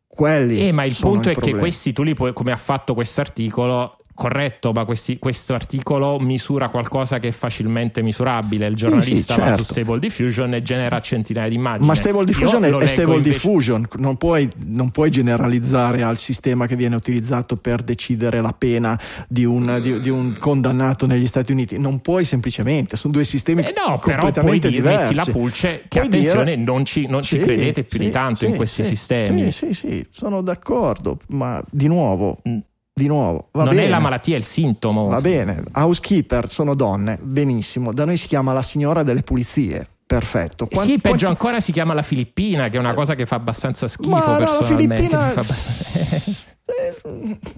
Quelli 0.05 0.67
eh, 0.67 0.73
ma 0.73 0.83
il 0.83 0.97
punto 0.99 1.29
è 1.29 1.35
che 1.35 1.55
questi 1.55 1.93
tu 1.93 2.03
li 2.03 2.13
puoi, 2.13 2.33
come 2.33 2.51
ha 2.51 2.57
fatto 2.57 2.93
questo 2.93 3.21
articolo, 3.21 3.97
corretto, 4.15 4.71
ma 4.71 4.85
questi, 4.85 5.19
questo 5.19 5.53
articolo 5.53 6.17
misura 6.19 6.69
qualcosa 6.69 7.19
che 7.19 7.27
è 7.27 7.31
facilmente 7.31 8.01
misurabile. 8.01 8.65
Il 8.65 8.75
giornalista 8.75 9.13
sì, 9.13 9.15
sì, 9.15 9.25
certo. 9.27 9.49
va 9.49 9.57
su 9.57 9.63
Stable 9.63 9.99
Diffusion 9.99 10.53
e 10.53 10.61
genera 10.61 10.99
centinaia 11.01 11.49
di 11.49 11.55
immagini. 11.55 11.85
Ma 11.85 11.95
Stable 11.95 12.23
Diffusion 12.23 12.63
Io 12.63 12.79
è, 12.79 12.87
Stable 12.87 13.15
invece... 13.17 13.33
Diffusion, 13.33 13.85
non 13.97 14.15
puoi, 14.15 14.49
non 14.65 14.89
puoi, 14.91 15.11
generalizzare 15.11 16.01
al 16.01 16.17
sistema 16.17 16.65
che 16.65 16.77
viene 16.77 16.95
utilizzato 16.95 17.57
per 17.57 17.83
decidere 17.83 18.41
la 18.41 18.55
pena 18.57 18.99
di 19.27 19.43
un, 19.43 19.79
di, 19.81 19.99
di 19.99 20.09
un 20.09 20.37
condannato 20.39 21.05
negli 21.05 21.27
Stati 21.27 21.51
Uniti. 21.51 21.77
Non 21.77 21.99
puoi 21.99 22.23
semplicemente, 22.23 22.95
sono 22.95 23.13
due 23.13 23.25
sistemi 23.25 23.63
eh 23.63 23.73
no, 23.85 23.99
completamente 23.99 24.69
però 24.69 24.79
diversi. 24.79 25.13
Metti 25.13 25.15
la 25.15 25.25
pulce 25.31 25.83
che 25.89 25.99
puoi 25.99 26.05
attenzione, 26.05 26.55
dire... 26.55 26.63
non 26.63 26.85
ci, 26.85 27.05
non 27.05 27.21
ci 27.21 27.37
credete 27.37 27.83
più 27.83 27.99
sì, 27.99 28.05
di 28.05 28.11
tanto 28.11 28.45
in 28.45 28.55
questi 28.55 28.83
sistemi. 28.83 29.51
Sì, 29.51 29.73
sì, 29.73 29.73
sì, 29.73 30.07
sono 30.09 30.41
d'accordo, 30.41 31.19
ma 31.27 31.61
di 31.69 31.87
nuovo. 31.87 32.39
Mm 32.47 32.59
di 32.97 33.07
nuovo. 33.07 33.49
Va 33.51 33.65
non 33.65 33.75
bene. 33.75 33.87
è 33.87 33.89
la 33.89 33.99
malattia, 33.99 34.35
è 34.35 34.37
il 34.37 34.45
sintomo. 34.45 35.07
Va 35.07 35.19
bene. 35.19 35.63
Housekeeper 35.73 36.47
sono 36.47 36.75
donne, 36.75 37.19
benissimo. 37.21 37.91
Da 37.91 38.05
noi 38.05 38.15
si 38.15 38.27
chiama 38.27 38.53
la 38.53 38.63
signora 38.63 39.03
delle 39.03 39.21
pulizie. 39.21 39.85
Perfetto. 40.07 40.67
Quanti, 40.67 40.91
sì, 40.93 40.99
peggio 40.99 41.25
quanti... 41.25 41.25
ancora 41.25 41.59
si 41.59 41.73
chiama 41.73 41.93
la 41.93 42.03
Filippina, 42.03 42.69
che 42.69 42.77
è 42.77 42.79
una 42.79 42.93
cosa 42.93 43.15
che 43.15 43.25
fa 43.25 43.35
abbastanza 43.35 43.89
schifo 43.89 44.09
ma. 44.09 44.25
No, 44.25 44.39
la 44.39 44.63
Filippina... 44.63 45.33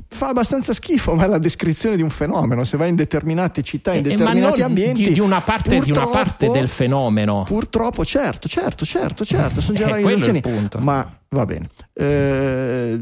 fa 0.08 0.28
abbastanza 0.30 0.74
schifo, 0.74 1.14
ma 1.14 1.26
è 1.26 1.28
la 1.28 1.38
descrizione 1.38 1.96
di 1.96 2.02
un 2.02 2.10
fenomeno. 2.10 2.64
Se 2.64 2.76
vai 2.76 2.90
in 2.90 2.96
determinate 2.96 3.62
città, 3.62 3.94
in 3.94 4.00
eh, 4.00 4.16
determinati 4.16 4.64
ambienti, 4.64 5.04
di, 5.04 5.14
di, 5.14 5.20
una 5.20 5.42
parte, 5.42 5.80
di, 5.80 5.92
una 5.92 6.08
parte, 6.08 6.50
del 6.50 6.68
fenomeno. 6.68 7.44
Purtroppo, 7.46 8.04
certo, 8.04 8.48
certo, 8.48 8.86
certo, 8.86 9.24
certo. 9.24 9.62
Sono 9.62 9.78
generalizzazioni. 9.78 10.42
Ma 10.80 11.08
va 11.30 11.46
bene. 11.46 11.70
Eh, 11.94 13.00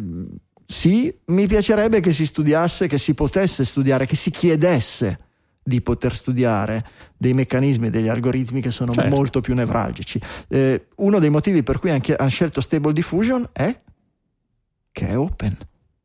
sì, 0.66 1.16
mi 1.26 1.48
piacerebbe 1.48 2.00
che 2.00 2.12
si 2.12 2.26
studiasse, 2.26 2.88
che 2.88 2.98
si 2.98 3.14
potesse 3.14 3.64
studiare, 3.64 4.06
che 4.06 4.16
si 4.16 4.32
chiedesse 4.32 5.20
di 5.68 5.82
poter 5.82 6.16
studiare 6.16 6.86
dei 7.18 7.34
meccanismi, 7.34 7.90
degli 7.90 8.08
algoritmi 8.08 8.62
che 8.62 8.72
sono 8.72 8.94
certo. 8.94 9.16
molto 9.16 9.42
più 9.42 9.54
nevralgici. 9.56 10.20
Eh, 10.48 10.88
uno 10.98 11.20
dei 11.20 11.30
motivi 11.30 11.64
per 11.64 11.80
cui 11.80 11.90
anche 11.90 12.16
hanno 12.16 12.30
scelto 12.30 12.62
Stable 12.62 12.94
Diffusion 12.94 13.50
è 13.52 13.80
che 14.92 15.08
è 15.08 15.18
open, 15.18 15.58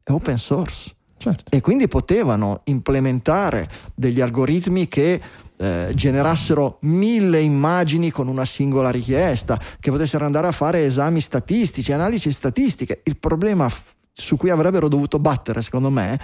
è 0.02 0.10
open 0.10 0.38
source. 0.38 0.94
Certo. 1.16 1.54
E 1.54 1.60
quindi 1.60 1.86
potevano 1.86 2.62
implementare 2.64 3.68
degli 3.94 4.22
algoritmi 4.22 4.88
che 4.88 5.20
eh, 5.58 5.90
generassero 5.94 6.78
mille 6.82 7.40
immagini 7.40 8.10
con 8.10 8.26
una 8.28 8.46
singola 8.46 8.88
richiesta, 8.88 9.60
che 9.78 9.90
potessero 9.90 10.24
andare 10.24 10.46
a 10.46 10.52
fare 10.52 10.86
esami 10.86 11.20
statistici, 11.20 11.92
analisi 11.92 12.32
statistiche. 12.32 13.02
Il 13.04 13.18
problema 13.18 13.70
su 14.12 14.36
cui 14.36 14.50
avrebbero 14.50 14.88
dovuto 14.88 15.18
battere, 15.18 15.62
secondo 15.62 15.90
me, 15.90 16.18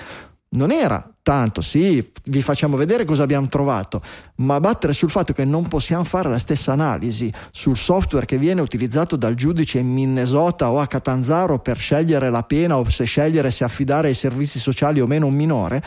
non 0.50 0.70
era 0.70 1.08
tanto, 1.22 1.60
sì, 1.60 2.12
vi 2.26 2.40
facciamo 2.40 2.76
vedere 2.76 3.04
cosa 3.04 3.24
abbiamo 3.24 3.48
trovato, 3.48 4.00
ma 4.36 4.60
battere 4.60 4.92
sul 4.92 5.10
fatto 5.10 5.32
che 5.32 5.44
non 5.44 5.66
possiamo 5.66 6.04
fare 6.04 6.30
la 6.30 6.38
stessa 6.38 6.72
analisi 6.72 7.32
sul 7.50 7.76
software 7.76 8.26
che 8.26 8.38
viene 8.38 8.60
utilizzato 8.60 9.16
dal 9.16 9.34
giudice 9.34 9.80
in 9.80 9.92
Minnesota 9.92 10.70
o 10.70 10.78
a 10.78 10.86
Catanzaro 10.86 11.58
per 11.58 11.78
scegliere 11.78 12.30
la 12.30 12.44
pena 12.44 12.78
o 12.78 12.88
se 12.88 13.04
scegliere 13.04 13.50
se 13.50 13.64
affidare 13.64 14.08
ai 14.08 14.14
servizi 14.14 14.60
sociali 14.60 15.00
o 15.00 15.06
meno 15.08 15.26
un 15.26 15.34
minore, 15.34 15.82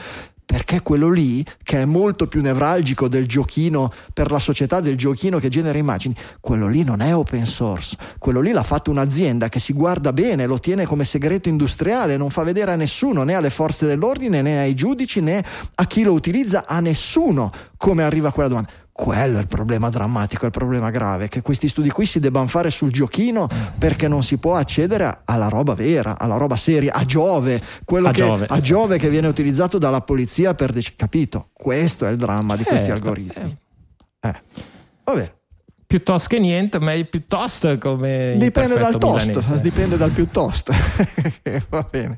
perché 0.49 0.81
quello 0.81 1.11
lì, 1.11 1.45
che 1.61 1.84
è 1.84 1.85
molto 1.85 2.26
più 2.26 2.41
nevralgico 2.41 3.07
del 3.07 3.27
giochino 3.27 3.91
per 4.11 4.31
la 4.31 4.39
società 4.39 4.80
del 4.80 4.97
giochino 4.97 5.38
che 5.38 5.47
genera 5.47 5.77
immagini, 5.77 6.15
quello 6.39 6.67
lì 6.67 6.81
non 6.81 7.01
è 7.01 7.13
open 7.13 7.45
source, 7.45 7.95
quello 8.17 8.41
lì 8.41 8.51
l'ha 8.51 8.63
fatto 8.63 8.89
un'azienda 8.89 9.47
che 9.47 9.59
si 9.59 9.73
guarda 9.73 10.11
bene, 10.11 10.47
lo 10.47 10.57
tiene 10.57 10.88
come 10.88 11.03
segreto 11.03 11.49
industriale, 11.49 12.17
non 12.17 12.31
fa 12.31 12.41
vedere 12.41 12.71
a 12.71 12.76
nessuno, 12.76 13.21
né 13.21 13.35
alle 13.35 13.51
forze 13.51 13.85
dell'ordine, 13.85 14.41
né 14.41 14.57
ai 14.57 14.73
giudici, 14.73 15.21
né 15.21 15.45
a 15.76 15.85
chi 15.85 16.01
lo 16.01 16.13
utilizza, 16.13 16.65
a 16.65 16.80
nessuno 16.80 17.51
come 17.77 18.01
arriva 18.01 18.31
quella 18.31 18.49
domanda 18.49 18.78
quello 18.99 19.38
è 19.38 19.39
il 19.39 19.47
problema 19.47 19.89
drammatico, 19.89 20.41
è 20.43 20.47
il 20.47 20.51
problema 20.51 20.89
grave, 20.89 21.30
che 21.30 21.41
questi 21.41 21.69
studi 21.69 21.89
qui 21.89 22.05
si 22.05 22.19
debbano 22.19 22.47
fare 22.47 22.69
sul 22.69 22.91
giochino 22.91 23.47
perché 23.77 24.09
non 24.09 24.23
si 24.23 24.35
può 24.35 24.55
accedere 24.55 25.19
alla 25.23 25.47
roba 25.47 25.73
vera, 25.73 26.19
alla 26.19 26.35
roba 26.35 26.57
seria, 26.57 26.91
a 26.93 27.05
Giove, 27.05 27.57
quello 27.85 28.09
A 28.09 28.11
che, 28.11 28.19
Giove. 28.19 28.45
a 28.49 28.59
Giove 28.59 28.97
che 28.97 29.07
viene 29.07 29.27
utilizzato 29.30 29.77
dalla 29.77 30.01
polizia 30.01 30.53
per 30.53 30.73
dec- 30.73 30.97
capito? 30.97 31.47
Questo 31.53 32.05
è 32.05 32.09
il 32.09 32.17
dramma 32.17 32.57
di 32.57 32.65
questi 32.65 32.88
Certo, 32.88 33.07
algoritmi. 33.07 33.57
Eh. 34.19 34.41
Va 35.05 35.13
bene. 35.13 35.34
Piuttosto 35.88 36.27
che 36.27 36.39
niente, 36.39 36.77
ma 36.80 36.91
è 36.91 37.05
piuttosto 37.05 37.77
come. 37.77 38.35
Dipende 38.38 38.77
dal 38.77 38.97
toast, 38.97 39.27
milanese. 39.27 39.61
dipende 39.61 39.95
dal 39.95 40.11
piuttosto. 40.11 40.73
Va 41.69 41.88
bene. 41.89 42.17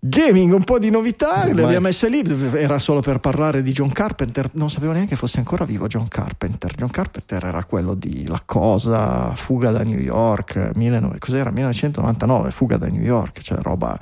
Gaming, 0.00 0.52
un 0.52 0.62
po' 0.62 0.78
di 0.78 0.90
novità, 0.90 1.44
le 1.44 1.54
Vai. 1.54 1.64
abbiamo 1.64 1.86
messe 1.88 2.08
lì, 2.08 2.22
era 2.56 2.78
solo 2.78 3.00
per 3.00 3.18
parlare 3.18 3.62
di 3.62 3.72
John 3.72 3.90
Carpenter, 3.90 4.48
non 4.52 4.70
sapevo 4.70 4.92
neanche 4.92 5.16
fosse 5.16 5.38
ancora 5.38 5.64
vivo 5.64 5.88
John 5.88 6.06
Carpenter. 6.06 6.72
John 6.76 6.90
Carpenter 6.90 7.44
era 7.44 7.64
quello 7.64 7.94
di 7.94 8.24
La 8.28 8.40
Cosa, 8.44 9.34
Fuga 9.34 9.72
da 9.72 9.82
New 9.82 9.98
York, 9.98 10.70
19 10.72 11.18
cos'era? 11.18 11.50
1999, 11.50 12.50
Fuga 12.52 12.76
da 12.76 12.86
New 12.86 13.02
York, 13.02 13.40
cioè 13.40 13.58
roba, 13.60 13.98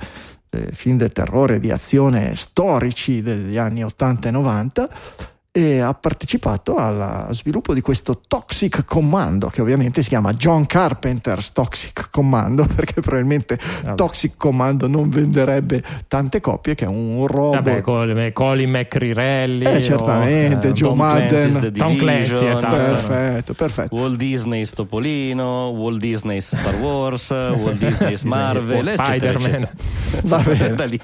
eh, 0.51 0.69
film 0.71 0.97
del 0.97 1.11
terrore 1.11 1.59
di 1.59 1.71
azione 1.71 2.35
storici 2.35 3.23
degli 3.23 3.57
anni 3.57 3.83
80 3.83 4.27
e 4.27 4.31
90 4.31 4.89
e 5.57 5.79
ha 5.79 5.91
partecipato 5.95 6.75
al 6.75 7.29
sviluppo 7.31 7.73
di 7.73 7.81
questo 7.81 8.21
Toxic 8.27 8.85
Commando 8.85 9.47
che 9.47 9.61
ovviamente 9.61 10.03
si 10.03 10.09
chiama 10.09 10.33
John 10.33 10.67
Carpenter's 10.67 11.51
Toxic 11.51 12.09
Commando 12.11 12.67
perché 12.75 13.01
probabilmente 13.01 13.57
Vabbè. 13.83 13.95
Toxic 13.95 14.33
Commando 14.37 14.85
non 14.87 15.09
venderebbe 15.09 15.83
tante 16.07 16.41
copie 16.41 16.75
che 16.75 16.85
è 16.85 16.87
un 16.87 17.25
robot 17.25 17.55
Vabbè, 17.55 17.81
Col- 17.81 18.31
Colin 18.33 18.69
McCrirelli. 18.69 19.63
Eh, 19.65 19.81
certamente, 19.81 20.67
o, 20.67 20.71
Joe 20.73 20.89
Tom 20.89 20.97
Madden. 20.99 21.73
Tom 21.73 21.95
Clancy, 21.95 22.45
esatto. 22.45 22.75
perfetto 22.75 23.53
perfetto 23.55 23.95
Walt 23.95 24.15
Disney's 24.15 24.69
Topolino, 24.69 25.69
Walt 25.69 25.97
Disney's 25.97 26.55
Star 26.55 26.75
Wars, 26.75 27.31
Walt 27.31 27.77
Disney's 27.77 28.21
Marvel, 28.29 28.85
Spider-Man. 28.85 29.45
eccetera. 29.47 29.71
Va 30.21 30.37
bene. 30.37 30.97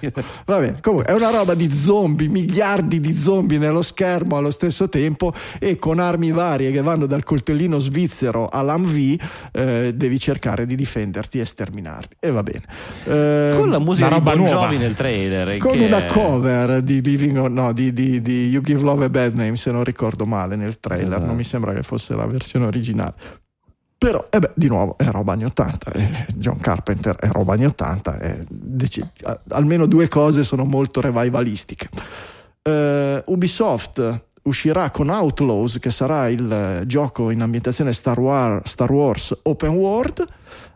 Va 0.45 0.59
bene, 0.59 0.77
comunque 0.79 1.11
è 1.11 1.15
una 1.15 1.31
roba 1.31 1.55
di 1.55 1.71
zombie, 1.71 2.27
miliardi 2.27 2.99
di 2.99 3.17
zombie 3.17 3.57
nello 3.57 3.81
schermo 3.81 4.41
allo 4.43 4.51
stesso 4.51 4.87
tempo 4.89 5.33
e 5.59 5.75
con 5.77 5.99
armi 5.99 6.31
varie 6.31 6.71
che 6.71 6.81
vanno 6.81 7.05
dal 7.05 7.23
coltellino 7.23 7.79
svizzero 7.79 8.47
all'AMV 8.49 9.15
eh, 9.51 9.93
devi 9.95 10.19
cercare 10.19 10.65
di 10.65 10.75
difenderti 10.75 11.39
e 11.39 11.45
sterminarli. 11.45 12.15
E 12.19 12.29
va 12.31 12.43
bene. 12.43 12.63
Eh, 13.05 13.55
Con 13.57 13.69
la 13.69 13.79
musica 13.79 14.09
di 14.09 14.19
Bon 14.21 14.37
nuova. 14.37 14.51
Jovi 14.51 14.77
nel 14.77 14.93
trailer. 14.93 15.57
con 15.57 15.71
che 15.71 15.85
una 15.85 16.05
è- 16.05 16.09
cover 16.11 16.81
di 16.81 17.01
Living 17.01 17.37
on, 17.37 17.53
no, 17.53 17.71
di, 17.73 17.91
di- 17.93 18.21
di 18.21 18.49
You 18.49 18.61
Give 18.61 18.81
Love 18.81 19.05
a 19.05 19.09
Bad 19.09 19.33
Name, 19.33 19.55
se 19.55 19.71
non 19.71 19.83
ricordo 19.83 20.25
male, 20.25 20.55
nel 20.55 20.79
trailer. 20.79 21.07
Esatto. 21.07 21.25
Non 21.25 21.35
mi 21.35 21.43
sembra 21.43 21.73
che 21.73 21.81
fosse 21.83 22.15
la 22.15 22.25
versione 22.25 22.65
originale. 22.65 23.13
Però, 23.97 24.27
eh 24.29 24.39
beh, 24.39 24.51
di 24.55 24.67
nuovo, 24.67 24.97
è 24.97 25.05
roba 25.05 25.31
anni 25.31 25.45
80. 25.45 25.91
eh, 25.93 26.25
John 26.35 26.59
Carpenter 26.59 27.15
è 27.15 27.29
roba 27.31 27.53
anni 27.53 27.65
80. 27.65 28.19
eh, 28.19 28.45
a- 29.23 29.39
almeno 29.51 29.85
due 29.85 30.09
cose 30.09 30.43
sono 30.43 30.65
molto 30.65 30.99
revivalistiche. 30.99 31.87
Eh, 32.61 33.23
Ubisoft 33.27 34.21
uscirà 34.43 34.89
con 34.89 35.09
Outlaws, 35.09 35.79
che 35.79 35.89
sarà 35.89 36.27
il 36.29 36.51
eh, 36.51 36.85
gioco 36.85 37.29
in 37.29 37.41
ambientazione 37.41 37.93
Star, 37.93 38.19
War- 38.19 38.61
Star 38.67 38.91
Wars 38.91 39.37
Open 39.43 39.71
World. 39.71 40.25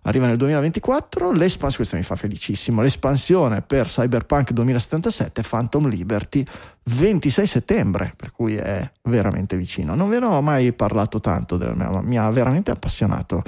Arriva 0.03 0.27
nel 0.27 0.38
2024. 0.38 1.31
L'espansione, 1.31 1.76
questo 1.76 1.95
mi 1.98 2.03
fa 2.03 2.15
felicissimo. 2.15 2.81
L'espansione 2.81 3.61
per 3.61 3.88
Cyberpunk 3.88 4.52
2077, 4.52 5.41
Phantom 5.41 5.89
Liberty, 5.89 6.45
26 6.84 7.45
settembre, 7.45 8.14
per 8.15 8.31
cui 8.31 8.56
è 8.56 8.89
veramente 9.03 9.57
vicino. 9.57 9.95
Non 9.95 10.07
ve 10.07 10.19
ne 10.19 10.26
ho 10.26 10.41
mai 10.41 10.72
parlato 10.72 11.19
tanto, 11.19 11.57
mi 12.03 12.18
ha 12.18 12.30
veramente 12.30 12.72
appassionato. 12.72 13.44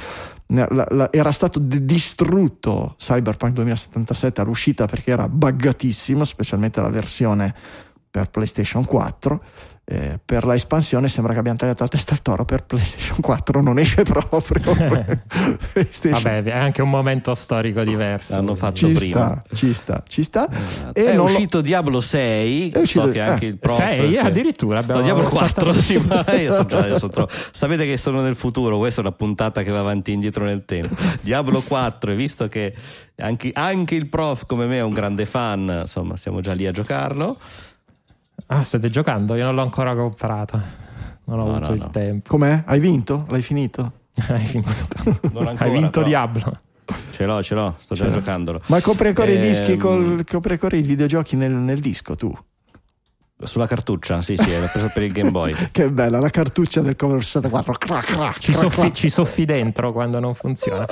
Era 1.11 1.31
stato 1.31 1.59
distrutto 1.59 2.95
Cyberpunk 2.97 3.53
2077 3.53 4.41
all'uscita 4.41 4.85
perché 4.85 5.11
era 5.11 5.29
buggatissimo, 5.29 6.25
specialmente 6.25 6.81
la 6.81 6.89
versione 6.89 7.55
per 8.11 8.29
PlayStation 8.29 8.83
4. 8.83 9.43
Eh, 9.91 10.19
per 10.23 10.45
la 10.45 10.53
espansione 10.53 11.09
sembra 11.09 11.33
che 11.33 11.39
abbiamo 11.39 11.57
tagliato 11.57 11.81
la 11.81 11.89
testa 11.89 12.11
al 12.13 12.21
toro 12.21 12.45
per 12.45 12.63
PlayStation 12.63 13.19
4 13.21 13.59
non 13.59 13.79
esce 13.79 14.03
proprio 14.05 14.61
Vabbè, 16.11 16.43
è 16.43 16.51
anche 16.55 16.83
un 16.83 16.91
momento 16.91 17.33
storico 17.33 17.83
diverso. 17.83 18.35
L'hanno 18.35 18.53
fatto 18.53 18.75
ci 18.75 18.91
prima. 18.91 19.41
sta, 19.49 19.55
ci 19.55 19.73
sta, 19.73 20.03
ci 20.07 20.21
sta. 20.21 20.47
Esatto. 20.51 20.93
E 20.99 21.03
è 21.05 21.15
non 21.15 21.15
lo- 21.15 21.23
uscito 21.31 21.61
Diablo 21.61 22.01
6, 22.01 22.69
È 22.69 22.77
uscito- 22.79 23.05
so 23.07 23.11
che 23.11 23.19
anche 23.19 23.45
eh, 23.45 23.49
il 23.49 23.57
prof 23.57 23.77
sei, 23.77 24.11
che- 24.11 24.19
addirittura 24.19 24.77
abbiamo 24.79 24.99
No, 24.99 25.05
Diablo 25.05 25.27
4, 25.27 25.45
saltato- 25.45 25.73
sì, 25.73 25.97
ma 26.07 26.33
io 26.35 26.51
so 26.51 26.65
già, 26.67 26.85
io 26.85 26.97
so 26.99 27.07
troppo. 27.07 27.33
Sapete 27.51 27.85
che 27.85 27.97
sono 27.97 28.21
nel 28.21 28.35
futuro, 28.35 28.77
questa 28.77 29.01
è 29.01 29.05
una 29.05 29.13
puntata 29.15 29.63
che 29.63 29.71
va 29.71 29.79
avanti 29.79 30.11
e 30.11 30.13
indietro 30.13 30.45
nel 30.45 30.65
tempo. 30.65 30.95
Diablo 31.21 31.61
4, 31.61 32.11
e 32.11 32.15
visto 32.15 32.47
che 32.47 32.75
anche, 33.17 33.49
anche 33.53 33.95
il 33.95 34.07
prof 34.07 34.45
come 34.45 34.65
me 34.67 34.77
è 34.77 34.81
un 34.83 34.93
grande 34.93 35.25
fan, 35.25 35.79
insomma, 35.81 36.15
siamo 36.15 36.41
già 36.41 36.53
lì 36.53 36.67
a 36.67 36.71
giocarlo. 36.71 37.37
Ah, 38.51 38.63
state 38.63 38.89
giocando? 38.89 39.35
Io 39.35 39.45
non 39.45 39.53
l'ho 39.55 39.61
ancora 39.61 39.93
comprato. 39.95 40.59
Non 41.25 41.39
ho 41.39 41.43
No, 41.45 41.51
avuto 41.55 41.69
no, 41.69 41.75
il 41.75 41.81
no. 41.81 41.89
tempo. 41.91 42.29
Com'è? 42.29 42.63
Hai 42.65 42.79
vinto? 42.79 43.25
L'hai 43.29 43.43
finito? 43.43 43.91
Hai 44.27 44.45
finito. 44.45 44.71
Ancora, 45.21 45.53
Hai 45.57 45.69
vinto 45.71 45.89
però. 46.01 46.05
Diablo. 46.07 46.59
Ce 47.11 47.25
l'ho, 47.25 47.43
ce 47.43 47.53
l'ho, 47.53 47.75
sto 47.77 47.93
già 47.93 48.09
giocandolo. 48.09 48.59
Ma 48.65 48.81
compri 48.81 49.09
ancora 49.09 49.29
i 49.29 49.37
dischi 49.37 49.73
Ehm, 49.73 49.77
col, 49.77 50.23
compri 50.27 50.53
ancora 50.53 50.75
i 50.75 50.81
videogiochi 50.81 51.35
nel, 51.35 51.51
nel 51.51 51.79
disco 51.79 52.15
tu? 52.15 52.35
Sulla 53.41 53.67
cartuccia, 53.67 54.21
sì, 54.23 54.35
sì, 54.35 54.49
l'ho 54.59 54.67
preso 54.69 54.89
per 54.93 55.03
il 55.03 55.11
Game 55.13 55.29
Boy. 55.29 55.53
Che 55.71 55.91
bella, 55.91 56.19
la 56.19 56.29
cartuccia 56.31 56.81
del 56.81 56.95
Commodore 56.95 57.23
64. 57.23 57.73
Crac, 57.73 58.05
crac, 58.05 58.37
Ci 58.39 58.51
crac, 58.51 58.71
soffi, 58.71 58.93
ci 58.93 59.09
soffi 59.09 59.45
dentro 59.45 59.91
quando 59.93 60.19
non 60.19 60.33
funziona. 60.33 60.85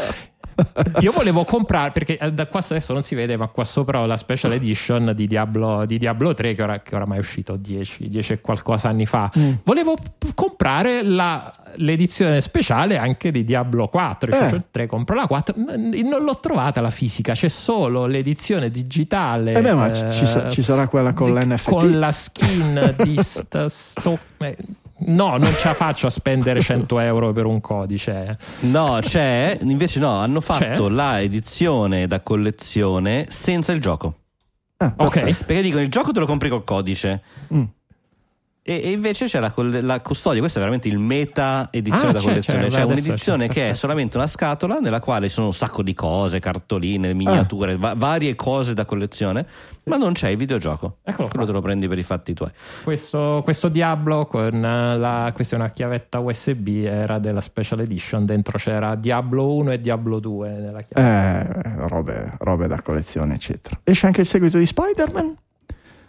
Io 1.01 1.11
volevo 1.11 1.43
comprare 1.43 1.91
perché 1.91 2.17
eh, 2.17 2.31
da 2.34 2.47
qua 2.47 2.61
adesso 2.67 2.93
non 2.93 3.03
si 3.03 3.13
vede, 3.15 3.38
ma 3.38 3.47
qua 3.47 3.63
sopra 3.63 4.01
ho 4.01 4.05
la 4.05 4.17
special 4.17 4.53
edition 4.53 5.11
di 5.15 5.27
Diablo, 5.27 5.85
di 5.85 5.97
Diablo 5.97 6.34
3 6.34 6.55
che, 6.55 6.63
ora, 6.63 6.79
che 6.81 6.95
oramai 6.95 7.17
è 7.17 7.19
uscito 7.19 7.55
10, 7.57 8.09
10 8.09 8.34
e 8.34 8.41
qualcosa 8.41 8.89
anni 8.89 9.05
fa. 9.05 9.31
Mm. 9.38 9.51
Volevo 9.63 9.95
comprare 10.34 11.03
la- 11.03 11.53
l'edizione 11.75 12.41
speciale 12.41 12.97
anche 12.97 13.31
di 13.31 13.43
Diablo 13.43 13.88
4. 13.88 14.31
Cioè, 14.31 14.45
Eh. 14.45 14.49
cioè, 14.49 14.63
3, 14.71 14.85
compro 14.88 15.15
la 15.15 15.27
4. 15.27 15.53
N- 15.57 15.91
Non 16.07 16.23
l'ho 16.23 16.39
trovata 16.39 16.81
la 16.81 16.89
fisica, 16.91 17.34
c'è 17.34 17.49
solo 17.49 18.05
l'edizione 18.07 18.69
digitale. 18.71 19.53
Eh 19.53 19.61
beh, 19.61 19.73
ma 19.73 19.93
ci- 19.93 20.25
ci 20.25 20.25
ci 20.49 20.61
sarà 20.63 20.88
quella 20.88 21.13
con 21.13 21.31
di- 21.31 21.38
l'NFT. 21.39 21.69
Con 21.69 21.99
la 21.99 22.11
skin 22.11 22.95
di 23.03 23.17
sta- 23.21 23.69
sto- 23.69 24.17
eh, 24.39 24.55
No, 24.99 25.38
non 25.38 25.53
ce 25.56 25.68
la 25.68 25.74
faccio 25.74 26.07
a 26.07 26.10
spendere 26.10 26.60
100 26.61 26.99
euro 26.99 27.32
per 27.32 27.45
un 27.45 27.61
codice. 27.61 28.38
No, 28.61 28.98
c'è, 29.02 29.57
invece 29.61 29.99
no, 29.99 30.10
hanno 30.19 30.41
fatto 30.41 30.88
C'è? 30.88 30.90
la 30.90 31.22
edizione 31.22 32.07
da 32.07 32.22
collezione 32.22 33.26
senza 33.30 33.72
il 33.74 33.80
gioco. 33.82 34.15
Ah, 34.78 34.94
Ok. 34.98 35.44
Perché 35.45 35.61
dicono 35.61 35.82
il 35.84 35.90
gioco 35.90 36.11
te 36.11 36.19
lo 36.19 36.26
compri 36.26 36.49
col 36.49 36.64
codice. 36.64 37.22
Mm. 37.53 37.64
E, 38.69 38.81
e 38.84 38.91
invece 38.91 39.27
c'è 39.27 39.39
la, 39.39 39.53
la 39.56 40.02
custodia, 40.02 40.39
questo 40.41 40.57
è 40.57 40.61
veramente 40.61 40.89
il 40.89 40.98
meta 40.99 41.69
edizione 41.72 42.10
Ah, 42.10 42.11
da 42.11 42.19
c'è, 42.19 42.26
collezione. 42.26 42.60
c'è, 42.64 42.69
C'è 42.69 42.81
adesso 42.81 42.88
un'edizione 43.02 43.48
c'è, 43.48 43.53
che 43.53 43.69
è 43.69 43.73
solamente 43.73 44.18
una 44.18 44.27
scatola 44.27 44.80
nella 44.80 44.99
quale 44.99 45.27
ci 45.30 45.34
sono 45.35 45.45
un 45.48 45.53
sacco 45.53 45.81
di 45.84 45.94
cose, 45.94 46.39
cartoline, 46.39 47.14
miniature, 47.14 47.77
va- 47.77 47.94
varie 47.95 48.35
cose 48.35 48.73
da 48.73 48.84
collezione, 48.84 49.45
ma 49.85 49.95
non 49.95 50.11
c'è 50.11 50.27
il 50.27 50.35
videogioco. 50.38 50.98
Eccolo 51.03 51.30
Quello 51.30 51.30
qua. 51.30 51.45
te 51.45 51.52
lo 51.53 51.61
prendi 51.61 51.88
per 51.88 51.98
i 51.98 52.03
fatti 52.03 52.34
tuoi. 52.34 52.52
Questo, 52.84 53.39
questo 53.45 53.69
Diablo 53.69 54.26
con 54.26 54.60
la, 54.60 55.31
questa 55.34 55.56
è 55.56 55.60
una 55.60 55.69
chiavetta 55.69 56.19
USB 56.19 56.68
era 56.84 57.19
della 57.19 57.39
Special 57.39 57.80
Edition. 57.80 58.26
Dentro 58.26 58.57
c'era 58.57 58.95
Diablo 58.95 59.53
1 59.53 59.72
e 59.72 59.80
Diablo 59.80 60.19
2 60.19 60.49
nella 60.49 60.81
chiavetta. 60.81 61.61
Eh, 61.64 61.88
robe, 61.88 62.35
robe 62.39 62.68
da 62.68 62.81
collezione, 62.81 63.35
eccetera. 63.35 63.80
Esce 63.85 64.07
anche 64.07 64.19
il 64.19 64.27
seguito 64.27 64.57
di 64.57 64.65
Spider-Man, 64.65 65.38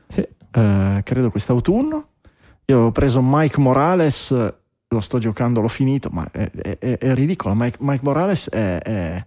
Sì. 0.08 0.26
eh, 0.50 1.00
credo 1.04 1.30
quest'autunno. 1.30 2.06
Io 2.70 2.80
ho 2.80 2.92
preso 2.92 3.20
Mike 3.22 3.58
Morales, 3.60 4.30
lo 4.30 5.00
sto 5.00 5.16
giocando, 5.18 5.62
l'ho 5.62 5.68
finito, 5.68 6.10
ma 6.12 6.28
è, 6.30 6.50
è- 6.78 6.98
è- 6.98 7.14
ridicolo. 7.14 7.54
Mike, 7.56 7.78
Mike 7.80 8.00
Morales 8.04 8.50
è, 8.50 8.78
è- 8.80 9.24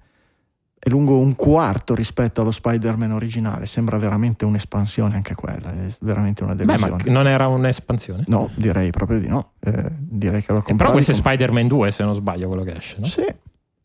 lungo 0.89 1.17
un 1.17 1.35
quarto 1.35 1.95
rispetto 1.95 2.41
allo 2.41 2.51
Spider-Man 2.51 3.11
originale. 3.11 3.65
Sembra 3.65 3.97
veramente 3.97 4.45
un'espansione 4.45 5.15
anche 5.15 5.33
quella, 5.33 5.71
è 5.71 5.87
veramente 6.01 6.43
una 6.43 6.53
Beh, 6.53 6.65
delusione. 6.65 7.03
non 7.07 7.27
era 7.27 7.47
un'espansione? 7.47 8.25
No, 8.27 8.47
direi 8.53 8.91
proprio 8.91 9.19
di 9.19 9.27
no. 9.27 9.53
Eh, 9.59 9.89
direi 9.97 10.43
che 10.43 10.51
l'ho 10.51 10.59
Eh, 10.59 10.63
comprato. 10.63 10.75
però 10.75 10.91
questo 10.91 11.11
è 11.11 11.15
Spider-Man 11.15 11.67
2, 11.67 11.89
se 11.89 12.03
non 12.03 12.13
sbaglio, 12.13 12.47
quello 12.47 12.61
che 12.63 12.75
esce, 12.77 12.97
no? 12.99 13.05
Sì, 13.05 13.25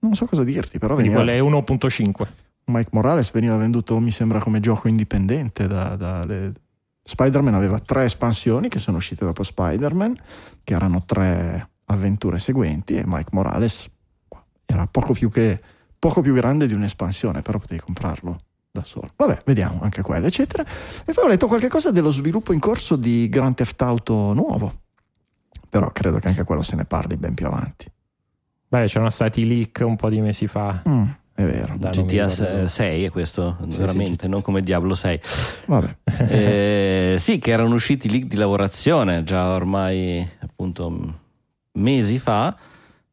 non 0.00 0.14
so 0.14 0.26
cosa 0.26 0.44
dirti, 0.44 0.78
però 0.78 0.92
Quindi 0.96 1.14
veniva, 1.14 1.32
quello 1.32 1.56
è 1.56 1.60
1.5. 1.62 2.26
Mike 2.66 2.90
Morales 2.92 3.30
veniva 3.30 3.56
venduto, 3.56 3.98
mi 4.00 4.10
sembra, 4.10 4.38
come 4.38 4.60
gioco 4.60 4.86
indipendente. 4.88 5.66
Da, 5.66 5.96
da- 5.96 6.24
le- 6.26 6.52
Spider-Man 7.08 7.54
aveva 7.54 7.78
tre 7.78 8.04
espansioni 8.04 8.68
che 8.68 8.80
sono 8.80 8.96
uscite 8.96 9.24
dopo 9.24 9.44
Spider-Man, 9.44 10.18
che 10.64 10.74
erano 10.74 11.04
tre 11.04 11.70
avventure 11.84 12.38
seguenti, 12.38 12.96
e 12.96 13.04
Mike 13.06 13.30
Morales 13.30 13.88
era 14.64 14.88
poco 14.88 15.12
più, 15.12 15.30
che, 15.30 15.60
poco 15.98 16.20
più 16.20 16.34
grande 16.34 16.66
di 16.66 16.74
un'espansione, 16.74 17.42
però 17.42 17.58
potevi 17.58 17.80
comprarlo 17.80 18.40
da 18.72 18.82
solo. 18.82 19.12
Vabbè, 19.14 19.42
vediamo 19.44 19.80
anche 19.82 20.02
quello, 20.02 20.26
eccetera. 20.26 20.64
E 21.04 21.12
poi 21.12 21.24
ho 21.24 21.28
letto 21.28 21.46
qualche 21.46 21.68
cosa 21.68 21.92
dello 21.92 22.10
sviluppo 22.10 22.52
in 22.52 22.58
corso 22.58 22.96
di 22.96 23.28
Grand 23.28 23.54
Theft 23.54 23.80
Auto 23.82 24.32
nuovo, 24.32 24.80
però 25.70 25.92
credo 25.92 26.18
che 26.18 26.26
anche 26.26 26.42
quello 26.42 26.62
se 26.62 26.74
ne 26.74 26.86
parli 26.86 27.16
ben 27.16 27.34
più 27.34 27.46
avanti. 27.46 27.88
Beh, 28.68 28.86
c'erano 28.86 29.10
stati 29.10 29.46
leak 29.46 29.80
un 29.84 29.94
po' 29.94 30.10
di 30.10 30.20
mesi 30.20 30.48
fa. 30.48 30.82
Mm, 30.88 31.04
è 31.36 31.44
vero. 31.44 31.74
Da- 31.76 31.90
GTA 31.90 32.26
ricordo. 32.28 32.66
6 32.68 33.04
è 33.04 33.10
questo, 33.10 33.56
Sì, 33.68 33.76
veramente, 33.78 34.22
sì, 34.24 34.28
non 34.28 34.40
come 34.42 34.62
Diablo 34.62 34.94
6. 34.94 35.20
Vabbè. 35.66 35.96
Eh, 36.28 37.16
sì, 37.18 37.38
che 37.38 37.50
erano 37.50 37.74
usciti 37.74 38.10
leak 38.10 38.24
di 38.24 38.36
lavorazione 38.36 39.22
già 39.22 39.50
ormai 39.50 40.26
appunto 40.40 41.14
mesi 41.72 42.18
fa. 42.18 42.56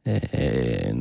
Eh, 0.01 0.95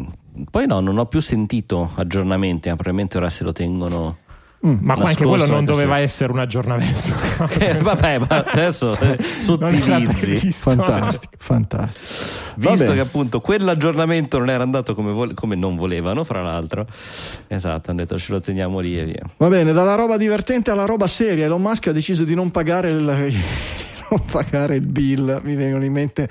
poi 0.50 0.66
no, 0.66 0.80
non 0.80 0.98
ho 0.98 1.06
più 1.06 1.20
sentito 1.20 1.92
aggiornamenti, 1.94 2.68
ma 2.68 2.74
probabilmente 2.74 3.16
ora 3.18 3.30
se 3.30 3.44
lo 3.44 3.52
tengono. 3.52 4.18
Mm. 4.64 4.76
Ma 4.80 4.94
qua 4.94 5.09
anche 5.09 5.24
quello 5.24 5.44
non 5.47 5.64
doveva 5.64 5.97
se- 5.97 6.01
essere 6.02 6.32
un 6.32 6.39
aggiornamento. 6.39 7.30
Eh, 7.59 7.78
vabbè, 7.78 8.18
ma 8.18 8.44
adesso 8.47 8.97
eh, 9.01 9.18
sottilizzi. 9.20 10.52
Fantastico, 10.52 11.32
fantastico. 11.39 12.05
Visto 12.55 12.84
Vabbè. 12.84 12.94
che 12.94 13.01
appunto 13.01 13.40
quell'aggiornamento 13.40 14.39
non 14.39 14.51
era 14.51 14.62
andato 14.62 14.94
come, 14.94 15.10
vole- 15.10 15.34
come 15.34 15.56
non 15.56 15.74
volevano, 15.74 16.22
fra 16.22 16.40
l'altro, 16.43 16.86
esatto, 17.48 17.90
hanno 17.90 18.01
detto 18.01 18.16
ce 18.18 18.30
lo 18.32 18.39
teniamo 18.40 18.78
lì 18.78 18.97
e 18.98 19.05
via. 19.05 19.22
Va 19.39 19.48
bene, 19.48 19.72
dalla 19.72 19.97
roba 19.97 20.16
divertente 20.16 20.70
alla 20.70 20.84
roba 20.84 21.09
seria. 21.09 21.47
Elon 21.47 21.60
Musk 21.60 21.89
ha 21.89 21.93
deciso 21.93 22.22
di 22.22 22.34
non 22.36 22.52
pagare 22.52 22.90
il, 22.90 23.05
di 23.26 23.36
non 24.10 24.22
pagare 24.30 24.76
il 24.76 24.86
bill. 24.86 25.40
Mi 25.43 25.56
vengono 25.56 25.84
in 25.84 25.93
mente. 25.93 26.28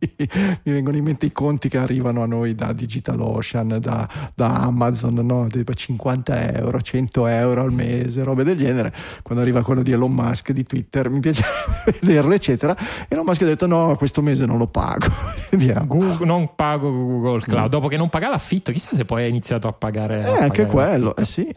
Mi 0.00 0.72
vengono 0.72 0.96
in 0.96 1.04
mente 1.04 1.26
i 1.26 1.32
conti 1.32 1.68
che 1.68 1.76
arrivano 1.78 2.22
a 2.22 2.26
noi 2.26 2.54
da 2.54 2.72
DigitalOcean, 2.72 3.78
da, 3.80 4.08
da 4.34 4.62
Amazon, 4.62 5.14
no? 5.14 5.46
Tipo 5.48 5.74
50 5.74 6.52
euro, 6.54 6.80
100 6.80 7.26
euro 7.26 7.62
al 7.62 7.72
mese, 7.72 8.22
robe 8.24 8.44
del 8.44 8.56
genere. 8.56 8.94
Quando 9.22 9.42
arriva 9.42 9.62
quello 9.62 9.82
di 9.82 9.92
Elon 9.92 10.12
Musk 10.12 10.52
di 10.52 10.64
Twitter, 10.64 11.10
mi 11.10 11.20
piace 11.20 11.42
vederlo, 12.00 12.32
eccetera. 12.32 12.76
Elon 13.08 13.24
Musk 13.26 13.42
ha 13.42 13.46
detto: 13.46 13.66
No, 13.66 13.94
questo 13.96 14.22
mese 14.22 14.46
non 14.46 14.56
lo 14.58 14.66
pago. 14.68 15.06
Google- 15.86 16.24
non 16.26 16.54
pago 16.54 16.90
Google 16.90 17.40
Cloud. 17.40 17.68
Dopo 17.70 17.88
che 17.88 17.96
non 17.96 18.08
pagava 18.08 18.32
l'affitto, 18.32 18.72
chissà 18.72 18.94
se 18.94 19.04
poi 19.04 19.24
ha 19.24 19.26
iniziato 19.26 19.68
a 19.68 19.72
pagare. 19.72 20.20
Eh, 20.20 20.24
a 20.24 20.38
anche 20.42 20.64
pagare 20.66 20.68
quello, 20.68 21.14
l'affitto. 21.16 21.20
eh 21.20 21.24
sì. 21.24 21.54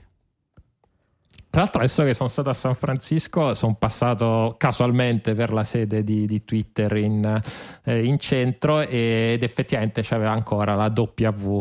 Tra 1.53 1.61
l'altro, 1.61 1.81
adesso 1.81 2.03
che 2.03 2.15
sono 2.15 2.29
stato 2.29 2.49
a 2.49 2.53
San 2.55 2.73
Francisco, 2.73 3.53
sono 3.53 3.75
passato 3.75 4.55
casualmente 4.57 5.35
per 5.35 5.53
la 5.53 5.63
sede 5.63 6.03
di, 6.03 6.25
di 6.25 6.43
Twitter 6.43 6.91
in, 6.97 7.41
eh, 7.83 8.03
in 8.03 8.17
centro 8.17 8.79
ed 8.79 9.43
effettivamente 9.43 10.01
c'aveva 10.03 10.31
ancora 10.31 10.73
la 10.73 10.91
W 10.91 11.59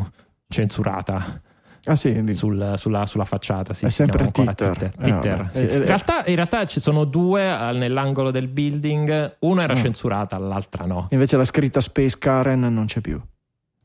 censurata 0.48 1.42
Ah, 1.84 1.96
sì, 1.96 2.24
sul- 2.32 2.72
sulla, 2.76 3.04
sulla 3.04 3.24
facciata. 3.26 3.74
Sì, 3.74 3.84
È 3.84 3.88
si 3.90 3.96
sempre 3.96 4.30
chiama 4.30 4.48
ancora 4.54 4.72
Twitter. 4.72 4.94
Twitter, 4.96 5.32
Eh, 5.32 5.36
vabbè. 5.42 5.52
sì. 5.52 5.66
Eh, 5.66 5.72
eh, 5.72 5.76
in, 5.76 5.84
realtà, 5.84 6.24
in 6.26 6.34
realtà 6.36 6.64
ci 6.64 6.80
sono 6.80 7.04
due 7.04 7.42
nell'angolo 7.74 8.30
del 8.30 8.48
building, 8.48 9.36
una 9.40 9.62
era 9.64 9.74
Mm. 9.74 9.82
censurata, 9.82 10.38
l'altra 10.38 10.86
no. 10.86 11.08
Invece 11.10 11.36
la 11.36 11.44
scritta 11.44 11.82
Space 11.82 12.16
Karen 12.18 12.60
non 12.60 12.86
c'è 12.86 13.02
più. 13.02 13.20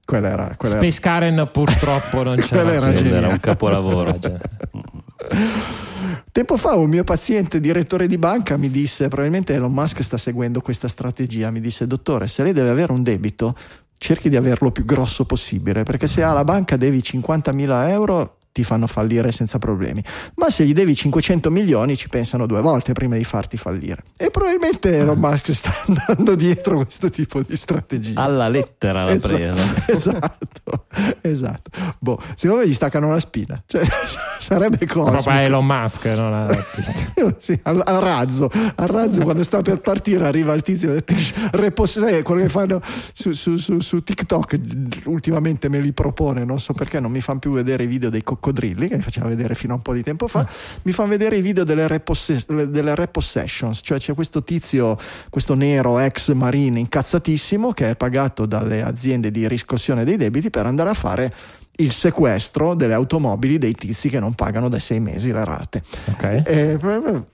Quella 0.06 0.30
era. 0.30 0.54
Quella 0.56 0.76
Space 0.76 1.02
Karen 1.02 1.50
purtroppo 1.52 2.24
non 2.24 2.38
c'era. 2.40 2.62
Quella 2.62 2.74
era. 2.88 2.94
Era 2.94 3.28
un 3.28 3.40
capolavoro. 3.42 4.18
Tempo 6.32 6.58
fa 6.58 6.76
un 6.76 6.90
mio 6.90 7.04
paziente 7.04 7.60
direttore 7.60 8.08
di 8.08 8.18
banca 8.18 8.58
mi 8.58 8.70
disse, 8.70 9.08
probabilmente 9.08 9.54
Elon 9.54 9.72
Musk 9.72 10.02
sta 10.02 10.18
seguendo 10.18 10.62
questa 10.62 10.88
strategia, 10.88 11.52
mi 11.52 11.60
disse 11.60 11.88
dottore 11.88 12.28
se 12.28 12.44
lei 12.44 12.54
deve 12.54 12.70
avere 12.70 12.92
un 12.92 13.04
debito 13.04 13.56
cerchi 13.98 14.30
di 14.30 14.36
averlo 14.36 14.72
più 14.72 14.86
grosso 14.86 15.26
possibile 15.26 15.84
perché 15.84 16.06
se 16.06 16.22
alla 16.22 16.44
banca 16.44 16.78
devi 16.78 17.00
50.000 17.00 17.90
euro 17.90 18.37
ti 18.58 18.64
fanno 18.64 18.88
fallire 18.88 19.32
senza 19.32 19.60
problemi 19.60 20.04
ma 20.38 20.50
se 20.50 20.66
gli 20.66 20.74
devi 20.74 20.96
500 20.96 21.52
milioni 21.52 21.96
ci 21.96 22.10
pensano 22.10 22.48
due 22.48 22.60
volte 22.62 22.94
prima 22.94 23.16
di 23.16 23.24
farti 23.24 23.56
fallire 23.56 24.04
e 24.18 24.32
probabilmente 24.32 24.98
Elon 24.98 25.20
Musk 25.20 25.52
sta 25.54 25.72
andando 25.86 26.34
dietro 26.34 26.78
questo 26.78 27.12
tipo 27.12 27.42
di 27.44 27.56
strategia 27.56 28.20
Alla 28.20 28.48
lettera 28.48 29.04
l'ha 29.04 29.12
Esatto, 29.12 29.36
presa. 29.36 29.86
esatto, 29.88 30.86
esatto. 31.22 31.70
Boh, 32.00 32.20
secondo 32.36 32.64
me 32.64 32.70
gli 32.70 32.74
staccano 32.74 33.08
una 33.08 33.20
spina. 33.20 33.62
Cioè, 33.66 33.82
sarebbe 34.40 34.78
Proprio 34.78 35.04
cosmico. 35.12 35.30
Elon 35.40 35.66
Musk, 35.66 36.06
non 36.06 36.34
a 36.34 36.46
Twitter. 36.48 37.36
Sì, 37.40 37.60
al, 37.64 37.82
al 37.86 38.02
razzo, 38.02 38.50
al 38.76 38.88
razzo 38.88 39.22
quando 39.22 39.44
sta 39.44 39.62
per 39.62 39.80
partire 39.82 40.26
arriva 40.26 40.54
il 40.54 40.62
tizio 40.62 40.94
e 40.94 41.04
dice, 41.06 41.34
reposse- 41.52 42.24
quello 42.24 42.42
che 42.42 42.50
fanno 42.50 42.82
su, 43.14 43.34
su- 43.34 43.58
su- 43.58 43.80
su 43.80 44.04
TikTok 44.04 44.60
ultimamente 45.06 45.70
me 45.70 45.80
li 45.80 45.92
propone 45.94 46.44
non 46.44 46.60
so 46.60 46.74
perché 46.74 47.00
non 47.00 47.12
mi 47.12 47.22
fanno 47.22 47.40
più 47.40 47.52
vedere 47.52 47.84
i 47.84 47.88
video 47.88 48.10
dei 48.10 48.24
coccodrilli 48.24 48.46
che 48.88 48.96
mi 48.96 49.02
faceva 49.02 49.28
vedere 49.28 49.56
fino 49.56 49.74
a 49.74 49.76
un 49.78 49.82
po' 49.82 49.94
di 49.94 50.04
tempo 50.04 50.28
fa 50.28 50.48
mi 50.84 50.92
fanno 50.92 51.10
vedere 51.10 51.38
i 51.38 51.42
video 51.42 51.64
delle, 51.64 51.88
reposse- 51.88 52.44
delle 52.48 52.96
repossessions 52.96 53.80
cioè 53.84 53.98
c'è 53.98 54.14
questo 54.14 54.44
tizio 54.44 54.98
questo 55.30 55.56
nero 55.56 56.00
ex 56.00 56.32
marine 56.34 56.80
incazzatissimo 56.80 57.72
che 57.72 57.92
è 57.92 57.96
pagato 57.96 58.46
dalle 58.46 58.82
aziende 58.82 59.32
di 59.32 59.48
riscossione 59.48 60.04
dei 60.04 60.18
debiti 60.18 60.50
per 60.50 60.66
andare 60.66 60.90
a 60.90 60.94
fare 60.94 61.34
il 61.80 61.92
sequestro 61.92 62.74
delle 62.74 62.94
automobili 62.94 63.58
dei 63.60 63.74
tizi 63.74 64.10
che 64.10 64.20
non 64.20 64.34
pagano 64.34 64.68
da 64.68 64.80
sei 64.80 65.00
mesi 65.00 65.32
le 65.32 65.44
rate 65.46 65.84
Ok. 66.06 66.24
e 66.24 66.44
eh, 66.46 66.80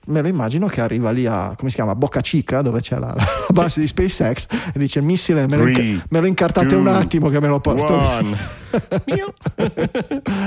me 0.06 0.20
lo 0.20 0.28
immagino 0.28 0.66
che 0.66 0.80
arriva 0.82 1.10
lì 1.10 1.24
a 1.26 1.54
come 1.56 1.70
si 1.70 1.76
chiama 1.76 1.94
Boca 1.94 2.20
Chica 2.20 2.60
dove 2.60 2.80
c'è 2.80 2.98
la, 2.98 3.14
la 3.16 3.26
base 3.52 3.80
di 3.80 3.86
SpaceX 3.86 4.46
e 4.74 4.78
dice 4.78 4.98
il 4.98 5.04
missile 5.06 5.46
me 5.46 5.56
lo, 5.56 5.66
inca- 5.66 5.80
Three, 5.80 6.02
me 6.10 6.20
lo 6.20 6.26
incartate 6.26 6.66
two, 6.68 6.78
un 6.78 6.88
attimo 6.88 7.28
che 7.30 7.40
me 7.40 7.48
lo 7.48 7.60
porto 7.60 7.86
via." 7.98 8.18
One. 8.18 8.36
Mio. 9.06 9.32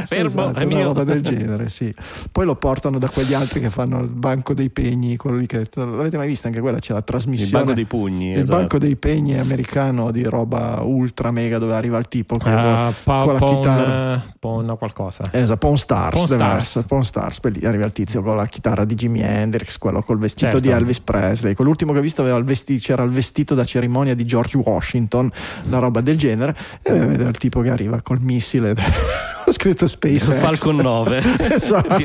Fermo, 0.05 0.27
Esatto, 0.27 0.59
è 0.59 0.63
una 0.63 0.75
mio. 0.75 0.83
roba 0.87 1.03
del 1.05 1.21
genere 1.21 1.69
sì 1.69 1.93
poi 2.31 2.43
lo 2.45 2.55
portano 2.55 2.97
da 2.99 3.07
quegli 3.07 3.33
altri 3.33 3.61
che 3.61 3.69
fanno 3.69 4.01
il 4.01 4.09
banco 4.09 4.53
dei 4.53 4.69
pegni 4.69 5.15
quello 5.15 5.37
lì 5.37 5.45
che 5.45 5.65
l'avete 5.75 6.17
mai 6.17 6.27
visto 6.27 6.47
anche 6.47 6.59
quella 6.59 6.79
c'è 6.79 6.91
la 6.91 6.99
Il 6.99 7.05
trasmissione 7.05 7.51
banco 7.63 7.73
dei 7.73 7.85
pugni. 7.85 8.31
il 8.33 8.39
esatto. 8.39 8.57
banco 8.59 8.77
dei 8.79 8.95
pegni 8.97 9.39
americano 9.39 10.11
di 10.11 10.23
roba 10.23 10.81
ultra 10.83 11.31
mega 11.31 11.57
dove 11.57 11.73
arriva 11.73 11.97
il 11.97 12.07
tipo 12.09 12.37
con, 12.37 12.51
Ah, 12.51 12.91
con 13.03 13.33
la 13.33 13.39
chitarra 13.39 13.86
eh, 13.87 14.21
Pawn 14.39 14.75
qualcosa. 14.77 15.23
Esatto, 15.31 15.57
Pawn 15.57 15.77
Stars, 15.77 16.27
deve 16.27 16.61
Stars. 16.61 16.85
Pawn 16.87 17.03
Stars, 17.05 17.39
poi 17.39 17.51
lì 17.53 17.65
arriva 17.65 17.85
il 17.85 17.91
tizio 17.91 18.21
con 18.21 18.35
la 18.35 18.45
chitarra 18.45 18.85
di 18.85 18.95
Jimi 18.95 19.21
Hendrix, 19.21 19.77
quello 19.77 20.01
col 20.01 20.17
vestito 20.17 20.51
Certo. 20.51 20.59
di 20.59 20.69
Elvis 20.69 20.99
Presley, 20.99 21.53
quell'ultimo 21.53 21.93
che 21.93 21.99
ho 21.99 22.01
visto 22.01 22.21
aveva 22.21 22.37
il 22.37 22.43
vesti- 22.43 22.79
c'era 22.79 23.03
il 23.03 23.11
vestito 23.11 23.55
da 23.55 23.65
cerimonia 23.65 24.15
di 24.15 24.25
George 24.25 24.57
Washington, 24.57 25.29
una 25.65 25.79
roba 25.79 26.01
del 26.01 26.17
genere, 26.17 26.55
e 26.81 26.91
vede 26.93 27.23
il 27.23 27.37
tipo 27.37 27.61
che 27.61 27.69
arriva 27.69 28.01
col 28.01 28.19
missile, 28.21 28.73
ho 29.45 29.51
scritto 29.51 29.87
SpaceX. 29.87 30.33
Falcon 30.33 30.77
9. 30.77 31.17
esatto, 31.53 31.95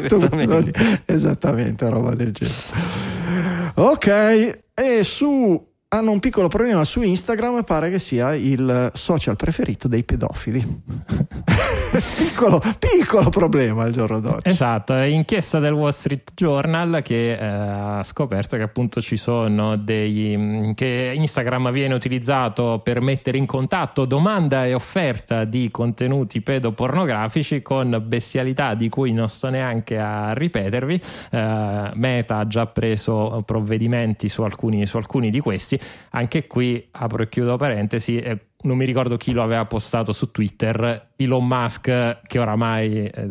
esattamente, 1.04 1.88
roba 1.88 2.14
del 2.14 2.32
genere. 2.32 3.72
Ok, 3.74 4.60
e 4.74 5.04
su 5.04 5.70
hanno 5.94 6.10
un 6.10 6.20
piccolo 6.20 6.48
problema 6.48 6.84
su 6.84 7.02
Instagram, 7.02 7.64
pare 7.64 7.90
che 7.90 7.98
sia 7.98 8.34
il 8.34 8.90
social 8.94 9.36
preferito 9.36 9.88
dei 9.88 10.04
pedofili. 10.04 10.60
piccolo, 12.16 12.62
piccolo 12.78 13.28
problema 13.28 13.82
al 13.82 13.92
giorno 13.92 14.18
d'oggi. 14.18 14.48
Esatto, 14.48 14.94
è 14.94 15.04
inchiesta 15.04 15.58
del 15.58 15.74
Wall 15.74 15.90
Street 15.90 16.32
Journal 16.34 17.02
che 17.02 17.32
eh, 17.32 17.44
ha 17.44 18.02
scoperto 18.02 18.56
che 18.56 18.62
appunto 18.62 19.02
ci 19.02 19.18
sono 19.18 19.76
dei 19.76 20.34
mh, 20.34 20.72
che 20.74 21.12
Instagram 21.14 21.70
viene 21.70 21.92
utilizzato 21.92 22.80
per 22.82 23.02
mettere 23.02 23.36
in 23.36 23.44
contatto 23.44 24.06
domanda 24.06 24.64
e 24.64 24.72
offerta 24.72 25.44
di 25.44 25.68
contenuti 25.70 26.40
pedopornografici 26.40 27.60
con 27.60 28.02
bestialità 28.06 28.74
di 28.74 28.88
cui 28.88 29.12
non 29.12 29.28
sto 29.28 29.50
neanche 29.50 29.98
a 29.98 30.32
ripetervi. 30.32 31.00
Eh, 31.30 31.90
Meta 31.92 32.38
ha 32.38 32.46
già 32.46 32.66
preso 32.66 33.42
provvedimenti 33.44 34.30
su 34.30 34.40
alcuni, 34.40 34.86
su 34.86 34.96
alcuni 34.96 35.28
di 35.28 35.40
questi. 35.40 35.80
Anche 36.10 36.46
qui 36.46 36.88
apro 36.92 37.22
e 37.22 37.28
chiudo 37.28 37.56
parentesi. 37.56 38.18
eh, 38.18 38.38
non 38.62 38.76
mi 38.76 38.84
ricordo 38.84 39.16
chi 39.16 39.32
lo 39.32 39.42
aveva 39.42 39.64
postato 39.64 40.12
su 40.12 40.30
Twitter, 40.30 41.10
Elon 41.16 41.46
Musk, 41.46 42.20
che 42.22 42.38
oramai 42.38 43.06
eh, 43.06 43.28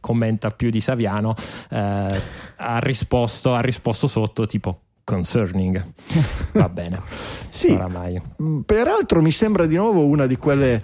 commenta 0.00 0.50
più 0.50 0.70
di 0.70 0.80
Saviano, 0.80 1.34
eh, 1.70 2.20
ha, 2.56 2.78
risposto, 2.78 3.52
ha 3.54 3.60
risposto 3.60 4.06
sotto 4.06 4.46
tipo 4.46 4.80
concerning. 5.04 5.84
Va 6.52 6.68
bene, 6.68 7.00
Sì, 7.50 7.72
oramai. 7.72 8.20
peraltro 8.64 9.20
mi 9.20 9.32
sembra 9.32 9.66
di 9.66 9.76
nuovo 9.76 10.06
una 10.06 10.26
di 10.26 10.36
quelle, 10.36 10.82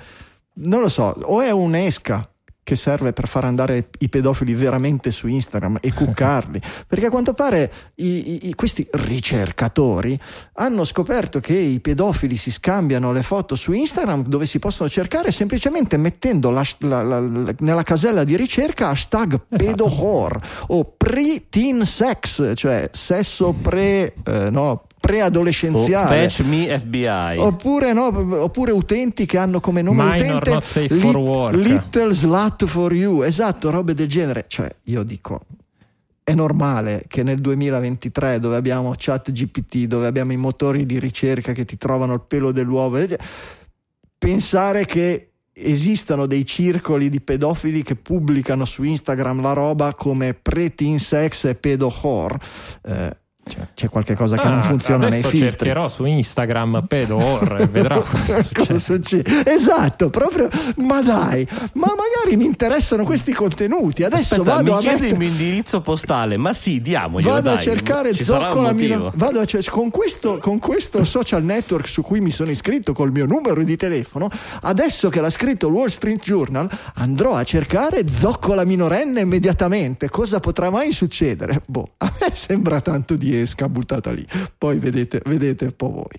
non 0.55 0.81
lo 0.81 0.89
so, 0.89 1.15
o 1.23 1.41
è 1.41 1.51
un'esca 1.51 2.29
che 2.67 2.75
serve 2.75 3.13
per 3.13 3.29
far 3.29 3.45
andare 3.45 3.91
i 4.01 4.09
pedofili 4.09 4.53
veramente 4.53 5.13
su 5.13 5.29
Instagram 5.29 5.79
e 5.81 5.93
cuccarli, 5.93 6.61
perché 6.89 7.07
a 7.07 7.11
quanto 7.11 7.33
pare 7.33 7.73
i, 7.95 8.49
i, 8.49 8.55
questi 8.57 8.85
ricercatori 8.91 10.19
hanno 10.55 10.83
scoperto 10.83 11.39
che 11.39 11.57
i 11.57 11.79
pedofili 11.79 12.35
si 12.35 12.51
scambiano 12.51 13.13
le 13.13 13.23
foto 13.23 13.55
su 13.55 13.71
Instagram 13.71 14.25
dove 14.25 14.47
si 14.47 14.59
possono 14.59 14.89
cercare 14.89 15.31
semplicemente 15.31 15.97
mettendo 15.97 16.51
la, 16.51 16.65
la, 16.79 17.03
la, 17.05 17.21
nella 17.61 17.85
casella 17.85 18.25
di 18.25 18.35
ricerca 18.37 18.89
hashtag 18.89 19.35
esatto. 19.35 19.65
pedohor 19.65 20.41
o 20.67 20.93
pre-teen 20.97 21.85
sex, 21.85 22.53
cioè 22.57 22.89
sesso 22.91 23.53
pre... 23.53 24.13
Eh, 24.25 24.51
no, 24.51 24.86
preadolescenziale. 25.01 26.25
Oh, 26.25 26.29
fetch 26.29 26.41
me 26.45 26.79
FBI. 26.79 27.39
Oppure, 27.39 27.93
no, 27.93 28.07
oppure, 28.43 28.73
utenti 28.73 29.27
che 29.27 29.39
hanno 29.39 29.61
come 29.61 29.83
nome 29.83 30.05
Minor 30.05 30.43
utente 30.43 30.87
li, 30.95 31.63
Little 31.63 32.13
Slut 32.13 32.65
for 32.67 32.93
You. 32.93 33.23
Esatto, 33.23 33.71
robe 33.71 33.95
del 33.95 34.09
genere. 34.09 34.47
Cioè, 34.49 34.69
io 34.85 35.03
dico, 35.03 35.41
è 36.23 36.35
normale 36.35 37.05
che 37.07 37.23
nel 37.23 37.41
2023, 37.41 38.41
dove 38.41 38.57
abbiamo 38.57 38.93
chat 38.97 39.31
GPT, 39.31 39.85
dove 39.85 40.07
abbiamo 40.07 40.33
i 40.33 40.37
motori 40.37 40.85
di 40.85 40.99
ricerca 40.99 41.53
che 41.53 41.65
ti 41.65 41.77
trovano 41.77 42.15
il 42.15 42.23
pelo 42.27 42.51
dell'uovo, 42.51 42.99
pensare 44.19 44.85
che 44.87 45.31
esistano 45.53 46.27
dei 46.27 46.45
circoli 46.45 47.09
di 47.09 47.21
pedofili 47.21 47.83
che 47.83 47.95
pubblicano 47.95 48.65
su 48.65 48.83
Instagram 48.83 49.41
la 49.41 49.55
roba 49.55 49.95
come 49.95 50.35
pre-teen 50.35 50.99
sex 50.99 51.45
e 51.45 51.55
pedo 51.55 51.95
whore. 52.03 52.39
Eh, 52.83 53.17
cioè, 53.49 53.65
c'è 53.75 53.89
qualche 53.89 54.17
cosa 54.17 54.37
che 54.37 54.47
ah, 54.47 54.51
non 54.51 54.63
funziona 54.63 55.07
nei 55.07 55.21
filtri. 55.23 55.39
cercherò 55.39 55.89
su 55.89 56.05
Instagram 56.05 56.85
pedo 56.89 57.17
or 57.17 57.61
e 57.61 57.67
vedrò 57.71 58.03
cosa 58.03 58.79
succede. 58.79 59.45
Esatto, 59.45 60.11
proprio, 60.11 60.49
ma 60.79 61.01
dai, 61.01 61.47
ma 61.75 61.87
magari 61.87 62.37
mi 62.37 62.45
interessano 62.45 63.05
questi 63.05 63.33
contenuti. 63.33 64.03
Adesso 64.03 64.41
Aspetta, 64.41 64.57
vado 64.57 64.73
mi 64.73 64.79
a 64.79 64.81
chiede 64.81 64.95
mettere... 64.95 65.13
il 65.13 65.19
mio 65.19 65.29
indirizzo 65.29 65.81
postale, 65.81 66.37
ma 66.37 66.53
sì, 66.53 66.81
diamoglielo 66.81 67.35
Vado 67.35 67.49
dai, 67.51 67.59
a 67.59 67.61
cercare 67.61 68.15
Zoccola 68.15 68.73
Mino... 68.73 69.13
Vado 69.15 69.39
a 69.39 69.45
cer- 69.45 69.71
con, 69.71 69.91
questo, 69.91 70.39
con 70.39 70.59
questo 70.59 71.05
social 71.05 71.45
network 71.45 71.87
su 71.87 72.03
cui 72.03 72.21
mi 72.21 72.33
sono 72.33 72.51
iscritto 72.51 72.93
col 72.93 73.13
mio 73.13 73.27
numero 73.27 73.63
di 73.63 73.77
telefono, 73.77 74.29
adesso 74.63 75.09
che 75.09 75.21
l'ha 75.21 75.31
scritto 75.31 75.69
il 75.69 75.73
Wall 75.73 75.87
Street 75.87 76.21
Journal, 76.21 76.69
andrò 76.95 77.37
a 77.37 77.45
cercare 77.45 78.09
Zoccola 78.09 78.65
minorenne 78.65 79.21
immediatamente. 79.21 80.09
Cosa 80.09 80.41
potrà 80.41 80.69
mai 80.69 80.91
succedere? 80.91 81.63
Boh, 81.65 81.91
a 81.99 82.13
me 82.21 82.31
sembra 82.35 82.81
tanto 82.81 83.15
di 83.15 83.35
esca 83.41 83.69
buttata 83.69 84.13
lì. 84.13 84.27
Poi 84.57 84.79
vedete, 84.79 85.21
vedete 85.25 85.67
un 85.67 85.77
po' 85.77 85.91
voi. 85.91 86.19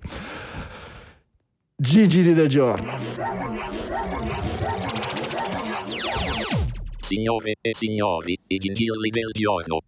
Gigi 1.75 2.33
del 2.33 2.47
giorno. 2.47 2.97
Signore 6.99 7.55
e 7.61 7.73
signori, 7.73 8.37
i 8.47 8.57
gingilli 8.57 9.09
del 9.09 9.29
giorno. 9.31 9.79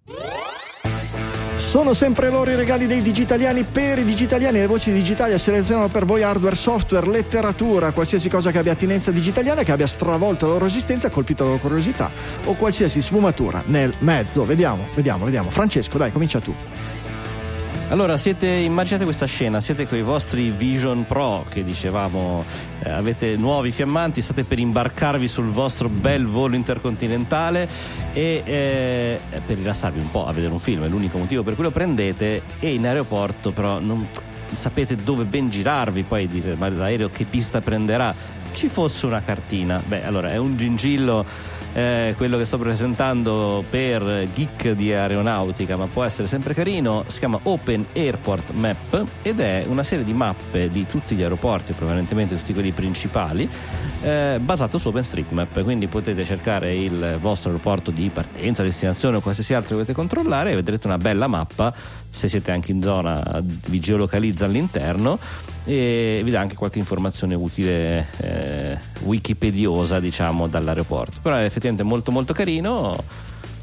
Sono 1.56 1.94
sempre 1.94 2.30
loro 2.30 2.50
i 2.50 2.56
regali 2.56 2.88
dei 2.88 3.02
digitaliani 3.02 3.64
per 3.64 4.00
i 4.00 4.04
digitaliani. 4.04 4.60
Le 4.60 4.66
voci 4.66 4.92
digitali 4.92 5.38
selezionano 5.38 5.88
per 5.90 6.06
voi 6.06 6.24
hardware, 6.24 6.56
software, 6.56 7.06
letteratura, 7.08 7.92
qualsiasi 7.92 8.30
cosa 8.30 8.50
che 8.50 8.58
abbia 8.58 8.72
attinenza 8.72 9.12
digitaliana, 9.12 9.64
che 9.64 9.72
abbia 9.72 9.86
stravolto 9.86 10.48
la 10.48 10.54
loro 10.54 10.66
esistenza, 10.66 11.10
colpito 11.10 11.44
la 11.44 11.50
loro 11.50 11.62
curiosità 11.62 12.10
o 12.46 12.56
qualsiasi 12.56 13.02
sfumatura 13.02 13.62
nel 13.68 13.94
mezzo. 14.00 14.46
Vediamo, 14.46 14.88
vediamo, 14.96 15.26
vediamo. 15.26 15.50
Francesco, 15.52 15.98
dai, 15.98 16.12
comincia 16.12 16.40
tu. 16.40 16.56
Allora, 17.90 18.18
siete, 18.18 18.48
immaginate 18.48 19.04
questa 19.04 19.26
scena, 19.26 19.60
siete 19.60 19.88
con 19.88 19.98
i 19.98 20.04
vostri 20.04 20.52
Vision 20.52 21.06
Pro 21.08 21.44
che 21.50 21.64
dicevamo 21.64 22.46
eh, 22.84 22.92
avete 22.92 23.36
nuovi 23.36 23.72
fiammanti, 23.72 24.22
state 24.22 24.44
per 24.44 24.60
imbarcarvi 24.60 25.28
sul 25.28 25.48
vostro 25.48 25.90
bel 25.90 26.28
volo 26.28 26.56
intercontinentale 26.56 27.68
e 28.14 28.44
eh, 28.46 29.20
per 29.44 29.58
rilassarvi 29.58 30.00
un 30.00 30.12
po' 30.12 30.28
a 30.28 30.34
vedere 30.34 30.54
un 30.54 30.60
film, 30.60 30.84
è 30.84 30.88
l'unico 30.88 31.18
motivo 31.18 31.42
per 31.42 31.56
cui 31.56 31.64
lo 31.64 31.72
prendete 31.72 32.44
e 32.60 32.74
in 32.76 32.86
aeroporto 32.86 33.50
però 33.52 33.80
non 33.80 34.08
sapete 34.52 34.96
dove 34.96 35.24
ben 35.24 35.50
girarvi, 35.50 36.04
poi 36.04 36.28
dite 36.28 36.54
ma 36.54 36.70
l'aereo 36.70 37.10
che 37.10 37.26
pista 37.26 37.60
prenderà? 37.60 38.14
Ci 38.52 38.68
fosse 38.68 39.08
una 39.08 39.24
cartina, 39.24 39.82
beh 39.84 40.06
allora 40.06 40.30
è 40.30 40.38
un 40.38 40.56
gingillo 40.58 41.26
eh, 41.74 42.14
quello 42.18 42.38
che 42.38 42.46
sto 42.46 42.58
presentando 42.58 43.64
per 43.70 44.28
geek 44.34 44.72
di 44.72 44.94
aeronautica, 44.94 45.78
ma 45.78 45.88
può 45.88 46.04
essere 46.04 46.28
sempre 46.28 46.54
carino, 46.54 47.04
si 47.08 47.20
chiama 47.20 47.40
Open 47.44 47.86
Airport 47.94 48.52
Map 48.52 49.06
ed 49.22 49.40
è 49.40 49.66
una 49.68 49.84
serie 49.84 50.04
di 50.04 50.14
mappe 50.14 50.70
di 50.70 50.86
tutti 50.86 51.16
gli 51.16 51.22
aeroporti, 51.22 51.74
prevalentemente 51.74 52.36
tutti 52.36 52.54
quelli 52.54 52.72
principali, 52.72 53.50
eh, 54.02 54.40
basato 54.42 54.78
su 54.78 54.88
OpenStreetMap, 54.88 55.64
quindi 55.64 55.88
potete 55.88 56.24
cercare 56.26 56.76
il 56.76 57.18
vostro 57.20 57.50
aeroporto 57.50 57.92
di 57.92 58.10
partenza, 58.10 58.64
destinazione 58.64 59.18
o 59.18 59.22
qualsiasi 59.22 59.54
altro 59.54 59.70
che 59.70 59.76
volete 59.76 59.94
controllare 59.94 60.52
e 60.52 60.56
vedrete 60.56 60.88
una 60.88 60.98
bella 60.98 61.28
mappa, 61.28 61.74
se 62.10 62.28
siete 62.28 62.52
anche 62.52 62.72
in 62.72 62.82
zona 62.82 63.42
vi 63.68 63.80
geolocalizza 63.80 64.46
all'interno 64.46 65.20
e 65.66 66.22
vi 66.24 66.32
dà 66.32 66.40
anche 66.40 66.56
qualche 66.56 66.80
informazione 66.80 67.36
utile 67.36 68.08
eh, 68.18 68.78
wikipediosa 69.02 70.00
diciamo 70.00 70.48
dall'aeroporto. 70.48 71.20
Però 71.22 71.36
è 71.36 71.50
effettivamente 71.60 71.84
molto 71.84 72.12
molto 72.12 72.34
carino 72.34 72.96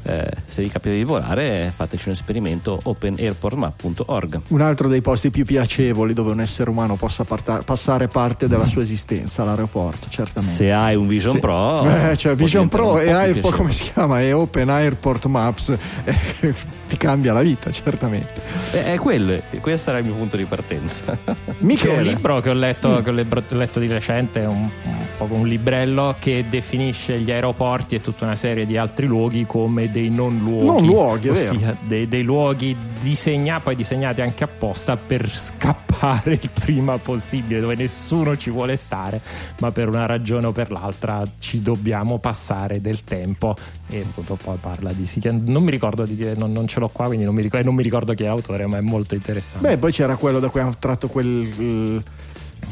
eh, 0.07 0.29
se 0.45 0.61
vi 0.61 0.69
capita 0.69 0.95
di 0.95 1.03
volare 1.03 1.71
fateci 1.75 2.07
un 2.07 2.13
esperimento 2.13 2.79
openairportmap.org 2.81 4.41
un 4.47 4.61
altro 4.61 4.87
dei 4.87 5.01
posti 5.01 5.29
più 5.29 5.43
piacevoli 5.43 6.13
dove 6.13 6.31
un 6.31 6.39
essere 6.39 6.69
umano 6.69 6.95
possa 6.95 7.25
parta- 7.25 7.61
passare 7.63 8.07
parte 8.07 8.47
della 8.47 8.65
sua 8.65 8.83
esistenza 8.83 9.43
l'aeroporto 9.43 10.07
certamente 10.09 10.55
se 10.55 10.71
hai 10.71 10.95
un 10.95 11.07
Vision 11.07 11.33
sì. 11.33 11.39
Pro 11.39 11.89
eh, 11.89 12.15
cioè 12.15 12.35
Vision 12.35 12.69
Pro 12.69 12.99
e 12.99 13.11
Airport 13.11 13.55
come 13.55 13.73
si 13.73 13.91
chiama 13.91 14.21
è 14.21 14.33
Open 14.33 14.69
Airport 14.69 15.25
Maps 15.25 15.73
ti 16.87 16.95
cambia 16.95 17.33
la 17.33 17.41
vita 17.41 17.69
certamente 17.71 18.41
è, 18.71 18.93
è 18.93 18.97
quello 18.97 19.41
questo 19.59 19.89
era 19.89 19.99
il 19.99 20.05
mio 20.05 20.15
punto 20.15 20.37
di 20.37 20.45
partenza 20.45 21.17
Michele. 21.59 21.93
c'è 21.95 21.99
un 21.99 22.03
libro 22.07 22.39
che 22.39 22.49
ho 22.49 22.53
letto, 22.53 22.89
mm. 22.89 23.03
che 23.03 23.09
ho 23.09 23.57
letto 23.57 23.79
di 23.79 23.87
recente 23.87 24.39
un, 24.39 24.69
un 24.83 25.05
po' 25.17 25.27
un 25.31 25.47
librello 25.47 26.15
che 26.17 26.45
definisce 26.49 27.19
gli 27.19 27.31
aeroporti 27.31 27.95
e 27.95 28.01
tutta 28.01 28.25
una 28.25 28.35
serie 28.35 28.65
di 28.65 28.77
altri 28.77 29.05
luoghi 29.05 29.45
come 29.45 29.91
dei 29.97 30.09
non 30.09 30.37
luoghi. 30.37 30.65
Non 30.65 30.85
luoghi, 30.85 31.29
ossia 31.29 31.75
dei, 31.81 32.07
dei, 32.07 32.21
luoghi 32.21 32.77
disegnati, 33.01 33.63
poi 33.63 33.75
disegnati 33.75 34.21
anche 34.21 34.43
apposta 34.43 34.95
per 34.95 35.27
scappare 35.27 36.33
il 36.33 36.49
prima 36.53 36.97
possibile, 36.99 37.59
dove 37.59 37.75
nessuno 37.75 38.37
ci 38.37 38.51
vuole 38.51 38.75
stare, 38.75 39.19
ma 39.59 39.71
per 39.71 39.87
una 39.87 40.05
ragione 40.05 40.45
o 40.45 40.51
per 40.51 40.71
l'altra 40.71 41.23
ci 41.39 41.61
dobbiamo 41.61 42.19
passare 42.19 42.79
del 42.79 43.03
tempo. 43.03 43.55
E 43.89 44.01
appunto 44.01 44.35
poi 44.35 44.57
parla 44.61 44.91
di. 44.91 45.09
Non 45.45 45.63
mi 45.63 45.71
ricordo 45.71 46.05
di 46.05 46.15
dire, 46.15 46.35
non, 46.35 46.51
non 46.51 46.67
ce 46.67 46.79
l'ho 46.79 46.89
qua, 46.89 47.07
quindi 47.07 47.25
non 47.25 47.33
mi, 47.33 47.41
ricordo, 47.41 47.65
non 47.65 47.75
mi 47.75 47.83
ricordo 47.83 48.13
chi 48.13 48.23
è 48.23 48.27
l'autore, 48.27 48.67
ma 48.67 48.77
è 48.77 48.81
molto 48.81 49.15
interessante. 49.15 49.67
Beh, 49.67 49.77
poi 49.77 49.91
c'era 49.91 50.15
quello 50.15 50.39
da 50.39 50.49
cui 50.49 50.59
hanno 50.59 50.75
tratto 50.77 51.07
quel 51.07 52.03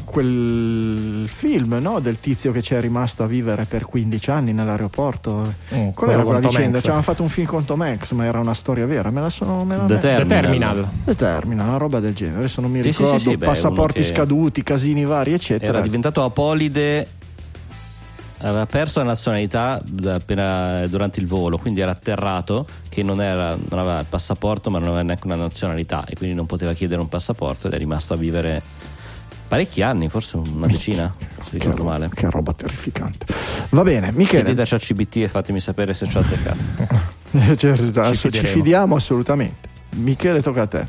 quel 0.04 1.28
film 1.28 1.78
no? 1.80 2.00
del 2.00 2.20
tizio 2.20 2.52
che 2.52 2.62
ci 2.62 2.74
è 2.74 2.80
rimasto 2.80 3.22
a 3.22 3.26
vivere 3.26 3.64
per 3.64 3.84
15 3.84 4.30
anni 4.30 4.52
nell'aeroporto. 4.52 5.54
Mm, 5.74 5.88
Qual 5.90 6.10
era 6.10 6.22
quella 6.22 6.38
vicenda? 6.38 6.78
Ci 6.78 6.84
avevano 6.84 7.02
fatto 7.02 7.22
un 7.22 7.28
film 7.28 7.46
con 7.46 7.64
Tom 7.64 7.80
Hanks, 7.82 8.12
ma 8.12 8.24
era 8.24 8.38
una 8.38 8.54
storia 8.54 8.86
vera. 8.86 9.10
Me 9.10 9.20
la 9.20 9.30
sono. 9.30 9.64
Me 9.64 9.76
la 9.76 9.84
The, 9.84 9.98
Terminal. 9.98 10.26
The 10.26 10.26
Terminal. 10.26 10.88
The 11.04 11.16
Terminal, 11.16 11.68
una 11.68 11.76
roba 11.76 12.00
del 12.00 12.14
genere. 12.14 12.38
Adesso 12.38 12.60
non 12.60 12.70
mi 12.70 12.82
sì, 12.82 12.88
ricordo. 12.88 13.18
Sì, 13.18 13.30
sì, 13.30 13.38
passaporti 13.38 14.04
scaduti, 14.04 14.62
casini 14.62 15.04
vari, 15.04 15.32
eccetera. 15.32 15.72
Era 15.72 15.80
diventato 15.80 16.22
apolide 16.22 17.08
aveva 18.38 18.66
perso 18.66 18.98
la 18.98 19.06
nazionalità 19.06 19.82
appena 20.06 20.86
durante 20.88 21.20
il 21.20 21.26
volo, 21.26 21.58
quindi 21.58 21.80
era 21.80 21.92
atterrato 21.92 22.66
che 22.88 23.02
non, 23.02 23.22
era, 23.22 23.56
non, 23.56 23.78
aveva 23.78 24.00
il 24.00 24.06
passaporto 24.08 24.68
ma 24.68 24.78
non 24.78 24.88
aveva 24.88 25.02
neanche 25.02 25.26
una 25.26 25.36
nazionalità 25.36 26.04
e 26.06 26.14
quindi 26.16 26.36
non 26.36 26.46
poteva 26.46 26.72
chiedere 26.74 27.00
un 27.00 27.08
passaporto 27.08 27.66
ed 27.66 27.72
è 27.72 27.78
rimasto 27.78 28.12
a 28.12 28.16
vivere 28.16 28.62
parecchi 29.46 29.82
anni, 29.82 30.08
forse 30.08 30.36
una 30.36 30.66
decina, 30.66 31.14
se 31.42 31.50
ricordo 31.52 31.84
male. 31.84 32.10
Che 32.12 32.28
roba 32.30 32.52
terrificante. 32.52 33.26
Va 33.70 33.82
bene, 33.82 34.12
Michele. 34.12 34.44
Chiedete 34.44 34.74
a 34.74 34.78
CBT 34.78 35.16
e 35.16 35.28
fatemi 35.28 35.60
sapere 35.60 35.94
se 35.94 36.08
ci 36.08 36.16
ho 36.16 36.20
azzeccato. 36.20 36.64
certo, 37.56 38.14
ci, 38.14 38.32
ci 38.32 38.46
fidiamo 38.46 38.96
assolutamente. 38.96 39.68
Michele, 39.96 40.42
tocca 40.42 40.62
a 40.62 40.66
te. 40.66 40.88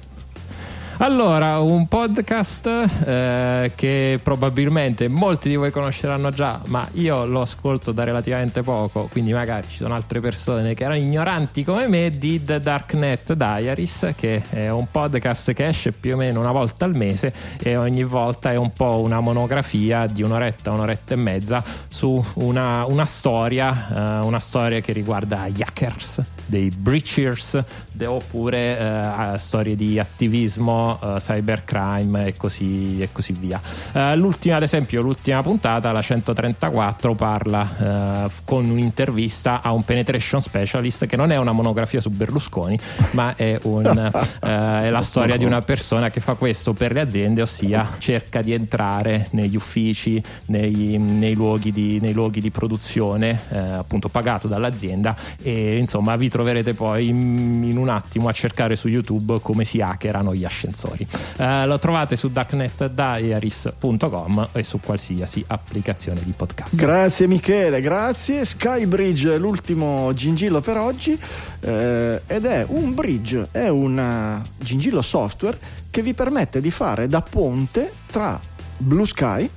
Allora, 0.99 1.59
un 1.59 1.87
podcast 1.87 2.65
eh, 3.05 3.71
che 3.75 4.19
probabilmente 4.23 5.07
molti 5.07 5.47
di 5.47 5.55
voi 5.55 5.69
conosceranno 5.69 6.31
già, 6.31 6.59
ma 6.65 6.87
io 6.93 7.23
lo 7.27 7.41
ascolto 7.41 7.91
da 7.91 8.03
relativamente 8.03 8.63
poco, 8.63 9.07
quindi 9.11 9.31
magari 9.31 9.67
ci 9.69 9.77
sono 9.77 9.93
altre 9.93 10.19
persone 10.21 10.73
che 10.73 10.85
erano 10.85 10.99
ignoranti 10.99 11.63
come 11.63 11.87
me, 11.87 12.17
di 12.17 12.43
The 12.43 12.59
Darknet 12.59 13.33
Diaries, 13.33 14.13
che 14.17 14.41
è 14.49 14.69
un 14.69 14.87
podcast 14.89 15.53
che 15.53 15.67
esce 15.67 15.91
più 15.91 16.15
o 16.15 16.17
meno 16.17 16.39
una 16.39 16.51
volta 16.51 16.85
al 16.85 16.95
mese 16.95 17.31
e 17.61 17.77
ogni 17.77 18.03
volta 18.03 18.51
è 18.51 18.55
un 18.55 18.73
po' 18.73 18.99
una 18.99 19.19
monografia 19.19 20.07
di 20.07 20.23
un'oretta, 20.23 20.71
un'oretta 20.71 21.13
e 21.13 21.17
mezza 21.17 21.63
su 21.87 22.25
una, 22.35 22.85
una 22.85 23.05
storia, 23.05 24.21
eh, 24.21 24.25
una 24.25 24.39
storia 24.39 24.81
che 24.81 24.93
riguarda 24.93 25.47
gli 25.47 25.61
hackers, 25.61 26.23
dei 26.47 26.69
breachers, 26.69 27.61
oppure 28.05 28.77
eh, 28.77 29.37
storie 29.37 29.75
di 29.75 29.99
attivismo 29.99 30.99
eh, 31.01 31.15
cybercrime 31.17 32.27
e 32.27 32.37
così, 32.37 33.01
e 33.01 33.09
così 33.11 33.33
via. 33.33 33.61
Eh, 33.93 34.15
l'ultima, 34.15 34.57
ad 34.57 34.63
esempio, 34.63 35.01
l'ultima 35.01 35.41
puntata, 35.43 35.91
la 35.91 36.01
134, 36.01 37.15
parla 37.15 38.25
eh, 38.25 38.29
con 38.43 38.69
un'intervista 38.69 39.61
a 39.61 39.71
un 39.71 39.83
penetration 39.83 40.41
specialist 40.41 41.05
che 41.05 41.15
non 41.15 41.31
è 41.31 41.37
una 41.37 41.51
monografia 41.51 41.99
su 41.99 42.09
Berlusconi, 42.09 42.79
ma 43.11 43.35
è, 43.35 43.59
un, 43.63 43.85
eh, 44.41 44.83
è 44.83 44.89
la 44.89 45.01
storia 45.01 45.37
di 45.37 45.45
una 45.45 45.61
persona 45.61 46.09
che 46.09 46.19
fa 46.19 46.33
questo 46.33 46.73
per 46.73 46.91
le 46.93 47.01
aziende, 47.01 47.41
ossia 47.41 47.95
cerca 47.97 48.41
di 48.41 48.53
entrare 48.53 49.27
negli 49.31 49.55
uffici, 49.55 50.21
nei, 50.45 50.97
nei, 50.97 51.33
luoghi, 51.33 51.71
di, 51.71 51.99
nei 51.99 52.13
luoghi, 52.13 52.41
di, 52.41 52.51
produzione, 52.51 53.41
eh, 53.49 53.57
appunto 53.57 54.09
pagato 54.09 54.47
dall'azienda 54.47 55.15
e 55.41 55.77
insomma 55.77 56.15
vi 56.15 56.29
troverete 56.37 56.75
poi 56.75 57.07
in, 57.07 57.63
in, 57.63 57.77
un 57.77 57.89
attimo 57.89 58.27
a 58.27 58.31
cercare 58.31 58.75
su 58.75 58.89
YouTube 58.89 59.39
come 59.41 59.63
si 59.63 59.81
hackerano 59.81 60.35
gli 60.35 60.45
ascensori. 60.45 61.07
Eh, 61.37 61.65
lo 61.65 61.79
trovate 61.79 62.15
su 62.15 62.31
darknetdiaries.com 62.31 64.49
e 64.51 64.61
su 64.61 64.79
qualsiasi 64.79 65.43
applicazione 65.47 66.21
di 66.23 66.33
podcast. 66.33 66.75
Grazie 66.75 67.25
Michele, 67.25 67.81
grazie. 67.81 68.45
Skybridge, 68.45 69.35
l'ultimo 69.39 70.13
gingillo 70.13 70.61
per 70.61 70.77
oggi 70.77 71.19
eh, 71.61 72.21
ed 72.27 72.45
è 72.45 72.63
un 72.67 72.93
bridge, 72.93 73.47
è 73.49 73.69
un 73.69 73.97
uh, 73.97 74.43
gingillo 74.63 75.01
software 75.01 75.57
che 75.89 76.03
vi 76.03 76.13
permette 76.13 76.61
di 76.61 76.69
fare 76.69 77.07
da 77.07 77.23
ponte 77.23 77.91
tra 78.11 78.39
Blue 78.77 79.07
Sky, 79.07 79.49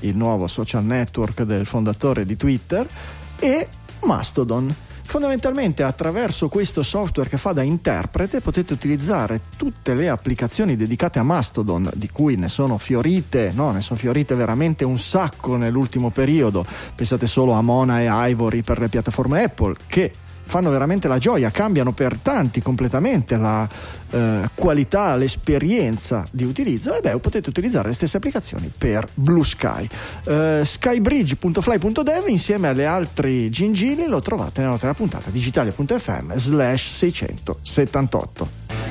il 0.00 0.14
nuovo 0.14 0.48
social 0.48 0.84
network 0.84 1.44
del 1.44 1.64
fondatore 1.64 2.26
di 2.26 2.36
Twitter, 2.36 2.86
e 3.38 3.68
Mastodon. 4.02 4.84
Fondamentalmente 5.06 5.84
attraverso 5.84 6.48
questo 6.48 6.82
software 6.82 7.30
che 7.30 7.36
fa 7.36 7.52
da 7.52 7.62
interprete 7.62 8.40
potete 8.40 8.72
utilizzare 8.72 9.42
tutte 9.56 9.94
le 9.94 10.08
applicazioni 10.08 10.76
dedicate 10.76 11.20
a 11.20 11.22
Mastodon, 11.22 11.90
di 11.94 12.10
cui 12.10 12.36
ne 12.36 12.48
sono 12.48 12.76
fiorite, 12.76 13.52
no, 13.54 13.70
ne 13.70 13.80
sono 13.80 13.98
fiorite 13.98 14.34
veramente 14.34 14.84
un 14.84 14.98
sacco 14.98 15.56
nell'ultimo 15.56 16.10
periodo. 16.10 16.66
Pensate 16.94 17.26
solo 17.26 17.52
a 17.52 17.62
Mona 17.62 18.00
e 18.00 18.30
Ivory 18.30 18.62
per 18.62 18.80
le 18.80 18.88
piattaforme 18.88 19.44
Apple, 19.44 19.76
che 19.86 20.12
fanno 20.46 20.70
veramente 20.70 21.08
la 21.08 21.18
gioia, 21.18 21.50
cambiano 21.50 21.92
per 21.92 22.16
tanti 22.22 22.62
completamente 22.62 23.36
la 23.36 23.68
eh, 24.10 24.48
qualità, 24.54 25.16
l'esperienza 25.16 26.26
di 26.30 26.44
utilizzo 26.44 26.96
e 26.96 27.00
beh, 27.00 27.18
potete 27.18 27.50
utilizzare 27.50 27.88
le 27.88 27.94
stesse 27.94 28.16
applicazioni 28.16 28.70
per 28.76 29.06
Blue 29.12 29.44
Sky. 29.44 29.88
Eh, 30.24 30.62
skybridge.fly.dev 30.64 32.28
insieme 32.28 32.68
alle 32.68 32.86
altri 32.86 33.50
gingilli 33.50 34.06
lo 34.06 34.20
trovate 34.20 34.60
nella 34.60 34.76
della 34.78 34.94
puntata 34.94 35.30
digitale.fm 35.30 36.36
slash 36.36 36.92
678. 36.92 38.85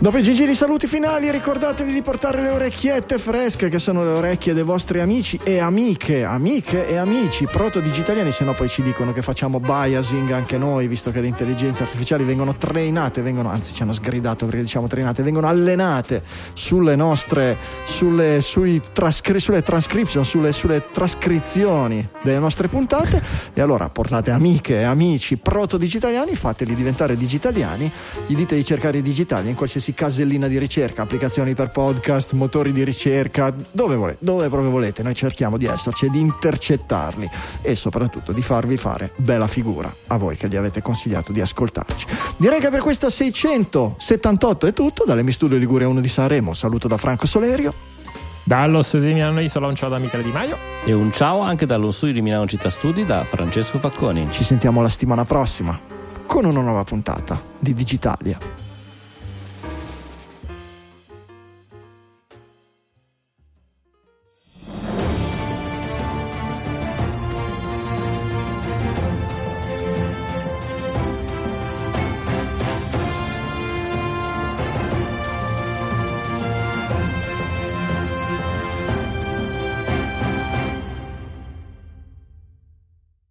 Dopo 0.00 0.16
i 0.16 0.22
gigili 0.22 0.54
saluti 0.54 0.86
finali 0.86 1.28
ricordatevi 1.28 1.92
di 1.92 2.02
portare 2.02 2.40
le 2.40 2.50
orecchiette 2.50 3.18
fresche 3.18 3.68
che 3.68 3.80
sono 3.80 4.04
le 4.04 4.10
orecchie 4.10 4.54
dei 4.54 4.62
vostri 4.62 5.00
amici 5.00 5.40
e 5.42 5.58
amiche, 5.58 6.22
amiche 6.22 6.86
e 6.86 6.96
amici. 6.96 7.46
Proto-digitaliani, 7.46 8.30
se 8.30 8.44
no 8.44 8.52
poi 8.52 8.68
ci 8.68 8.80
dicono 8.82 9.12
che 9.12 9.22
facciamo 9.22 9.58
biasing 9.58 10.30
anche 10.30 10.56
noi, 10.56 10.86
visto 10.86 11.10
che 11.10 11.20
le 11.20 11.26
intelligenze 11.26 11.82
artificiali 11.82 12.22
vengono 12.22 12.54
trainate, 12.54 13.22
vengono, 13.22 13.50
anzi 13.50 13.74
ci 13.74 13.82
hanno 13.82 13.92
sgridato 13.92 14.44
perché 14.44 14.60
diciamo 14.60 14.86
trainate, 14.86 15.24
vengono 15.24 15.48
allenate 15.48 16.22
sulle 16.52 16.94
nostre, 16.94 17.56
sulle, 17.84 18.40
sui 18.40 18.80
trascri, 18.92 19.40
sulle 19.40 19.64
transcription, 19.64 20.24
sulle, 20.24 20.52
sulle 20.52 20.84
trascrizioni 20.92 22.08
delle 22.22 22.38
nostre 22.38 22.68
puntate. 22.68 23.20
E 23.52 23.60
allora 23.60 23.88
portate 23.88 24.30
amiche 24.30 24.78
e 24.78 24.84
amici 24.84 25.38
proto-digitaliani, 25.38 26.36
fateli 26.36 26.76
diventare 26.76 27.16
digitaliani, 27.16 27.90
gli 28.28 28.36
dite 28.36 28.54
di 28.54 28.64
cercare 28.64 28.98
i 28.98 29.02
digitali 29.02 29.48
in 29.48 29.56
qualsiasi 29.56 29.86
qualsiasi 29.88 29.94
casellina 29.94 30.48
di 30.48 30.58
ricerca, 30.58 31.02
applicazioni 31.02 31.54
per 31.54 31.70
podcast, 31.70 32.32
motori 32.32 32.72
di 32.72 32.84
ricerca, 32.84 33.52
dove 33.70 33.96
volete, 33.96 34.18
dove 34.20 34.48
proprio 34.48 34.70
volete, 34.70 35.02
noi 35.02 35.14
cerchiamo 35.14 35.56
di 35.56 35.66
esserci 35.66 36.06
e 36.06 36.10
di 36.10 36.20
intercettarli 36.20 37.28
e 37.62 37.74
soprattutto 37.74 38.32
di 38.32 38.42
farvi 38.42 38.76
fare 38.76 39.12
bella 39.16 39.46
figura 39.46 39.92
a 40.08 40.16
voi 40.16 40.36
che 40.36 40.48
gli 40.48 40.56
avete 40.56 40.82
consigliato 40.82 41.32
di 41.32 41.40
ascoltarci. 41.40 42.06
Direi 42.36 42.60
che 42.60 42.68
per 42.68 42.80
questa 42.80 43.08
678 43.08 44.66
è 44.66 44.72
tutto, 44.72 45.04
dalle 45.04 45.22
Mi 45.22 45.32
Studio 45.32 45.56
Liguria 45.56 45.88
1 45.88 46.00
di 46.00 46.08
Sanremo, 46.08 46.52
saluto 46.52 46.88
da 46.88 46.96
Franco 46.96 47.26
Solerio. 47.26 47.86
Dallo 48.42 48.82
studio 48.82 49.08
di 49.08 49.12
Milano 49.12 49.40
Isola 49.42 49.66
un 49.66 49.74
ciao 49.74 49.90
da 49.90 49.98
Michele 49.98 50.22
Di 50.22 50.30
Maio. 50.30 50.56
E 50.86 50.94
un 50.94 51.12
ciao 51.12 51.40
anche 51.40 51.66
dallo 51.66 51.90
studio 51.90 52.14
di 52.14 52.22
Milano 52.22 52.46
Città 52.46 52.70
Studi 52.70 53.04
da 53.04 53.22
Francesco 53.24 53.78
Facconi. 53.78 54.28
Ci 54.30 54.42
sentiamo 54.42 54.80
la 54.80 54.88
settimana 54.88 55.26
prossima 55.26 55.78
con 56.24 56.46
una 56.46 56.62
nuova 56.62 56.82
puntata 56.82 57.38
di 57.58 57.74
Digitalia. 57.74 58.67